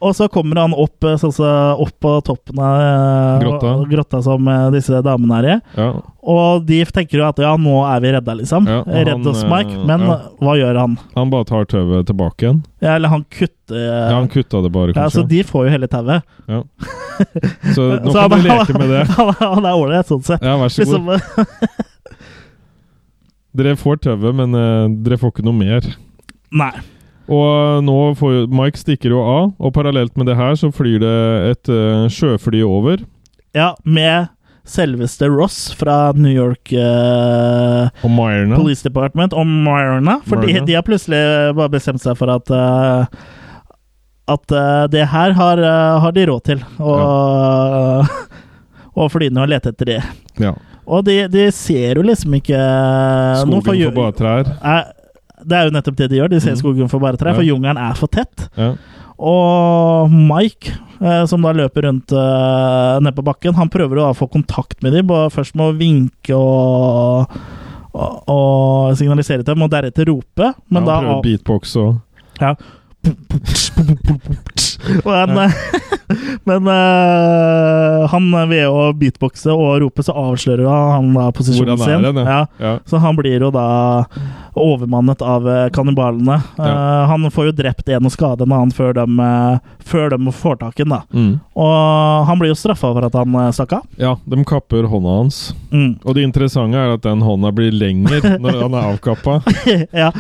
Og 0.03 0.17
så 0.19 0.27
kommer 0.33 0.59
han 0.65 0.73
opp, 0.75 1.05
sånn 1.21 1.33
så 1.35 1.49
opp 1.79 1.93
på 2.03 2.13
toppen 2.27 2.59
av 2.59 2.81
eh, 2.83 3.43
Grotta. 3.45 3.73
grotta 3.91 4.21
som 4.27 4.49
eh, 4.51 4.65
disse 4.75 4.99
damene 5.07 5.37
er 5.39 5.47
i. 5.53 5.57
Ja. 5.79 5.87
Og 6.33 6.65
de 6.67 6.81
tenker 6.91 7.21
jo 7.21 7.27
at 7.29 7.39
ja, 7.43 7.53
nå 7.59 7.77
er 7.87 8.03
vi 8.03 8.11
redda, 8.17 8.35
liksom. 8.41 8.67
Ja, 8.71 8.81
Redd 8.87 9.27
oss, 9.31 9.45
Mike. 9.47 9.77
Men 9.87 10.03
ja. 10.09 10.17
hva 10.43 10.57
gjør 10.59 10.79
han? 10.81 10.97
Han 11.15 11.31
bare 11.33 11.47
tar 11.49 11.67
tauet 11.71 12.07
tilbake 12.11 12.47
igjen. 12.49 12.61
Ja, 12.83 12.97
eller 12.99 13.13
han 13.15 13.23
kutter 13.31 13.79
Ja, 13.79 14.17
han 14.19 14.29
kutta 14.31 14.61
det 14.63 14.71
bare, 14.75 14.93
Ja, 14.99 15.07
så 15.11 15.23
de 15.27 15.43
får 15.47 15.67
jo 15.69 15.73
hele 15.77 15.89
tauet. 15.91 16.27
Ja. 16.51 16.63
Så 17.77 17.85
nå 18.03 18.11
Så 18.11 18.19
kan 18.19 18.31
han- 18.33 18.41
du 18.43 18.49
leke 18.49 18.79
med 18.79 18.89
det. 18.91 19.03
Han, 19.17 19.29
han 19.39 19.67
er 19.69 19.77
ålreit, 19.79 20.09
sånn 20.09 20.23
sett. 20.27 20.43
Ja, 20.43 20.57
vær 20.59 20.73
så 20.73 20.83
god. 20.89 21.13
Liksom, 21.13 21.69
Dere 23.59 23.75
får 23.77 24.01
tauet, 24.03 24.33
men 24.35 24.57
uh, 24.57 24.89
dere 25.05 25.19
får 25.21 25.35
ikke 25.35 25.45
noe 25.47 25.59
mer. 25.59 25.87
nei. 26.57 26.73
Og 27.31 27.83
nå 27.87 27.99
får 28.19 28.47
Mike 28.53 28.81
stikker 28.81 29.15
jo 29.15 29.23
av, 29.23 29.51
og 29.63 29.75
parallelt 29.77 30.17
med 30.19 30.27
det 30.31 30.39
her 30.39 30.57
så 30.59 30.73
flyr 30.75 31.03
det 31.03 31.19
et 31.53 31.71
uh, 31.71 32.07
sjøfly 32.11 32.63
over. 32.67 33.05
Ja, 33.55 33.73
med 33.85 34.33
selveste 34.67 35.27
Ross 35.31 35.73
fra 35.75 36.13
New 36.15 36.33
York 36.33 36.73
uh. 36.75 37.91
Police 38.03 38.83
Department 38.87 39.35
og 39.35 39.47
Myrna. 39.47 40.19
For 40.27 40.43
de, 40.43 40.61
de 40.67 40.77
har 40.79 40.87
plutselig 40.87 41.23
bare 41.59 41.73
bestemt 41.73 42.03
seg 42.03 42.19
for 42.19 42.33
at 42.33 42.51
uh, 42.51 43.07
At 44.31 44.55
uh, 44.55 44.87
det 44.91 45.07
her 45.11 45.35
har, 45.39 45.63
har 46.03 46.13
de 46.15 46.27
råd 46.31 46.45
til. 46.47 46.67
Og, 46.79 48.07
og 48.95 49.11
flyene 49.13 49.43
og 49.43 49.51
lete 49.51 49.75
etter 49.75 49.95
det. 49.95 50.03
Ja. 50.43 50.55
Og 50.87 51.05
de, 51.07 51.23
de 51.31 51.47
ser 51.55 51.99
jo 51.99 52.05
liksom 52.07 52.35
ikke 52.39 52.59
Skogen 53.43 53.63
for 53.67 53.95
bare 53.97 54.15
trær. 54.19 54.51
Eh, 54.59 55.02
Det 55.45 55.59
er 55.59 55.65
jo 55.69 55.75
nettopp 55.75 55.97
det 55.97 56.11
de 56.11 56.17
gjør. 56.21 56.31
De 56.31 56.41
ser 56.41 56.53
Mhm. 56.55 56.61
skogen 56.63 56.89
for 56.91 56.99
bare 57.01 57.17
trær, 57.17 57.33
Ja. 57.33 57.35
for 57.35 57.43
jungelen 57.43 57.79
er 57.79 57.95
for 57.95 58.07
tett. 58.09 58.49
Ja. 58.57 58.75
Og 59.19 60.11
Mike, 60.11 60.73
eh, 61.01 61.25
som 61.27 61.43
da 61.43 61.53
løper 61.53 61.83
rundt 61.87 62.11
uh, 62.13 62.99
ned 63.01 63.15
på 63.15 63.23
bakken, 63.23 63.55
han 63.55 63.69
prøver 63.71 63.97
da 64.01 64.11
å 64.11 64.17
få 64.17 64.29
kontakt 64.31 64.83
med 64.83 64.93
dem, 64.93 65.07
først 65.09 65.55
med 65.55 65.67
å 65.75 65.77
vinke 65.79 66.35
og, 66.35 67.31
og, 67.95 68.23
og 68.29 68.97
signalisere 68.99 69.45
til 69.45 69.55
dem, 69.55 69.63
og 69.63 69.71
deretter 69.71 70.07
rope. 70.11 70.55
Men 70.71 70.83
han 70.83 70.89
da 70.89 71.01
prøver 71.01 71.23
beatbox 71.23 71.77
og 71.77 72.01
ja. 72.41 72.55
Eh, 75.05 75.51
Men 76.45 76.67
eh, 76.67 78.09
han 78.11 78.49
ved 78.49 78.67
å 78.69 78.93
beatboxe 78.99 79.53
og 79.55 79.79
rope, 79.83 80.05
så 80.05 80.15
avslører 80.19 80.67
han 80.69 81.13
da 81.15 81.29
posisjonen 81.35 81.79
sin. 81.81 82.03
Den, 82.05 82.21
ja. 82.23 82.41
Ja. 82.43 82.47
ja. 82.59 82.73
Så 82.87 83.01
han 83.03 83.17
blir 83.17 83.47
jo 83.47 83.51
da 83.55 84.05
overmannet 84.59 85.23
av 85.25 85.49
eh, 85.49 85.69
kannibalene. 85.73 86.41
Eh, 86.59 87.05
han 87.09 87.31
får 87.33 87.51
jo 87.51 87.55
drept 87.63 87.89
en 87.95 88.09
og 88.09 88.15
skadet 88.15 88.45
en 88.47 88.57
annen 88.57 88.75
før 88.75 88.93
de, 88.99 89.07
før 89.79 90.13
de 90.13 90.35
får 90.43 90.61
tak 90.65 90.83
i 90.83 90.87
den. 90.87 90.99
Mm. 91.15 91.33
Og 91.63 92.27
han 92.29 92.43
blir 92.43 92.53
jo 92.53 92.59
straffa 92.59 92.93
for 92.93 93.09
at 93.09 93.17
han 93.17 93.39
stakk 93.55 93.79
av. 93.79 93.89
ja, 94.01 94.17
de 94.25 94.45
kapper 94.49 94.91
hånda 94.91 95.17
hans. 95.23 95.41
Mm. 95.73 95.97
Og 96.03 96.19
det 96.19 96.27
interessante 96.27 96.79
er 96.79 96.97
at 96.99 97.07
den 97.07 97.25
hånda 97.25 97.55
blir 97.57 97.73
lenger 97.73 98.33
når 98.43 98.65
han 98.67 98.77
er 98.77 98.93
avkappa. 98.93 99.41
ja. 100.05 100.13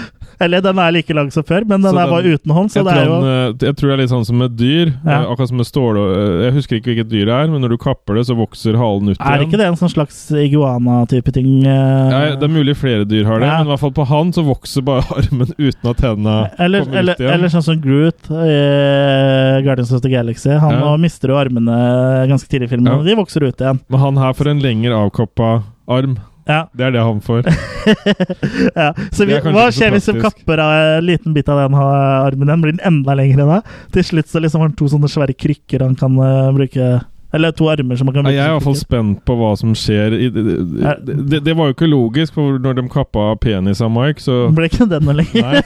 Eller 0.42 0.60
den 0.64 0.78
er 0.82 0.90
like 0.92 1.14
lang 1.14 1.30
som 1.32 1.44
før, 1.46 1.64
men 1.68 1.80
den 1.82 1.92
den 1.92 2.00
er 2.02 2.10
bare 2.10 2.32
uten 2.36 2.50
hånd. 2.56 2.70
Så 2.72 2.82
det 2.84 2.92
er 2.96 3.04
jo 3.06 3.14
han, 3.20 3.24
eh, 3.30 3.66
jeg 3.68 3.76
tror 3.78 3.88
det 3.88 3.94
er 3.94 4.00
litt 4.02 4.10
sånn 4.12 4.24
som 4.26 4.38
med 4.38 4.56
dyr. 4.58 4.92
Ja. 5.04 5.20
eh, 5.22 5.30
Akkurat 5.32 5.48
som 5.52 5.56
med 5.60 5.66
stål 5.68 5.98
eh, 6.02 6.44
Jeg 6.46 6.52
husker 6.56 6.76
ikke 6.80 6.90
hvilket 6.92 7.10
dyr 7.12 7.26
det 7.30 7.34
er, 7.36 7.48
men 7.52 7.60
når 7.62 7.74
du 7.74 7.78
kapper 7.82 8.16
det, 8.18 8.24
så 8.28 8.34
vokser 8.38 8.76
halen 8.80 9.12
ut 9.12 9.16
igjen. 9.16 9.32
Er 9.32 9.44
ikke 9.46 9.60
det 9.60 9.66
en 9.70 9.76
sånn 9.80 9.92
slags 9.92 10.18
iguana-type 10.32 11.32
ting? 11.36 11.62
Ja, 11.64 12.34
det 12.36 12.42
er 12.48 12.52
mulig 12.52 12.76
flere 12.80 13.04
dyr 13.08 13.24
har 13.28 13.40
det, 13.40 13.46
Ja. 13.48 13.58
men 13.62 13.66
i 13.68 13.70
hvert 13.74 13.80
fall 13.84 13.94
på 13.96 14.06
han 14.08 14.32
så 14.32 14.42
vokser 14.46 14.82
bare 14.86 15.04
armen 15.18 15.52
uten 15.58 15.90
at 15.92 15.96
tennene 16.02 16.36
Eller, 16.58 16.84
kommer 16.86 16.98
eller, 16.98 17.12
ut 17.12 17.20
igjen. 17.20 17.32
eller 17.34 17.48
sånn 17.54 17.62
som 17.68 17.80
Groot 17.82 18.30
i 18.32 19.62
Guardians 19.64 19.92
of 19.92 20.02
the 20.02 20.08
Galaxy. 20.12 20.50
Han 20.50 20.78
Ja. 20.80 20.96
mister 20.96 21.28
jo 21.28 21.36
armene 21.38 22.26
ganske 22.28 22.48
tidlig 22.48 22.68
i 22.70 22.74
filmen, 22.76 22.92
Ja. 22.92 22.98
og 22.98 23.04
de 23.06 23.14
vokser 23.16 23.42
ut 23.46 23.56
igjen. 23.60 23.80
Men 23.88 24.00
han 24.00 24.16
her 24.16 24.32
får 24.32 24.50
en 24.50 24.60
lenger 24.60 24.92
avkoppa 24.92 25.62
arm. 25.88 26.18
Ja, 26.48 26.66
Det 26.74 26.86
er 26.86 26.94
det 26.94 27.02
han 27.06 27.20
får. 27.22 27.46
ja. 28.80 28.88
Så 29.14 29.26
vi, 29.28 29.36
hva 29.38 29.68
skjer 29.74 29.94
hvis 29.94 30.08
du 30.10 30.18
kapper 30.22 30.62
av 30.62 30.72
en 30.74 31.06
liten 31.06 31.34
bit 31.36 31.48
av 31.50 31.60
den 31.62 31.76
armen 31.78 32.50
Den 32.50 32.64
Blir 32.64 32.74
den 32.74 32.84
enda 32.86 33.14
lengre 33.18 33.46
da? 33.48 33.60
Til 33.94 34.06
slutt 34.06 34.30
så 34.30 34.42
liksom 34.42 34.62
har 34.62 34.70
han 34.70 34.76
to 34.78 34.90
sånne 34.90 35.10
svære 35.10 35.36
krykker 35.38 35.86
han 35.86 35.96
kan 35.98 36.18
uh, 36.18 36.50
bruke 36.54 36.88
Eller 37.32 37.52
to 37.56 37.68
armer 37.72 37.96
som 37.96 38.06
man 38.08 38.14
kan 38.14 38.26
bruke. 38.26 38.34
Jeg 38.36 38.44
er 38.44 38.50
i 38.50 38.56
hvert 38.58 38.66
fall 38.66 38.76
spent 38.76 39.22
på 39.28 39.36
hva 39.38 39.52
som 39.56 39.72
skjer. 39.78 40.16
Det, 40.32 41.40
det, 41.44 41.54
var 41.56 41.70
jo 41.70 41.76
ikke 41.76 41.88
logisk, 41.88 42.34
for 42.36 42.58
når 42.60 42.76
de 42.80 42.84
kappa 42.92 43.30
penis 43.40 43.80
av 43.84 43.92
Mike, 43.94 44.20
så 44.20 44.42
Ble 44.52 44.68
ikke 44.68 44.88
den 44.90 45.06
noe 45.08 45.16
lenger? 45.22 45.62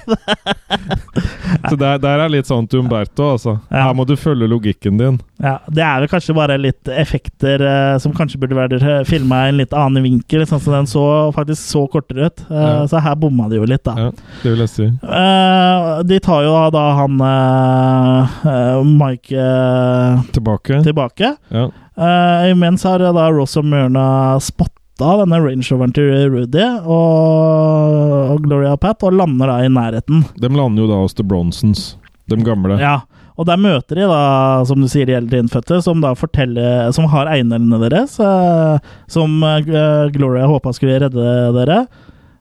Så 1.67 1.75
der, 1.79 1.99
der 2.03 2.21
er 2.23 2.31
litt 2.31 2.47
sånn 2.47 2.67
til 2.71 2.83
Umberto, 2.85 3.31
altså. 3.35 3.57
Ja. 3.71 3.87
Her 3.89 3.95
må 3.99 4.05
du 4.07 4.15
følge 4.19 4.47
logikken 4.51 4.99
din. 5.01 5.19
Ja, 5.43 5.57
Det 5.67 5.83
er 5.83 6.03
vel 6.05 6.11
kanskje 6.11 6.35
bare 6.37 6.57
litt 6.61 6.89
effekter 6.93 7.63
eh, 7.67 7.97
som 8.03 8.15
kanskje 8.17 8.39
burde 8.43 8.57
vært 8.59 8.85
filma 9.09 9.45
i 9.47 9.51
en 9.53 9.59
litt 9.61 9.75
annen 9.77 10.05
vinkel. 10.07 10.45
Sånn 10.49 10.63
som 10.63 10.77
den 10.77 10.89
så 10.91 11.03
faktisk 11.37 11.63
så 11.63 11.87
kortere 11.93 12.31
ut. 12.31 12.45
Eh, 12.51 12.65
Ja. 12.67 12.87
Så 12.91 12.99
her 13.03 13.15
bomma 13.19 13.47
de 13.51 13.57
jo 13.61 13.67
litt, 13.69 13.83
da. 13.87 13.93
Ja, 13.99 14.11
det 14.43 14.51
vil 14.53 14.63
jeg 14.65 14.71
si. 14.73 14.87
Eh, 14.87 15.91
de 16.11 16.19
tar 16.25 16.43
jo 16.45 16.55
da 16.75 16.83
han 16.99 17.21
eh, 17.27 18.37
eh, 18.53 18.81
Mike 18.87 19.33
eh, 19.33 20.25
Tilbake. 20.37 20.81
tilbake. 20.87 21.31
Ja. 21.55 21.56
Uh, 21.97 22.51
imens 22.51 22.85
har 22.85 23.01
da 23.01 23.27
Ross 23.33 23.57
og 23.57 23.65
Myrna 23.69 24.07
spotta 24.45 25.17
denne 25.23 25.41
Range 25.41 25.67
Roveren 25.71 25.93
til 25.97 26.13
Rudy 26.33 26.65
og, 26.85 28.33
og 28.37 28.45
Gloria 28.45 28.77
og 28.77 28.81
Pat, 28.85 29.05
og 29.05 29.17
lander 29.17 29.53
da 29.53 29.59
i 29.65 29.73
nærheten. 29.73 30.25
De 30.37 30.53
lander 30.53 30.85
jo 30.85 30.91
da 30.93 31.03
hos 31.03 31.17
The 31.17 31.27
Bronsons, 31.27 31.95
de 32.31 32.41
gamle. 32.45 32.79
Ja, 32.81 33.01
og 33.37 33.45
der 33.49 33.61
møter 33.61 33.99
de 33.99 34.09
da, 34.09 34.21
som 34.69 34.81
du 34.81 34.89
sier, 34.89 35.09
de 35.09 35.17
eldre 35.17 35.43
innfødte, 35.43 35.83
som 35.85 36.01
da 36.01 36.15
forteller 36.17 36.91
Som 36.97 37.09
har 37.13 37.29
eiendelene 37.29 37.81
deres, 37.85 38.17
eh, 38.23 38.93
som 39.13 39.43
eh, 39.45 40.11
Gloria 40.15 40.49
håpa 40.49 40.73
skulle 40.77 40.97
redde 41.05 41.27
dere. 41.57 41.83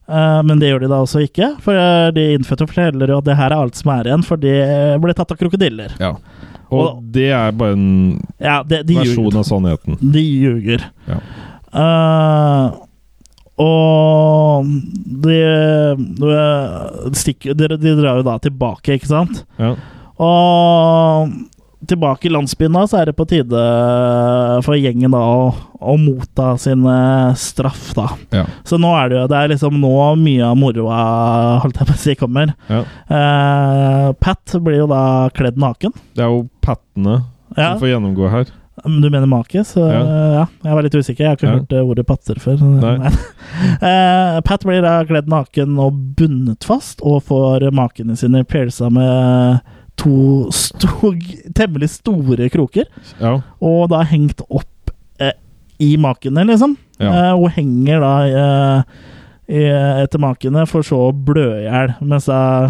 Eh, 0.08 0.42
men 0.48 0.62
det 0.62 0.72
gjør 0.72 0.86
de 0.86 0.92
da 0.94 1.02
også 1.04 1.26
ikke, 1.28 1.52
for 1.64 2.12
de 2.16 2.26
innfødte 2.38 2.70
forteller 2.72 3.12
jo 3.12 3.20
at 3.20 3.28
det 3.28 3.36
her 3.36 3.52
er 3.52 3.60
alt 3.60 3.80
som 3.80 3.92
er 3.98 4.08
igjen, 4.08 4.26
for 4.26 4.40
de 4.40 4.56
ble 5.04 5.18
tatt 5.18 5.36
av 5.36 5.42
krokodiller. 5.42 5.98
Ja. 6.00 6.16
Og 6.76 6.86
Og- 6.86 7.04
det 7.16 7.30
er 7.32 7.52
bare 7.56 7.74
en 7.78 8.20
Ja, 8.40 8.62
det, 8.64 8.84
de 8.88 8.96
versjon 9.00 9.26
ljuger. 9.32 9.38
av 9.40 9.46
sannheten. 9.48 9.98
De 10.12 10.22
ljuger. 10.22 10.86
Ja. 11.08 11.20
Uh, 11.76 12.76
og 13.58 14.66
de, 15.24 15.36
de, 16.20 17.16
stikker, 17.16 17.56
de, 17.56 17.96
drar 17.96 18.20
jo 18.20 18.26
da 18.28 18.38
tilbake, 18.44 18.98
ikke 19.00 19.08
sant? 19.08 19.44
Ja. 19.60 19.74
Og 20.20 21.32
tilbake 21.90 22.28
i 22.28 22.32
landsbyen 22.34 22.74
da, 22.78 22.84
så 22.90 23.00
er 23.02 23.06
det 23.12 23.16
på 23.18 23.26
tide 23.30 23.62
for 24.66 24.76
gjengen 24.80 25.14
da 25.16 25.22
å, 25.22 25.46
å 25.80 25.96
motta 26.02 26.54
sin 26.62 26.86
eh, 26.90 27.34
straff, 27.40 27.94
da. 27.98 28.08
Ja. 28.36 28.44
Så 28.68 28.80
nå 28.82 28.92
er 29.00 29.10
det 29.12 29.20
jo 29.22 29.28
Det 29.32 29.40
er 29.40 29.54
liksom 29.54 29.80
nå 29.82 29.94
mye 30.22 30.50
av 30.50 30.58
moroa, 30.60 31.00
holdt 31.64 31.80
jeg 31.82 31.90
på 31.92 31.96
å 31.96 32.02
si, 32.04 32.16
kommer. 32.20 32.54
ja. 32.72 32.84
Eh, 33.08 34.12
Pat 34.22 34.56
blir 34.64 34.82
jo 34.84 34.88
da 34.92 35.30
kledd 35.36 35.58
naken. 35.62 35.94
Det 36.16 36.24
er 36.26 36.30
jo 36.34 36.46
pattene 36.66 37.22
Ja, 37.56 37.72
som 37.76 37.82
får 37.84 37.94
gjennomgå 37.96 38.30
her. 38.32 38.54
Du 38.86 39.08
mener 39.10 39.26
make, 39.26 39.62
så 39.64 39.86
Ja. 39.88 40.02
ja. 40.36 40.46
Jeg 40.66 40.76
var 40.76 40.84
litt 40.84 40.96
usikker. 41.00 41.24
Jeg 41.24 41.30
har 41.30 41.38
ikke 41.38 41.48
Ja. 41.48 41.60
hørt 41.62 41.72
eh, 41.74 41.86
ordet 41.90 42.06
patter 42.10 42.36
før. 42.44 42.60
Eh, 43.82 44.42
Pat 44.44 44.64
blir 44.68 44.82
da 44.84 44.98
kledd 45.08 45.30
naken 45.32 45.78
og 45.80 45.96
bundet 46.20 46.66
fast, 46.68 47.00
og 47.06 47.24
får 47.24 47.64
makene 47.76 48.18
sine 48.20 48.44
pierca 48.44 48.90
med 48.92 49.62
to 50.00 50.52
sto 50.56 51.14
temmelig 51.56 51.90
store 51.98 52.50
kroker. 52.54 52.88
Ja. 53.22 53.38
Og 53.64 53.90
da 53.94 54.04
hengt 54.08 54.44
opp 54.48 54.94
eh, 55.22 55.36
i 55.84 55.96
makene, 56.02 56.46
liksom. 56.48 56.78
Ja. 57.00 57.12
Eh, 57.12 57.34
og 57.36 57.52
henger 57.56 58.04
da 58.04 58.14
eh, 58.28 59.04
i, 59.48 59.64
etter 60.04 60.22
makene, 60.22 60.66
for 60.70 60.86
så 60.86 61.08
å 61.08 61.12
blø 61.14 61.48
i 61.62 61.66
hjel. 61.68 61.96
Mens 62.06 62.30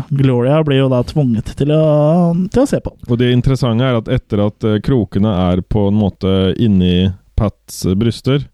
Gloria 0.09 0.61
blir 0.65 0.83
jo 0.83 0.89
da 0.91 1.01
tvunget 1.07 1.53
til 1.59 1.71
å, 1.75 1.83
til 2.51 2.65
å 2.65 2.69
se 2.69 2.81
på. 2.83 2.95
Og 3.07 3.21
det 3.21 3.31
interessante 3.33 3.87
er 3.87 3.99
at 4.01 4.11
etter 4.11 4.43
at 4.47 4.67
eh, 4.67 4.81
krokene 4.85 5.35
er 5.51 5.63
på 5.63 5.87
en 5.89 6.01
måte 6.01 6.35
inni 6.61 7.11
Pats 7.35 7.83
bryster, 7.99 8.45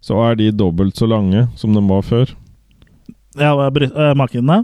så 0.00 0.16
er 0.30 0.38
de 0.38 0.46
dobbelt 0.56 0.96
så 0.96 1.04
lange 1.10 1.44
som 1.60 1.74
de 1.76 1.82
var 1.84 2.06
før. 2.06 2.30
Ja, 3.38 3.52
eh, 3.52 4.14
makene. 4.16 4.62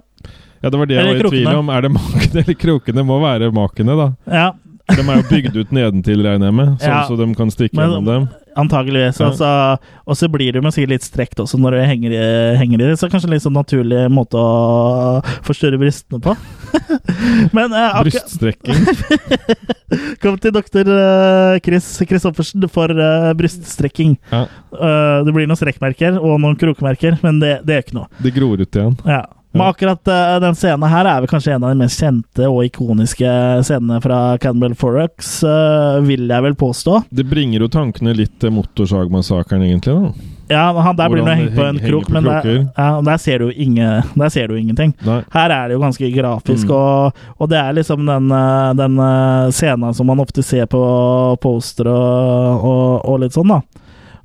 Ja, 0.66 0.72
det 0.74 0.80
var 0.82 0.90
det 0.90 0.96
jeg 0.98 1.06
var 1.08 1.18
i 1.20 1.30
tvil 1.30 1.50
om. 1.54 1.68
Er 1.70 1.86
det 1.86 1.92
makene 1.94 2.40
eller 2.44 2.58
krokene? 2.66 3.04
Må 3.06 3.20
være 3.22 3.52
makene, 3.54 3.98
da. 3.98 4.08
Ja, 4.26 4.48
De 4.86 5.02
er 5.02 5.16
jo 5.18 5.28
bygd 5.30 5.56
ut 5.58 5.70
nedentil, 5.74 6.20
regner 6.26 6.50
jeg 6.50 6.54
med, 6.58 6.74
sånn 6.82 6.92
Ja. 6.92 7.04
så 7.08 7.16
de 7.18 7.26
kan 7.38 7.50
stikke 7.54 7.74
Men- 7.78 7.88
gjennom 7.90 8.10
dem. 8.10 8.28
Antageligvis. 8.56 9.18
Ja. 9.20 9.26
Altså, 9.28 9.48
og 10.08 10.16
så 10.16 10.30
blir 10.32 10.54
det 10.54 10.62
jo 10.62 10.70
sikkert 10.72 10.92
litt 10.94 11.04
strekt 11.04 11.40
også 11.42 11.58
når 11.60 11.74
du 11.76 11.80
henger 11.84 12.14
i, 12.16 12.20
henger 12.56 12.80
i 12.80 12.86
det. 12.88 12.94
Så 12.96 13.10
kanskje 13.12 13.28
en 13.28 13.34
litt 13.34 13.44
sånn 13.44 13.52
naturlig 13.52 14.06
måte 14.08 14.40
å 14.40 15.20
forstørre 15.44 15.76
brystene 15.82 16.22
på. 16.24 16.32
Men 17.56 17.74
eh, 17.76 17.98
Bryststrekking. 18.06 18.80
Kom 20.22 20.38
til 20.40 20.54
doktor 20.56 20.88
eh, 20.88 21.58
Chris 21.66 21.90
Christoffersen 22.00 22.64
for 22.72 22.90
uh, 22.96 23.30
bryststrekking. 23.36 24.16
Ja. 24.32 24.46
Uh, 24.72 25.20
det 25.26 25.36
blir 25.36 25.46
noen 25.50 25.60
strekkmerker 25.60 26.16
og 26.16 26.40
noen 26.40 26.56
krokmerker, 26.56 27.20
men 27.22 27.42
det, 27.42 27.58
det 27.68 27.76
er 27.76 27.84
ikke 27.84 27.98
noe. 28.00 28.08
Det 28.24 28.32
gror 28.36 28.56
ut 28.64 28.80
igjen. 28.80 28.96
Ja. 29.04 29.20
Men 29.56 29.66
akkurat 29.66 30.12
uh, 30.12 30.36
den 30.44 30.54
scenen 30.58 30.86
her 30.92 31.08
er 31.08 31.24
vel 31.24 31.30
kanskje 31.30 31.56
en 31.56 31.64
av 31.64 31.72
de 31.74 31.80
mest 31.80 32.00
kjente 32.02 32.46
og 32.50 32.62
ikoniske 32.68 33.32
scenene 33.66 33.98
fra 34.04 34.20
Cannibal 34.42 34.76
Forex, 34.78 35.38
uh, 35.46 35.98
vil 36.06 36.28
jeg 36.28 36.44
vel 36.46 36.56
påstå. 36.60 37.02
Det 37.10 37.24
bringer 37.28 37.64
jo 37.64 37.68
tankene 37.72 38.14
litt 38.16 38.36
til 38.42 38.52
motorsagmassakren, 38.56 39.64
egentlig. 39.66 39.96
da. 39.96 40.32
Ja, 40.46 40.68
han 40.78 40.94
der 40.94 41.08
blir 41.10 41.24
Hvordan 41.24 41.26
nå 41.26 41.42
hengt 41.42 41.56
på 41.58 41.64
en 41.66 41.78
krok, 41.82 42.10
men 42.14 42.22
der, 42.28 42.44
ja, 42.76 42.88
der, 43.02 43.16
ser 43.18 43.42
du 43.42 43.48
inge, 43.50 43.88
der 44.14 44.28
ser 44.30 44.46
du 44.46 44.54
ingenting. 44.54 44.92
Nei. 45.02 45.16
Her 45.34 45.50
er 45.50 45.64
det 45.66 45.74
jo 45.74 45.80
ganske 45.82 46.10
grafisk, 46.14 46.68
Mm. 46.70 46.76
og, 46.76 47.18
og 47.42 47.48
det 47.50 47.58
er 47.58 47.72
liksom 47.74 48.06
den, 48.06 48.30
eh, 48.30 48.70
den 48.78 49.00
scenen 49.50 49.94
som 49.94 50.06
man 50.06 50.22
ofte 50.22 50.44
ser 50.46 50.66
på 50.70 50.78
poster 51.42 51.90
og, 51.90 52.62
og, 52.62 53.08
og 53.10 53.18
litt 53.24 53.34
sånn, 53.34 53.50
da. 53.50 53.58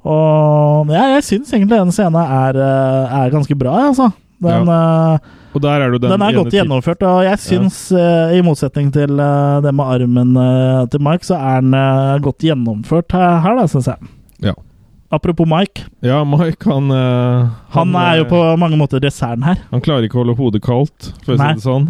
Og 0.05 0.89
ja, 0.93 1.07
jeg 1.15 1.25
syns 1.25 1.53
egentlig 1.53 1.77
den 1.77 1.93
scenen 1.93 2.21
er, 2.21 2.57
er 2.61 3.33
ganske 3.33 3.57
bra, 3.57 3.79
altså. 3.89 4.11
Den, 4.41 4.71
eh, 4.73 5.29
der 5.61 5.83
er 5.85 5.93
den, 5.93 6.07
den, 6.07 6.23
er 6.25 6.37
godt 6.39 6.55
gjennomført, 6.55 7.03
og 7.05 7.21
jeg 7.27 7.39
syns, 7.43 7.77
eh, 7.93 8.37
i 8.37 8.41
motsetning 8.45 8.89
til 8.95 9.19
eh, 9.21 9.59
det 9.61 9.73
med 9.75 9.85
armen 9.85 10.33
eh, 10.39 10.81
til 10.91 11.03
Mike, 11.05 11.27
så 11.27 11.37
er 11.37 11.61
den 11.61 11.77
eh, 11.77 12.17
godt 12.25 12.47
gjennomført 12.47 13.13
her, 13.13 13.55
da, 13.59 13.67
syns 13.69 13.91
jeg. 13.91 14.11
Ja. 14.41 14.55
Apropos 15.11 15.45
Mike, 15.45 15.83
Ja, 15.99 16.23
Mike, 16.23 16.63
han 16.71 16.91
eh, 16.95 17.49
han, 17.75 17.95
er 17.99 18.21
jo 18.21 18.23
eh, 18.23 18.29
på 18.31 18.39
mange 18.57 18.79
måter 18.79 19.03
desserten 19.03 19.43
her. 19.43 19.59
Han 19.73 19.83
klarer 19.83 20.07
ikke 20.07 20.21
å 20.21 20.23
holde 20.23 20.37
hodet 20.39 20.63
kaldt, 20.63 21.11
for 21.25 21.35
å 21.35 21.37
si 21.37 21.49
det 21.59 21.65
sånn. 21.65 21.89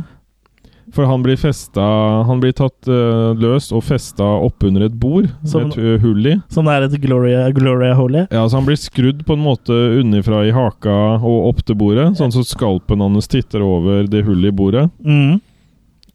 For 0.91 1.07
han 1.07 1.23
blir 1.23 1.39
festa 1.39 1.81
Han 2.27 2.41
blir 2.43 2.53
tatt 2.55 2.89
uh, 2.89 3.31
løs 3.38 3.72
og 3.76 3.84
festa 3.88 4.26
oppunder 4.43 4.85
et 4.88 4.95
bord 4.99 5.30
Som- 5.47 5.69
et 5.69 5.77
eh, 5.80 5.99
hull 6.03 6.26
i. 6.27 6.35
Som 6.51 6.68
det 6.68 6.76
er 6.76 6.88
et 6.88 6.97
Gloria, 7.01 7.45
Gloria 7.55 7.93
i. 7.95 8.26
Ja, 8.31 8.43
så 8.49 8.59
Han 8.59 8.68
blir 8.68 8.80
skrudd 8.80 9.26
på 9.26 9.34
en 9.38 9.43
måte 9.45 9.72
unnifra 10.01 10.43
i 10.47 10.51
haka 10.51 10.97
og 11.22 11.47
opp 11.51 11.61
til 11.65 11.77
bordet, 11.80 12.09
sånn 12.18 12.34
så 12.34 12.43
skalpen 12.45 13.01
hans 13.01 13.30
titter 13.31 13.63
over 13.63 14.07
det 14.07 14.23
hullet 14.26 14.51
i 14.51 14.55
bordet. 14.55 14.89
Mm. 15.05 15.39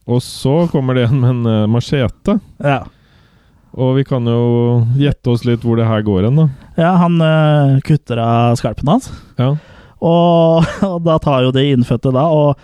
Og 0.06 0.20
så 0.22 0.66
kommer 0.70 0.94
det 0.94 1.08
en 1.08 1.20
med 1.20 1.30
en 1.30 1.46
uh, 1.46 1.70
machete. 1.70 2.38
Ja. 2.62 2.84
Og 3.76 3.96
vi 3.98 4.04
kan 4.08 4.26
jo 4.28 4.84
gjette 4.98 5.32
oss 5.32 5.44
litt 5.44 5.64
hvor 5.64 5.76
det 5.76 5.88
her 5.88 6.04
går 6.04 6.28
hen, 6.28 6.38
da. 6.38 6.46
Ja, 6.80 6.92
han 7.00 7.18
kutter 7.84 8.20
av 8.22 8.56
skalpen 8.60 8.88
hans. 8.88 9.10
Ja. 9.40 9.54
Og, 10.00 10.64
og 10.90 11.02
da 11.04 11.18
tar 11.22 11.46
jo 11.46 11.52
de 11.54 11.64
innfødte 11.72 12.12
da 12.14 12.26
og, 12.32 12.56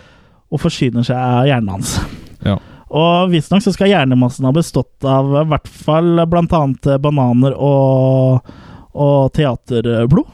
og 0.53 0.61
forsyner 0.61 1.05
seg 1.07 1.17
av 1.17 1.47
hjernen 1.49 1.73
hans. 1.73 1.97
Ja. 2.45 2.59
Og 2.93 3.31
visstnok 3.33 3.63
så 3.65 3.73
skal 3.73 3.89
hjernemassen 3.89 4.45
ha 4.45 4.53
bestått 4.53 5.05
av 5.07 5.31
i 5.41 5.47
hvert 5.49 5.67
fall 5.67 6.21
annet 6.21 6.89
bananer 7.01 7.55
og, 7.57 8.53
og 8.93 9.33
teaterblod. 9.33 10.29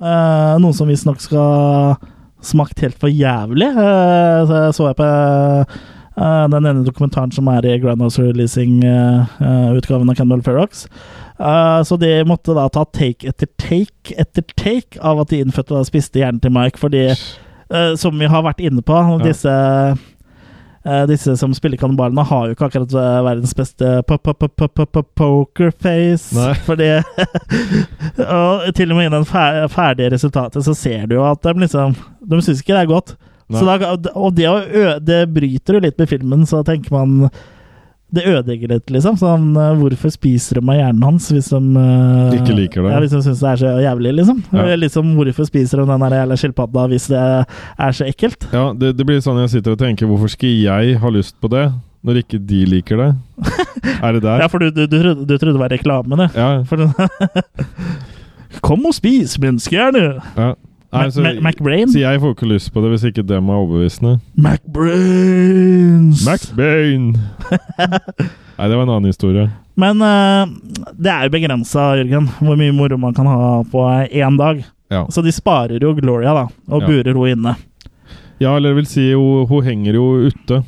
Eh, 0.00 0.54
noe 0.58 0.74
som 0.74 0.90
visstnok 0.90 1.20
skal 1.22 1.94
smakt 2.42 2.80
helt 2.82 2.98
for 2.98 3.12
jævlig. 3.12 3.68
Eh, 3.68 4.42
så 4.48 4.60
så 4.74 4.88
jeg 4.88 4.98
på 4.98 5.06
eh, 5.06 6.46
den 6.50 6.66
ene 6.66 6.86
dokumentaren 6.86 7.30
som 7.36 7.48
er 7.52 7.68
i 7.68 7.78
Grandhouse 7.78 8.24
Releasing-utgaven 8.24 10.10
av 10.10 10.18
Candle 10.18 10.42
Ferox. 10.42 10.88
Uh, 11.40 11.80
så 11.88 11.96
de 11.96 12.18
måtte 12.28 12.52
da 12.52 12.66
ta 12.68 12.82
take 12.92 13.24
etter 13.24 13.48
take 13.56 14.12
etter 14.20 14.44
take 14.60 14.98
av 15.00 15.22
at 15.22 15.30
de 15.30 15.38
innfødte 15.40 15.72
da 15.72 15.86
spiste 15.88 16.20
hjernen 16.20 16.40
til 16.44 16.52
Mike, 16.52 16.76
fordi 16.76 17.06
uh, 17.72 17.94
som 18.00 18.18
vi 18.18 18.28
har 18.30 18.42
vært 18.46 18.60
inne 18.64 18.82
på, 18.84 18.96
disse 19.24 19.50
uh, 19.50 21.04
disse 21.10 21.36
som 21.40 21.54
spiller 21.56 21.80
kannibalene, 21.80 22.24
har 22.26 22.48
jo 22.48 22.56
ikke 22.56 22.68
akkurat 22.70 22.94
uh, 22.96 23.22
verdens 23.26 23.54
beste 23.56 24.02
pokerface. 25.18 26.34
Fordi 26.68 26.90
Og 28.40 28.74
til 28.76 28.92
og 28.92 29.00
med 29.00 29.12
i 29.12 29.24
fer 29.28 29.66
ferdige 29.72 30.14
resultatet 30.14 30.64
så 30.66 30.74
ser 30.76 31.06
du 31.06 31.18
jo 31.18 31.26
at 31.28 31.42
de 31.44 31.52
liksom 31.64 31.94
De 32.20 32.40
syns 32.42 32.60
ikke 32.62 32.76
det 32.76 32.84
er 32.84 32.94
godt. 32.94 33.16
Så 33.50 33.64
da, 33.66 33.96
og 34.14 34.36
det, 34.38 34.46
det 35.02 35.24
bryter 35.34 35.74
jo 35.74 35.80
litt 35.82 35.98
med 35.98 36.06
filmen, 36.06 36.44
så 36.46 36.60
tenker 36.62 36.94
man 36.94 37.32
det 38.14 38.24
ødelegger 38.26 38.72
litt, 38.74 38.90
liksom. 38.92 39.16
Sånn, 39.20 39.50
uh, 39.54 39.72
hvorfor 39.78 40.12
spiser 40.14 40.58
de 40.60 40.64
av 40.66 40.78
hjernen 40.78 41.04
hans 41.06 41.28
hvis 41.32 41.50
de 41.52 41.60
uh, 41.76 42.36
Ikke 42.36 42.56
liker 42.56 42.84
det. 42.84 42.94
Ja, 42.94 43.02
hvis 43.04 43.14
de 43.14 43.20
syns 43.26 43.42
det 43.42 43.50
er 43.52 43.60
så 43.62 43.74
jævlig, 43.84 44.14
liksom. 44.20 44.40
Ja. 44.54 44.64
liksom 44.78 45.12
hvorfor 45.18 45.48
spiser 45.48 45.82
de 45.82 45.86
den 45.90 46.16
jævla 46.18 46.38
skilpadda 46.40 46.86
hvis 46.90 47.10
det 47.12 47.20
er 47.20 47.96
så 47.96 48.08
ekkelt. 48.08 48.48
Ja, 48.54 48.70
det, 48.76 48.94
det 48.98 49.06
blir 49.06 49.22
sånn 49.24 49.40
jeg 49.44 49.54
sitter 49.54 49.76
og 49.76 49.82
tenker 49.82 50.10
Hvorfor 50.10 50.32
skal 50.32 50.56
jeg 50.64 50.96
ha 51.02 51.12
lyst 51.14 51.36
på 51.42 51.50
det, 51.52 51.68
når 52.06 52.22
ikke 52.24 52.40
de 52.50 52.64
liker 52.68 53.04
det? 53.04 53.10
er 54.04 54.16
det 54.16 54.24
der? 54.24 54.42
Ja, 54.42 54.48
for 54.50 54.62
du, 54.62 54.70
du, 54.74 54.86
du, 54.86 54.96
trodde, 54.96 55.28
du 55.28 55.36
trodde 55.36 55.54
det 55.54 55.62
var 55.62 55.74
reklame, 55.74 56.18
det. 56.24 56.30
Ja. 56.34 56.50
For 56.66 56.90
Kom 58.66 58.82
og 58.88 58.96
spis 58.96 59.38
menneskehjerne! 59.38 60.08
ja. 60.36 60.50
Nei, 60.90 61.06
så, 61.14 61.22
McBrain? 61.22 61.86
så 61.92 62.00
jeg 62.02 62.18
får 62.22 62.32
ikke 62.34 62.48
lyst 62.50 62.72
på 62.74 62.82
det 62.82 62.88
hvis 62.90 63.04
ikke 63.12 63.22
dem 63.22 63.50
er 63.52 63.60
overbevisende. 63.60 64.16
McBrains! 64.34 66.24
Max 66.26 66.48
Nei, 68.58 68.66
det 68.68 68.76
var 68.76 68.82
en 68.82 68.90
annen 68.96 69.06
historie. 69.08 69.46
Men 69.78 70.02
uh, 70.02 70.50
det 70.98 71.12
er 71.12 71.28
jo 71.28 71.32
begrensa, 71.32 71.92
Jørgen, 72.00 72.26
hvor 72.42 72.58
mye 72.58 72.74
moro 72.76 72.98
man 73.00 73.14
kan 73.16 73.28
ha 73.30 73.62
på 73.70 73.84
én 74.10 74.36
dag. 74.40 74.64
Ja. 74.90 75.04
Så 75.14 75.22
de 75.22 75.32
sparer 75.32 75.78
jo 75.80 75.94
Gloria, 75.94 76.34
da, 76.34 76.44
og 76.68 76.82
Ja. 76.82 76.88
burer 76.90 77.14
henne 77.14 77.30
inne. 77.36 77.54
ja, 78.42 78.56
eller 78.56 78.74
det 78.74 78.80
vil 78.82 78.90
si, 78.90 79.12
hun, 79.14 79.46
hun 79.46 79.64
henger 79.64 79.94
jo 79.94 80.26
ute. 80.26 80.62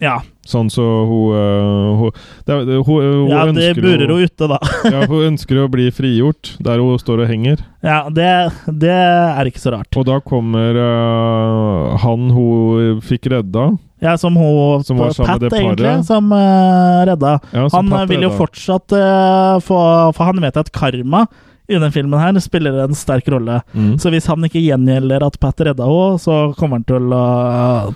Ja, 0.00 0.20
Sånn 0.50 0.70
så 0.72 0.84
hun, 1.08 1.34
øh, 1.38 2.00
hun, 2.00 2.22
det, 2.46 2.78
hun, 2.86 2.86
hun 2.86 3.28
ja 3.30 3.44
de 3.46 3.52
ønsker 3.54 3.82
burer 3.82 4.06
henne 4.06 4.30
ute, 4.30 4.48
da. 4.50 4.58
ja, 4.94 5.04
hun 5.10 5.26
ønsker 5.32 5.62
å 5.62 5.68
bli 5.72 5.90
frigjort 5.94 6.54
der 6.62 6.82
hun 6.82 6.98
står 7.00 7.24
og 7.24 7.30
henger. 7.30 7.62
Ja, 7.86 8.00
det, 8.12 8.30
det 8.66 8.96
er 8.96 9.50
ikke 9.50 9.62
så 9.62 9.74
rart. 9.76 9.90
Og 9.96 10.08
da 10.08 10.18
kommer 10.24 10.76
uh, 10.76 12.00
han 12.02 12.32
hun 12.34 13.00
fikk 13.04 13.30
redda. 13.32 13.70
Ja, 14.00 14.14
som 14.16 14.36
hun 14.36 14.84
Som 14.84 14.96
var 14.96 15.12
Pat, 15.12 15.42
det 15.42 15.52
egentlig, 15.52 15.92
som 16.08 16.32
uh, 16.32 17.04
redda. 17.08 17.36
Ja, 17.52 17.68
som 17.68 17.84
Han 17.84 17.92
Pat 17.92 18.08
vil 18.08 18.20
vil 18.20 18.28
jo 18.28 18.32
fortsatt 18.36 18.96
uh, 18.96 19.60
få 19.64 19.78
For 20.16 20.30
han 20.30 20.42
vet 20.44 20.60
at 20.60 20.72
karma 20.72 21.26
i 21.70 21.78
den 21.78 21.92
filmen 21.94 22.18
her 22.20 22.38
spiller 22.42 22.80
en 22.84 22.94
sterk 22.98 23.28
rolle. 23.30 23.60
Mm. 23.72 23.92
Så 24.02 24.10
hvis 24.10 24.26
han 24.30 24.42
ikke 24.46 24.62
gjengjelder 24.62 25.22
at 25.26 25.38
Pat 25.42 25.60
redda 25.66 25.86
henne, 25.86 26.18
så 26.22 26.38
kommer 26.58 26.80
han 26.80 26.86
til 26.88 27.12
å, 27.14 27.22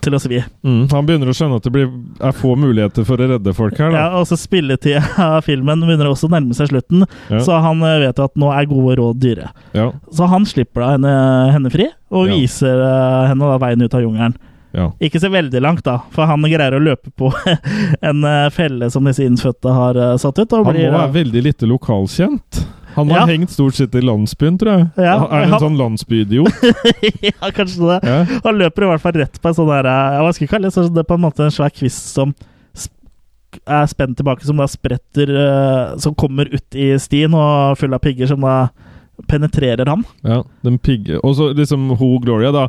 til 0.05 0.15
å 0.17 0.21
svi. 0.23 0.41
Mm. 0.65 0.85
Han 0.93 1.09
begynner 1.09 1.31
å 1.33 1.35
skjønne 1.37 1.59
at 1.59 1.67
det 1.67 1.73
blir, 1.75 1.91
er 2.23 2.37
få 2.39 2.55
muligheter 2.61 3.07
for 3.09 3.21
å 3.21 3.29
redde 3.35 3.55
folk 3.57 3.79
her. 3.83 3.95
Ja, 3.97 4.07
og 4.21 4.29
så 4.31 4.39
spilletida 4.41 5.03
av 5.25 5.43
filmen 5.47 5.83
begynner 5.85 6.11
også 6.13 6.29
å 6.31 6.35
nærme 6.37 6.55
seg 6.57 6.71
slutten, 6.73 7.05
Ja. 7.33 7.43
så 7.45 7.59
han 7.65 7.83
eh, 7.83 7.99
vet 8.07 8.19
jo 8.21 8.27
at 8.31 8.39
nå 8.41 8.51
er 8.55 8.71
gode 8.71 8.97
råd 9.01 9.21
dyre. 9.23 9.51
Ja. 9.77 9.91
Så 10.15 10.29
han 10.31 10.47
slipper 10.49 10.85
da 10.85 10.91
henne, 10.97 11.15
henne 11.55 11.73
fri, 11.75 11.91
og 12.15 12.29
Ja. 12.31 12.35
viser 12.39 12.81
eh, 12.85 13.23
henne 13.33 13.51
da 13.53 13.59
veien 13.63 13.83
ut 13.85 13.95
av 13.95 14.05
jungelen. 14.05 14.37
Ja. 14.75 14.89
Ikke 15.07 15.21
så 15.23 15.29
veldig 15.31 15.61
langt, 15.63 15.85
da, 15.87 16.01
for 16.11 16.27
han 16.27 16.43
greier 16.51 16.75
å 16.75 16.83
løpe 16.83 17.13
på 17.15 17.29
en 18.09 18.25
eh, 18.27 18.49
felle 18.55 18.89
som 18.91 19.07
disse 19.07 19.23
innfødte 19.23 19.71
har 19.75 20.01
satt 20.19 20.41
ut. 20.43 20.57
Og 20.59 20.67
Han 20.67 20.81
må 20.81 20.89
være 20.99 21.13
veldig 21.21 21.45
lite 21.47 21.69
lokalkjent. 21.71 22.65
Han 22.95 23.11
har 23.11 23.21
Ja. 23.25 23.27
hengt 23.27 23.51
stort 23.51 23.75
sett 23.75 23.95
i 23.95 24.01
landsbyen, 24.01 24.57
tror 24.59 24.71
jeg. 24.79 24.89
Ja, 25.05 25.17
er 25.27 25.43
en 25.45 25.51
han- 25.55 25.61
sånn 25.61 25.79
landsbyidiot? 25.79 26.49
ja, 27.29 27.51
kanskje 27.51 27.89
det. 27.91 28.01
Ja. 28.07 28.41
Han 28.45 28.59
løper 28.61 28.85
i 28.87 28.91
hvert 28.93 29.01
fall 29.03 29.13
rett 29.19 29.41
på 29.43 29.49
en 29.51 29.55
sånn 29.59 29.71
her 29.73 29.89
Jeg 30.25 30.35
skal 30.39 30.49
kalle 30.55 30.71
det? 30.71 30.89
Det 30.95 31.07
på 31.09 31.15
en 31.19 31.25
måte 31.27 31.45
en 31.47 31.51
svær 31.55 31.71
kvist 31.75 32.13
som 32.15 32.35
er 33.71 33.87
spent 33.87 34.17
tilbake, 34.19 34.43
som 34.47 34.59
da 34.59 34.67
spretter 34.67 35.31
eh, 35.31 35.97
Som 36.03 36.15
kommer 36.19 36.49
ut 36.51 36.75
i 36.75 36.89
stien 36.99 37.35
og 37.39 37.77
full 37.79 37.95
av 37.95 38.01
pigger, 38.03 38.27
som 38.27 38.41
da 38.43 38.69
penetrerer 39.31 39.87
ham. 39.87 40.03
ja, 40.27 40.41
den 40.67 40.75
pigge 40.83 41.21
Og 41.23 41.37
så 41.39 41.53
liksom 41.55 41.93
ho 42.01 42.09
Gloria, 42.19 42.51
da. 42.51 42.65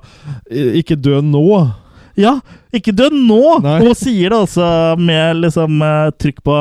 Ikke 0.52 0.94
dø 0.96 1.18
nå! 1.26 1.72
Ja, 2.16 2.38
ikke 2.72 2.94
dø 2.96 3.10
nå! 3.12 3.58
Nei. 3.66 3.80
Hun 3.82 3.96
sier 3.98 4.30
det 4.32 4.38
også 4.46 4.68
med 5.02 5.42
liksom 5.42 5.82
eh, 5.84 6.12
trykk 6.22 6.44
på 6.46 6.60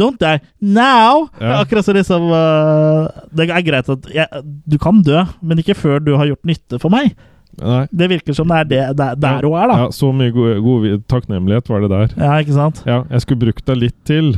Don't 0.00 0.18
die 0.18 0.40
now! 0.58 1.28
Ja. 1.40 1.60
Akkurat 1.60 1.86
så 1.86 1.94
liksom 1.94 2.26
eh, 2.34 3.20
Det 3.30 3.46
er 3.46 3.62
greit 3.66 3.90
at 3.92 4.08
jeg, 4.14 4.42
du 4.66 4.78
kan 4.82 5.02
dø, 5.06 5.22
men 5.42 5.60
ikke 5.62 5.76
før 5.78 6.02
du 6.02 6.14
har 6.18 6.26
gjort 6.30 6.50
nytte 6.50 6.80
for 6.82 6.92
meg. 6.94 7.14
Nei. 7.60 7.84
Det 7.94 8.08
virker 8.10 8.34
som 8.34 8.50
det 8.50 8.64
er 8.64 8.70
det, 8.70 8.80
der, 8.98 9.14
der 9.20 9.46
hun 9.46 9.54
er, 9.60 9.70
da. 9.70 9.76
Ja, 9.84 9.90
så 9.94 10.10
mye 10.16 10.32
god, 10.34 10.58
god 10.64 11.04
takknemlighet 11.10 11.70
var 11.70 11.84
det 11.84 11.92
der. 11.92 12.16
Ja, 12.18 12.32
ikke 12.42 12.56
sant? 12.56 12.82
Ja, 12.88 13.04
jeg 13.10 13.22
skulle 13.22 13.44
brukt 13.46 13.66
deg 13.70 13.78
litt 13.84 13.96
til. 14.08 14.34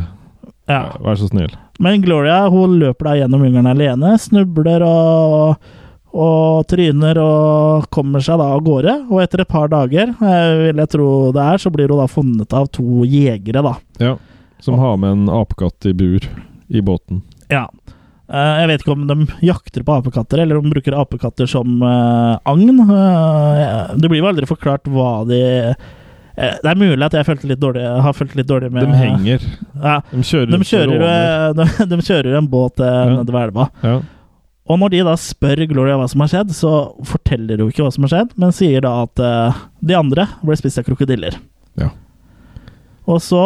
Ja. 0.68 0.82
Vær 1.00 1.16
så 1.16 1.30
snill. 1.30 1.54
Men 1.82 2.04
Gloria 2.04 2.46
hun 2.52 2.78
løper 2.80 3.10
da 3.10 3.16
gjennom 3.20 3.44
jungelen 3.46 3.68
alene, 3.70 4.14
snubler 4.20 4.84
og, 4.84 5.72
og 6.16 6.64
tryner 6.70 7.20
og 7.22 7.88
kommer 7.92 8.24
seg 8.24 8.40
da 8.40 8.50
av 8.56 8.64
gårde. 8.66 8.96
Og 9.08 9.20
etter 9.24 9.44
et 9.44 9.50
par 9.52 9.70
dager, 9.72 10.12
eh, 10.16 10.52
vil 10.66 10.82
jeg 10.84 10.92
tro 10.96 11.10
det 11.36 11.44
er, 11.44 11.62
så 11.62 11.72
blir 11.72 11.92
hun 11.92 12.02
da 12.02 12.08
funnet 12.10 12.56
av 12.56 12.68
to 12.74 13.04
jegere, 13.08 13.64
da. 13.64 13.76
Ja. 14.02 14.16
Som 14.64 14.78
har 14.80 14.96
med 14.96 15.10
en 15.12 15.26
apekatt 15.28 15.86
i 15.86 15.92
bur 15.96 16.24
i 16.68 16.80
båten. 16.80 17.22
Ja. 17.52 17.66
Eh, 18.32 18.54
Jeg 18.62 18.68
vet 18.72 18.82
ikke 18.82 18.94
om 18.96 19.04
de 19.06 19.26
jakter 19.46 19.84
på 19.86 19.94
apekatter, 20.00 20.40
eller 20.42 20.58
om 20.58 20.64
de 20.66 20.72
bruker 20.74 20.96
apekatter 20.98 21.46
som 21.46 21.76
eh, 21.82 22.38
agn. 22.44 22.80
Eh, 22.80 23.94
Det 24.00 24.08
blir 24.10 24.18
jo 24.22 24.26
aldri 24.32 24.48
forklart 24.48 24.88
hva 24.90 25.24
de 25.28 25.40
Det 26.36 26.68
er 26.68 26.76
mulig 26.76 27.00
at 27.06 27.14
jeg 27.16 27.56
dårlig, 27.56 27.84
har 28.02 28.12
følt 28.12 28.34
litt 28.36 28.48
dårlig 28.48 28.68
med 28.72 28.84
De 28.84 28.96
henger. 28.98 29.40
Ja, 29.80 30.00
De 30.10 30.20
kjører 30.20 30.50
de 30.52 30.66
kjører, 30.68 31.54
de, 31.56 31.86
de 31.86 31.96
kjører 32.02 32.36
en 32.36 32.48
båt 32.50 32.82
Ja. 32.82 33.04
nedover 33.22 33.46
elva. 33.48 33.70
Ja. 33.82 34.00
Og 34.68 34.78
når 34.80 34.90
de 34.90 35.00
da 35.06 35.14
spør 35.14 35.62
Gloria 35.70 35.94
hva 35.96 36.08
som 36.10 36.20
har 36.20 36.28
skjedd, 36.28 36.50
så 36.52 36.72
forteller 37.06 37.60
hun 37.62 37.70
ikke 37.70 37.84
hva 37.86 37.92
som 37.94 38.02
har 38.02 38.10
skjedd, 38.10 38.32
men 38.36 38.52
sier 38.52 38.82
da 38.82 39.04
at 39.04 39.14
de 39.80 39.94
andre 39.94 40.26
ble 40.42 40.56
spist 40.58 40.80
av 40.82 40.84
krokodiller. 40.88 41.38
Ja. 41.78 41.88
Og 43.06 43.20
så 43.22 43.40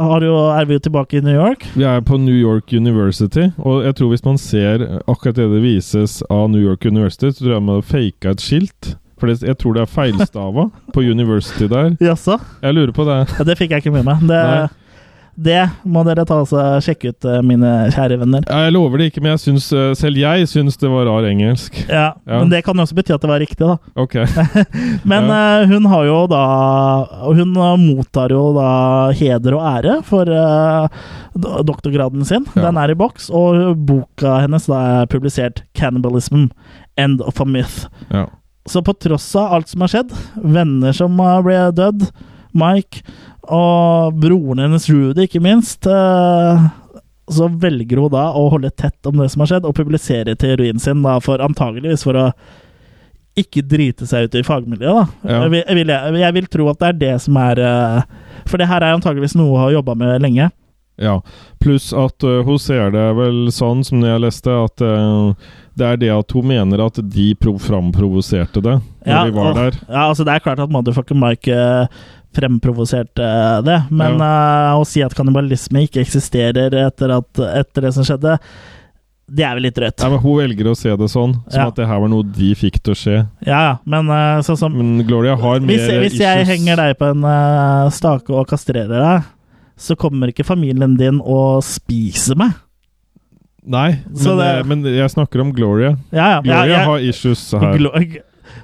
har 0.00 0.24
jo, 0.24 0.34
er 0.54 0.64
vi 0.68 0.76
jo 0.78 0.82
tilbake 0.86 1.18
i 1.18 1.24
New 1.24 1.36
York. 1.36 1.66
Vi 1.76 1.84
er 1.84 2.00
på 2.06 2.16
New 2.20 2.36
York 2.36 2.72
University, 2.72 3.50
og 3.58 3.84
jeg 3.84 3.96
tror 3.98 4.12
hvis 4.14 4.24
man 4.24 4.38
ser 4.40 4.86
akkurat 5.06 5.36
det 5.36 5.48
det 5.52 5.62
vises 5.64 6.20
av 6.30 6.48
New 6.50 6.62
York 6.62 6.86
University, 6.88 7.30
så 7.30 7.44
tror 7.44 7.56
jeg 7.58 7.66
man 7.68 7.80
har 7.80 7.86
faka 7.90 8.34
et 8.34 8.44
skilt. 8.44 8.94
For 9.20 9.28
det, 9.28 9.42
jeg 9.44 9.58
tror 9.60 9.76
det 9.76 9.82
er 9.84 9.90
feilstava 9.92 10.68
på 10.94 11.02
University 11.04 11.68
der. 11.68 11.92
Jaså? 12.00 12.38
Jeg 12.64 12.76
lurer 12.78 12.94
på 12.96 13.04
det. 13.04 13.18
Ja, 13.36 13.44
det 13.44 13.58
fikk 13.60 13.74
jeg 13.76 13.84
ikke 13.84 13.92
med 13.98 14.06
meg. 14.08 14.22
Det, 14.24 14.38
Nei. 14.40 14.68
Det 15.40 15.60
må 15.88 16.02
dere 16.04 16.26
ta 16.28 16.40
og 16.42 16.50
sjekke 16.84 17.14
ut, 17.14 17.24
eh, 17.24 17.38
mine 17.46 17.68
kjære 17.94 18.18
venner. 18.20 18.44
Ja, 18.44 18.66
Jeg 18.66 18.74
lover 18.74 19.00
det 19.00 19.06
ikke, 19.10 19.22
men 19.24 19.32
jeg 19.32 19.40
syns, 19.46 19.70
eh, 19.72 19.94
selv 19.96 20.20
jeg 20.20 20.48
syns 20.50 20.76
det 20.76 20.90
var 20.92 21.06
rar 21.08 21.24
engelsk. 21.28 21.78
Ja, 21.88 22.12
Ja. 22.26 22.40
Men 22.40 22.50
det 22.52 22.62
kan 22.64 22.76
jo 22.76 22.84
også 22.84 22.94
bety 22.98 23.14
at 23.14 23.22
det 23.24 23.30
var 23.30 23.40
riktig, 23.40 23.64
da. 23.64 23.78
Ok. 23.96 24.14
Men 25.10 25.30
eh, 25.30 25.66
hun 25.70 25.86
har 25.88 26.04
jo 26.04 26.18
da 26.30 26.42
Hun 27.24 27.54
mottar 27.54 28.30
jo 28.30 28.52
da 28.54 28.68
heder 29.16 29.56
og 29.56 29.64
ære 29.64 29.96
for 30.04 30.28
doktorgraden 31.64 32.24
sin. 32.26 32.44
Ja. 32.54 32.66
Den 32.68 32.76
er 32.80 32.90
i 32.92 32.98
boks, 32.98 33.30
og 33.30 33.76
boka 33.86 34.40
hennes 34.44 34.66
da 34.68 34.80
er 35.02 35.06
publisert 35.10 35.62
'Cannibalism 35.74 36.50
End 36.98 37.20
of 37.22 37.40
a 37.40 37.44
Myth'. 37.44 37.86
Ja. 38.10 38.26
Så 38.68 38.82
på 38.84 38.92
tross 39.00 39.34
av 39.36 39.52
alt 39.54 39.68
som 39.68 39.80
har 39.80 39.88
skjedd, 39.88 40.12
venner 40.44 40.92
som 40.92 41.16
ble 41.16 41.70
dødd, 41.72 42.10
Mike 42.56 43.02
og 43.50 44.14
broren 44.20 44.62
hennes 44.62 44.88
Rudy, 44.90 45.26
ikke 45.26 45.42
minst, 45.42 45.86
eh, 45.86 46.64
så 47.30 47.48
velger 47.62 47.98
hun 48.02 48.12
da 48.12 48.28
å 48.36 48.48
holde 48.52 48.70
tett 48.70 49.06
om 49.06 49.18
det 49.20 49.30
som 49.32 49.44
har 49.44 49.52
skjedd, 49.52 49.66
og 49.68 49.76
publisere 49.78 50.36
teorien 50.38 50.78
sin, 50.82 51.02
da, 51.02 51.18
for 51.22 51.42
antageligvis 51.42 52.04
for 52.06 52.18
å 52.18 52.28
ikke 53.38 53.62
drite 53.62 54.06
seg 54.10 54.26
ut 54.26 54.34
i 54.34 54.42
fagmiljøet, 54.44 54.96
da. 55.22 55.30
Ja. 55.30 55.42
Jeg, 55.46 55.50
vil, 55.54 55.62
jeg, 55.62 55.76
vil, 56.12 56.20
jeg 56.24 56.36
vil 56.36 56.48
tro 56.50 56.66
at 56.72 56.80
det 56.82 56.88
er 56.90 56.98
det 57.00 57.12
som 57.22 57.36
er 57.40 57.60
eh, 57.62 58.00
For 58.50 58.58
det 58.60 58.66
her 58.68 58.82
er 58.82 58.96
antageligvis 58.96 59.36
noe 59.38 59.52
hun 59.54 59.62
har 59.62 59.76
jobba 59.78 59.94
med 59.98 60.24
lenge. 60.24 60.48
Ja. 61.00 61.14
Pluss 61.62 61.92
at 61.96 62.20
uh, 62.26 62.42
hun 62.44 62.58
ser 62.60 62.90
det 62.92 63.06
vel 63.16 63.46
sånn, 63.54 63.80
som 63.86 64.02
jeg 64.04 64.20
leste, 64.20 64.52
at 64.52 64.82
uh, 64.84 65.32
det 65.78 65.86
er 65.86 66.00
det 66.02 66.10
at 66.12 66.34
hun 66.36 66.48
mener 66.50 66.82
at 66.84 66.98
de 67.14 67.30
framprovoserte 67.40 68.60
det 68.60 68.74
når 68.82 69.08
Ja, 69.08 69.22
de 69.24 69.32
var 69.32 69.50
og- 69.52 69.56
der. 69.56 69.78
Ja, 69.88 70.02
altså 70.10 70.26
Det 70.28 70.34
er 70.34 70.44
klart 70.44 70.60
at 70.60 70.68
Motherfucker 70.74 71.16
Mike 71.16 71.48
eh, 71.48 71.86
fremprovoserte 72.36 73.26
det, 73.66 73.78
men 73.90 74.20
eh, 74.22 74.74
å 74.78 74.84
si 74.86 75.02
at 75.02 75.14
kannibalisme 75.18 75.82
ikke 75.86 76.02
eksisterer 76.04 76.74
etter, 76.86 77.10
at, 77.16 77.40
etter 77.62 77.88
det 77.88 77.92
som 77.96 78.06
skjedde, 78.06 78.36
det 79.30 79.44
er 79.46 79.54
vel 79.54 79.62
litt 79.68 79.76
rødt. 79.78 80.02
Ja, 80.02 80.08
men 80.10 80.18
Hun 80.22 80.38
velger 80.40 80.70
å 80.72 80.76
se 80.78 80.90
det 80.98 81.06
sånn, 81.10 81.36
som 81.46 81.60
Ja. 81.60 81.66
at 81.70 81.76
det 81.78 81.86
her 81.86 82.00
var 82.02 82.08
noe 82.10 82.22
de 82.26 82.48
fikk 82.58 82.80
til 82.82 82.94
å 82.94 82.98
skje. 82.98 83.18
Ja, 83.46 83.60
ja, 83.66 83.74
men 83.86 84.08
uh, 84.10 84.40
sånn 84.42 84.58
som 84.58 84.74
Men 84.74 85.04
Gloria 85.06 85.36
har 85.38 85.60
mer 85.60 85.70
Hvis, 85.76 85.86
hvis 85.86 86.16
jeg 86.22 86.40
issues. 86.42 86.48
henger 86.50 86.76
deg 86.82 86.96
på 86.98 87.10
en 87.12 87.22
uh, 87.22 87.90
stake 87.94 88.30
og 88.34 88.48
kastrerer 88.50 88.90
deg, 88.90 89.28
så 89.80 89.94
kommer 89.96 90.28
ikke 90.32 90.44
familien 90.44 90.96
din 90.98 91.20
og 91.22 91.62
spiser 91.64 92.36
meg. 92.42 92.58
Nei, 93.70 94.00
men, 94.08 94.36
det- 94.40 94.66
men 94.66 94.82
jeg 94.88 95.10
snakker 95.12 95.42
om 95.44 95.52
Gloria. 95.54 95.94
Ja, 96.10 96.26
ja. 96.36 96.40
Gloria 96.42 96.66
ja, 96.66 96.78
ja. 96.80 96.84
har 96.88 96.98
issues 96.98 97.42
her. 97.52 97.74
Glo- 97.78 97.94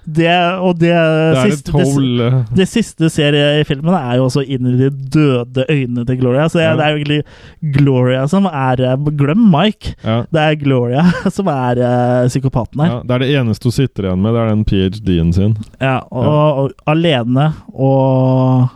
Det, 0.06 0.30
og 0.62 0.76
det, 0.78 0.92
det 0.92 1.38
er 1.40 1.50
siste, 1.50 1.72
det, 1.74 2.26
eh, 2.26 2.34
det 2.54 2.66
siste 2.70 3.04
du 3.06 3.10
ser 3.10 3.34
i 3.34 3.64
filmen, 3.66 3.94
er 3.98 4.16
jo 4.20 4.26
også 4.28 4.44
inn 4.46 4.68
i 4.70 4.74
de 4.78 4.90
døde 5.16 5.64
øynene 5.68 6.04
til 6.06 6.18
Gloria. 6.20 6.44
Så 6.52 6.60
Ja. 6.62 6.76
det 6.78 6.84
er 6.84 6.90
jo 6.94 7.00
egentlig 7.02 7.72
Gloria 7.74 8.26
som 8.30 8.46
er 8.46 8.80
eh, 8.92 8.96
Glem 9.18 9.42
Mike! 9.50 9.94
ja. 10.04 10.20
Det 10.30 10.40
er 10.44 10.54
Gloria 10.60 11.02
som 11.36 11.48
er 11.50 11.80
uh, 11.82 12.28
psykopaten 12.30 12.80
her. 12.84 12.92
ja, 12.92 13.00
Det 13.02 13.14
er 13.16 13.24
det 13.24 13.30
eneste 13.40 13.66
hun 13.70 13.72
sitter 13.76 14.08
igjen 14.10 14.22
med, 14.22 14.34
det 14.36 14.42
er 14.44 14.52
den 14.54 14.64
ph.d.-en 14.64 15.32
sin. 15.36 15.56
Ja, 15.82 15.96
og, 16.10 16.62
og 16.66 16.72
alene 16.86 17.48
og 17.74 18.68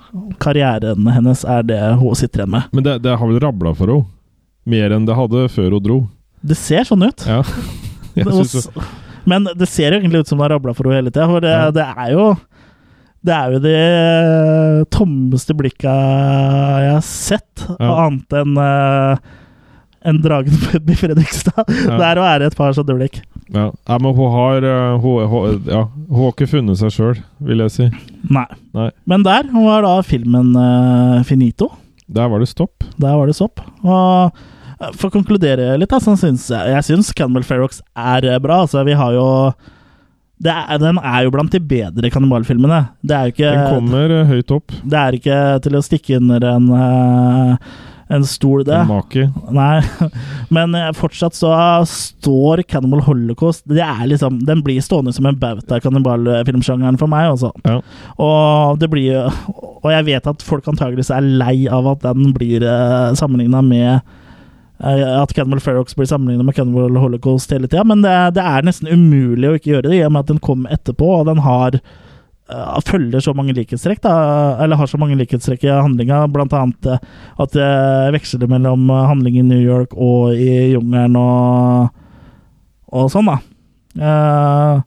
karrieren 0.43 1.07
hennes 1.15 1.45
er 1.45 1.63
det 1.67 1.81
hun 2.01 2.15
sitter 2.19 2.43
igjen 2.45 2.55
med. 2.57 2.71
Men 2.75 2.87
det, 2.87 2.99
det 3.07 3.17
har 3.19 3.27
vel 3.31 3.41
rabla 3.43 3.75
for 3.79 3.93
henne? 3.93 4.09
Mer 4.71 4.93
enn 4.93 5.07
det 5.09 5.17
hadde 5.17 5.47
før 5.51 5.77
hun 5.79 5.83
dro. 5.85 5.99
Det 6.47 6.57
ser 6.59 6.85
sånn 6.89 7.07
ut. 7.07 7.25
Ja. 7.29 7.41
Jeg 8.19 8.27
Og 8.27 8.41
synes 8.41 8.67
s- 8.67 8.91
Men 9.29 9.49
det 9.57 9.69
ser 9.69 9.93
jo 9.93 10.01
egentlig 10.01 10.25
ut 10.25 10.31
som 10.31 10.39
det 10.39 10.47
har 10.47 10.55
rabla 10.57 10.75
for 10.77 10.89
henne 10.89 11.01
hele 11.03 11.13
tida, 11.13 11.27
for 11.31 11.45
det, 11.45 11.51
Ja. 11.51 11.71
det 11.75 11.87
er 11.97 12.15
jo 12.15 12.31
det 13.21 13.35
er 13.37 13.53
jo 13.53 13.59
de 13.61 13.73
eh, 13.77 14.85
tommeste 14.89 15.53
blikka 15.53 15.93
jeg 15.93 16.95
har 16.95 17.05
sett, 17.05 17.67
Ja. 17.77 18.07
annet 18.07 18.33
enn 18.41 18.57
uh, 18.57 19.19
en 20.09 20.21
Dragen 20.25 20.55
i 20.89 20.97
Fredrikstad. 20.97 21.67
Ja. 21.69 21.99
Det 21.99 22.07
er 22.07 22.21
å 22.21 22.25
være 22.25 22.49
et 22.49 22.57
par 22.57 22.73
sånne 22.73 22.97
blikk. 22.97 23.21
Ja. 23.53 23.67
ja. 23.69 23.99
men 23.99 24.15
hun 24.17 24.33
har 24.33 24.65
eh, 24.65 24.95
hun, 25.03 25.27
hun, 25.29 25.59
ja, 25.69 25.83
hun 26.09 26.23
har 26.23 26.33
ikke 26.33 26.49
funnet 26.49 26.81
seg 26.81 26.95
sjøl, 26.95 27.21
vil 27.45 27.65
jeg 27.67 27.75
si. 27.75 27.89
Nei. 28.33 28.47
Nei. 28.77 28.89
Men 29.11 29.27
der 29.27 29.51
var 29.53 29.85
da 29.85 29.99
filmen 30.07 30.55
uh, 30.57 31.21
finito. 31.29 31.69
Der 32.11 32.31
var 32.31 32.43
det 32.43 32.49
stopp. 32.51 32.87
Der 32.99 33.19
var 33.19 33.29
det 33.31 33.37
stopp. 33.39 33.61
Og 33.85 34.33
eh, 34.33 34.49
for 34.97 35.11
å 35.11 35.13
konkludere 35.19 35.75
litt, 35.77 35.91
da, 35.93 36.01
så 36.01 36.17
syns 36.19 36.47
jeg, 36.49 36.73
jeg 36.73 36.87
syns 36.89 37.13
Cannibal 37.17 37.45
Ferox 37.47 37.83
er 37.93 38.27
eh, 38.31 38.41
bra. 38.41 38.63
Altså, 38.65 38.81
vi 38.89 38.97
har 38.97 39.13
jo 39.17 39.27
det 40.41 40.55
er, 40.55 40.81
Den 40.81 40.97
er 40.97 41.27
jo 41.27 41.35
blant 41.35 41.53
de 41.53 41.61
bedre 41.61 42.09
kannibalfilmene. 42.13 42.81
Det 43.05 43.13
er 43.17 43.29
jo 43.29 43.35
ikke 43.35 43.53
Den 43.53 43.75
kommer 43.75 44.17
eh, 44.17 44.27
høyt 44.31 44.57
opp. 44.57 44.73
Det 44.81 44.97
er 44.97 45.17
ikke 45.19 45.39
til 45.67 45.77
å 45.77 45.83
stikke 45.85 46.17
under 46.17 46.47
en, 46.49 46.71
eh, 46.79 47.75
en 48.17 48.25
stol, 48.25 48.63
det. 48.65 48.79
En 48.79 48.89
maki. 48.89 49.27
Nei, 49.53 49.83
men 50.57 50.79
fortsatt 50.97 51.37
så 51.37 51.53
står 51.91 52.63
Cannibal 52.71 53.05
Holocaust 53.05 53.67
det 53.69 53.85
er 53.85 54.01
liksom, 54.09 54.41
Den 54.49 54.65
blir 54.65 54.81
stående 54.81 55.13
som 55.13 55.29
en 55.29 55.37
bauta 55.43 55.77
i 55.77 55.85
kannibalfilmsjangeren 55.85 56.97
for 57.03 57.13
meg, 57.13 57.35
altså. 57.35 57.53
Ja. 57.69 57.83
Og 58.17 58.81
det 58.81 58.89
blir 58.97 59.29
Og 59.29 59.93
jeg 59.93 60.09
vet 60.09 60.33
at 60.33 60.47
folk 60.47 60.73
antageligvis 60.73 61.13
er 61.13 61.29
lei 61.45 61.69
av 61.69 61.93
at 61.93 62.09
den 62.09 62.33
blir 62.33 62.65
sammenligna 63.21 63.61
med 63.61 64.17
at 64.81 65.35
Cannibal 65.37 65.61
Ferox 65.61 65.93
blir 65.93 66.09
sammenlignet 66.09 66.47
med 66.47 66.57
Cannibal 66.57 66.95
Holocaust 66.97 67.51
hele 67.53 67.69
tida, 67.69 67.83
men 67.85 68.01
det, 68.01 68.15
det 68.39 68.45
er 68.49 68.65
nesten 68.65 68.89
umulig 68.89 69.51
å 69.51 69.59
ikke 69.59 69.75
gjøre 69.75 69.91
det, 69.91 69.99
i 69.99 70.07
og 70.07 70.15
med 70.15 70.25
at 70.25 70.31
den 70.31 70.41
kom 70.41 70.63
etterpå, 70.73 71.09
og 71.19 71.27
den 71.29 71.43
har 71.45 71.77
uh, 72.51 72.79
følger 72.87 73.21
så 73.21 73.35
mange 73.37 73.55
likhetstrekk, 73.57 74.03
da, 74.05 74.15
eller 74.63 74.81
har 74.81 74.91
så 74.91 75.01
mange 75.01 75.19
likhetstrekk 75.21 75.67
i 75.67 75.73
handlinga, 75.75 76.23
blant 76.33 76.55
annet 76.57 76.91
eh, 76.95 77.05
at 77.41 77.55
det 77.57 77.71
veksler 78.17 78.51
mellom 78.51 78.89
eh, 78.91 79.07
handling 79.11 79.41
i 79.41 79.47
New 79.47 79.61
York 79.61 79.95
og 79.97 80.35
i 80.35 80.73
jungelen 80.73 81.19
og, 81.21 81.93
og 82.91 83.13
sånn, 83.13 83.31
da. 83.31 83.39
Uh, 84.01 84.81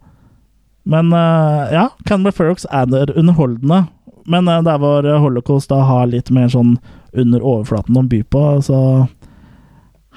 men 0.83 1.13
uh, 1.15 1.69
ja, 1.71 1.89
Cannibal 2.07 2.35
Ferox 2.35 2.65
er 2.71 2.87
der 2.91 3.13
underholdende, 3.17 3.85
men 4.27 4.47
eh, 4.47 4.63
der 4.63 4.79
hvor 4.79 5.07
Holocaust 5.19 5.71
da 5.71 5.81
har 5.87 6.09
litt 6.11 6.31
mer 6.31 6.49
sånn 6.51 6.77
under 7.13 7.43
overflaten 7.43 7.99
å 7.99 8.03
by 8.07 8.23
på, 8.23 8.43
så 8.65 8.79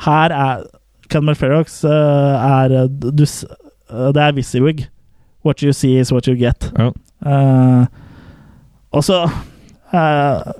her 0.05 0.35
er 0.35 0.67
Cannibal 1.11 1.39
Ferox 1.39 1.81
eh, 1.85 1.91
er 1.91 2.75
eh, 2.75 2.89
du, 2.91 3.25
eh, 3.25 4.13
Det 4.15 4.23
er 4.23 4.37
Visiwig. 4.37 4.87
What 5.45 5.63
you 5.63 5.73
see 5.73 5.99
is 5.99 6.13
what 6.13 6.27
you 6.27 6.37
get. 6.37 6.73
Ja. 6.77 6.91
Uh, 7.27 7.87
og 8.93 9.05
så 9.05 9.23
uh, 9.25 10.53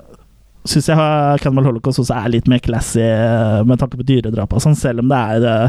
syns 0.65 0.89
jeg 0.89 1.41
Cannibal 1.43 1.67
Holocaust 1.67 2.01
også 2.01 2.15
er 2.15 2.31
litt 2.33 2.49
mer 2.49 2.63
classy 2.63 3.03
med 3.67 3.79
tanke 3.79 3.99
på 3.99 4.07
dyredrap 4.07 4.55
og 4.55 4.63
sånn, 4.63 4.79
selv 4.79 5.03
om 5.03 5.11
det 5.11 5.19
er, 5.19 5.69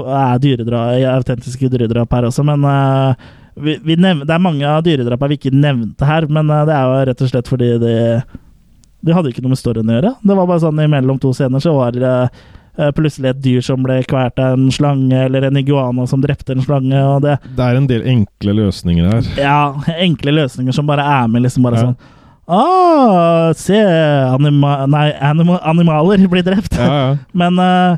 er 0.00 0.40
dyredrap, 0.42 0.96
autentiske 1.12 1.70
dyredrap 1.70 2.14
her 2.16 2.26
også, 2.30 2.46
men 2.46 2.64
uh, 2.66 3.28
vi, 3.54 3.76
vi 3.84 3.98
nevner, 3.98 4.26
det 4.26 4.34
er 4.34 4.42
mange 4.42 4.66
av 4.66 4.82
dyredrapene 4.86 5.34
vi 5.34 5.38
ikke 5.40 5.54
nevnte 5.54 6.08
her, 6.08 6.26
men 6.32 6.50
det 6.50 6.74
er 6.74 6.88
jo 6.88 7.06
rett 7.10 7.22
og 7.22 7.32
slett 7.32 7.52
fordi 7.52 7.70
de 7.82 7.94
De 9.06 9.14
hadde 9.14 9.30
ikke 9.30 9.44
noe 9.44 9.52
med 9.52 9.60
storyen 9.60 9.90
å 9.90 9.98
gjøre. 9.98 10.10
Det 10.26 10.34
var 10.34 10.46
bare 10.48 10.62
sånn 10.64 10.80
imellom 10.82 11.18
to 11.22 11.30
scener 11.36 11.62
så 11.62 11.76
var 11.76 11.94
det 11.94 12.14
plutselig 12.96 13.30
et 13.30 13.40
dyr 13.42 13.60
som 13.64 13.82
ble 13.82 14.02
kvalt 14.04 14.38
av 14.38 14.52
en 14.58 14.70
slange, 14.70 15.16
eller 15.26 15.46
en 15.48 15.56
iguana 15.56 16.06
som 16.06 16.20
drepte 16.20 16.52
en 16.56 16.62
slange, 16.62 17.04
det 17.24 17.38
Det 17.56 17.64
er 17.64 17.76
en 17.76 17.86
del 17.88 18.02
enkle 18.02 18.52
løsninger 18.58 19.08
her. 19.12 19.22
ja, 19.40 19.74
enkle 19.98 20.32
løsninger 20.32 20.72
som 20.76 20.86
bare 20.86 21.00
er 21.02 21.26
med, 21.28 21.42
liksom 21.42 21.62
bare 21.62 21.76
Ja. 21.80 21.82
sånn 21.88 21.96
Ah, 22.48 23.52
se 23.58 23.74
anima 23.74 24.86
nei, 24.86 25.08
anima 25.20 25.58
animaler 25.66 26.28
blir 26.30 26.44
drept. 26.46 26.76
Ja, 26.78 26.86
ja. 26.86 27.16
Men 27.34 27.58
eh, 27.58 27.96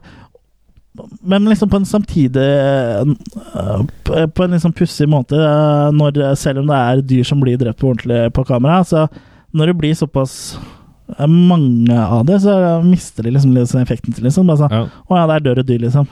Men 1.22 1.44
liksom 1.44 1.68
på 1.70 1.76
en 1.76 1.84
samtidig 1.84 2.40
eh, 2.40 4.26
På 4.34 4.44
en 4.44 4.50
liksom 4.56 4.72
pussig 4.72 5.06
måte, 5.08 5.36
eh, 5.36 5.90
når, 5.92 6.34
selv 6.34 6.58
om 6.62 6.66
det 6.66 6.76
er 6.80 7.02
dyr 7.02 7.24
som 7.28 7.40
blir 7.40 7.58
drept 7.60 7.78
på 7.80 7.90
ordentlig 7.92 8.32
på 8.32 8.44
kamera, 8.48 8.80
så 8.84 9.04
når 9.52 9.66
det 9.66 9.76
blir 9.82 9.94
såpass 9.94 10.56
eh, 10.56 10.64
mange 11.28 11.98
av 11.98 12.26
det, 12.28 12.40
så 12.44 12.82
mister 12.84 13.24
de 13.24 13.30
liksom 13.36 13.54
sånn 13.66 13.82
effekten 13.82 14.14
til 14.14 14.24
liksom. 14.28 14.46
Bare 14.50 14.60
sånn, 14.64 14.74
ja. 14.74 14.82
Å 15.08 15.20
ja, 15.22 15.26
der 15.32 15.40
dør 15.46 15.62
et 15.62 15.70
dyr, 15.70 15.80
liksom. 15.86 16.08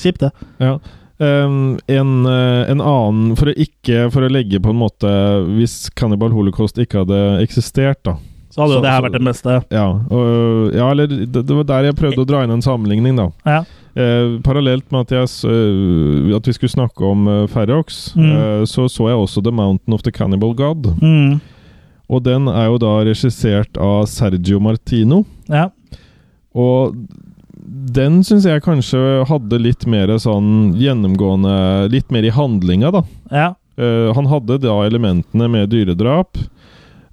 Kjipt, 0.00 0.20
det. 0.24 0.30
Ja. 0.58 0.78
Um, 1.20 1.78
en, 1.86 2.12
eh, 2.24 2.70
en 2.72 2.80
annen 2.80 3.34
For 3.36 3.50
å 3.50 3.52
ikke 3.52 4.06
For 4.08 4.24
å 4.24 4.30
legge 4.32 4.56
på 4.64 4.70
en 4.72 4.78
måte 4.80 5.10
Hvis 5.52 5.90
Cannibal 5.92 6.32
Holocaust 6.32 6.78
ikke 6.80 7.02
hadde 7.02 7.18
eksistert, 7.44 8.00
da. 8.08 8.14
Så 8.48 8.62
hadde 8.62 8.78
jo 8.78 8.80
det 8.86 8.90
her 8.94 9.04
vært 9.04 9.18
det 9.18 9.26
beste. 9.28 9.58
Ja, 9.70 9.84
og, 10.08 10.72
ja 10.74 10.88
eller 10.90 11.06
det, 11.12 11.28
det 11.44 11.58
var 11.58 11.68
der 11.68 11.90
jeg 11.90 11.98
prøvde 12.00 12.24
å 12.24 12.26
dra 12.26 12.40
inn 12.42 12.50
en 12.56 12.64
sammenligning, 12.64 13.20
da. 13.20 13.28
Ja. 13.44 13.60
Eh, 13.94 14.40
parallelt 14.42 14.88
med 14.90 15.04
at, 15.06 15.12
jeg, 15.14 15.28
eh, 15.52 16.32
at 16.34 16.48
vi 16.48 16.56
skulle 16.56 16.72
snakke 16.72 17.04
om 17.06 17.28
uh, 17.28 17.44
Ferrox, 17.52 18.14
Mm. 18.16 18.32
eh, 18.32 18.64
så 18.66 18.88
så 18.90 19.06
jeg 19.12 19.20
også 19.20 19.44
The 19.44 19.52
Mountain 19.54 19.94
of 19.94 20.02
the 20.02 20.10
Cannibal 20.10 20.54
God. 20.54 20.88
Mm. 21.02 21.40
Og 22.10 22.24
den 22.26 22.48
er 22.50 22.66
jo 22.66 22.78
da 22.82 22.94
regissert 23.06 23.78
av 23.78 24.08
Sergio 24.10 24.58
Martino. 24.62 25.22
Ja. 25.50 25.68
Og 26.58 26.96
den 27.94 28.20
syns 28.26 28.46
jeg 28.48 28.64
kanskje 28.64 29.22
hadde 29.28 29.60
litt 29.62 29.86
mer 29.90 30.10
sånn 30.18 30.72
gjennomgående 30.78 31.90
Litt 31.92 32.10
mer 32.10 32.26
i 32.26 32.32
handlinga, 32.34 32.90
da. 32.98 33.04
Ja. 33.30 33.48
Uh, 33.80 34.10
han 34.16 34.26
hadde 34.28 34.58
da 34.60 34.80
elementene 34.84 35.46
med 35.48 35.70
dyredrap. 35.72 36.40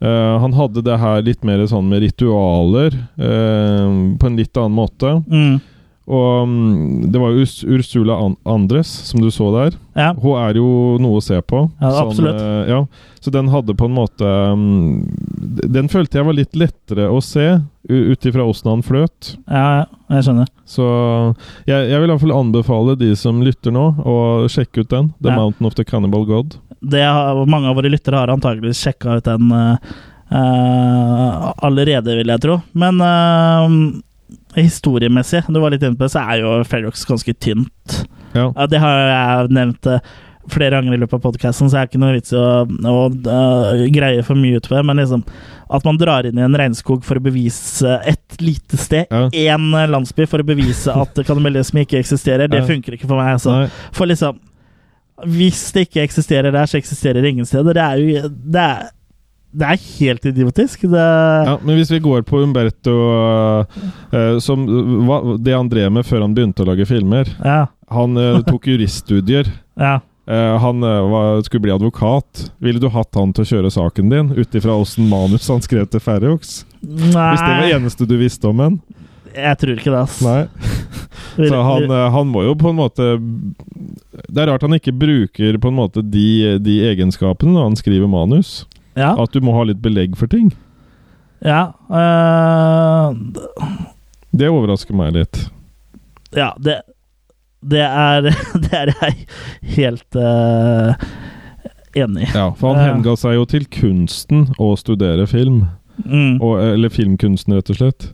Uh, 0.02 0.38
han 0.42 0.54
hadde 0.58 0.84
det 0.86 0.98
her 1.02 1.24
litt 1.26 1.46
mer 1.48 1.64
sånn 1.70 1.88
med 1.90 2.04
ritualer, 2.04 2.98
uh, 3.22 4.18
på 4.18 4.30
en 4.30 4.40
litt 4.40 4.58
annen 4.58 4.78
måte. 4.78 5.14
Mm. 5.30 5.60
Og 6.08 6.48
mm, 6.48 7.12
det 7.12 7.20
var 7.20 7.34
jo 7.36 7.44
Ursula 7.76 8.16
Andres, 8.48 8.88
som 9.10 9.20
du 9.20 9.28
så 9.32 9.50
der. 9.52 9.74
ja. 10.00 10.14
Hun 10.16 10.38
er 10.40 10.56
jo 10.56 10.68
noe 11.04 11.20
å 11.20 11.24
se 11.26 11.36
på. 11.44 11.66
Ja, 11.82 11.90
Sånn, 11.92 12.08
absolutt. 12.14 12.40
eh, 12.40 12.70
ja. 12.72 12.80
Så 13.20 13.34
den 13.34 13.50
hadde 13.52 13.76
på 13.76 13.90
en 13.90 13.96
måte 13.98 14.24
mm, 14.24 15.68
Den 15.74 15.90
følte 15.92 16.20
jeg 16.22 16.28
var 16.30 16.38
litt 16.38 16.56
lettere 16.56 17.10
å 17.12 17.20
se, 17.20 17.60
ut 17.90 18.26
ifra 18.30 18.46
åssen 18.48 18.72
han 18.72 18.84
fløt. 18.88 19.34
Ja, 19.52 19.84
jeg 20.16 20.24
skjønner. 20.30 20.48
Så 20.68 20.88
jeg, 21.68 21.90
jeg 21.92 22.00
vil 22.00 22.10
iallfall 22.14 22.36
anbefale 22.38 22.96
de 23.00 23.12
som 23.20 23.44
lytter 23.44 23.76
nå, 23.76 23.86
å 24.08 24.18
sjekke 24.52 24.86
ut 24.86 24.90
den. 24.96 25.12
The 25.20 25.34
Ja. 25.34 25.42
Mountain 25.42 25.68
of 25.68 25.76
the 25.76 25.84
Cannibal 25.84 26.24
God. 26.30 26.56
Det 26.80 27.04
har, 27.04 27.44
mange 27.50 27.68
av 27.68 27.76
våre 27.76 27.92
lyttere 27.92 28.16
har 28.24 28.32
antakeligvis 28.32 28.80
sjekka 28.86 29.18
ut 29.20 29.28
den 29.28 29.52
eh, 29.52 29.78
allerede, 31.68 32.16
vil 32.20 32.32
jeg 32.32 32.44
tro. 32.44 32.60
Men 32.78 33.02
eh, 33.02 33.78
historiemessig, 34.64 35.44
du 35.52 35.60
var 35.62 35.72
litt 35.74 35.84
inne 35.84 35.96
på 35.98 36.06
det, 36.08 36.14
så 36.14 36.24
er 36.32 36.42
jo 36.42 36.56
Ferrox 36.68 37.06
ganske 37.06 37.34
tynt. 37.40 38.00
Ja. 38.34 38.50
Det 38.70 38.80
har 38.82 39.04
jeg 39.10 39.54
nevnt 39.58 39.86
eh, 39.92 40.00
flere 40.52 40.78
ganger 40.78 40.94
i 40.96 41.00
løpet 41.02 41.18
av 41.18 41.24
podkasten, 41.26 41.68
så 41.70 41.76
jeg 41.76 41.82
har 41.84 41.90
ikke 41.90 42.00
noe 42.02 42.16
vits 42.16 42.32
i 42.34 42.40
å, 42.40 42.66
å 42.88 42.98
øh, 43.12 43.86
greie 43.92 44.24
for 44.24 44.40
mye 44.40 44.58
ut 44.62 44.68
på 44.70 44.76
det, 44.78 44.84
men 44.88 45.02
liksom 45.02 45.24
at 45.68 45.84
man 45.84 45.98
drar 46.00 46.24
inn 46.30 46.38
i 46.40 46.44
en 46.46 46.56
regnskog 46.56 47.02
for 47.04 47.20
å 47.20 47.24
bevise 47.26 47.98
et 48.08 48.38
lite 48.40 48.78
sted, 48.80 49.08
Ja. 49.12 49.26
én 49.52 49.66
landsby, 49.92 50.26
for 50.32 50.40
å 50.40 50.48
bevise 50.48 50.94
at 50.96 51.20
kannibalisme 51.28 51.84
ikke 51.84 52.00
eksisterer, 52.00 52.48
det 52.48 52.62
Ja. 52.62 52.68
funker 52.70 52.96
ikke 52.96 53.08
for 53.10 53.18
meg. 53.20 53.34
Altså. 53.36 53.70
For 53.92 54.06
liksom 54.08 54.40
Hvis 55.26 55.72
det 55.74 55.88
ikke 55.90 56.04
eksisterer 56.06 56.52
der, 56.54 56.66
så 56.70 56.78
eksisterer 56.78 57.22
det 57.24 57.32
ingen 57.34 57.46
steder. 57.46 57.74
Det 57.74 57.82
er 57.82 57.98
jo 57.98 58.30
Det 58.30 58.62
er, 58.62 58.90
det 59.52 59.70
er 59.72 59.80
helt 60.00 60.26
idiotisk. 60.26 60.82
Det, 60.92 61.06
Ja, 61.48 61.56
men 61.64 61.78
hvis 61.80 61.92
vi 61.92 62.02
går 62.04 62.22
på 62.28 62.42
Umberto 62.44 62.96
uh, 64.12 64.40
som, 64.44 64.66
hva, 65.08 65.22
Det 65.40 65.56
han 65.56 65.70
drev 65.72 65.92
med 65.96 66.06
før 66.06 66.26
han 66.26 66.36
begynte 66.36 66.66
å 66.66 66.68
lage 66.68 66.86
filmer 66.90 67.30
ja, 67.40 67.66
Han 67.96 68.20
uh, 68.20 68.44
tok 68.50 68.70
juriststudier. 68.74 69.50
ja. 69.80 70.00
Uh, 70.28 70.58
han 70.60 70.84
var, 70.84 71.38
skulle 71.46 71.64
bli 71.64 71.72
advokat. 71.72 72.50
Ville 72.60 72.82
du 72.84 72.90
hatt 72.92 73.16
han 73.16 73.30
til 73.32 73.46
å 73.46 73.48
kjøre 73.48 73.70
saken 73.72 74.10
din, 74.12 74.34
ut 74.36 74.58
ifra 74.60 74.76
åssen 74.76 75.08
manus 75.08 75.48
han 75.48 75.64
skrev 75.64 75.86
til 75.88 76.04
Ferrox? 76.04 76.66
Hvis 76.82 77.14
det 77.16 77.46
var 77.48 77.62
det 77.64 77.78
eneste 77.78 78.04
du 78.04 78.18
visste 78.20 78.52
om 78.52 78.60
en? 78.66 78.76
jeg 79.38 79.60
tror 79.62 79.78
ikke 79.78 79.94
det, 79.94 80.02
ass. 80.02 80.20
Nei. 80.26 80.42
Så 81.48 81.62
han, 81.64 81.94
han 82.12 82.28
må 82.28 82.44
jo 82.44 82.56
på 82.58 82.72
en 82.72 82.78
måte 82.80 83.06
Det 84.26 84.42
er 84.42 84.48
rart 84.50 84.64
han 84.66 84.74
ikke 84.74 84.94
bruker 84.96 85.60
på 85.62 85.70
en 85.70 85.78
måte 85.78 86.02
de, 86.02 86.58
de 86.60 86.80
egenskapene 86.90 87.54
når 87.54 87.70
han 87.70 87.80
skriver 87.80 88.10
manus. 88.12 88.66
Ja, 88.98 89.14
At 89.22 89.34
du 89.34 89.42
må 89.46 89.54
ha 89.56 89.64
litt 89.70 89.82
belegg 89.84 90.18
for 90.18 90.30
ting. 90.32 90.52
ja, 91.46 91.72
øh, 91.94 93.14
Det 94.34 94.50
overrasker 94.50 94.98
meg 94.98 95.14
litt. 95.14 95.44
ja, 96.36 96.54
det 96.60 96.82
Det 97.62 97.82
er 97.82 98.22
Det 98.64 98.74
er 98.74 98.94
jeg 99.02 99.28
helt 99.78 100.16
øh, 100.16 100.94
enig 101.96 102.28
i. 102.28 102.32
Ja, 102.34 102.52
For 102.54 102.74
han 102.74 102.82
uh, 102.82 102.94
henga 102.94 103.16
seg 103.18 103.38
jo 103.38 103.46
til 103.46 103.66
kunsten 103.74 104.48
å 104.60 104.76
studere 104.78 105.28
film. 105.28 105.66
Mm. 106.06 106.38
Og, 106.42 106.60
eller 106.62 106.94
filmkunsten, 106.94 107.56
rett 107.58 107.72
og 107.74 107.80
slett. 107.80 108.12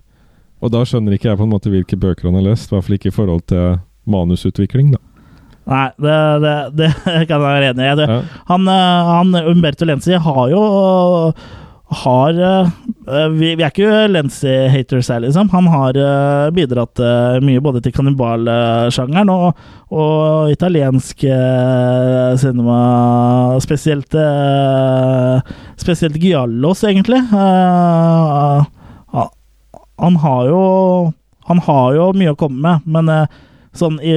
Og 0.64 0.72
da 0.72 0.86
skjønner 0.88 1.18
ikke 1.18 1.28
jeg 1.28 1.40
på 1.42 1.44
en 1.44 1.52
måte 1.52 1.72
hvilke 1.72 1.98
bøker 2.00 2.30
han 2.30 2.38
har 2.40 2.46
lest. 2.48 2.72
I 2.72 2.76
hvert 2.78 2.86
fall 2.88 2.96
ikke 2.96 3.12
i 3.12 3.16
forhold 3.18 3.44
til 3.52 3.82
manusutvikling, 4.08 4.94
da. 4.96 5.02
Nei, 5.70 5.90
det, 6.02 6.20
det, 6.44 6.56
det 6.76 6.92
kan 7.28 7.38
jeg 7.38 7.44
være 7.44 7.72
enig 7.72 7.86
i. 7.88 8.08
Ja. 8.08 8.22
Han, 8.52 8.68
øh, 8.68 9.12
han 9.12 9.36
Umberto 9.48 9.88
Lenzi 9.88 10.18
har 10.20 10.48
jo 10.52 10.64
har 11.94 12.34
øh, 12.34 13.34
vi, 13.38 13.52
vi 13.54 13.62
er 13.62 13.70
ikke 13.70 14.08
Lenzi-haters 14.10 15.12
her, 15.14 15.20
liksom. 15.24 15.50
Han 15.54 15.68
har 15.70 15.94
bidratt 16.56 17.00
mye 17.46 17.62
både 17.62 17.84
til 17.86 17.94
kannibalsjangeren 17.94 19.30
og, 19.30 19.60
og 19.94 20.52
italiensk 20.52 21.22
cinema. 22.42 22.80
Spesielt 23.62 24.18
Spesielt 25.78 26.18
Giallos, 26.18 26.84
egentlig. 26.84 27.22
Han 30.00 30.16
har 30.26 30.46
jo 30.50 30.62
Han 31.46 31.60
har 31.60 31.94
jo 31.94 32.14
mye 32.18 32.34
å 32.34 32.40
komme 32.40 32.58
med, 32.64 32.88
men 32.88 33.28
sånn 33.76 34.00
i 34.02 34.16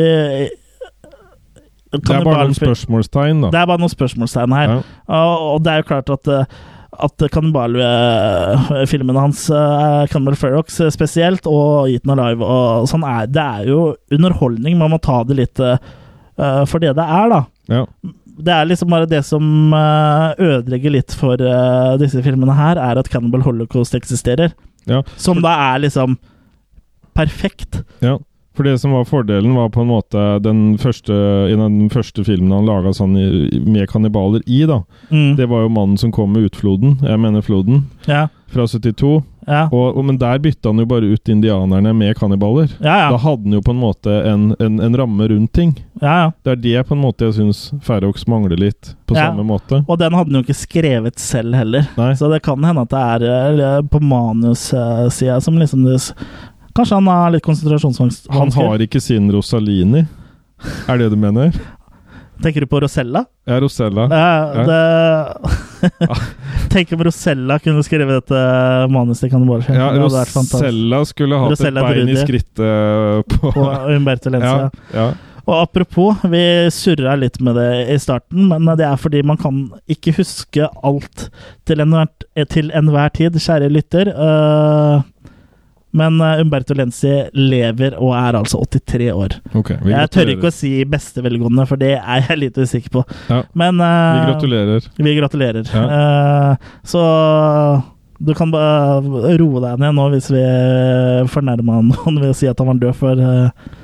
Det 2.02 2.16
er 2.16 2.24
bare 2.26 2.46
noen 2.46 2.58
spørsmålstegn, 2.58 3.44
da. 3.46 3.52
det 3.54 3.60
er 3.60 3.68
bare 3.72 3.82
noen 3.82 3.92
spørsmålstegn 3.92 4.56
her. 4.56 4.72
Ja. 4.72 4.80
Og, 5.18 5.44
og 5.54 5.62
det 5.64 5.72
er 5.72 5.82
jo 5.82 5.88
klart 5.92 6.12
at 6.16 6.32
eh, 6.32 6.56
at 7.04 7.24
kannibalfilmene 7.32 9.20
hans, 9.20 9.46
uh, 9.52 10.06
Cannibal 10.10 10.36
Ferox 10.38 10.78
eh, 10.80 10.92
spesielt, 10.94 11.48
og 11.48 11.90
Eaten 11.90 12.12
Alive 12.14 12.44
og 12.44 12.86
sånn, 12.90 13.04
er, 13.06 13.26
det 13.30 13.42
er 13.42 13.70
jo 13.70 13.80
underholdning. 14.12 14.78
Man 14.80 14.94
må 14.94 15.00
ta 15.02 15.22
det 15.28 15.38
litt 15.40 15.62
eh, 15.62 15.80
eh, 16.40 16.62
for 16.68 16.82
det 16.82 16.94
det 16.96 17.04
er, 17.18 17.32
da. 17.32 17.42
Ja. 17.72 17.82
Det 18.36 18.52
er 18.52 18.68
liksom 18.68 18.92
bare 18.92 19.08
det 19.08 19.22
som 19.24 19.74
eh, 19.76 20.46
ødelegger 20.46 20.92
litt 20.92 21.16
for 21.16 21.40
uh, 21.40 21.96
disse 22.00 22.20
filmene 22.24 22.56
her, 22.56 22.80
er 22.80 23.00
at 23.00 23.10
Cannibal 23.12 23.44
Holocaust 23.46 23.96
eksisterer. 23.96 24.52
Ja. 24.88 25.02
Som 25.20 25.40
da 25.44 25.54
er 25.72 25.84
liksom 25.86 26.18
perfekt. 27.16 27.80
Ja, 28.04 28.18
for 28.56 28.64
det 28.64 28.78
som 28.80 28.92
var 28.96 29.04
fordelen, 29.04 29.54
var 29.54 29.68
på 29.74 29.82
en 29.84 29.90
måte 29.92 30.24
den 30.42 30.78
første, 30.80 31.12
i 31.52 31.56
den 31.60 31.90
første 31.92 32.24
filmen 32.24 32.52
han 32.56 32.66
laga 32.66 32.94
sånn 32.96 33.12
med 33.68 33.86
kannibaler 33.92 34.40
i, 34.46 34.62
da. 34.66 34.80
Mm. 35.12 35.36
Det 35.36 35.46
var 35.50 35.66
jo 35.66 35.68
'Mannen 35.68 35.98
som 36.00 36.12
kom 36.12 36.32
med 36.32 36.48
utfloden', 36.50 36.98
jeg 37.04 37.20
mener 37.20 37.42
floden, 37.44 37.84
Ja, 38.08 38.28
fra 38.48 38.64
72. 38.66 39.22
ja, 39.46 39.68
Og, 39.72 39.96
og, 39.96 40.04
men 40.04 40.18
der 40.18 40.38
bytta 40.38 40.70
han 40.70 40.78
jo 40.78 40.86
bare 40.86 41.06
ut 41.12 41.28
indianerne 41.28 41.92
med 41.94 42.16
kannibaler. 42.16 42.70
ja. 42.80 43.10
Da 43.10 43.16
hadde 43.18 43.42
han 43.44 43.52
jo 43.52 43.60
på 43.60 43.70
en 43.74 43.80
måte 43.82 44.10
en, 44.26 44.54
en, 44.60 44.80
en 44.80 44.96
ramme 44.96 45.28
rundt 45.28 45.52
ting. 45.52 45.74
ja, 46.00 46.14
ja. 46.24 46.32
Det 46.44 46.52
er 46.52 46.56
det 46.62 46.86
på 46.88 46.94
en 46.94 47.02
måte 47.02 47.24
jeg 47.26 47.34
syns 47.34 47.72
Ferox 47.82 48.26
mangler 48.26 48.56
litt, 48.56 48.94
på 49.06 49.14
samme 49.14 49.44
måte. 49.44 49.84
Og 49.88 49.98
den 49.98 50.14
hadde 50.14 50.32
han 50.32 50.40
jo 50.42 50.46
ikke 50.46 50.54
skrevet 50.66 51.18
selv 51.18 51.54
heller. 51.54 51.86
Nei. 51.96 52.14
Så 52.14 52.30
det 52.32 52.42
kan 52.42 52.62
hende 52.64 52.82
at 52.82 52.90
det 52.90 53.28
er 53.28 53.60
eh, 53.78 53.82
på 53.82 54.00
manussida 54.00 55.40
som 55.40 55.58
liksom 55.58 55.84
det 55.84 56.00
Kanskje 56.76 56.98
han 56.98 57.08
har 57.08 57.32
litt 57.34 57.44
konsentrasjonsvansker? 57.46 58.32
Han 58.36 58.52
har 58.52 58.84
ikke 58.84 59.00
sin 59.00 59.30
Rosalini. 59.32 60.04
Er 60.88 61.00
det 61.00 61.10
du 61.12 61.16
mener? 61.20 61.56
Tenker 62.42 62.60
du 62.60 62.66
på 62.68 62.80
Rosella? 62.84 63.24
Ja, 63.48 63.60
Rosella. 63.60 64.04
Eh, 64.12 64.66
det 64.68 64.80
Tenk 66.72 66.92
om 66.92 67.04
Rosella 67.06 67.56
kunne 67.64 67.84
skrevet 67.86 68.18
dette 68.20 68.40
manuset 68.92 69.24
til 69.26 69.32
Cannibal. 69.32 69.64
Ja. 69.72 69.88
Rosella 69.96 71.00
skulle 71.08 71.38
hatt 71.40 71.54
Rosella 71.54 71.84
et 71.86 71.96
bein 71.96 72.12
i 72.12 72.18
skrittet 72.20 73.38
på 73.38 73.54
Og 73.54 73.88
Umberto 73.96 74.32
Lenzi. 74.32 74.52
ja, 74.52 74.68
ja. 74.96 75.08
Og 75.46 75.60
apropos, 75.62 76.24
vi 76.26 76.40
surra 76.74 77.12
litt 77.14 77.36
med 77.38 77.54
det 77.54 77.68
i 77.94 77.96
starten, 78.02 78.48
men 78.50 78.66
det 78.78 78.82
er 78.82 78.96
fordi 78.98 79.20
man 79.22 79.38
kan 79.38 79.60
ikke 79.86 80.16
huske 80.16 80.66
alt 80.82 81.28
til 81.70 81.84
enhver, 81.84 82.08
til 82.50 82.72
enhver 82.74 83.12
tid, 83.14 83.38
kjære 83.38 83.68
lytter. 83.70 84.10
Eh, 84.10 85.04
men 85.96 86.20
eh, 86.20 86.42
Umberto 86.44 86.76
Lenzi 86.76 87.12
lever 87.36 87.96
og 87.96 88.12
er 88.18 88.38
altså 88.38 88.60
83 88.66 89.08
år. 89.14 89.36
Okay, 89.56 89.78
Jeg 89.90 90.12
tør 90.12 90.32
ikke 90.34 90.50
å 90.50 90.54
si 90.54 90.72
beste 90.88 91.24
velgående, 91.24 91.64
for 91.68 91.80
det 91.80 91.94
er 91.96 92.26
jeg 92.28 92.40
litt 92.42 92.60
usikker 92.60 92.92
på. 92.98 93.04
Ja. 93.32 93.42
Men 93.56 93.80
Vi 93.80 93.88
eh, 93.88 94.26
gratulerer. 94.30 94.88
Vi 95.00 95.16
gratulerer. 95.18 95.72
Ja. 95.72 95.86
Uh, 95.86 96.72
så 96.86 97.02
du 98.16 98.32
kan 98.36 98.52
bare 98.52 99.34
roe 99.36 99.60
deg 99.60 99.80
ned 99.82 99.96
nå 99.96 100.06
hvis 100.14 100.30
vi 100.32 100.44
fornærma 101.32 101.82
noen 101.84 102.16
ved 102.22 102.32
å 102.32 102.36
si 102.36 102.48
at 102.48 102.60
han 102.62 102.70
var 102.72 102.80
død, 102.84 102.96
for 102.96 103.20
uh, 103.20 103.74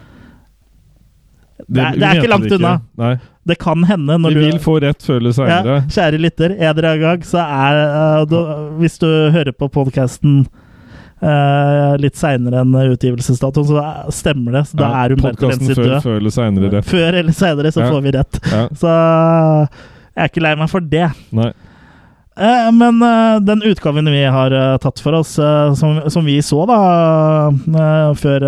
det, 1.69 1.83
er- 1.83 1.99
det 1.99 2.09
er 2.09 2.21
ikke 2.21 2.33
langt 2.33 2.49
det 2.51 2.59
unna. 2.59 2.79
Nei. 3.01 3.15
Det 3.49 3.57
kan 3.59 3.83
hende 3.89 4.19
når 4.23 4.31
Vi 4.31 4.35
du 4.39 4.45
vil 4.45 4.59
få 4.63 4.77
rett 4.85 5.03
før 5.03 5.19
eller 5.19 5.49
ja. 5.51 5.79
Kjære 5.91 6.19
lytter, 6.21 6.53
en 6.55 6.69
eller 6.69 6.89
annen 6.93 7.01
gang 7.03 7.25
så 7.27 7.41
er 7.43 7.79
uh, 7.91 8.21
du, 8.29 8.37
Hvis 8.79 9.01
du 9.03 9.09
hører 9.35 9.51
på 9.57 9.67
podkasten 9.73 10.45
litt 12.03 12.17
seinere 12.19 12.61
enn 12.65 12.73
utgivelsesdatoen, 12.75 13.67
så 13.69 13.77
det 13.79 14.15
stemmer 14.17 14.57
det. 14.59 14.63
Så 14.73 14.79
da 14.81 14.89
er 15.05 15.13
Umberto 15.15 15.47
Lenzi 15.51 15.75
før, 15.77 15.85
død. 15.87 16.03
før 16.03 16.17
eller 16.19 16.35
seinere 16.35 16.71
rett. 16.73 16.89
Før 16.91 17.19
eller 17.21 17.37
seinere 17.39 17.71
så 17.73 17.81
Ja. 17.85 17.91
får 17.93 18.03
vi 18.03 18.15
rett. 18.17 18.41
Ja. 18.51 18.63
Så 18.75 18.95
jeg 20.17 20.25
er 20.25 20.29
ikke 20.33 20.43
lei 20.43 20.55
meg 20.59 20.71
for 20.73 20.81
det. 20.81 21.07
Nei. 21.33 21.53
Uh, 22.33 22.71
Men 22.73 22.99
uh, 23.05 23.39
den 23.45 23.63
utgaven 23.69 24.09
vi 24.09 24.23
har 24.25 24.55
tatt 24.83 24.99
for 25.05 25.13
oss, 25.21 25.35
som, 25.79 26.01
som 26.11 26.25
vi 26.25 26.39
så 26.43 26.63
da 26.67 26.79
før 28.19 28.47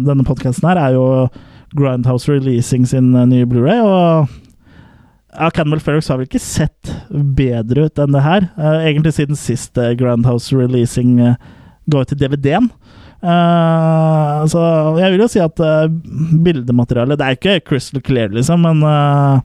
denne 0.00 0.24
podkasten 0.24 0.68
her, 0.70 0.78
er 0.78 0.94
jo 0.96 1.06
Grindhouse 1.76 2.30
Releasing 2.30 2.86
sin 2.88 3.12
nye 3.12 3.44
Blu-ray. 3.46 3.80
Og 3.84 4.28
ja, 5.36 5.50
Cannibal 5.54 5.80
Ferrox 5.82 6.08
har 6.10 6.18
vel 6.18 6.26
ikke 6.26 6.40
sett 6.42 6.90
bedre 7.10 7.86
ut 7.90 7.98
enn 8.02 8.14
det 8.16 8.22
her. 8.24 8.48
Egentlig 8.58 9.12
siden 9.18 9.38
sist 9.38 9.74
Grindhouse 9.98 10.54
Releasing 10.56 11.18
eh, 11.22 11.36
ut 11.98 12.08
til 12.12 12.20
DVD-en. 12.20 12.70
Uh, 13.20 14.46
så 14.48 14.60
jeg 14.96 15.12
vil 15.12 15.20
jo 15.20 15.28
si 15.28 15.40
at 15.44 15.58
uh, 15.60 15.90
bildematerialet 16.40 17.18
Det 17.20 17.26
er 17.26 17.34
ikke 17.36 17.56
crystal 17.68 18.00
clear, 18.00 18.30
liksom, 18.32 18.64
men 18.64 18.80
uh, 18.80 19.42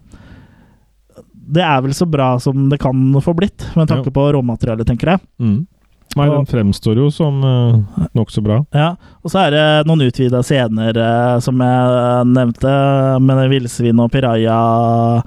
det 1.45 1.63
er 1.65 1.81
vel 1.83 1.91
så 1.93 2.05
bra 2.07 2.39
som 2.39 2.69
det 2.71 2.79
kan 2.81 2.95
få 3.21 3.33
blitt, 3.35 3.67
med 3.75 3.87
tanke 3.91 4.11
på 4.13 4.31
råmaterialet, 4.33 4.87
tenker 4.87 5.15
jeg. 5.15 5.19
Mm. 5.43 5.67
Nei, 6.15 6.29
den 6.31 6.45
fremstår 6.47 6.95
jo 6.95 7.09
som 7.11 7.43
uh, 7.43 7.75
nokså 8.15 8.41
bra. 8.43 8.61
Ja, 8.71 8.95
Og 9.19 9.31
så 9.33 9.39
er 9.43 9.51
det 9.51 9.87
noen 9.89 10.01
utvida 10.05 10.39
scener, 10.47 10.95
eh, 10.95 11.39
som 11.43 11.59
jeg 11.59 12.25
nevnte, 12.31 12.71
med 13.19 13.37
den 13.41 13.51
villsvin- 13.51 13.99
og 13.99 14.11
piraja-scena, 14.13 15.25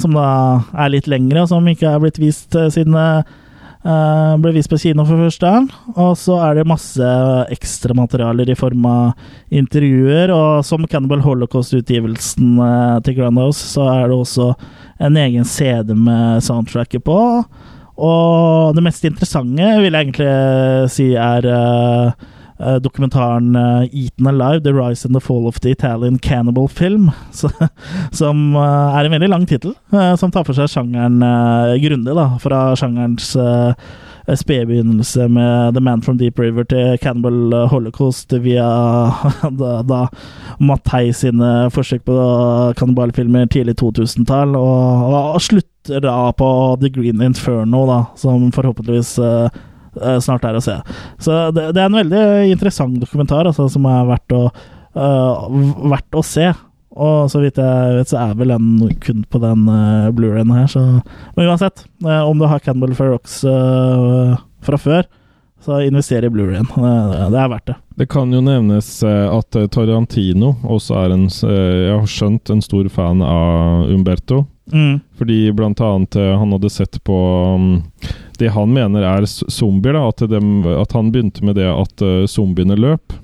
som 0.00 0.12
da 0.16 0.28
er 0.72 0.88
litt 0.94 1.08
lengre, 1.10 1.42
og 1.44 1.48
som 1.52 1.68
ikke 1.68 1.88
er 1.90 2.00
blitt 2.00 2.18
vist 2.22 2.56
eh, 2.56 2.72
siden 2.72 2.96
det 2.96 3.24
eh, 3.84 4.34
ble 4.42 4.52
vist 4.56 4.72
på 4.72 4.78
kino 4.80 5.04
for 5.06 5.20
første 5.26 5.50
gang. 5.50 5.68
Og 5.94 6.16
så 6.20 6.38
er 6.46 6.58
det 6.58 6.66
masse 6.68 7.10
ekstramaterialer 7.54 8.50
i 8.50 8.58
form 8.58 8.88
av 8.90 9.54
intervjuer, 9.54 10.32
og 10.34 10.64
som 10.66 10.86
Cannibal 10.90 11.22
Holocaust-utgivelsen 11.24 12.58
uh, 12.58 12.98
til 13.04 13.20
Grandhouse, 13.20 13.62
så 13.74 13.86
er 13.92 14.08
det 14.10 14.18
også 14.18 14.50
en 15.04 15.16
egen 15.20 15.46
CD 15.48 15.94
med 15.94 16.42
soundtracket 16.44 17.04
på. 17.06 17.18
Og 17.94 18.74
det 18.74 18.82
mest 18.82 19.04
interessante 19.06 19.74
vil 19.78 19.92
jeg 19.94 20.08
egentlig 20.08 20.90
si 20.90 21.12
er 21.14 21.46
uh, 21.46 22.32
dokumentaren 22.58 23.56
eh, 23.56 23.88
'Eaten 23.92 24.26
Alive 24.26 24.62
The 24.62 24.72
Rise 24.72 25.04
and 25.04 25.14
the 25.14 25.20
Fall 25.20 25.46
of 25.46 25.60
the 25.60 25.70
Italian 25.70 26.18
Cannibal 26.18 26.68
Film'. 26.68 27.10
Så, 27.30 27.50
som 28.12 28.56
eh, 28.56 28.98
er 28.98 29.04
en 29.04 29.12
veldig 29.12 29.28
lang 29.28 29.46
tittel, 29.46 29.74
eh, 29.92 30.14
som 30.16 30.30
tar 30.30 30.44
for 30.44 30.54
seg 30.54 30.70
sjangeren 30.70 31.18
grundig. 31.82 32.14
da, 32.14 32.38
Fra 32.38 32.74
sjangerens 32.76 33.34
spedbegynnelse 34.24 35.28
med 35.28 35.74
'The 35.74 35.80
Man 35.80 36.02
from 36.02 36.18
Deep 36.18 36.38
River' 36.38 36.64
til 36.64 36.98
'Cannibal 36.98 37.68
Holocaust' 37.68 38.38
via 38.38 38.64
da, 39.60 39.82
da 39.82 40.06
Mattei 40.60 41.12
sine 41.12 41.70
forsøk 41.70 42.04
på 42.04 42.16
kannibalfilmer 42.78 43.46
tidlig 43.46 43.76
2000-tall, 43.82 44.56
og, 44.56 45.34
og, 45.34 45.40
slutter 45.42 46.00
da 46.00 46.30
på 46.30 46.78
'The 46.80 46.88
Green 46.88 47.20
Inferno', 47.20 47.86
da, 47.86 48.04
som 48.16 48.52
forhåpentligvis 48.52 49.18
snart 50.24 50.44
er 50.48 50.58
å 50.58 50.62
se. 50.64 50.76
Så 51.22 51.38
det, 51.54 51.70
det, 51.76 51.80
er 51.82 51.88
en 51.88 51.98
veldig 52.00 52.24
interessant 52.52 52.96
dokumentar 53.02 53.46
altså, 53.50 53.68
som 53.72 53.86
er 53.90 54.06
verdt 54.08 54.36
å, 54.36 54.44
uh, 54.98 55.48
verdt 55.90 56.18
å 56.18 56.24
se. 56.26 56.52
Og 56.94 57.26
så 57.30 57.40
vidt 57.42 57.58
jeg 57.58 57.98
vet, 57.98 58.10
så 58.10 58.20
er 58.22 58.38
vel 58.38 58.54
den 58.54 58.94
kun 59.02 59.24
på 59.26 59.40
den 59.42 59.66
uh, 59.66 60.12
Blu-rayen 60.14 60.54
her, 60.54 60.68
så 60.70 60.84
Men 61.34 61.50
uansett, 61.50 61.86
uh, 62.06 62.22
om 62.22 62.38
du 62.38 62.46
har 62.46 62.62
Cannibal 62.62 62.94
Ferox 62.94 63.42
uh, 63.44 64.38
fra 64.62 64.78
før, 64.78 65.08
så 65.64 65.80
invester 65.82 66.24
i 66.24 66.30
Blu-rayen. 66.30 66.68
Det, 66.70 67.30
det 67.34 67.40
er 67.40 67.50
verdt 67.50 67.66
det. 67.72 67.76
Det 67.98 68.06
kan 68.10 68.32
jo 68.34 68.42
nevnes 68.44 68.88
at 69.06 69.56
Tarantino 69.72 70.56
også 70.66 70.96
er 70.98 71.14
en 71.14 71.28
Jeg 71.30 71.92
har 71.94 72.10
skjønt 72.10 72.50
en 72.50 72.60
stor 72.62 72.88
fan 72.92 73.22
av 73.24 73.88
Umberto. 73.88 74.42
Mm. 74.72 74.98
Fordi 75.16 75.38
blant 75.56 75.80
annet 75.80 76.18
han 76.18 76.52
hadde 76.56 76.72
sett 76.72 76.98
på 77.06 77.16
um, 77.54 77.70
det 78.40 78.52
han 78.54 78.72
mener 78.74 79.04
er 79.06 79.26
zombier. 79.28 79.96
da, 79.96 80.08
at, 80.08 80.24
dem, 80.30 80.66
at 80.66 80.92
han 80.96 81.12
begynte 81.14 81.44
med 81.46 81.58
det 81.60 81.68
at 81.70 82.02
zombiene 82.30 82.76
løp. 82.78 83.14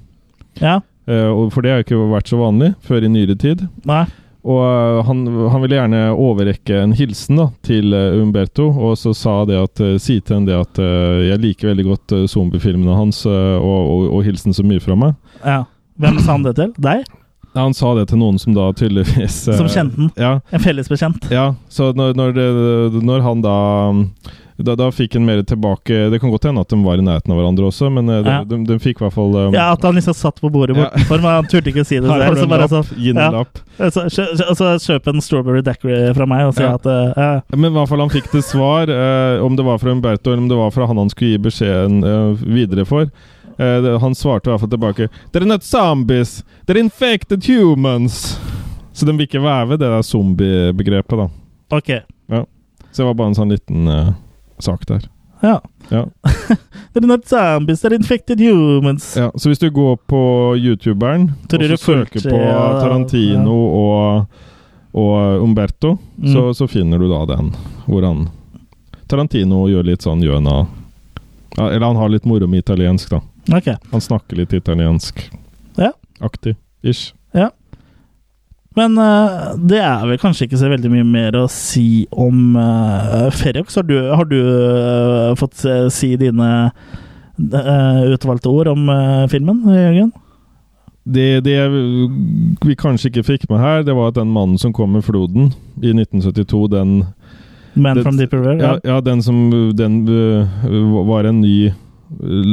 Ja. 0.61 0.81
Uh, 1.11 1.49
for 1.51 1.65
det 1.65 1.73
har 1.73 1.85
ikke 1.85 1.99
vært 2.11 2.31
så 2.31 2.39
vanlig 2.41 2.75
før 2.87 3.05
i 3.05 3.11
nyere 3.11 3.37
tid. 3.39 3.65
Nei. 3.89 4.05
Og 4.47 4.61
uh, 4.63 5.01
han, 5.05 5.25
han, 5.53 5.63
ville 5.65 5.77
gjerne 5.77 6.03
overrekke 6.15 6.83
en 6.85 6.95
hilsen 6.97 7.41
da, 7.41 7.49
til 7.67 7.95
uh, 7.97 8.21
Umberto, 8.21 8.69
og 8.71 8.97
så 9.01 9.13
sa 9.17 9.41
det 9.49 9.59
at 9.61 9.83
si 10.03 10.21
til 10.21 10.39
henne 10.39 10.51
det 10.51 10.59
at 10.61 10.83
jeg 11.27 11.43
liker 11.43 11.73
veldig 11.73 11.87
godt 11.89 12.17
zombiefilmene 12.31 12.97
hans, 12.97 13.25
og, 13.29 13.65
og, 13.65 14.11
og, 14.11 14.21
hilsen 14.27 14.57
så 14.57 14.65
mye 14.67 14.83
fra 14.83 14.97
meg. 14.99 15.17
Ja. 15.43 15.65
Hvem 16.01 16.21
sa 16.23 16.37
han 16.37 16.47
det 16.47 16.55
til? 16.57 16.71
Deg? 16.81 17.09
Han 17.59 17.75
sa 17.75 17.91
det 17.99 18.07
til 18.13 18.21
noen 18.21 18.37
som 18.39 18.55
da 18.55 18.69
tydeligvis 18.79 19.41
Som 19.49 19.67
kjente 19.67 19.99
den? 19.99 20.11
Ja. 20.15 20.37
En 20.55 20.63
fellesbekjent? 20.63 21.27
Ja. 21.35 21.49
Så 21.69 21.91
når, 21.99 22.15
når, 22.15 22.37
det, 22.37 23.03
når 23.03 23.25
han 23.27 23.43
da 23.43 23.57
da, 24.63 24.75
da, 24.77 24.91
fikk 24.93 25.15
en 25.17 25.25
mer 25.25 25.43
tilbake 25.43 25.95
Det 26.13 26.19
kan 26.21 26.31
godt 26.31 26.45
hende 26.45 26.61
at 26.61 26.69
de 26.69 26.79
var 26.85 27.01
i 27.01 27.05
nærheten 27.05 27.33
av 27.33 27.39
hverandre 27.41 27.69
også, 27.71 27.91
men 27.93 28.09
eh, 28.09 28.21
de, 28.25 28.35
ja. 28.35 28.45
de, 28.45 28.59
de, 28.69 28.77
fikk 28.83 29.01
i 29.01 29.05
hvert 29.07 29.17
fall 29.17 29.35
um, 29.37 29.57
Ja, 29.57 29.71
at 29.75 29.85
han 29.87 29.97
liksom 29.97 30.17
satt 30.17 30.41
på 30.43 30.51
bordet 30.53 30.77
bortenfor, 30.77 31.17
ja. 31.17 31.23
men 31.25 31.37
han 31.39 31.51
turte 31.51 31.73
ikke 31.73 31.85
å 31.85 31.89
si 31.89 32.01
det 32.01 32.11
selv. 32.11 32.39
Så 32.41 32.49
bare 32.51 32.69
sånn, 32.71 32.93
ja. 33.11 33.91
Så, 33.91 34.07
så, 34.59 34.71
kjøp 34.85 35.11
en 35.13 35.25
strawberry 35.25 35.65
daiquiri 35.65 36.13
fra 36.17 36.29
meg 36.29 36.51
og 36.51 36.55
si 36.59 36.65
ja. 36.67 36.75
at 36.77 36.87
uh, 36.87 37.41
Men 37.57 37.71
i 37.71 37.75
hvert 37.79 37.91
fall 37.91 38.05
han 38.05 38.13
fikk 38.13 38.31
til 38.33 38.45
svar, 38.45 38.93
uh, 38.93 39.41
om 39.45 39.57
det 39.57 39.67
var 39.67 39.81
fra 39.83 39.95
Umberto 39.95 40.33
eller 40.33 40.45
om 40.45 40.51
det 40.51 40.61
var 40.61 40.73
fra 40.75 40.89
han 40.91 41.01
han 41.01 41.13
skulle 41.13 41.35
gi 41.35 41.45
beskjeden 41.49 42.01
uh, 42.05 42.47
videre 42.47 42.87
for. 42.89 43.11
Han 43.61 44.15
svarte 44.17 44.49
i 44.49 44.55
hvert 44.55 44.63
fall 44.63 44.71
tilbake 44.73 45.07
They're 45.35 45.45
not 45.45 45.67
zombies, 45.67 46.39
they're 46.65 46.81
infected 46.81 47.45
humans. 47.45 48.39
Så 48.97 49.05
de 49.05 49.13
vil 49.13 49.27
ikke 49.29 49.43
være 49.45 49.75
ved 49.75 49.83
det 49.83 49.91
der 49.93 50.07
zombiebegrepet, 50.07 51.21
da. 51.21 51.27
Ok. 51.77 51.91
Ja. 52.33 52.41
Så 52.89 53.03
det 53.03 53.11
var 53.11 53.19
bare 53.21 53.35
en 53.35 53.37
sånn 53.37 53.53
liten 53.53 53.91
sak 54.65 54.87
der. 54.87 55.09
Ja. 55.41 55.63
ja. 55.89 56.07
they're 56.93 57.07
not 57.07 57.29
zombies, 57.29 57.85
they're 57.85 57.95
infected 57.95 58.41
humans. 58.41 59.17
Ja, 59.17 59.33
så 59.35 59.49
hvis 59.49 59.59
du 59.59 59.71
går 59.71 59.97
på 59.97 60.57
youtuberen 60.57 61.33
og 61.53 61.65
så 61.65 61.77
søker 61.77 62.31
på 62.31 62.39
Tarantino 62.81 63.57
og, 63.57 64.27
og 64.93 65.43
Umberto, 65.43 65.99
mm. 66.17 66.33
så, 66.33 66.55
så, 66.55 66.69
finner 66.69 66.99
du 66.99 67.09
da 67.09 67.25
den 67.35 67.55
hvor 67.87 68.05
han 68.05 68.29
Tarantino 69.09 69.65
gjør 69.69 69.89
litt 69.89 70.05
sånn 70.07 70.23
gjøna 70.23 70.67
Eller 71.59 71.87
han 71.87 71.99
har 71.99 72.13
litt 72.13 72.25
moro 72.29 72.47
med 72.47 72.63
italiensk, 72.63 73.11
da. 73.11 73.21
Okay. 73.57 73.75
Han 73.91 74.01
snakker 74.01 74.39
litt 74.39 74.53
italiensk. 74.55 75.25
Ja. 75.77 75.91
Aktig. 76.21 76.55
Ish. 76.83 77.15
Men 78.81 78.97
uh, 78.97 79.53
det 79.69 79.81
er 79.83 80.07
vel 80.09 80.21
kanskje 80.21 80.47
ikke 80.47 80.61
så 80.61 80.71
veldig 80.73 80.91
mye 80.93 81.07
mer 81.07 81.37
å 81.43 81.45
si 81.53 82.07
om 82.11 82.57
uh, 82.57 83.29
Ferrox. 83.35 83.77
Har 83.77 83.87
du, 83.89 83.97
har 84.09 84.29
du 84.31 84.39
uh, 84.41 85.37
fått 85.41 85.67
si 85.93 86.15
dine 86.21 86.71
utvalgte 87.41 88.51
ord 88.53 88.69
om 88.69 88.91
filmen, 89.33 89.63
Jørgen? 89.73 90.11
Det, 91.09 91.41
det, 91.47 91.55
vi 92.61 92.75
kanskje 92.77 93.09
ikke 93.09 93.23
fikk 93.25 93.47
med 93.49 93.63
her, 93.63 93.81
det 93.87 93.95
var 93.97 94.11
at 94.11 94.19
den 94.19 94.29
mannen 94.35 94.59
som 94.61 94.75
kom 94.77 94.93
med 94.93 95.07
floden 95.07 95.49
i 95.81 95.95
1972, 95.95 96.61
den 96.75 96.91
Man 97.81 97.97
det, 97.97 98.05
from 98.05 98.19
Deep 98.21 98.37
River? 98.37 98.61
Ja, 98.61 98.75
ja, 98.85 98.99
den 99.01 99.25
som 99.25 99.39
Den 99.79 100.03
var 101.09 101.25
en 101.31 101.41
ny 101.41 101.73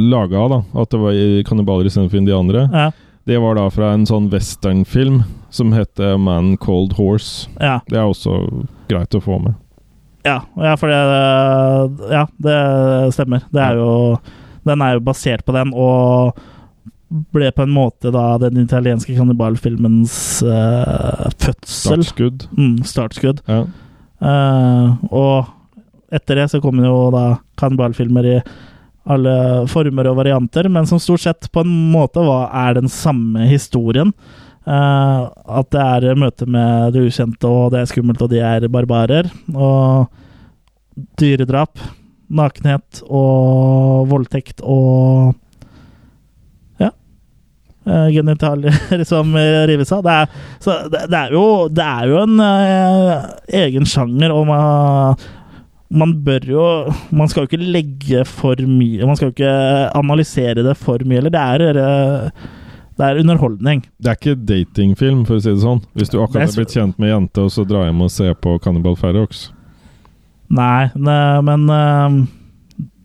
laga 0.08 0.40
av, 0.40 0.54
da. 0.54 0.62
At 0.80 0.96
det 0.96 1.02
var 1.04 1.20
kannibaler 1.50 1.92
istedenfor 1.92 2.22
indianere. 2.22 2.64
Ja. 2.72 2.88
Det 3.28 3.36
var 3.38 3.58
da 3.58 3.66
fra 3.68 3.90
en 3.92 4.06
sånn 4.08 4.30
westernfilm 4.32 5.18
som 5.52 5.74
heter 5.76 6.14
Man 6.16 6.54
Cold 6.56 6.94
Horse. 6.96 7.50
Ja. 7.60 7.74
Det 7.84 7.98
er 8.00 8.06
også 8.08 8.38
greit 8.88 9.12
å 9.12 9.20
få 9.20 9.36
med. 9.44 9.58
Ja, 10.24 10.38
ja 10.56 10.72
for 10.80 10.88
det 10.88 11.00
Ja, 12.08 12.22
det 12.40 12.54
stemmer. 13.12 13.44
Det 13.52 13.60
er 13.60 13.76
jo 13.76 13.90
Den 14.64 14.80
er 14.84 14.96
jo 14.96 15.04
basert 15.04 15.44
på 15.44 15.52
den, 15.52 15.74
og 15.76 16.40
ble 17.08 17.52
på 17.52 17.64
en 17.64 17.72
måte 17.72 18.10
da 18.12 18.24
den 18.40 18.62
italienske 18.64 19.12
kannibalfilmens 19.16 20.16
uh, 20.44 21.28
fødsel. 21.36 22.00
Startskudd. 22.00 22.48
Mm, 22.56 22.74
startskudd. 22.84 23.44
Ja. 23.48 23.62
Uh, 24.24 24.96
og 25.12 26.12
etter 26.12 26.40
det 26.40 26.48
så 26.52 26.60
kom 26.64 26.80
jo 26.80 27.08
da 27.12 27.38
kannibalfilmer 27.60 28.28
i 28.28 28.36
alle 29.08 29.34
former 29.72 30.10
og 30.10 30.18
varianter, 30.20 30.68
men 30.72 30.86
som 30.88 31.00
stort 31.00 31.24
sett 31.24 31.48
på 31.52 31.64
en 31.64 31.72
måte 31.92 32.22
var, 32.24 32.50
er 32.52 32.78
den 32.80 32.90
samme 32.92 33.48
historien. 33.48 34.12
Uh, 34.68 35.30
at 35.58 35.70
det 35.72 35.80
er 35.80 36.18
møte 36.20 36.44
med 36.44 36.92
det 36.92 37.06
ukjente, 37.08 37.48
og 37.48 37.72
det 37.72 37.80
er 37.80 37.88
skummelt, 37.88 38.20
og 38.20 38.32
de 38.32 38.42
er 38.44 38.68
barbarer. 38.72 39.30
Og 39.54 40.10
dyredrap, 41.20 41.80
nakenhet 42.28 43.04
og 43.08 44.08
voldtekt 44.10 44.60
og 44.60 45.36
Ja. 46.82 46.90
Uh, 47.88 48.10
genitalier 48.12 49.04
som 49.08 49.32
rives 49.32 49.94
av. 49.96 50.04
Det 50.04 50.18
er, 50.18 50.28
det, 50.92 51.02
det, 51.08 51.22
er 51.22 51.32
jo, 51.32 51.46
det 51.72 51.88
er 51.88 52.12
jo 52.12 52.22
en 52.26 52.44
uh, 52.44 53.26
egen 53.64 53.88
sjanger, 53.88 54.36
og 54.36 54.46
man 54.52 55.28
man 55.90 56.14
bør 56.24 56.44
jo 56.44 56.64
Man 57.16 57.30
skal 57.30 57.44
jo 57.44 57.48
ikke 57.48 57.64
legge 57.64 58.24
for 58.28 58.60
mye 58.60 59.06
Man 59.08 59.16
skal 59.16 59.30
jo 59.30 59.34
ikke 59.36 59.52
analysere 59.96 60.64
det 60.66 60.74
for 60.76 61.00
mye, 61.04 61.22
eller 61.22 61.32
det 61.32 61.40
er 61.40 62.32
det 62.98 63.06
er 63.06 63.20
underholdning. 63.20 63.84
Det 64.02 64.10
er 64.10 64.16
ikke 64.18 64.40
datingfilm, 64.42 65.20
for 65.26 65.38
å 65.38 65.42
si 65.42 65.52
det 65.52 65.62
sånn. 65.62 65.84
Hvis 65.94 66.10
du 66.10 66.16
akkurat 66.18 66.48
har 66.48 66.56
blitt 66.56 66.74
kjent 66.74 66.96
med 66.98 67.12
jente, 67.12 67.44
og 67.46 67.52
så 67.54 67.62
drar 67.62 67.86
hjem 67.86 68.00
og 68.02 68.10
ser 68.10 68.34
på 68.34 68.56
Cannibal 68.64 68.98
Ferox. 68.98 69.44
Nei, 70.50 70.88
ne, 70.96 71.18
men 71.44 71.68
uh, 71.68 72.16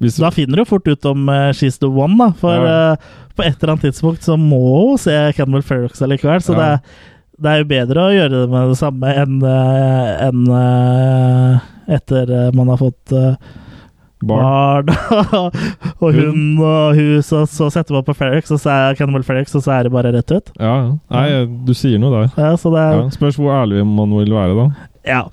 Hvis, 0.02 0.18
Da 0.24 0.32
finner 0.32 0.62
du 0.62 0.66
fort 0.66 0.88
ut 0.88 1.06
om 1.10 1.28
uh, 1.30 1.52
She's 1.54 1.78
the 1.78 1.92
One, 1.92 2.18
da. 2.18 2.32
For 2.40 2.58
ja. 2.58 2.74
uh, 2.96 3.20
på 3.38 3.46
et 3.46 3.58
eller 3.58 3.76
annet 3.76 3.86
tidspunkt 3.90 4.26
så 4.26 4.38
må 4.38 4.64
hun 4.64 4.98
se 5.02 5.14
Cannibal 5.38 5.66
Ferox 5.66 6.02
allikevel. 6.02 6.42
Så 6.42 6.58
ja. 6.58 6.64
det, 6.64 7.13
det, 7.38 7.50
er 7.50 7.62
jo 7.62 7.70
bedre 7.70 8.06
å 8.06 8.14
gjøre 8.14 8.44
det 8.44 8.48
med 8.52 8.72
det 8.74 8.80
samme 8.80 9.12
enn 9.24 9.44
en, 9.44 10.46
etter 11.98 12.34
man 12.56 12.72
har 12.72 12.82
fått 12.82 13.14
barn 14.28 14.90
og 16.04 16.16
hund 16.16 16.62
og 16.64 16.98
hus, 16.98 17.32
og 17.36 17.48
så 17.52 17.70
setter 17.74 17.98
man 17.98 18.06
på 18.08 18.16
Ferrix, 18.18 18.52
og 18.54 18.62
så 18.62 18.74
er 18.74 19.00
Cannibal 19.00 19.26
Ferrix, 19.28 19.56
og 19.58 19.66
så 19.66 19.76
er 19.78 19.88
det 19.88 19.94
bare 19.94 20.14
rett 20.16 20.32
ut. 20.32 20.54
Ja, 20.60 20.76
Nei, 21.14 21.26
du 21.68 21.74
sier 21.78 22.02
noe 22.02 22.14
der. 22.14 22.30
Ja, 22.38 22.54
er, 22.54 23.02
ja, 23.02 23.10
spørs 23.16 23.40
hvor 23.40 23.54
ærlig 23.56 23.84
man 23.88 24.14
vil 24.20 24.34
være, 24.36 24.56
da. 24.60 24.88
Ja. 25.08 25.24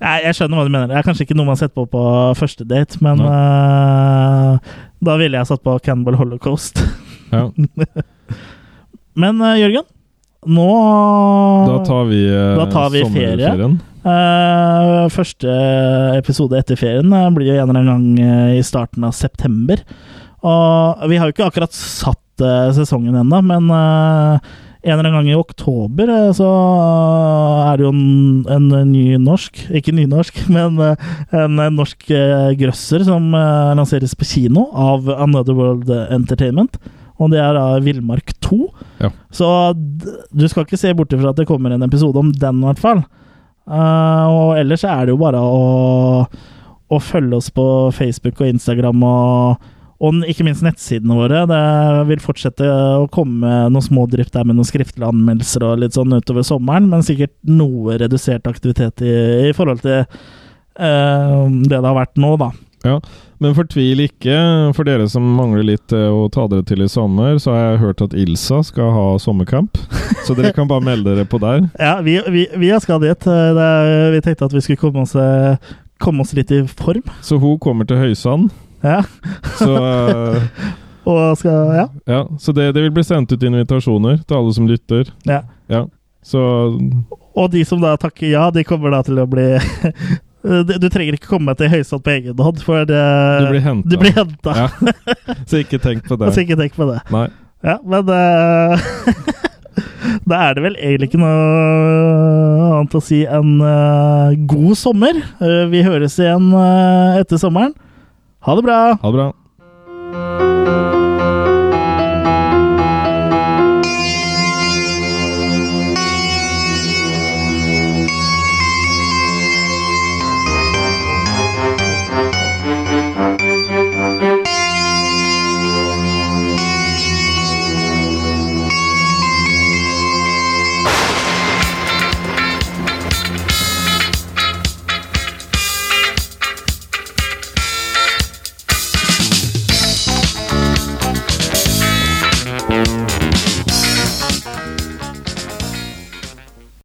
Jeg, 0.00 0.24
jeg, 0.24 0.36
skjønner 0.38 0.56
hva 0.56 0.64
du 0.64 0.72
mener. 0.72 0.88
Det 0.88 0.96
er 0.96 1.04
kanskje 1.04 1.26
ikke 1.26 1.36
noe 1.36 1.50
man 1.50 1.58
setter 1.60 1.76
på 1.76 1.84
på 1.92 2.02
første 2.38 2.64
date, 2.68 2.96
men 3.04 3.20
uh, 3.20 4.56
da 5.04 5.16
ville 5.20 5.36
jeg 5.36 5.50
satt 5.50 5.64
på 5.66 5.76
Cannibal 5.84 6.16
Holocaust. 6.20 6.80
Ja. 7.34 7.46
men 9.22 9.42
uh, 9.44 9.58
Jørgen, 9.60 9.84
nå 10.48 10.70
Da 11.68 11.80
tar 11.84 12.06
vi, 12.08 12.22
uh, 12.32 12.56
da 12.56 12.66
tar 12.70 12.88
vi 12.94 13.02
ferie. 13.12 13.50
Uh, 14.00 15.04
første 15.12 15.56
episode 16.16 16.56
etter 16.56 16.78
ferien 16.80 17.12
uh, 17.12 17.28
blir 17.34 17.50
jo 17.50 17.58
en 17.58 17.68
eller 17.68 17.82
annen 17.82 18.16
gang 18.16 18.56
i 18.56 18.62
starten 18.64 19.04
av 19.04 19.12
september. 19.16 19.82
Og 20.40 21.04
vi 21.10 21.20
har 21.20 21.28
jo 21.28 21.36
ikke 21.36 21.50
akkurat 21.50 21.76
satt 21.76 22.18
sesongen 22.72 23.18
ennå, 23.20 23.42
men 23.44 23.66
en 23.68 24.40
eller 24.80 25.10
annen 25.10 25.18
gang 25.18 25.26
i 25.28 25.36
oktober 25.36 26.08
så 26.32 26.46
er 27.66 27.76
det 27.76 27.84
jo 27.84 27.90
en, 27.92 28.46
en 28.48 28.70
ny 28.88 29.18
norsk 29.20 29.60
Ikke 29.76 29.92
nynorsk, 29.92 30.40
men 30.56 30.80
en 30.80 31.60
norsk 31.76 32.08
grøsser 32.56 33.04
som 33.04 33.28
lanseres 33.76 34.16
på 34.16 34.30
kino 34.30 34.70
av 34.72 35.12
Another 35.18 35.58
World 35.58 35.92
Entertainment. 36.08 36.80
og 37.20 37.34
det 37.34 37.44
er 37.44 37.52
da 37.58 37.66
Villmark 37.84 38.32
2. 38.40 38.62
Ja. 39.00 39.10
Så 39.32 39.48
du 39.76 40.46
skal 40.48 40.66
ikke 40.66 40.80
se 40.80 40.92
bort 40.96 41.12
ifra 41.16 41.32
at 41.32 41.40
det 41.40 41.48
kommer 41.48 41.72
en 41.74 41.86
episode 41.86 42.20
om 42.20 42.30
den, 42.36 42.62
i 42.62 42.68
hvert 42.68 42.82
fall. 42.82 43.02
Uh, 43.70 44.26
og 44.26 44.56
ellers 44.58 44.84
er 44.84 45.06
det 45.06 45.14
jo 45.14 45.20
bare 45.20 45.40
å, 45.40 46.24
å 46.90 46.98
følge 47.04 47.38
oss 47.38 47.50
på 47.54 47.64
Facebook 47.94 48.40
og 48.42 48.50
Instagram 48.50 49.04
og, 49.06 49.68
og 50.02 50.24
ikke 50.28 50.46
minst 50.46 50.64
nettsidene 50.66 51.16
våre. 51.16 51.44
Det 51.48 51.62
vil 52.10 52.24
fortsette 52.24 52.66
å 52.66 53.06
komme 53.14 53.68
noen 53.70 53.86
små 53.86 54.08
drypp 54.10 54.32
der 54.34 54.48
med 54.48 54.58
noen 54.58 54.68
skriftlige 54.68 55.12
anmeldelser 55.12 55.66
og 55.68 55.84
litt 55.84 55.96
sånn 55.96 56.16
utover 56.16 56.46
sommeren, 56.46 56.90
men 56.90 57.06
sikkert 57.06 57.36
noe 57.46 57.98
redusert 58.00 58.48
aktivitet 58.50 59.04
i, 59.06 59.14
i 59.50 59.56
forhold 59.56 59.84
til 59.86 60.02
uh, 60.02 61.46
det 61.46 61.76
det 61.76 61.84
har 61.84 61.98
vært 62.02 62.20
nå, 62.20 62.34
da. 62.40 62.52
Ja, 62.88 62.98
men 63.40 63.54
fortvil 63.56 64.02
ikke. 64.04 64.36
For 64.76 64.84
dere 64.88 65.06
som 65.10 65.24
mangler 65.36 65.64
litt 65.64 65.92
eh, 65.96 66.08
å 66.12 66.26
ta 66.32 66.44
dere 66.50 66.64
til 66.68 66.82
i 66.84 66.88
sommer, 66.92 67.38
så 67.42 67.54
har 67.54 67.62
jeg 67.72 67.80
hørt 67.84 68.02
at 68.04 68.16
Ilsa 68.16 68.60
skal 68.68 68.90
ha 68.94 69.04
sommercamp. 69.22 69.78
Så 70.26 70.34
dere 70.36 70.52
kan 70.54 70.68
bare 70.68 70.84
melde 70.84 71.14
dere 71.16 71.24
på 71.26 71.38
der. 71.42 71.64
Ja, 71.80 71.94
vi, 72.04 72.18
vi, 72.30 72.42
vi 72.60 72.68
skal 72.84 73.00
dit. 73.02 73.24
Eh, 73.26 73.56
er- 73.56 74.10
vi 74.14 74.20
tenkte 74.24 74.44
at 74.50 74.52
vi 74.54 74.60
skulle 74.62 74.82
komme 74.82 75.02
oss, 75.06 75.14
eh, 75.16 75.56
komme 75.98 76.22
oss 76.22 76.34
litt 76.36 76.52
i 76.52 76.60
form. 76.68 77.02
Så 77.24 77.38
hun 77.40 77.56
kommer 77.58 77.88
til 77.88 77.96
Høysand. 77.98 78.50
Ja, 78.84 79.02
Så, 79.58 79.72
uh, 79.76 80.40
og 81.10 81.36
skal 81.40 81.72
Ja. 81.76 81.86
ja, 82.08 82.20
så 82.40 82.52
det, 82.56 82.70
det 82.76 82.80
vil 82.86 82.94
bli 82.96 83.02
sendt 83.04 83.32
ut 83.34 83.42
invitasjoner 83.44 84.22
til 84.24 84.36
alle 84.38 84.54
som 84.56 84.68
lytter. 84.68 85.10
ja. 85.28 85.42
Ja, 85.68 85.84
så 86.24 86.40
Og 87.36 87.50
de 87.52 87.60
som 87.64 87.80
da 87.80 87.92
takker 88.00 88.26
ja, 88.32 88.46
de 88.50 88.64
kommer 88.64 88.90
da 88.90 89.02
til 89.06 89.20
å 89.22 89.26
bli 89.30 89.44
Du 90.40 90.72
du 90.80 90.88
trenger 90.88 91.18
ikke 91.18 91.28
komme 91.34 91.52
til 91.58 91.68
Høystand 91.68 92.04
på 92.06 92.14
egen 92.14 92.38
hånd, 92.40 92.62
for 92.64 92.86
det, 92.88 92.96
du 92.96 93.50
blir 93.52 93.64
henta. 93.64 93.90
du 93.92 93.96
blir 94.00 94.14
henta. 94.16 94.54
Ja. 94.56 94.94
Så 95.50 95.60
ikke 95.60 95.80
tenk 95.82 96.06
på 96.08 96.16
det. 96.20 96.32
Så 96.32 96.46
ikke 96.46 96.56
tenk 96.60 96.78
på 96.78 96.88
det. 96.88 97.00
Nei. 97.12 97.26
Ja, 97.66 97.76
men 97.84 98.08
uh, 98.08 98.80
Da 100.30 100.38
er 100.46 100.56
det 100.56 100.64
vel 100.64 100.78
egentlig 100.80 101.10
ikke 101.10 101.20
noe 101.20 102.70
annet 102.78 102.96
å 102.96 103.02
si 103.04 103.20
enn 103.28 103.58
uh, 103.60 104.32
god 104.48 104.78
sommer. 104.80 105.20
Uh, 105.42 105.66
vi 105.72 105.84
høres 105.84 106.16
igjen 106.20 106.50
eh, 106.56 107.20
etter 107.20 107.40
sommeren. 107.40 107.76
Ha 108.46 108.56
det 108.56 108.64
bra! 108.64 108.80
Ha 109.02 109.12
det 109.12 109.20
bra. 109.20 110.96